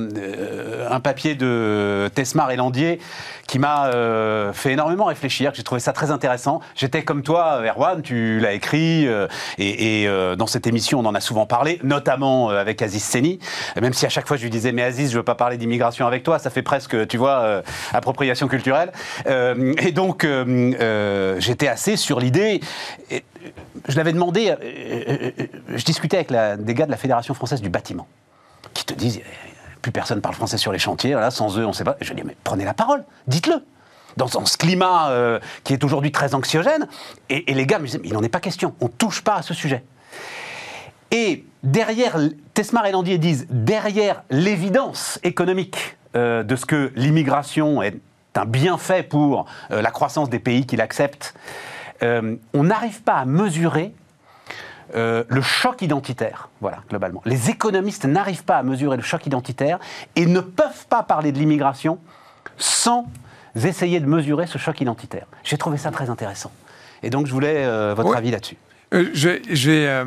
un 0.91 1.01
papier 1.01 1.35
de 1.35 2.09
Tesmar 2.15 2.51
et 2.51 2.57
Landier 2.57 3.01
qui 3.49 3.59
m'a 3.61 3.91
fait 4.53 4.73
énormément 4.73 5.05
réfléchir. 5.05 5.53
J'ai 5.55 5.63
trouvé 5.63 5.81
ça 5.81 5.93
très 5.93 6.11
intéressant. 6.11 6.61
J'étais 6.75 7.03
comme 7.05 7.23
toi, 7.23 7.61
Erwan, 7.65 8.03
tu 8.03 8.41
l'as 8.41 8.53
écrit 8.53 9.07
et, 9.59 10.03
et, 10.03 10.09
dans 10.37 10.47
cette 10.49 10.67
émission 10.67 10.99
on 11.01 11.05
en 11.05 11.15
a 11.15 11.21
souvent 11.21 11.47
parlé, 11.47 11.79
notamment 11.85 12.49
avec 12.51 12.83
Aziz 12.83 13.05
Seni. 13.05 13.39
Même 13.81 13.93
si 13.93 14.05
à 14.07 14.09
chaque 14.09 14.27
fois 14.27 14.37
je 14.37 14.43
lui 14.43 14.51
disais 14.51 14.73
mais 14.73 14.83
Aziz, 14.83 15.11
je 15.13 15.17
veux 15.17 15.23
pas 15.23 15.35
parler 15.37 15.57
d'immigration 15.59 16.07
avec 16.07 16.23
toi, 16.25 16.39
ça 16.39 16.51
fait 16.51 16.63
presque, 16.63 17.07
tu 17.07 17.17
vois, 17.19 17.56
euh, 17.57 17.63
appropriation 17.93 18.49
culturelle. 18.49 18.93
Euh, 19.27 19.75
et 19.79 19.93
donc 19.93 20.25
euh, 20.25 21.37
j'étais 21.39 21.69
assez 21.69 21.97
sur 21.97 22.21
l'idée. 22.21 22.61
Et, 23.11 23.25
Je 23.89 23.97
l'avais 23.97 24.13
demandé. 24.13 24.55
je 24.61 25.85
discutais 25.85 26.17
avec 26.17 26.65
des 26.65 26.75
gars 26.75 26.87
de 26.87 26.91
la 26.91 26.97
Fédération 26.97 27.35
française 27.35 27.61
du 27.61 27.69
bâtiment 27.69 28.07
qui 28.75 28.85
te 28.85 28.95
disent 28.95 29.21
plus 29.83 29.93
personne 29.93 30.21
parle 30.21 30.35
français 30.35 30.59
sur 30.59 30.73
les 30.73 30.79
chantiers. 30.79 31.13
Voilà, 31.13 31.31
sans 31.31 31.59
eux, 31.59 31.65
on 31.65 31.69
ne 31.69 31.75
sait 31.75 31.85
pas. 31.85 31.97
Je 32.01 32.13
dis 32.13 32.23
mais 32.25 32.37
prenez 32.43 32.65
la 32.65 32.75
parole, 32.75 33.05
dites-le. 33.27 33.63
Dans, 34.17 34.29
ce 34.29 34.57
climat 34.57 35.13
qui 35.63 35.75
est 35.75 35.85
aujourd'hui 35.85 36.11
très 36.11 36.35
anxiogène, 36.35 36.89
et, 37.29 37.51
et 37.51 37.55
les 37.55 37.67
gars 37.67 37.79
me 37.79 37.85
disaient, 37.85 37.99
mais 37.99 38.09
il 38.09 38.15
n'en 38.15 38.23
est 38.23 38.31
pas 38.31 38.41
question, 38.41 38.75
on 38.81 38.87
ne 38.87 38.91
touche 38.91 39.21
pas 39.21 39.35
à 39.35 39.43
ce 39.43 39.53
sujet. 39.53 39.85
Et 41.11 41.45
derrière, 41.63 42.19
Tesmar 42.55 42.87
et 42.87 42.93
Landier 42.93 43.19
disent, 43.19 43.47
derrière 43.51 44.23
l'évidence 44.31 45.19
économique 45.23 45.97
euh, 46.17 46.43
de 46.43 46.57
ce 46.57 46.67
que 46.67 46.93
l'immigration 46.97 47.83
est 47.83 47.97
un 48.35 48.45
bienfait 48.45 49.03
pour 49.03 49.47
euh, 49.71 49.81
la 49.83 49.91
croissance 49.91 50.29
des 50.29 50.39
pays 50.39 50.67
qui 50.67 50.77
l'acceptent, 50.77 51.35
euh, 52.03 52.37
on 52.53 52.65
n'arrive 52.65 53.03
pas 53.03 53.15
à 53.15 53.25
mesurer 53.25 53.95
euh, 54.95 55.25
le 55.29 55.41
choc 55.41 55.83
identitaire, 55.83 56.49
voilà, 56.61 56.79
globalement. 56.89 57.23
Les 57.25 57.51
économistes 57.51 58.05
n'arrivent 58.05 58.45
pas 58.45 58.59
à 58.59 58.63
mesurer 58.63 58.97
le 58.97 59.03
choc 59.03 59.27
identitaire 59.27 59.79
et 60.15 60.27
ne 60.27 60.41
peuvent 60.41 60.87
pas 60.89 61.03
parler 61.03 61.33
de 61.33 61.39
l'immigration 61.39 61.99
sans 62.57 63.07
essayer 63.65 64.01
de 64.01 64.07
mesurer 64.07 64.47
ce 64.47 64.59
choc 64.59 64.81
identitaire. 64.81 65.27
J'ai 65.43 65.57
trouvé 65.59 65.77
ça 65.79 65.91
très 65.91 66.11
intéressant. 66.11 66.53
Et 67.03 67.11
donc, 67.11 67.27
je 67.27 67.33
voulais 67.33 67.65
euh, 67.65 67.95
votre 67.95 68.11
Ouais. 68.11 68.17
avis 68.19 68.31
là-dessus. 68.31 68.57
Euh, 68.95 69.11
je 69.13 69.29
vais, 69.31 69.43
je 69.51 69.71
vais, 69.71 70.05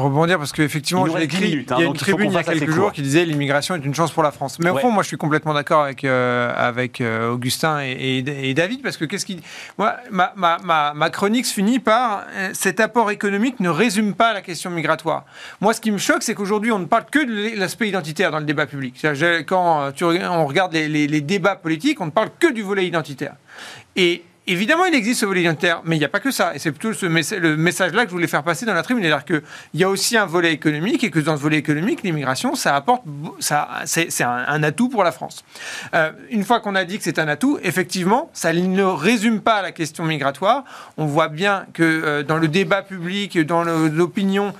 rebondir 0.00 0.38
parce 0.38 0.52
qu'effectivement, 0.52 1.06
j'ai 1.06 1.24
écrit, 1.24 1.38
10 1.38 1.50
minutes, 1.50 1.72
hein, 1.72 1.76
il 1.78 1.82
y 1.82 1.84
a 1.84 1.88
une 1.88 1.94
tribune 1.94 2.30
il 2.30 2.34
y 2.34 2.36
a 2.36 2.42
quelques 2.42 2.66
court. 2.66 2.74
jours 2.74 2.92
qui 2.92 3.02
disait 3.02 3.24
l'immigration 3.24 3.74
est 3.74 3.84
une 3.84 3.94
chance 3.94 4.10
pour 4.12 4.22
la 4.22 4.30
France. 4.30 4.58
Mais 4.58 4.70
au 4.70 4.74
Ouais. 4.74 4.80
fond, 4.80 4.90
moi, 4.90 5.02
je 5.02 5.08
suis 5.08 5.16
complètement 5.16 5.54
d'accord 5.54 5.82
avec, 5.84 6.04
euh, 6.04 6.52
avec 6.56 7.00
euh, 7.00 7.30
Augustin 7.32 7.80
et, 7.82 7.92
et- 8.26 8.50
et 8.50 8.54
David 8.54 8.82
parce 8.82 8.96
que 8.96 9.04
qu'est-ce 9.04 9.26
qui, 9.26 9.40
moi, 9.78 9.96
ma, 10.10 10.32
ma, 10.36 10.58
ma, 10.62 10.92
ma 10.94 11.10
chronique 11.10 11.46
se 11.46 11.54
finit 11.54 11.78
par 11.78 12.24
euh, 12.34 12.50
cet 12.52 12.80
apport 12.80 13.10
économique 13.10 13.60
ne 13.60 13.68
résume 13.68 14.14
pas 14.14 14.32
la 14.32 14.42
question 14.42 14.70
migratoire. 14.70 15.24
Moi, 15.60 15.72
ce 15.74 15.80
qui 15.80 15.90
me 15.90 15.98
choque, 15.98 16.22
c'est 16.22 16.34
qu'aujourd'hui, 16.34 16.72
on 16.72 16.78
ne 16.78 16.84
parle 16.86 17.04
que 17.10 17.24
de 17.24 17.58
l'aspect 17.58 17.88
identitaire 17.88 18.30
dans 18.30 18.38
le 18.38 18.44
débat 18.44 18.66
public. 18.66 19.04
Quand 19.46 19.92
tu, 19.94 20.04
on 20.04 20.46
regarde 20.46 20.72
les, 20.72 20.88
les- 20.88 21.06
les 21.06 21.20
débats 21.20 21.56
politiques, 21.56 22.00
on 22.00 22.06
ne 22.06 22.10
parle 22.10 22.30
que 22.38 22.52
du 22.52 22.62
volet 22.62 22.86
identitaire. 22.86 23.34
Et 23.96 24.22
Évidemment, 24.48 24.84
il 24.86 24.94
existe 24.94 25.20
ce 25.20 25.26
volet 25.26 25.42
identitaire, 25.42 25.82
mais 25.84 25.96
il 25.96 25.98
n'y 25.98 26.04
a 26.04 26.08
pas 26.08 26.20
que 26.20 26.30
ça. 26.30 26.54
Et 26.54 26.60
c'est 26.60 26.70
plutôt 26.70 26.96
le 27.06 27.56
message-là 27.56 28.04
que 28.04 28.10
je 28.10 28.14
voulais 28.14 28.28
faire 28.28 28.44
passer 28.44 28.64
dans 28.64 28.74
la 28.74 28.82
tribune. 28.82 29.02
C'est-à-dire 29.02 29.24
qu'il 29.24 29.42
y 29.74 29.82
a 29.82 29.88
aussi 29.88 30.16
un 30.16 30.26
volet 30.26 30.52
économique 30.52 31.02
et 31.02 31.10
que 31.10 31.18
dans 31.18 31.36
ce 31.36 31.42
volet 31.42 31.56
économique, 31.56 32.02
l'immigration, 32.04 32.54
ça 32.54 32.76
apporte, 32.76 33.02
ça, 33.40 33.68
c'est, 33.86 34.22
un, 34.22 34.62
atout 34.62 34.88
pour 34.88 35.02
la 35.02 35.10
France. 35.10 35.44
Euh, 35.94 36.12
une 36.30 36.44
fois 36.44 36.60
qu'on 36.60 36.76
a 36.76 36.84
dit 36.84 36.98
que 36.98 37.04
c'est 37.04 37.18
un 37.18 37.26
atout, 37.26 37.58
effectivement, 37.62 38.30
ça 38.32 38.52
ne 38.52 38.82
résume 38.84 39.40
pas 39.40 39.62
la 39.62 39.72
question 39.72 40.04
migratoire. 40.04 40.64
On 40.96 41.06
voit 41.06 41.28
bien 41.28 41.66
que 41.72 41.82
euh, 41.82 42.22
dans 42.22 42.38
le 42.38 42.46
débat 42.46 42.82
public, 42.82 43.38
dans 43.40 43.64
l'opinion, 43.64 44.54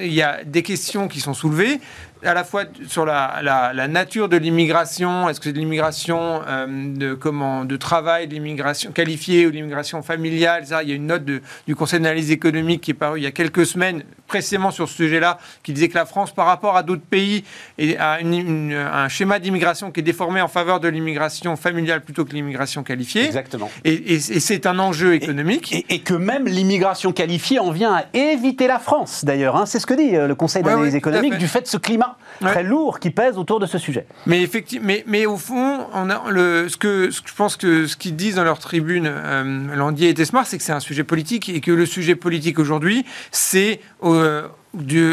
il 0.00 0.12
y 0.12 0.22
a 0.22 0.44
des 0.44 0.62
questions 0.62 1.08
qui 1.08 1.20
sont 1.20 1.34
soulevées 1.34 1.80
à 2.24 2.34
la 2.34 2.44
fois 2.44 2.64
sur 2.88 3.04
la, 3.04 3.40
la, 3.42 3.72
la 3.72 3.88
nature 3.88 4.28
de 4.28 4.36
l'immigration, 4.36 5.28
est-ce 5.28 5.40
que 5.40 5.44
c'est 5.44 5.52
de 5.52 5.58
l'immigration 5.58 6.42
euh, 6.46 6.66
de, 6.96 7.14
comment, 7.14 7.64
de 7.64 7.76
travail, 7.76 8.28
de 8.28 8.34
l'immigration 8.34 8.92
qualifiée 8.92 9.46
ou 9.46 9.50
de 9.50 9.56
l'immigration 9.56 10.02
familiale 10.02 10.66
ça, 10.66 10.82
Il 10.82 10.88
y 10.88 10.92
a 10.92 10.94
une 10.94 11.06
note 11.06 11.24
de, 11.24 11.42
du 11.66 11.74
Conseil 11.74 12.00
d'analyse 12.00 12.30
économique 12.30 12.80
qui 12.80 12.92
est 12.92 12.94
parue 12.94 13.20
il 13.20 13.24
y 13.24 13.26
a 13.26 13.30
quelques 13.32 13.66
semaines, 13.66 14.04
précisément 14.26 14.70
sur 14.70 14.88
ce 14.88 14.94
sujet-là, 14.94 15.38
qui 15.62 15.72
disait 15.72 15.88
que 15.88 15.94
la 15.94 16.06
France, 16.06 16.32
par 16.32 16.46
rapport 16.46 16.76
à 16.76 16.82
d'autres 16.82 17.02
pays, 17.02 17.44
a 17.98 18.20
une, 18.20 18.34
une, 18.34 18.72
un 18.72 19.08
schéma 19.08 19.38
d'immigration 19.38 19.90
qui 19.90 20.00
est 20.00 20.04
déformé 20.04 20.40
en 20.40 20.48
faveur 20.48 20.80
de 20.80 20.88
l'immigration 20.88 21.56
familiale 21.56 22.02
plutôt 22.02 22.24
que 22.24 22.32
l'immigration 22.32 22.82
qualifiée. 22.82 23.26
Exactement. 23.26 23.70
Et, 23.84 23.92
et, 23.92 24.14
et 24.14 24.40
c'est 24.40 24.66
un 24.66 24.78
enjeu 24.78 25.14
économique. 25.14 25.72
Et, 25.72 25.86
et, 25.94 25.98
que 26.00 26.14
même 26.14 26.46
l'immigration 26.46 27.12
qualifiée 27.12 27.58
en 27.58 27.70
vient 27.70 27.94
à 27.94 28.04
éviter 28.16 28.66
la 28.66 28.78
France, 28.78 29.24
d'ailleurs. 29.24 29.56
Hein. 29.56 29.66
C'est 29.66 29.78
ce 29.78 29.86
que 29.86 29.94
dit 29.94 30.16
euh, 30.16 30.26
le 30.26 30.34
Conseil 30.34 30.62
d'analyse 30.62 30.86
ouais, 30.86 30.92
ouais, 30.92 30.98
économique 30.98 31.38
du 31.38 31.48
fait 31.48 31.62
de 31.62 31.66
ce 31.66 31.76
climat 31.76 32.11
ouais. 32.40 32.50
très 32.50 32.62
lourd 32.62 32.98
qui 32.98 33.10
pèse 33.10 33.38
autour 33.38 33.60
de 33.60 33.66
ce 33.66 33.78
sujet. 33.78 34.06
Mais 34.26 34.42
effectivement, 34.42 34.86
mais, 34.86 35.04
mais 35.06 35.26
au 35.26 35.36
fond, 35.36 35.86
on 35.92 36.10
a 36.10 36.30
le, 36.30 36.68
ce, 36.68 36.76
que, 36.76 37.10
ce 37.10 37.20
que 37.20 37.28
je 37.28 37.34
pense 37.34 37.56
que 37.56 37.86
ce 37.86 37.96
qu'ils 37.96 38.16
disent 38.16 38.36
dans 38.36 38.44
leur 38.44 38.58
tribune, 38.58 39.06
euh, 39.06 39.76
Landier 39.76 40.08
et 40.10 40.14
Tesmar, 40.14 40.46
c'est 40.46 40.58
que 40.58 40.64
c'est 40.64 40.72
un 40.72 40.80
sujet 40.80 41.04
politique 41.04 41.48
et 41.48 41.60
que 41.60 41.70
le 41.70 41.86
sujet 41.86 42.14
politique 42.14 42.58
aujourd'hui, 42.58 43.04
c'est 43.30 43.80
euh, 44.04 44.48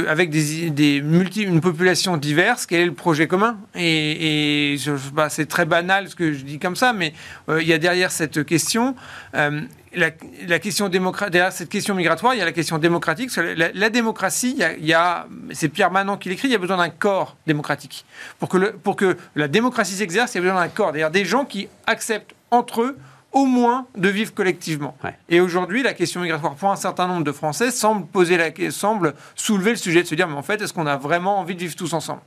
avec 0.08 0.30
des, 0.30 0.70
des 0.70 1.02
multi, 1.02 1.44
une 1.44 1.60
population 1.60 2.16
diverse, 2.16 2.66
quel 2.66 2.82
est 2.82 2.86
le 2.86 2.94
projet 2.94 3.28
commun? 3.28 3.58
Et, 3.76 4.74
et 4.74 4.78
bah, 5.14 5.30
c'est 5.30 5.48
très 5.48 5.66
banal 5.66 6.08
ce 6.08 6.16
que 6.16 6.32
je 6.32 6.44
dis 6.44 6.60
comme 6.60 6.78
ça, 6.78 6.94
mais 6.94 7.14
euh, 7.50 7.62
il 7.62 7.68
y 7.68 7.74
a 7.74 7.78
derrière 7.78 8.12
cette 8.12 8.46
question, 8.46 8.96
euh, 9.36 9.62
la, 9.94 10.60
question 10.60 10.88
démocratique, 10.88 11.34
derrière 11.34 11.52
cette 11.52 11.70
question 11.70 11.94
migratoire, 11.94 12.36
il 12.36 12.38
y 12.38 12.42
a 12.42 12.46
la 12.46 12.54
question 12.54 12.78
démocratique. 12.78 13.32
La, 13.36 13.90
démocratie, 13.90 14.58
il 14.80 14.86
y 14.86 14.94
a, 14.94 15.28
c'est 15.52 15.70
Pierre 15.70 15.92
Manon 15.92 16.16
qui 16.16 16.30
l'écrit, 16.30 16.48
il 16.48 16.52
y 16.52 16.56
a 16.56 16.60
besoin 16.60 16.78
d'un 16.78 16.90
corps 16.90 17.36
démocratique. 17.46 18.06
Pour 18.40 18.48
que, 18.48 18.72
pour 18.72 18.96
que 18.96 19.18
la 19.36 19.50
démocratie 19.50 19.94
s'exerce, 19.94 20.36
il 20.36 20.38
y 20.38 20.40
a 20.40 20.42
besoin 20.42 20.62
d'un 20.62 20.70
corps, 20.70 20.92
c'est-à-dire 20.92 21.12
des 21.12 21.26
gens 21.26 21.44
qui 21.44 21.68
acceptent 21.86 22.34
entre 22.52 22.82
eux 22.82 22.98
au 23.32 23.46
moins 23.46 23.88
de 23.96 24.10
vivre 24.10 24.34
collectivement. 24.34 24.96
Ouais. 25.04 25.18
Et 25.30 25.40
aujourd'hui, 25.40 25.84
la 25.84 25.94
question 25.94 26.22
migratoire 26.22 26.56
pour 26.56 26.72
un 26.72 26.76
certain 26.76 27.08
nombre 27.08 27.24
de 27.24 27.32
Français 27.32 27.72
semble 27.72 28.08
poser 28.08 28.38
la 28.38 28.50
semble 28.72 29.14
soulever 29.36 29.72
le 29.72 29.78
sujet 29.78 30.04
de 30.04 30.08
se 30.08 30.16
dire 30.16 30.28
mais 30.28 30.36
en 30.36 30.44
fait, 30.44 30.62
est-ce 30.62 30.74
qu'on 30.74 30.88
a 30.88 30.98
vraiment 30.98 31.40
envie 31.40 31.56
de 31.56 31.60
vivre 31.60 31.76
tous 31.76 31.94
ensemble? 31.94 32.22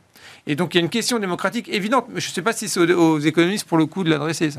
Et 0.46 0.56
donc 0.56 0.74
il 0.74 0.78
y 0.78 0.80
a 0.80 0.84
une 0.84 0.90
question 0.90 1.18
démocratique 1.18 1.68
évidente, 1.68 2.06
mais 2.12 2.20
je 2.20 2.28
ne 2.28 2.32
sais 2.32 2.42
pas 2.42 2.52
si 2.52 2.68
c'est 2.68 2.80
aux, 2.80 2.98
aux, 2.98 3.18
économistes 3.20 3.66
pour 3.66 3.78
le 3.78 3.86
coup 3.86 4.02
de 4.02 4.10
l'adresser. 4.10 4.50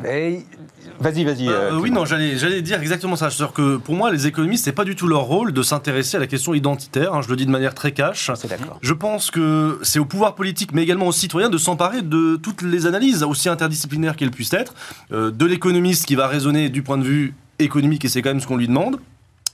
Vas-y, 0.99 1.23
vas-y. 1.23 1.49
Euh, 1.49 1.73
euh, 1.73 1.79
oui, 1.79 1.91
non, 1.91 2.05
j'allais, 2.05 2.37
j'allais 2.37 2.61
dire 2.61 2.81
exactement 2.81 3.15
ça. 3.15 3.29
C'est-à-dire 3.29 3.53
que 3.53 3.77
pour 3.77 3.95
moi, 3.95 4.11
les 4.11 4.27
économistes, 4.27 4.65
c'est 4.65 4.71
pas 4.71 4.85
du 4.85 4.95
tout 4.95 5.07
leur 5.07 5.23
rôle 5.23 5.51
de 5.51 5.61
s'intéresser 5.61 6.17
à 6.17 6.19
la 6.19 6.27
question 6.27 6.53
identitaire. 6.53 7.13
Hein, 7.13 7.21
je 7.21 7.29
le 7.29 7.35
dis 7.35 7.45
de 7.45 7.51
manière 7.51 7.73
très 7.73 7.91
cash. 7.91 8.31
C'est 8.35 8.47
d'accord. 8.47 8.79
Je 8.81 8.93
pense 8.93 9.31
que 9.31 9.79
c'est 9.81 9.99
au 9.99 10.05
pouvoir 10.05 10.35
politique, 10.35 10.71
mais 10.73 10.83
également 10.83 11.07
aux 11.07 11.11
citoyens, 11.11 11.49
de 11.49 11.57
s'emparer 11.57 12.01
de 12.01 12.37
toutes 12.37 12.61
les 12.61 12.85
analyses, 12.85 13.23
aussi 13.23 13.49
interdisciplinaires 13.49 14.15
qu'elles 14.15 14.31
puissent 14.31 14.53
être, 14.53 14.73
euh, 15.11 15.31
de 15.31 15.45
l'économiste 15.45 16.05
qui 16.05 16.15
va 16.15 16.27
raisonner 16.27 16.69
du 16.69 16.81
point 16.81 16.97
de 16.97 17.03
vue 17.03 17.33
économique, 17.59 18.05
et 18.05 18.07
c'est 18.07 18.21
quand 18.21 18.29
même 18.29 18.41
ce 18.41 18.47
qu'on 18.47 18.57
lui 18.57 18.67
demande, 18.67 18.99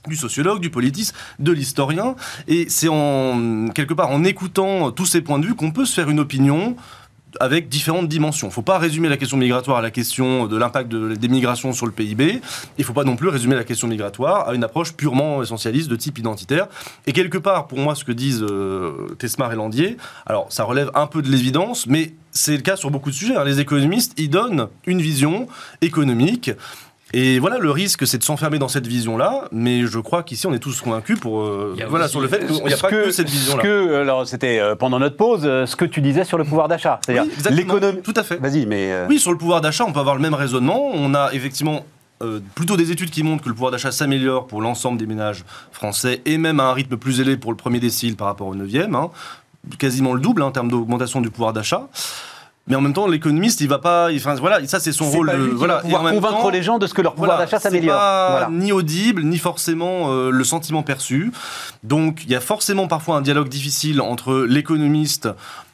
du 0.08 0.16
sociologue, 0.16 0.60
du 0.60 0.70
politiste, 0.70 1.14
de 1.38 1.52
l'historien. 1.52 2.14
Et 2.48 2.66
c'est 2.68 2.88
en 2.88 3.68
quelque 3.68 3.94
part 3.94 4.10
en 4.10 4.24
écoutant 4.24 4.90
tous 4.90 5.06
ces 5.06 5.20
points 5.20 5.38
de 5.38 5.46
vue 5.46 5.54
qu'on 5.54 5.70
peut 5.70 5.84
se 5.84 5.94
faire 5.94 6.08
une 6.10 6.20
opinion 6.20 6.76
avec 7.38 7.68
différentes 7.68 8.08
dimensions. 8.08 8.48
Il 8.48 8.50
ne 8.50 8.54
faut 8.54 8.62
pas 8.62 8.78
résumer 8.78 9.08
la 9.08 9.16
question 9.16 9.36
migratoire 9.36 9.78
à 9.78 9.82
la 9.82 9.90
question 9.90 10.46
de 10.46 10.56
l'impact 10.56 10.88
de, 10.88 11.14
des 11.14 11.28
migrations 11.28 11.72
sur 11.72 11.86
le 11.86 11.92
PIB. 11.92 12.40
Il 12.78 12.80
ne 12.80 12.84
faut 12.84 12.92
pas 12.92 13.04
non 13.04 13.16
plus 13.16 13.28
résumer 13.28 13.54
la 13.54 13.64
question 13.64 13.86
migratoire 13.86 14.48
à 14.48 14.54
une 14.54 14.64
approche 14.64 14.94
purement 14.94 15.42
essentialiste 15.42 15.88
de 15.88 15.96
type 15.96 16.18
identitaire. 16.18 16.66
Et 17.06 17.12
quelque 17.12 17.38
part, 17.38 17.68
pour 17.68 17.78
moi, 17.78 17.94
ce 17.94 18.04
que 18.04 18.12
disent 18.12 18.42
euh, 18.42 19.14
Tesmar 19.18 19.52
et 19.52 19.56
Landier, 19.56 19.96
alors 20.26 20.46
ça 20.50 20.64
relève 20.64 20.90
un 20.94 21.06
peu 21.06 21.22
de 21.22 21.30
l'évidence, 21.30 21.86
mais 21.86 22.14
c'est 22.32 22.56
le 22.56 22.62
cas 22.62 22.76
sur 22.76 22.90
beaucoup 22.90 23.10
de 23.10 23.14
sujets. 23.14 23.36
Hein. 23.36 23.44
Les 23.44 23.60
économistes, 23.60 24.14
ils 24.16 24.30
donnent 24.30 24.68
une 24.86 25.00
vision 25.00 25.46
économique 25.82 26.50
et 27.12 27.38
voilà, 27.38 27.58
le 27.58 27.70
risque, 27.70 28.06
c'est 28.06 28.18
de 28.18 28.22
s'enfermer 28.22 28.58
dans 28.58 28.68
cette 28.68 28.86
vision-là, 28.86 29.48
mais 29.52 29.86
je 29.86 29.98
crois 29.98 30.22
qu'ici, 30.22 30.46
on 30.46 30.52
est 30.52 30.58
tous 30.58 30.80
convaincus 30.80 31.18
pour, 31.18 31.40
euh, 31.40 31.76
voilà, 31.88 32.08
sur 32.08 32.20
le 32.20 32.28
fait 32.28 32.46
qu'il 32.46 32.64
n'y 32.64 32.72
a 32.72 32.76
pas 32.76 32.88
que, 32.88 33.06
que 33.06 33.10
cette 33.10 33.28
vision-là. 33.28 33.62
Que, 33.62 33.94
alors, 34.00 34.26
c'était 34.26 34.60
euh, 34.60 34.76
pendant 34.76 34.98
notre 34.98 35.16
pause, 35.16 35.42
euh, 35.44 35.66
ce 35.66 35.76
que 35.76 35.84
tu 35.84 36.00
disais 36.00 36.24
sur 36.24 36.38
le 36.38 36.44
pouvoir 36.44 36.68
d'achat. 36.68 37.00
C'est-à-dire 37.04 37.24
oui, 37.24 37.54
l'économie. 37.56 38.02
Tout 38.02 38.14
à 38.16 38.22
fait. 38.22 38.36
Vas-y, 38.36 38.66
mais. 38.66 38.92
Euh... 38.92 39.06
Oui, 39.08 39.18
sur 39.18 39.32
le 39.32 39.38
pouvoir 39.38 39.60
d'achat, 39.60 39.84
on 39.86 39.92
peut 39.92 40.00
avoir 40.00 40.14
le 40.14 40.22
même 40.22 40.34
raisonnement. 40.34 40.90
On 40.92 41.14
a 41.14 41.32
effectivement 41.32 41.84
euh, 42.22 42.40
plutôt 42.54 42.76
des 42.76 42.92
études 42.92 43.10
qui 43.10 43.22
montrent 43.22 43.42
que 43.42 43.48
le 43.48 43.54
pouvoir 43.54 43.72
d'achat 43.72 43.92
s'améliore 43.92 44.46
pour 44.46 44.60
l'ensemble 44.60 44.98
des 44.98 45.06
ménages 45.06 45.44
français 45.72 46.20
et 46.26 46.36
même 46.36 46.60
à 46.60 46.64
un 46.64 46.74
rythme 46.74 46.98
plus 46.98 47.18
élevé 47.18 47.38
pour 47.38 47.50
le 47.50 47.56
premier 47.56 47.80
décile 47.80 48.14
par 48.14 48.26
rapport 48.26 48.46
au 48.46 48.54
neuvième, 48.54 48.94
hein, 48.94 49.10
quasiment 49.78 50.12
le 50.12 50.20
double 50.20 50.42
hein, 50.42 50.46
en 50.46 50.50
termes 50.50 50.70
d'augmentation 50.70 51.22
du 51.22 51.30
pouvoir 51.30 51.54
d'achat 51.54 51.88
mais 52.70 52.76
en 52.76 52.80
même 52.80 52.92
temps 52.94 53.06
l'économiste 53.08 53.60
il 53.60 53.68
va 53.68 53.78
pas 53.78 54.08
enfin 54.14 54.36
voilà 54.36 54.64
ça 54.66 54.80
c'est 54.80 54.92
son 54.92 55.10
rôle 55.10 55.30
lui 55.32 55.50
voilà. 55.54 55.78
pouvoir 55.78 56.02
convaincre 56.02 56.42
temps, 56.42 56.50
les 56.50 56.62
gens 56.62 56.78
de 56.78 56.86
ce 56.86 56.94
que 56.94 57.02
leur 57.02 57.14
pouvoir 57.14 57.32
voilà, 57.32 57.44
d'achat 57.44 57.58
s'améliore. 57.58 57.98
voilà. 57.98 58.48
ni 58.50 58.72
audible 58.72 59.22
ni 59.24 59.38
forcément 59.38 60.12
euh, 60.12 60.30
le 60.30 60.44
sentiment 60.44 60.82
perçu. 60.82 61.32
Donc 61.82 62.22
il 62.24 62.30
y 62.30 62.34
a 62.36 62.40
forcément 62.40 62.86
parfois 62.86 63.16
un 63.16 63.22
dialogue 63.22 63.48
difficile 63.48 64.00
entre 64.00 64.46
l'économiste 64.48 65.28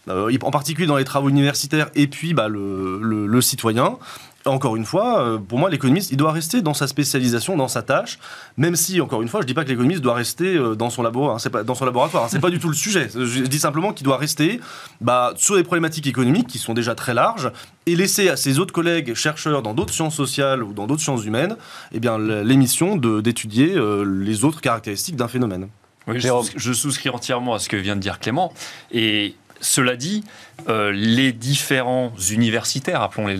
euh, 0.09 0.35
en 0.43 0.51
particulier 0.51 0.87
dans 0.87 0.97
les 0.97 1.05
travaux 1.05 1.29
universitaires 1.29 1.91
et 1.95 2.07
puis 2.07 2.33
bah, 2.33 2.49
le, 2.49 2.99
le, 3.03 3.27
le 3.27 3.41
citoyen 3.41 3.99
encore 4.47 4.77
une 4.77 4.85
fois, 4.85 5.21
euh, 5.21 5.39
pour 5.39 5.59
moi, 5.59 5.71
l'économiste, 5.71 6.11
il 6.11 6.17
doit 6.17 6.33
rester 6.33 6.63
dans 6.63 6.75
sa 6.75 6.87
spécialisation, 6.87 7.57
dans 7.57 7.69
sa 7.69 7.83
tâche, 7.83 8.19
même 8.57 8.77
si, 8.77 9.01
encore 9.01 9.23
une 9.23 9.29
fois, 9.29 9.41
je 9.41 9.47
dis 9.47 9.55
pas 9.55 9.65
que 9.65 9.69
l'économiste 9.69 10.01
doit 10.01 10.15
rester 10.15 10.57
euh, 10.57 10.75
dans 10.75 10.91
son, 10.91 11.03
labo, 11.03 11.29
hein, 11.29 11.39
pas, 11.51 11.63
dans 11.63 11.75
son 11.75 11.85
laboratoire, 11.85 12.25
hein, 12.25 12.29
c'est 12.31 12.41
pas 12.41 12.51
du 12.51 12.59
tout 12.59 12.69
le 12.69 12.75
sujet. 12.75 13.09
Je 13.15 13.43
dis 13.43 13.59
simplement 13.59 13.93
qu'il 13.93 14.05
doit 14.05 14.17
rester 14.17 14.61
bah, 15.01 15.33
sur 15.37 15.57
des 15.57 15.65
problématiques 15.65 16.07
économiques 16.07 16.47
qui 16.47 16.59
sont 16.59 16.75
déjà 16.75 16.95
très 16.95 17.15
larges 17.15 17.51
et 17.87 17.97
laisser 17.97 18.29
à 18.29 18.37
ses 18.37 18.59
autres 18.59 18.73
collègues 18.73 19.15
chercheurs 19.15 19.63
dans 19.63 19.75
d'autres 19.75 19.95
sciences 19.95 20.17
sociales 20.17 20.63
ou 20.63 20.73
dans 20.73 20.87
d'autres 20.87 21.03
sciences 21.03 21.25
humaines 21.25 21.57
eh 21.93 22.01
bien, 22.01 22.19
l'émission 22.19 22.97
d'étudier 22.97 23.75
euh, 23.77 24.05
les 24.05 24.45
autres 24.45 24.61
caractéristiques 24.61 25.17
d'un 25.17 25.29
phénomène. 25.29 25.69
Oui, 26.09 26.21
je, 26.21 26.29
je 26.55 26.73
souscris 26.73 27.09
entièrement 27.09 27.55
à 27.55 27.59
ce 27.59 27.69
que 27.69 27.77
vient 27.77 27.97
de 27.97 28.01
dire 28.01 28.21
Clément. 28.21 28.53
Et 28.93 29.35
cela 29.61 29.97
dit, 29.97 30.25
euh, 30.69 30.91
les 30.91 31.33
différents 31.33 32.13
universitaires, 32.31 33.03
appelons-les 33.03 33.37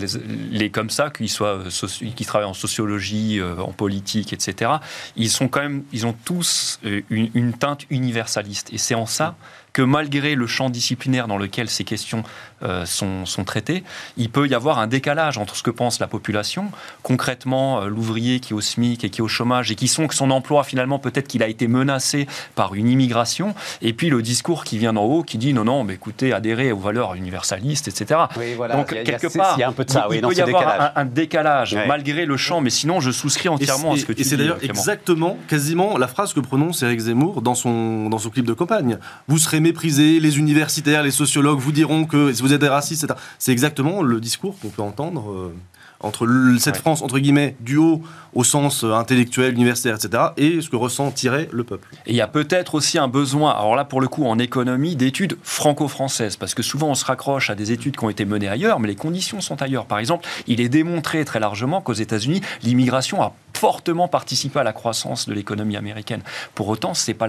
les 0.51 0.69
comme 0.69 0.89
ça, 0.89 1.09
qu'ils 1.09 1.29
soient 1.29 1.63
qui 2.15 2.25
travaillent 2.25 2.47
en 2.47 2.53
sociologie, 2.53 3.39
euh, 3.39 3.57
en 3.57 3.73
politique, 3.73 4.33
etc., 4.33 4.71
ils 5.15 5.29
sont 5.29 5.47
quand 5.47 5.61
même, 5.61 5.83
ils 5.91 6.05
ont 6.05 6.15
tous 6.25 6.79
euh, 6.85 7.01
une, 7.09 7.53
teinte 7.53 7.85
universaliste. 7.89 8.71
Et 8.71 8.77
c'est 8.77 8.95
en 8.95 9.05
ça 9.05 9.35
que 9.73 9.81
malgré 9.81 10.35
le 10.35 10.47
champ 10.47 10.69
disciplinaire 10.69 11.27
dans 11.27 11.37
lequel 11.37 11.69
ces 11.69 11.83
questions 11.83 12.23
sont, 12.85 13.43
traitées, 13.45 13.83
il 14.15 14.31
peut 14.31 14.47
y 14.47 14.55
avoir 14.55 14.79
un 14.79 14.87
décalage 14.87 15.37
entre 15.37 15.55
ce 15.55 15.61
que 15.61 15.69
pense 15.69 15.99
la 15.99 16.07
population, 16.07 16.71
concrètement 17.03 17.85
l'ouvrier 17.85 18.39
qui 18.39 18.53
est 18.53 18.55
au 18.55 18.61
SMIC 18.61 19.03
et 19.03 19.11
qui 19.11 19.21
est 19.21 19.23
au 19.23 19.27
chômage 19.27 19.69
et 19.69 19.75
qui 19.75 19.87
sont 19.87 20.07
que 20.07 20.15
son 20.15 20.31
emploi 20.31 20.63
finalement 20.63 20.97
peut-être 20.97 21.27
qu'il 21.27 21.43
a 21.43 21.47
été 21.47 21.67
menacé 21.67 22.25
par 22.55 22.73
une 22.73 22.89
immigration, 22.89 23.53
et 23.83 23.93
puis 23.93 24.09
le 24.09 24.23
discours 24.23 24.63
qui 24.63 24.79
vient 24.79 24.93
d'en 24.93 25.03
haut 25.03 25.21
qui 25.21 25.37
dit 25.37 25.53
non 25.53 25.65
non, 25.65 25.83
mais 25.83 25.93
écoutez, 25.93 26.33
adhérez 26.33 26.71
aux 26.71 26.79
valeurs 26.79 27.06
universalistes, 27.15 27.87
etc. 27.87 28.21
Oui, 28.37 28.53
voilà. 28.55 28.75
Donc 28.75 28.89
il 28.91 28.97
y 28.97 28.99
a, 28.99 29.03
quelque 29.03 29.35
part, 29.35 29.55
il 29.57 29.61
y 29.61 29.63
a 29.63 29.69
un 29.69 29.73
peu 29.73 29.85
de 29.85 29.91
ça, 29.91 30.07
il, 30.09 30.15
oui, 30.15 30.21
peut 30.21 30.33
y 30.35 30.41
avoir 30.41 30.81
un, 30.95 31.01
un, 31.01 31.05
décalage 31.05 31.73
ouais. 31.73 31.87
malgré 31.87 32.25
le 32.25 32.37
champ, 32.37 32.61
mais 32.61 32.69
sinon 32.69 32.99
je 32.99 33.11
souscris 33.11 33.49
entièrement 33.49 33.95
et 33.95 33.97
à 33.97 34.01
ce 34.01 34.05
que 34.05 34.13
tu 34.13 34.17
dis. 34.17 34.21
Et 34.21 34.25
c'est 34.25 34.37
d'ailleurs 34.37 34.63
exactement, 34.63 35.37
quasiment 35.47 35.97
la 35.97 36.07
phrase 36.07 36.33
que 36.33 36.39
prononce 36.39 36.83
Eric 36.83 36.99
Zemmour 36.99 37.41
dans 37.41 37.55
son 37.55 38.09
dans 38.09 38.19
son 38.19 38.29
clip 38.29 38.45
de 38.45 38.53
campagne. 38.53 38.97
Vous 39.27 39.37
serez 39.37 39.59
méprisé 39.59 40.19
les 40.19 40.39
universitaires, 40.39 41.03
les 41.03 41.11
sociologues 41.11 41.59
vous 41.59 41.71
diront 41.71 42.05
que 42.05 42.31
vous 42.41 42.53
êtes 42.53 42.61
des 42.61 42.67
racistes, 42.67 43.03
etc. 43.03 43.19
C'est 43.39 43.51
exactement 43.51 44.01
le 44.01 44.19
discours 44.19 44.57
qu'on 44.59 44.69
peut 44.69 44.81
entendre 44.81 45.31
euh, 45.31 45.55
entre 45.99 46.27
cette 46.59 46.75
ouais. 46.75 46.81
France, 46.81 47.01
entre 47.01 47.19
guillemets, 47.19 47.55
du 47.59 47.77
haut 47.77 48.01
au 48.33 48.43
sens 48.43 48.83
euh, 48.83 48.93
intellectuel, 48.93 49.53
universitaire, 49.53 49.95
etc., 49.95 50.23
et 50.37 50.61
ce 50.61 50.69
que 50.69 50.75
ressentirait 50.75 51.49
le 51.51 51.63
peuple. 51.63 51.89
Et 52.05 52.11
il 52.11 52.15
y 52.15 52.21
a 52.21 52.27
peut-être 52.27 52.75
aussi 52.75 52.99
un 52.99 53.07
besoin, 53.07 53.51
alors 53.51 53.75
là 53.75 53.83
pour 53.83 53.99
le 53.99 54.07
coup 54.07 54.25
en 54.25 54.37
économie, 54.37 54.95
d'études 54.95 55.37
franco-françaises, 55.41 56.35
parce 56.35 56.53
que 56.53 56.61
souvent 56.61 56.89
on 56.89 56.95
se 56.95 57.05
raccroche 57.05 57.49
à 57.49 57.55
des 57.55 57.71
études 57.71 57.97
qui 57.97 58.03
ont 58.03 58.09
été 58.09 58.25
menées 58.25 58.47
ailleurs, 58.47 58.79
mais 58.79 58.87
les 58.87 58.95
conditions 58.95 59.41
sont 59.41 59.61
ailleurs. 59.61 59.85
Par 59.85 59.99
exemple, 59.99 60.27
il 60.45 60.61
est 60.61 60.69
démontré 60.69 61.25
très 61.25 61.39
largement 61.39 61.81
qu'aux 61.81 61.93
États-Unis, 61.93 62.41
l'immigration 62.63 63.21
a 63.21 63.33
fortement 63.57 64.07
participé 64.07 64.59
à 64.59 64.63
la 64.63 64.73
croissance 64.73 65.27
de 65.27 65.33
l'économie 65.33 65.75
américaine. 65.75 66.21
Pour 66.55 66.67
autant, 66.69 66.93
c'est 66.93 67.13
pas 67.13 67.27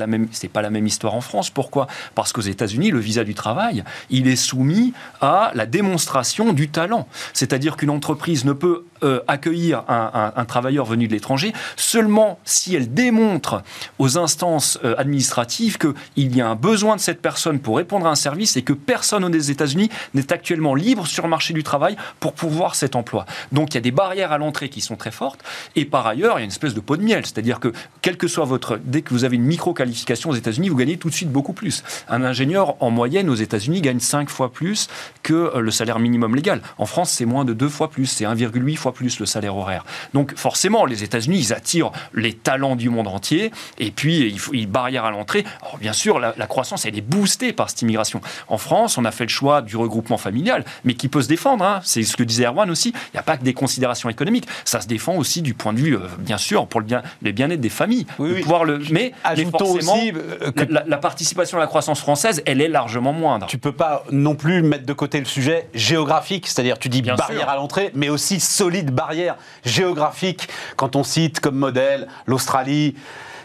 pas 0.53 0.62
la 0.62 0.70
même 0.70 0.87
histoire 0.87 1.14
en 1.14 1.20
France. 1.20 1.51
Pourquoi? 1.51 1.87
Parce 2.14 2.33
qu'aux 2.33 2.41
États-Unis, 2.41 2.91
le 2.91 2.99
visa 2.99 3.24
du 3.24 3.35
travail, 3.35 3.83
il 4.11 4.29
est 4.29 4.37
soumis 4.37 4.93
à 5.20 5.51
la 5.55 5.66
démonstration 5.66 6.53
du 6.53 6.68
talent. 6.68 7.09
C'est-à-dire 7.33 7.76
qu'une 7.76 7.91
entreprise 7.91 8.45
ne 8.45 8.53
peut 8.53 8.85
euh, 9.03 9.21
accueillir 9.29 9.85
un, 9.89 10.45
travailleur 10.45 10.87
venu 10.87 11.09
de 11.09 11.13
l'étranger 11.13 11.53
seulement 11.77 12.39
si 12.45 12.75
elle 12.75 12.93
démontre 12.93 13.63
aux 13.99 14.19
instances 14.19 14.79
euh, 14.85 14.95
administratives 14.97 15.79
qu'il 15.79 16.37
y 16.37 16.41
a 16.41 16.49
un 16.49 16.55
besoin 16.55 16.97
de 16.97 17.01
cette 17.01 17.21
personne 17.21 17.61
pour 17.61 17.77
répondre 17.77 18.07
à 18.07 18.11
un 18.11 18.15
service 18.15 18.57
et 18.57 18.63
que 18.63 18.73
personne 18.73 19.25
aux 19.25 19.31
États-Unis 19.31 19.91
n'est 20.15 20.33
actuellement 20.33 20.75
libre 20.75 21.07
sur 21.07 21.25
le 21.25 21.31
marché 21.31 21.55
du 21.55 21.63
travail 21.63 21.97
pour 22.21 22.33
pouvoir 22.33 22.75
cet 22.75 22.97
emploi. 22.97 23.27
Donc 23.53 23.71
il 23.71 23.75
y 23.75 23.79
a 23.79 23.83
des 23.83 23.91
barrières 23.91 24.33
à 24.33 24.39
l'entrée 24.39 24.69
qui 24.69 24.81
sont 24.81 24.97
très 24.97 25.11
fortes. 25.11 25.43
Et 25.77 25.85
par 25.85 26.07
ailleurs, 26.07 26.39
il 26.39 26.41
y 26.41 26.43
a 26.43 26.45
une 26.45 26.51
espèce 26.51 26.75
de 26.75 26.81
pot 26.81 26.97
de 26.97 27.03
miel. 27.03 27.25
C'est-à-dire 27.25 27.61
que, 27.61 27.73
quel 28.03 28.17
que 28.17 28.29
soit 28.29 28.45
votre. 28.45 28.79
Dès 28.85 29.03
que 29.03 29.11
vous 29.11 29.25
avez 29.25 29.37
une 29.37 29.45
micro-qualification 29.45 30.31
aux 30.31 30.35
États-Unis, 30.35 30.69
vous 30.69 30.77
gagnez 30.77 30.97
tout 30.97 31.09
de 31.09 31.15
suite 31.15 31.31
beaucoup 31.31 31.53
plus. 31.53 31.83
Un 32.09 32.25
ingénieur, 32.25 32.77
en 32.83 32.91
moyenne, 32.91 33.29
aux 33.29 33.35
États-Unis, 33.35 33.81
gagne 33.81 34.01
5 34.01 34.31
fois 34.31 34.53
plus 34.53 34.89
que 35.23 35.35
euh, 35.35 35.61
le 35.61 35.71
salaire 35.71 35.99
minimum 35.99 36.35
légal. 36.35 36.63
En 36.79 36.87
France, 36.87 37.11
c'est 37.11 37.27
moins 37.27 37.45
de 37.45 37.53
2 37.53 37.69
fois 37.69 37.91
plus. 37.91 38.07
C'est 38.07 38.25
1,8 38.25 38.77
fois 38.77 38.88
plus 38.93 39.20
le 39.20 39.26
salaire 39.26 39.57
horaire. 39.57 39.84
Donc 40.14 40.34
forcément, 40.36 40.84
les 40.84 41.05
États-Unis, 41.05 41.39
ils 41.39 41.53
attirent 41.53 41.93
les 42.14 42.32
talents 42.32 42.76
du 42.76 42.91
monde 42.91 43.09
entier. 43.09 43.51
Et 43.78 43.91
puis, 43.91 44.20
il 44.20 44.39
faut 44.39 44.53
une 44.53 44.66
barrière 44.66 45.05
à 45.05 45.11
l'entrée. 45.11 45.45
Bien 45.80 45.93
sûr, 45.93 46.18
la, 46.18 46.34
la 46.36 46.47
croissance, 46.47 46.84
elle 46.84 46.97
est 46.97 47.03
boostée 47.03 47.53
par 47.53 47.70
cette 47.70 47.82
immigration. 47.82 48.20
En 48.49 48.59
France, 48.59 48.99
on 48.99 49.05
a 49.05 49.11
fait 49.11 49.24
le 49.24 49.30
choix 49.30 49.62
du 49.62 49.76
regroupement 49.76 50.18
familial, 50.18 50.64
mais 50.84 50.95
qui 50.95 51.09
peut 51.09 51.22
se 51.22 51.28
défendre. 51.28 51.64
Hein. 51.64 51.80
C'est 51.84 52.03
ce 52.03 52.16
que 52.16 52.22
disait 52.22 52.47
Erwan 52.47 52.70
aussi. 52.70 52.91
Il 52.91 53.14
n'y 53.14 53.20
a 53.20 53.22
pas 53.22 53.36
que 53.36 53.45
des 53.45 53.55
considérations 53.55 54.09
économiques. 54.09 54.47
Ça 54.64 54.80
se 54.80 54.86
défend 54.86 55.16
aussi 55.16 55.43
du 55.43 55.55
point 55.55 55.72
de 55.72 55.78
vue, 55.78 55.97
euh, 55.97 56.01
bien 56.18 56.39
sûr, 56.39 56.66
pour 56.66 56.80
le 56.80 56.86
bien, 56.86 57.03
les 57.22 57.32
bien-être 57.32 57.61
des 57.61 57.68
familles. 57.68 58.07
Oui, 58.18 58.41
Pouvoir 58.43 58.64
le, 58.64 58.78
mais, 58.91 59.12
mais 59.36 59.45
forcément, 59.47 59.95
aussi 59.95 60.12
euh, 60.14 60.51
que 60.53 60.64
la, 60.72 60.84
la, 60.86 60.97
participation 60.99 61.59
à 61.59 61.61
la 61.61 61.66
croissance 61.66 62.01
française, 62.01 62.43
elle 62.47 62.61
est 62.61 62.68
largement 62.68 63.12
moindre. 63.12 63.47
Tu 63.47 63.59
peux 63.59 63.72
pas 63.72 64.05
non 64.11 64.34
plus 64.34 64.62
mettre 64.62 64.86
de 64.86 64.93
côté 64.93 65.18
le 65.18 65.24
sujet 65.24 65.68
géographique, 65.74 66.47
c'est-à-dire 66.47 66.78
tu 66.78 66.89
dis 66.89 67.03
bien 67.03 67.14
barrière 67.14 67.43
sûr. 67.43 67.49
à 67.49 67.57
l'entrée, 67.57 67.91
mais 67.95 68.09
aussi 68.09 68.41
solide 68.41 68.78
barrière 68.83 69.37
géographique. 69.64 70.49
Quand 70.76 70.97
on 70.97 71.05
cite 71.05 71.41
comme 71.41 71.57
modèle 71.57 72.09
l'Australie, 72.26 72.95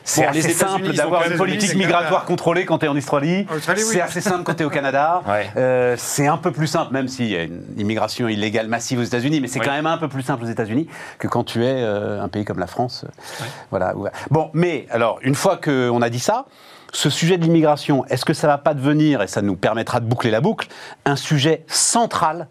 c'est 0.03 0.23
bon, 0.23 0.29
assez 0.29 0.49
simple 0.49 0.93
d'avoir 0.93 1.29
une 1.29 1.37
politique 1.37 1.75
migratoire 1.75 2.25
contrôlée 2.25 2.65
quand 2.65 2.79
tu 2.79 2.85
es 2.85 2.89
en 2.89 2.97
Australie. 2.97 3.47
Australie 3.53 3.81
c'est 3.81 4.01
assez 4.01 4.21
simple 4.21 4.43
quand 4.43 4.53
tu 4.53 4.63
es 4.63 4.65
au 4.65 4.69
Canada. 4.69 5.21
ouais. 5.27 5.49
euh, 5.55 5.95
c'est 5.97 6.27
un 6.27 6.37
peu 6.37 6.51
plus 6.51 6.67
simple, 6.67 6.93
même 6.93 7.07
s'il 7.07 7.27
y 7.27 7.37
a 7.37 7.43
une 7.43 7.63
immigration 7.77 8.27
illégale 8.27 8.67
massive 8.67 8.99
aux 8.99 9.03
États-Unis, 9.03 9.39
mais 9.39 9.47
c'est 9.47 9.59
quand 9.59 9.71
même 9.71 9.87
un 9.87 9.97
peu 9.97 10.07
plus 10.07 10.23
simple 10.23 10.43
aux 10.43 10.47
États-Unis 10.47 10.87
que 11.19 11.27
quand 11.27 11.43
tu 11.43 11.63
es 11.63 11.81
euh, 11.83 12.21
un 12.21 12.27
pays 12.27 12.45
comme 12.45 12.59
la 12.59 12.67
France. 12.67 13.05
Ouais. 13.39 13.47
Voilà. 13.69 13.93
Bon, 14.29 14.49
mais 14.53 14.87
alors, 14.89 15.19
une 15.21 15.35
fois 15.35 15.57
qu'on 15.57 16.01
a 16.01 16.09
dit 16.09 16.19
ça, 16.19 16.45
ce 16.91 17.09
sujet 17.09 17.37
de 17.37 17.43
l'immigration, 17.43 18.05
est-ce 18.05 18.25
que 18.25 18.33
ça 18.33 18.47
va 18.47 18.57
pas 18.57 18.73
devenir, 18.73 19.21
et 19.21 19.27
ça 19.27 19.41
nous 19.41 19.55
permettra 19.55 19.99
de 19.99 20.05
boucler 20.05 20.31
la 20.31 20.41
boucle, 20.41 20.67
un 21.05 21.15
sujet 21.15 21.63
central 21.67 22.47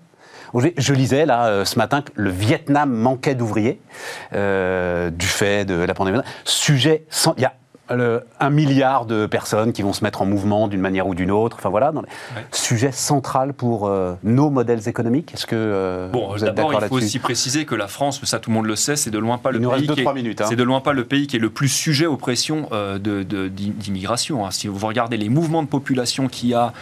je 0.54 0.92
lisais 0.92 1.26
là 1.26 1.46
euh, 1.46 1.64
ce 1.64 1.78
matin 1.78 2.02
que 2.02 2.10
le 2.14 2.30
Vietnam 2.30 2.92
manquait 2.92 3.34
d'ouvriers 3.34 3.80
euh, 4.32 5.10
du 5.10 5.26
fait 5.26 5.64
de 5.64 5.74
la 5.74 5.94
pandémie. 5.94 6.18
Sujet, 6.44 7.04
sans, 7.10 7.34
le, 7.96 8.22
un 8.40 8.50
milliard 8.50 9.06
de 9.06 9.26
personnes 9.26 9.72
qui 9.72 9.82
vont 9.82 9.92
se 9.92 10.04
mettre 10.04 10.22
en 10.22 10.26
mouvement 10.26 10.68
d'une 10.68 10.80
manière 10.80 11.06
ou 11.06 11.14
d'une 11.14 11.30
autre. 11.30 11.56
Enfin 11.58 11.68
voilà, 11.68 11.92
ouais. 11.92 12.02
sujet 12.52 12.92
central 12.92 13.52
pour 13.54 13.86
euh, 13.86 14.14
nos 14.22 14.50
modèles 14.50 14.88
économiques. 14.88 15.32
Est-ce 15.34 15.46
que 15.46 15.56
euh, 15.56 16.08
bon, 16.08 16.32
vous 16.32 16.44
êtes 16.44 16.54
d'accord 16.54 16.72
là-dessus 16.72 16.86
Il 16.86 16.88
faut 16.88 17.04
aussi 17.04 17.18
préciser 17.18 17.64
que 17.64 17.74
la 17.74 17.88
France, 17.88 18.20
ça 18.24 18.38
tout 18.38 18.50
le 18.50 18.54
monde 18.54 18.66
le 18.66 18.76
sait, 18.76 18.96
c'est 18.96 19.10
de 19.10 19.18
loin 19.18 19.38
pas 19.38 19.50
Il 19.52 19.60
le 19.60 19.68
pays 19.68 19.86
deux, 19.86 19.94
qui 19.94 20.00
est, 20.02 20.12
minutes, 20.12 20.40
hein. 20.40 20.46
c'est 20.48 20.56
de 20.56 20.62
loin 20.62 20.80
pas 20.80 20.92
le 20.92 21.04
pays 21.04 21.26
qui 21.26 21.36
est 21.36 21.40
le 21.40 21.50
plus 21.50 21.68
sujet 21.68 22.06
aux 22.06 22.16
pressions 22.16 22.68
euh, 22.72 22.98
de, 22.98 23.22
de, 23.22 23.48
d'immigration. 23.48 24.46
Hein. 24.46 24.50
Si 24.50 24.68
vous 24.68 24.86
regardez 24.86 25.16
les 25.16 25.28
mouvements 25.28 25.62
de 25.62 25.68
population 25.68 26.28
qu'il 26.28 26.50
y 26.50 26.54
a 26.54 26.72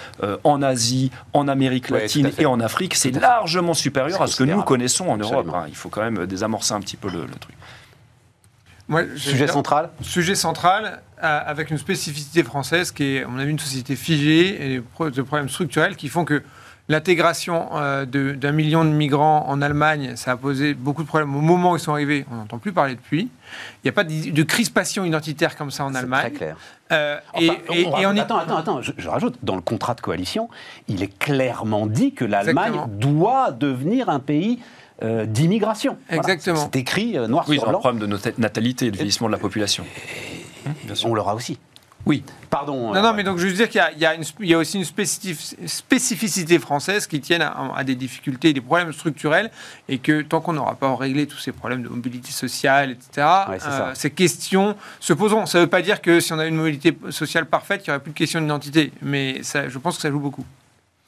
en 0.44 0.62
Asie, 0.62 1.10
en 1.32 1.48
Amérique 1.48 1.90
latine 1.90 2.26
ouais, 2.26 2.32
et 2.38 2.46
en 2.46 2.60
Afrique, 2.60 2.94
c'est 2.94 3.10
largement 3.10 3.74
supérieur 3.74 4.22
à 4.22 4.26
ce 4.26 4.36
que 4.36 4.44
nous 4.44 4.62
connaissons 4.62 5.08
en 5.08 5.16
Europe. 5.16 5.48
Hein. 5.54 5.64
Il 5.68 5.76
faut 5.76 5.88
quand 5.88 6.02
même 6.02 6.26
désamorcer 6.26 6.74
un 6.74 6.80
petit 6.80 6.96
peu 6.96 7.10
le, 7.10 7.22
le 7.22 7.34
truc. 7.38 7.56
Moi, 8.90 9.02
sujet 9.16 9.46
central 9.46 9.90
Sujet 10.02 10.34
central, 10.34 11.00
euh, 11.22 11.40
avec 11.46 11.70
une 11.70 11.78
spécificité 11.78 12.42
française 12.42 12.90
qui 12.90 13.04
est, 13.04 13.22
à 13.22 13.28
mon 13.28 13.38
avis, 13.38 13.52
une 13.52 13.58
société 13.58 13.94
figée 13.94 14.74
et 14.74 14.76
de 14.80 15.22
problèmes 15.22 15.48
structurels 15.48 15.94
qui 15.94 16.08
font 16.08 16.24
que 16.24 16.42
l'intégration 16.88 17.68
euh, 17.76 18.04
d'un 18.04 18.50
million 18.50 18.84
de 18.84 18.90
migrants 18.90 19.48
en 19.48 19.62
Allemagne, 19.62 20.16
ça 20.16 20.32
a 20.32 20.36
posé 20.36 20.74
beaucoup 20.74 21.04
de 21.04 21.08
problèmes 21.08 21.36
au 21.36 21.40
moment 21.40 21.72
où 21.72 21.76
ils 21.76 21.80
sont 21.80 21.92
arrivés. 21.92 22.26
On 22.32 22.34
n'entend 22.34 22.58
plus 22.58 22.72
parler 22.72 22.96
depuis. 22.96 23.30
Il 23.30 23.80
n'y 23.84 23.90
a 23.90 23.92
pas 23.92 24.02
de, 24.02 24.32
de, 24.32 24.42
crispation 24.42 25.04
identitaire 25.04 25.56
comme 25.56 25.70
ça 25.70 25.84
en 25.84 25.94
Allemagne. 25.94 26.22
C'est 26.24 26.30
très 26.30 26.38
clair. 26.38 26.56
Euh, 26.90 27.20
enfin, 27.32 27.44
et, 27.44 27.50
on, 27.68 27.72
et, 27.72 27.86
on, 27.86 27.96
et 27.98 28.06
on 28.06 28.16
attends, 28.16 28.38
attends, 28.38 28.56
attends, 28.56 28.82
je, 28.82 28.90
je, 28.98 29.08
rajoute, 29.08 29.36
dans 29.44 29.54
le 29.54 29.62
contrat 29.62 29.94
de 29.94 30.00
coalition, 30.00 30.48
il 30.88 31.04
est 31.04 31.16
clairement 31.16 31.86
dit 31.86 32.12
que 32.12 32.24
l'Allemagne 32.24 32.80
doit 32.88 33.52
devenir 33.52 34.08
un 34.08 34.18
pays 34.18 34.58
euh, 35.02 35.26
d'immigration. 35.26 35.96
Exactement. 36.08 36.56
Voilà. 36.56 36.70
C'est 36.72 36.80
écrit 36.80 37.18
euh, 37.18 37.26
noir 37.26 37.44
oui, 37.48 37.56
sur 37.56 37.68
blanc. 37.68 37.78
un 37.78 37.80
problème 37.80 38.08
de 38.08 38.18
natalité 38.38 38.86
et 38.86 38.90
de 38.90 38.96
vieillissement 38.96 39.28
de 39.28 39.32
la 39.32 39.38
population. 39.38 39.84
Hum, 40.66 40.74
on 41.04 41.14
l'aura 41.14 41.34
aussi. 41.34 41.58
Oui. 42.06 42.24
Pardon. 42.48 42.92
Non, 42.92 42.96
euh, 42.96 43.02
non, 43.02 43.12
mais 43.14 43.22
donc 43.22 43.38
je 43.38 43.46
veux 43.46 43.52
dire 43.52 43.68
qu'il 43.68 43.80
y, 43.96 44.04
y, 44.04 44.48
y, 44.48 44.54
a 44.54 44.58
aussi 44.58 44.78
une 44.78 44.84
spécif 44.84 45.54
spécificité 45.66 46.58
française 46.58 47.06
qui 47.06 47.20
tienne 47.20 47.42
à, 47.42 47.72
à, 47.76 47.84
des 47.84 47.94
difficultés, 47.94 48.52
des 48.52 48.60
problèmes 48.60 48.92
structurels, 48.92 49.50
et 49.88 49.98
que 49.98 50.22
tant 50.22 50.40
qu'on 50.40 50.54
n'aura 50.54 50.74
pas 50.74 50.94
réglé 50.96 51.26
tous 51.26 51.38
ces 51.38 51.52
problèmes 51.52 51.82
de 51.82 51.88
mobilité 51.88 52.32
sociale, 52.32 52.92
etc., 52.92 53.26
ouais, 53.48 53.58
euh, 53.66 53.92
ces 53.94 54.10
questions 54.10 54.76
se 54.98 55.12
poseront. 55.12 55.46
Ça 55.46 55.58
ne 55.58 55.64
veut 55.64 55.70
pas 55.70 55.82
dire 55.82 56.00
que 56.00 56.20
si 56.20 56.32
on 56.32 56.38
a 56.38 56.46
une 56.46 56.56
mobilité 56.56 56.96
sociale 57.10 57.46
parfaite, 57.46 57.82
il 57.86 57.90
n'y 57.90 57.94
aurait 57.94 58.02
plus 58.02 58.12
de 58.12 58.18
question 58.18 58.40
d'identité, 58.40 58.92
mais 59.02 59.42
ça, 59.42 59.68
je 59.68 59.78
pense 59.78 59.96
que 59.96 60.02
ça 60.02 60.10
joue 60.10 60.20
beaucoup. 60.20 60.44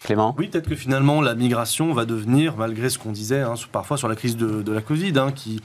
Clément? 0.05 0.35
Oui, 0.39 0.49
peut-être 0.49 0.69
que 0.69 0.75
finalement 0.75 1.21
la 1.21 1.35
migration 1.35 1.93
va 1.93 2.05
devenir, 2.05 2.57
malgré 2.57 2.91
ce 2.91 2.99
qu'on 2.99 3.13
disait 3.13 3.41
hein, 3.41 3.55
parfois 3.71 3.97
sur 3.97 4.09
la 4.09 4.17
crise 4.17 4.37
de, 4.37 4.63
de 4.63 4.73
la 4.73 4.81
Covid, 4.81 5.13
hein, 5.19 5.33
qui 5.33 5.61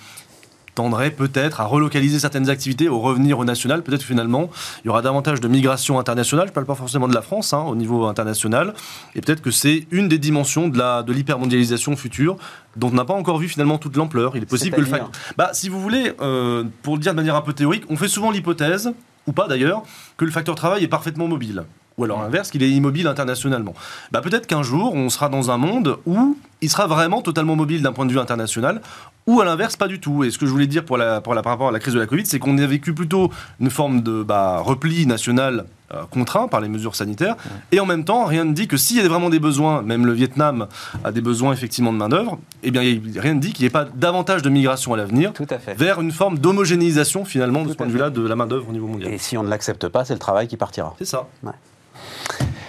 tendrait 0.77 1.09
peut-être 1.09 1.59
à 1.59 1.65
relocaliser 1.65 2.19
certaines 2.19 2.51
activités, 2.51 2.88
au 2.88 2.99
revenir 2.99 3.39
au 3.39 3.45
national. 3.45 3.81
Peut-être 3.81 4.03
finalement, 4.03 4.51
il 4.83 4.88
y 4.88 4.89
aura 4.89 5.01
davantage 5.01 5.41
de 5.41 5.47
migration 5.47 5.97
internationale. 5.97 6.45
Je 6.45 6.51
ne 6.51 6.53
parle 6.53 6.67
pas 6.67 6.75
forcément 6.75 7.07
de 7.07 7.15
la 7.15 7.23
France, 7.23 7.51
hein, 7.51 7.63
au 7.67 7.75
niveau 7.75 8.05
international. 8.05 8.75
Et 9.15 9.21
peut-être 9.21 9.41
que 9.41 9.49
c'est 9.49 9.88
une 9.89 10.07
des 10.07 10.19
dimensions 10.19 10.67
de 10.67 11.11
l'hypermondialisation 11.11 11.93
de 11.93 11.97
future 11.97 12.38
dont 12.75 12.89
on 12.89 12.91
n'a 12.91 13.05
pas 13.05 13.15
encore 13.15 13.39
vu 13.39 13.47
finalement 13.47 13.79
toute 13.79 13.95
l'ampleur. 13.95 14.38
Il 14.38 14.43
est 14.43 14.45
possible 14.45 14.75
que 14.75 14.81
le. 14.81 14.88
Bah, 15.35 15.49
si 15.53 15.67
vous 15.67 15.81
voulez, 15.81 16.13
euh, 16.21 16.63
pour 16.83 16.93
le 16.93 17.01
dire 17.01 17.13
de 17.13 17.17
manière 17.17 17.35
un 17.35 17.41
peu 17.41 17.53
théorique, 17.53 17.85
on 17.89 17.97
fait 17.97 18.07
souvent 18.07 18.29
l'hypothèse, 18.29 18.93
ou 19.25 19.31
pas 19.31 19.47
d'ailleurs, 19.47 19.81
que 20.15 20.25
le 20.25 20.31
facteur 20.31 20.53
travail 20.53 20.83
est 20.83 20.88
parfaitement 20.88 21.27
mobile 21.27 21.65
ou 21.98 22.04
alors 22.04 22.22
l'inverse, 22.22 22.52
qu'il 22.52 22.62
est 22.62 22.70
immobile 22.70 23.08
internationalement. 23.08 23.74
Bah, 24.12 24.22
peut-être 24.22 24.45
qu'un 24.45 24.62
jour, 24.62 24.93
on 24.93 25.10
sera 25.10 25.30
dans 25.30 25.50
un 25.50 25.58
monde 25.58 25.98
où 26.06 26.38
il 26.62 26.70
sera 26.70 26.86
vraiment 26.86 27.22
totalement 27.22 27.56
mobile 27.56 27.82
d'un 27.82 27.91
point 27.91 28.06
de 28.06 28.12
vue 28.12 28.20
international, 28.20 28.82
ou 29.26 29.41
à 29.41 29.45
l'inverse, 29.45 29.76
pas 29.76 29.88
du 29.88 30.00
tout. 30.00 30.24
Et 30.24 30.30
ce 30.30 30.38
que 30.38 30.45
je 30.45 30.52
voulais 30.52 30.68
dire 30.68 30.86
par 30.86 30.98
rapport 31.26 31.70
à 31.70 31.72
la 31.72 31.80
crise 31.80 31.95
de 31.95 32.00
la 32.00 32.06
Covid, 32.06 32.26
c'est 32.26 32.39
qu'on 32.39 32.58
a 32.60 32.66
vécu 32.68 32.93
plutôt 32.93 33.32
une 33.60 33.72
forme 33.72 34.02
de 34.02 34.22
bah, 34.22 34.60
repli 34.60 35.08
national 35.08 35.66
euh, 35.93 36.03
contraint 36.09 36.47
par 36.47 36.61
les 36.61 36.69
mesures 36.69 36.95
sanitaires, 36.95 37.35
et 37.71 37.79
en 37.79 37.85
même 37.85 38.03
temps, 38.03 38.25
rien 38.25 38.43
ne 38.45 38.53
dit 38.53 38.67
que 38.67 38.77
s'il 38.77 38.97
y 38.97 38.99
a 38.99 39.07
vraiment 39.07 39.29
des 39.29 39.39
besoins, 39.39 39.81
même 39.81 40.05
le 40.05 40.13
Vietnam 40.13 40.67
a 41.03 41.11
des 41.11 41.21
besoins 41.21 41.53
effectivement 41.53 41.93
de 41.93 41.97
main-d'œuvre, 41.97 42.39
eh 42.63 42.71
bien, 42.71 42.81
rien 42.81 43.33
ne 43.33 43.39
dit 43.39 43.53
qu'il 43.53 43.63
n'y 43.63 43.67
ait 43.67 43.71
pas 43.71 43.85
davantage 43.85 44.41
de 44.41 44.49
migration 44.49 44.93
à 44.93 44.97
l'avenir 44.97 45.33
vers 45.77 46.01
une 46.01 46.11
forme 46.11 46.39
d'homogénéisation 46.39 47.25
finalement 47.25 47.63
de 47.63 47.71
ce 47.71 47.75
point 47.75 47.88
de 47.88 47.91
vue-là 47.91 48.09
de 48.09 48.27
la 48.27 48.35
main-d'œuvre 48.35 48.69
au 48.69 48.73
niveau 48.73 48.88
mondial. 48.88 49.13
Et 49.13 49.17
si 49.17 49.38
on 49.38 49.43
ne 49.43 49.49
l'accepte 49.49 49.88
pas, 49.88 50.05
c'est 50.05 50.13
le 50.13 50.19
travail 50.19 50.47
qui 50.47 50.57
partira. 50.57 50.95
C'est 50.97 51.05
ça. 51.05 51.27
Ouais. 51.43 51.51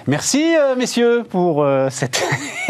Merci, 0.08 0.56
euh, 0.56 0.74
messieurs, 0.74 1.22
pour 1.28 1.62
euh, 1.62 1.90
cette 1.90 2.24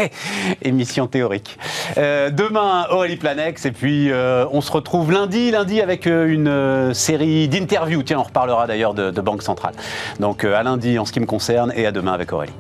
émission 0.63 1.07
théorique. 1.07 1.57
Euh, 1.97 2.31
demain, 2.31 2.89
Aurélie 2.91 3.15
Planex, 3.15 3.65
et 3.65 3.71
puis 3.71 4.11
on 4.51 4.61
se 4.61 4.73
retrouve 4.73 5.13
lundi, 5.13 5.53
lundi 5.53 5.81
avec 5.81 6.07
une 6.07 6.93
série 6.95 7.47
d'interviews. 7.47 8.03
Tiens, 8.03 8.19
on 8.19 8.25
reparlera 8.25 8.67
d'ailleurs 8.67 8.93
de, 8.93 9.21
Banque 9.21 9.45
Centrale. 9.45 9.75
Donc 10.19 10.43
à 10.43 10.65
lundi 10.65 10.99
en 10.99 11.05
ce 11.05 11.13
qui 11.13 11.21
me 11.21 11.27
concerne, 11.27 11.73
et 11.77 11.87
à 11.87 11.93
demain 11.93 12.13
avec 12.13 12.33
Aurélie. 12.33 12.53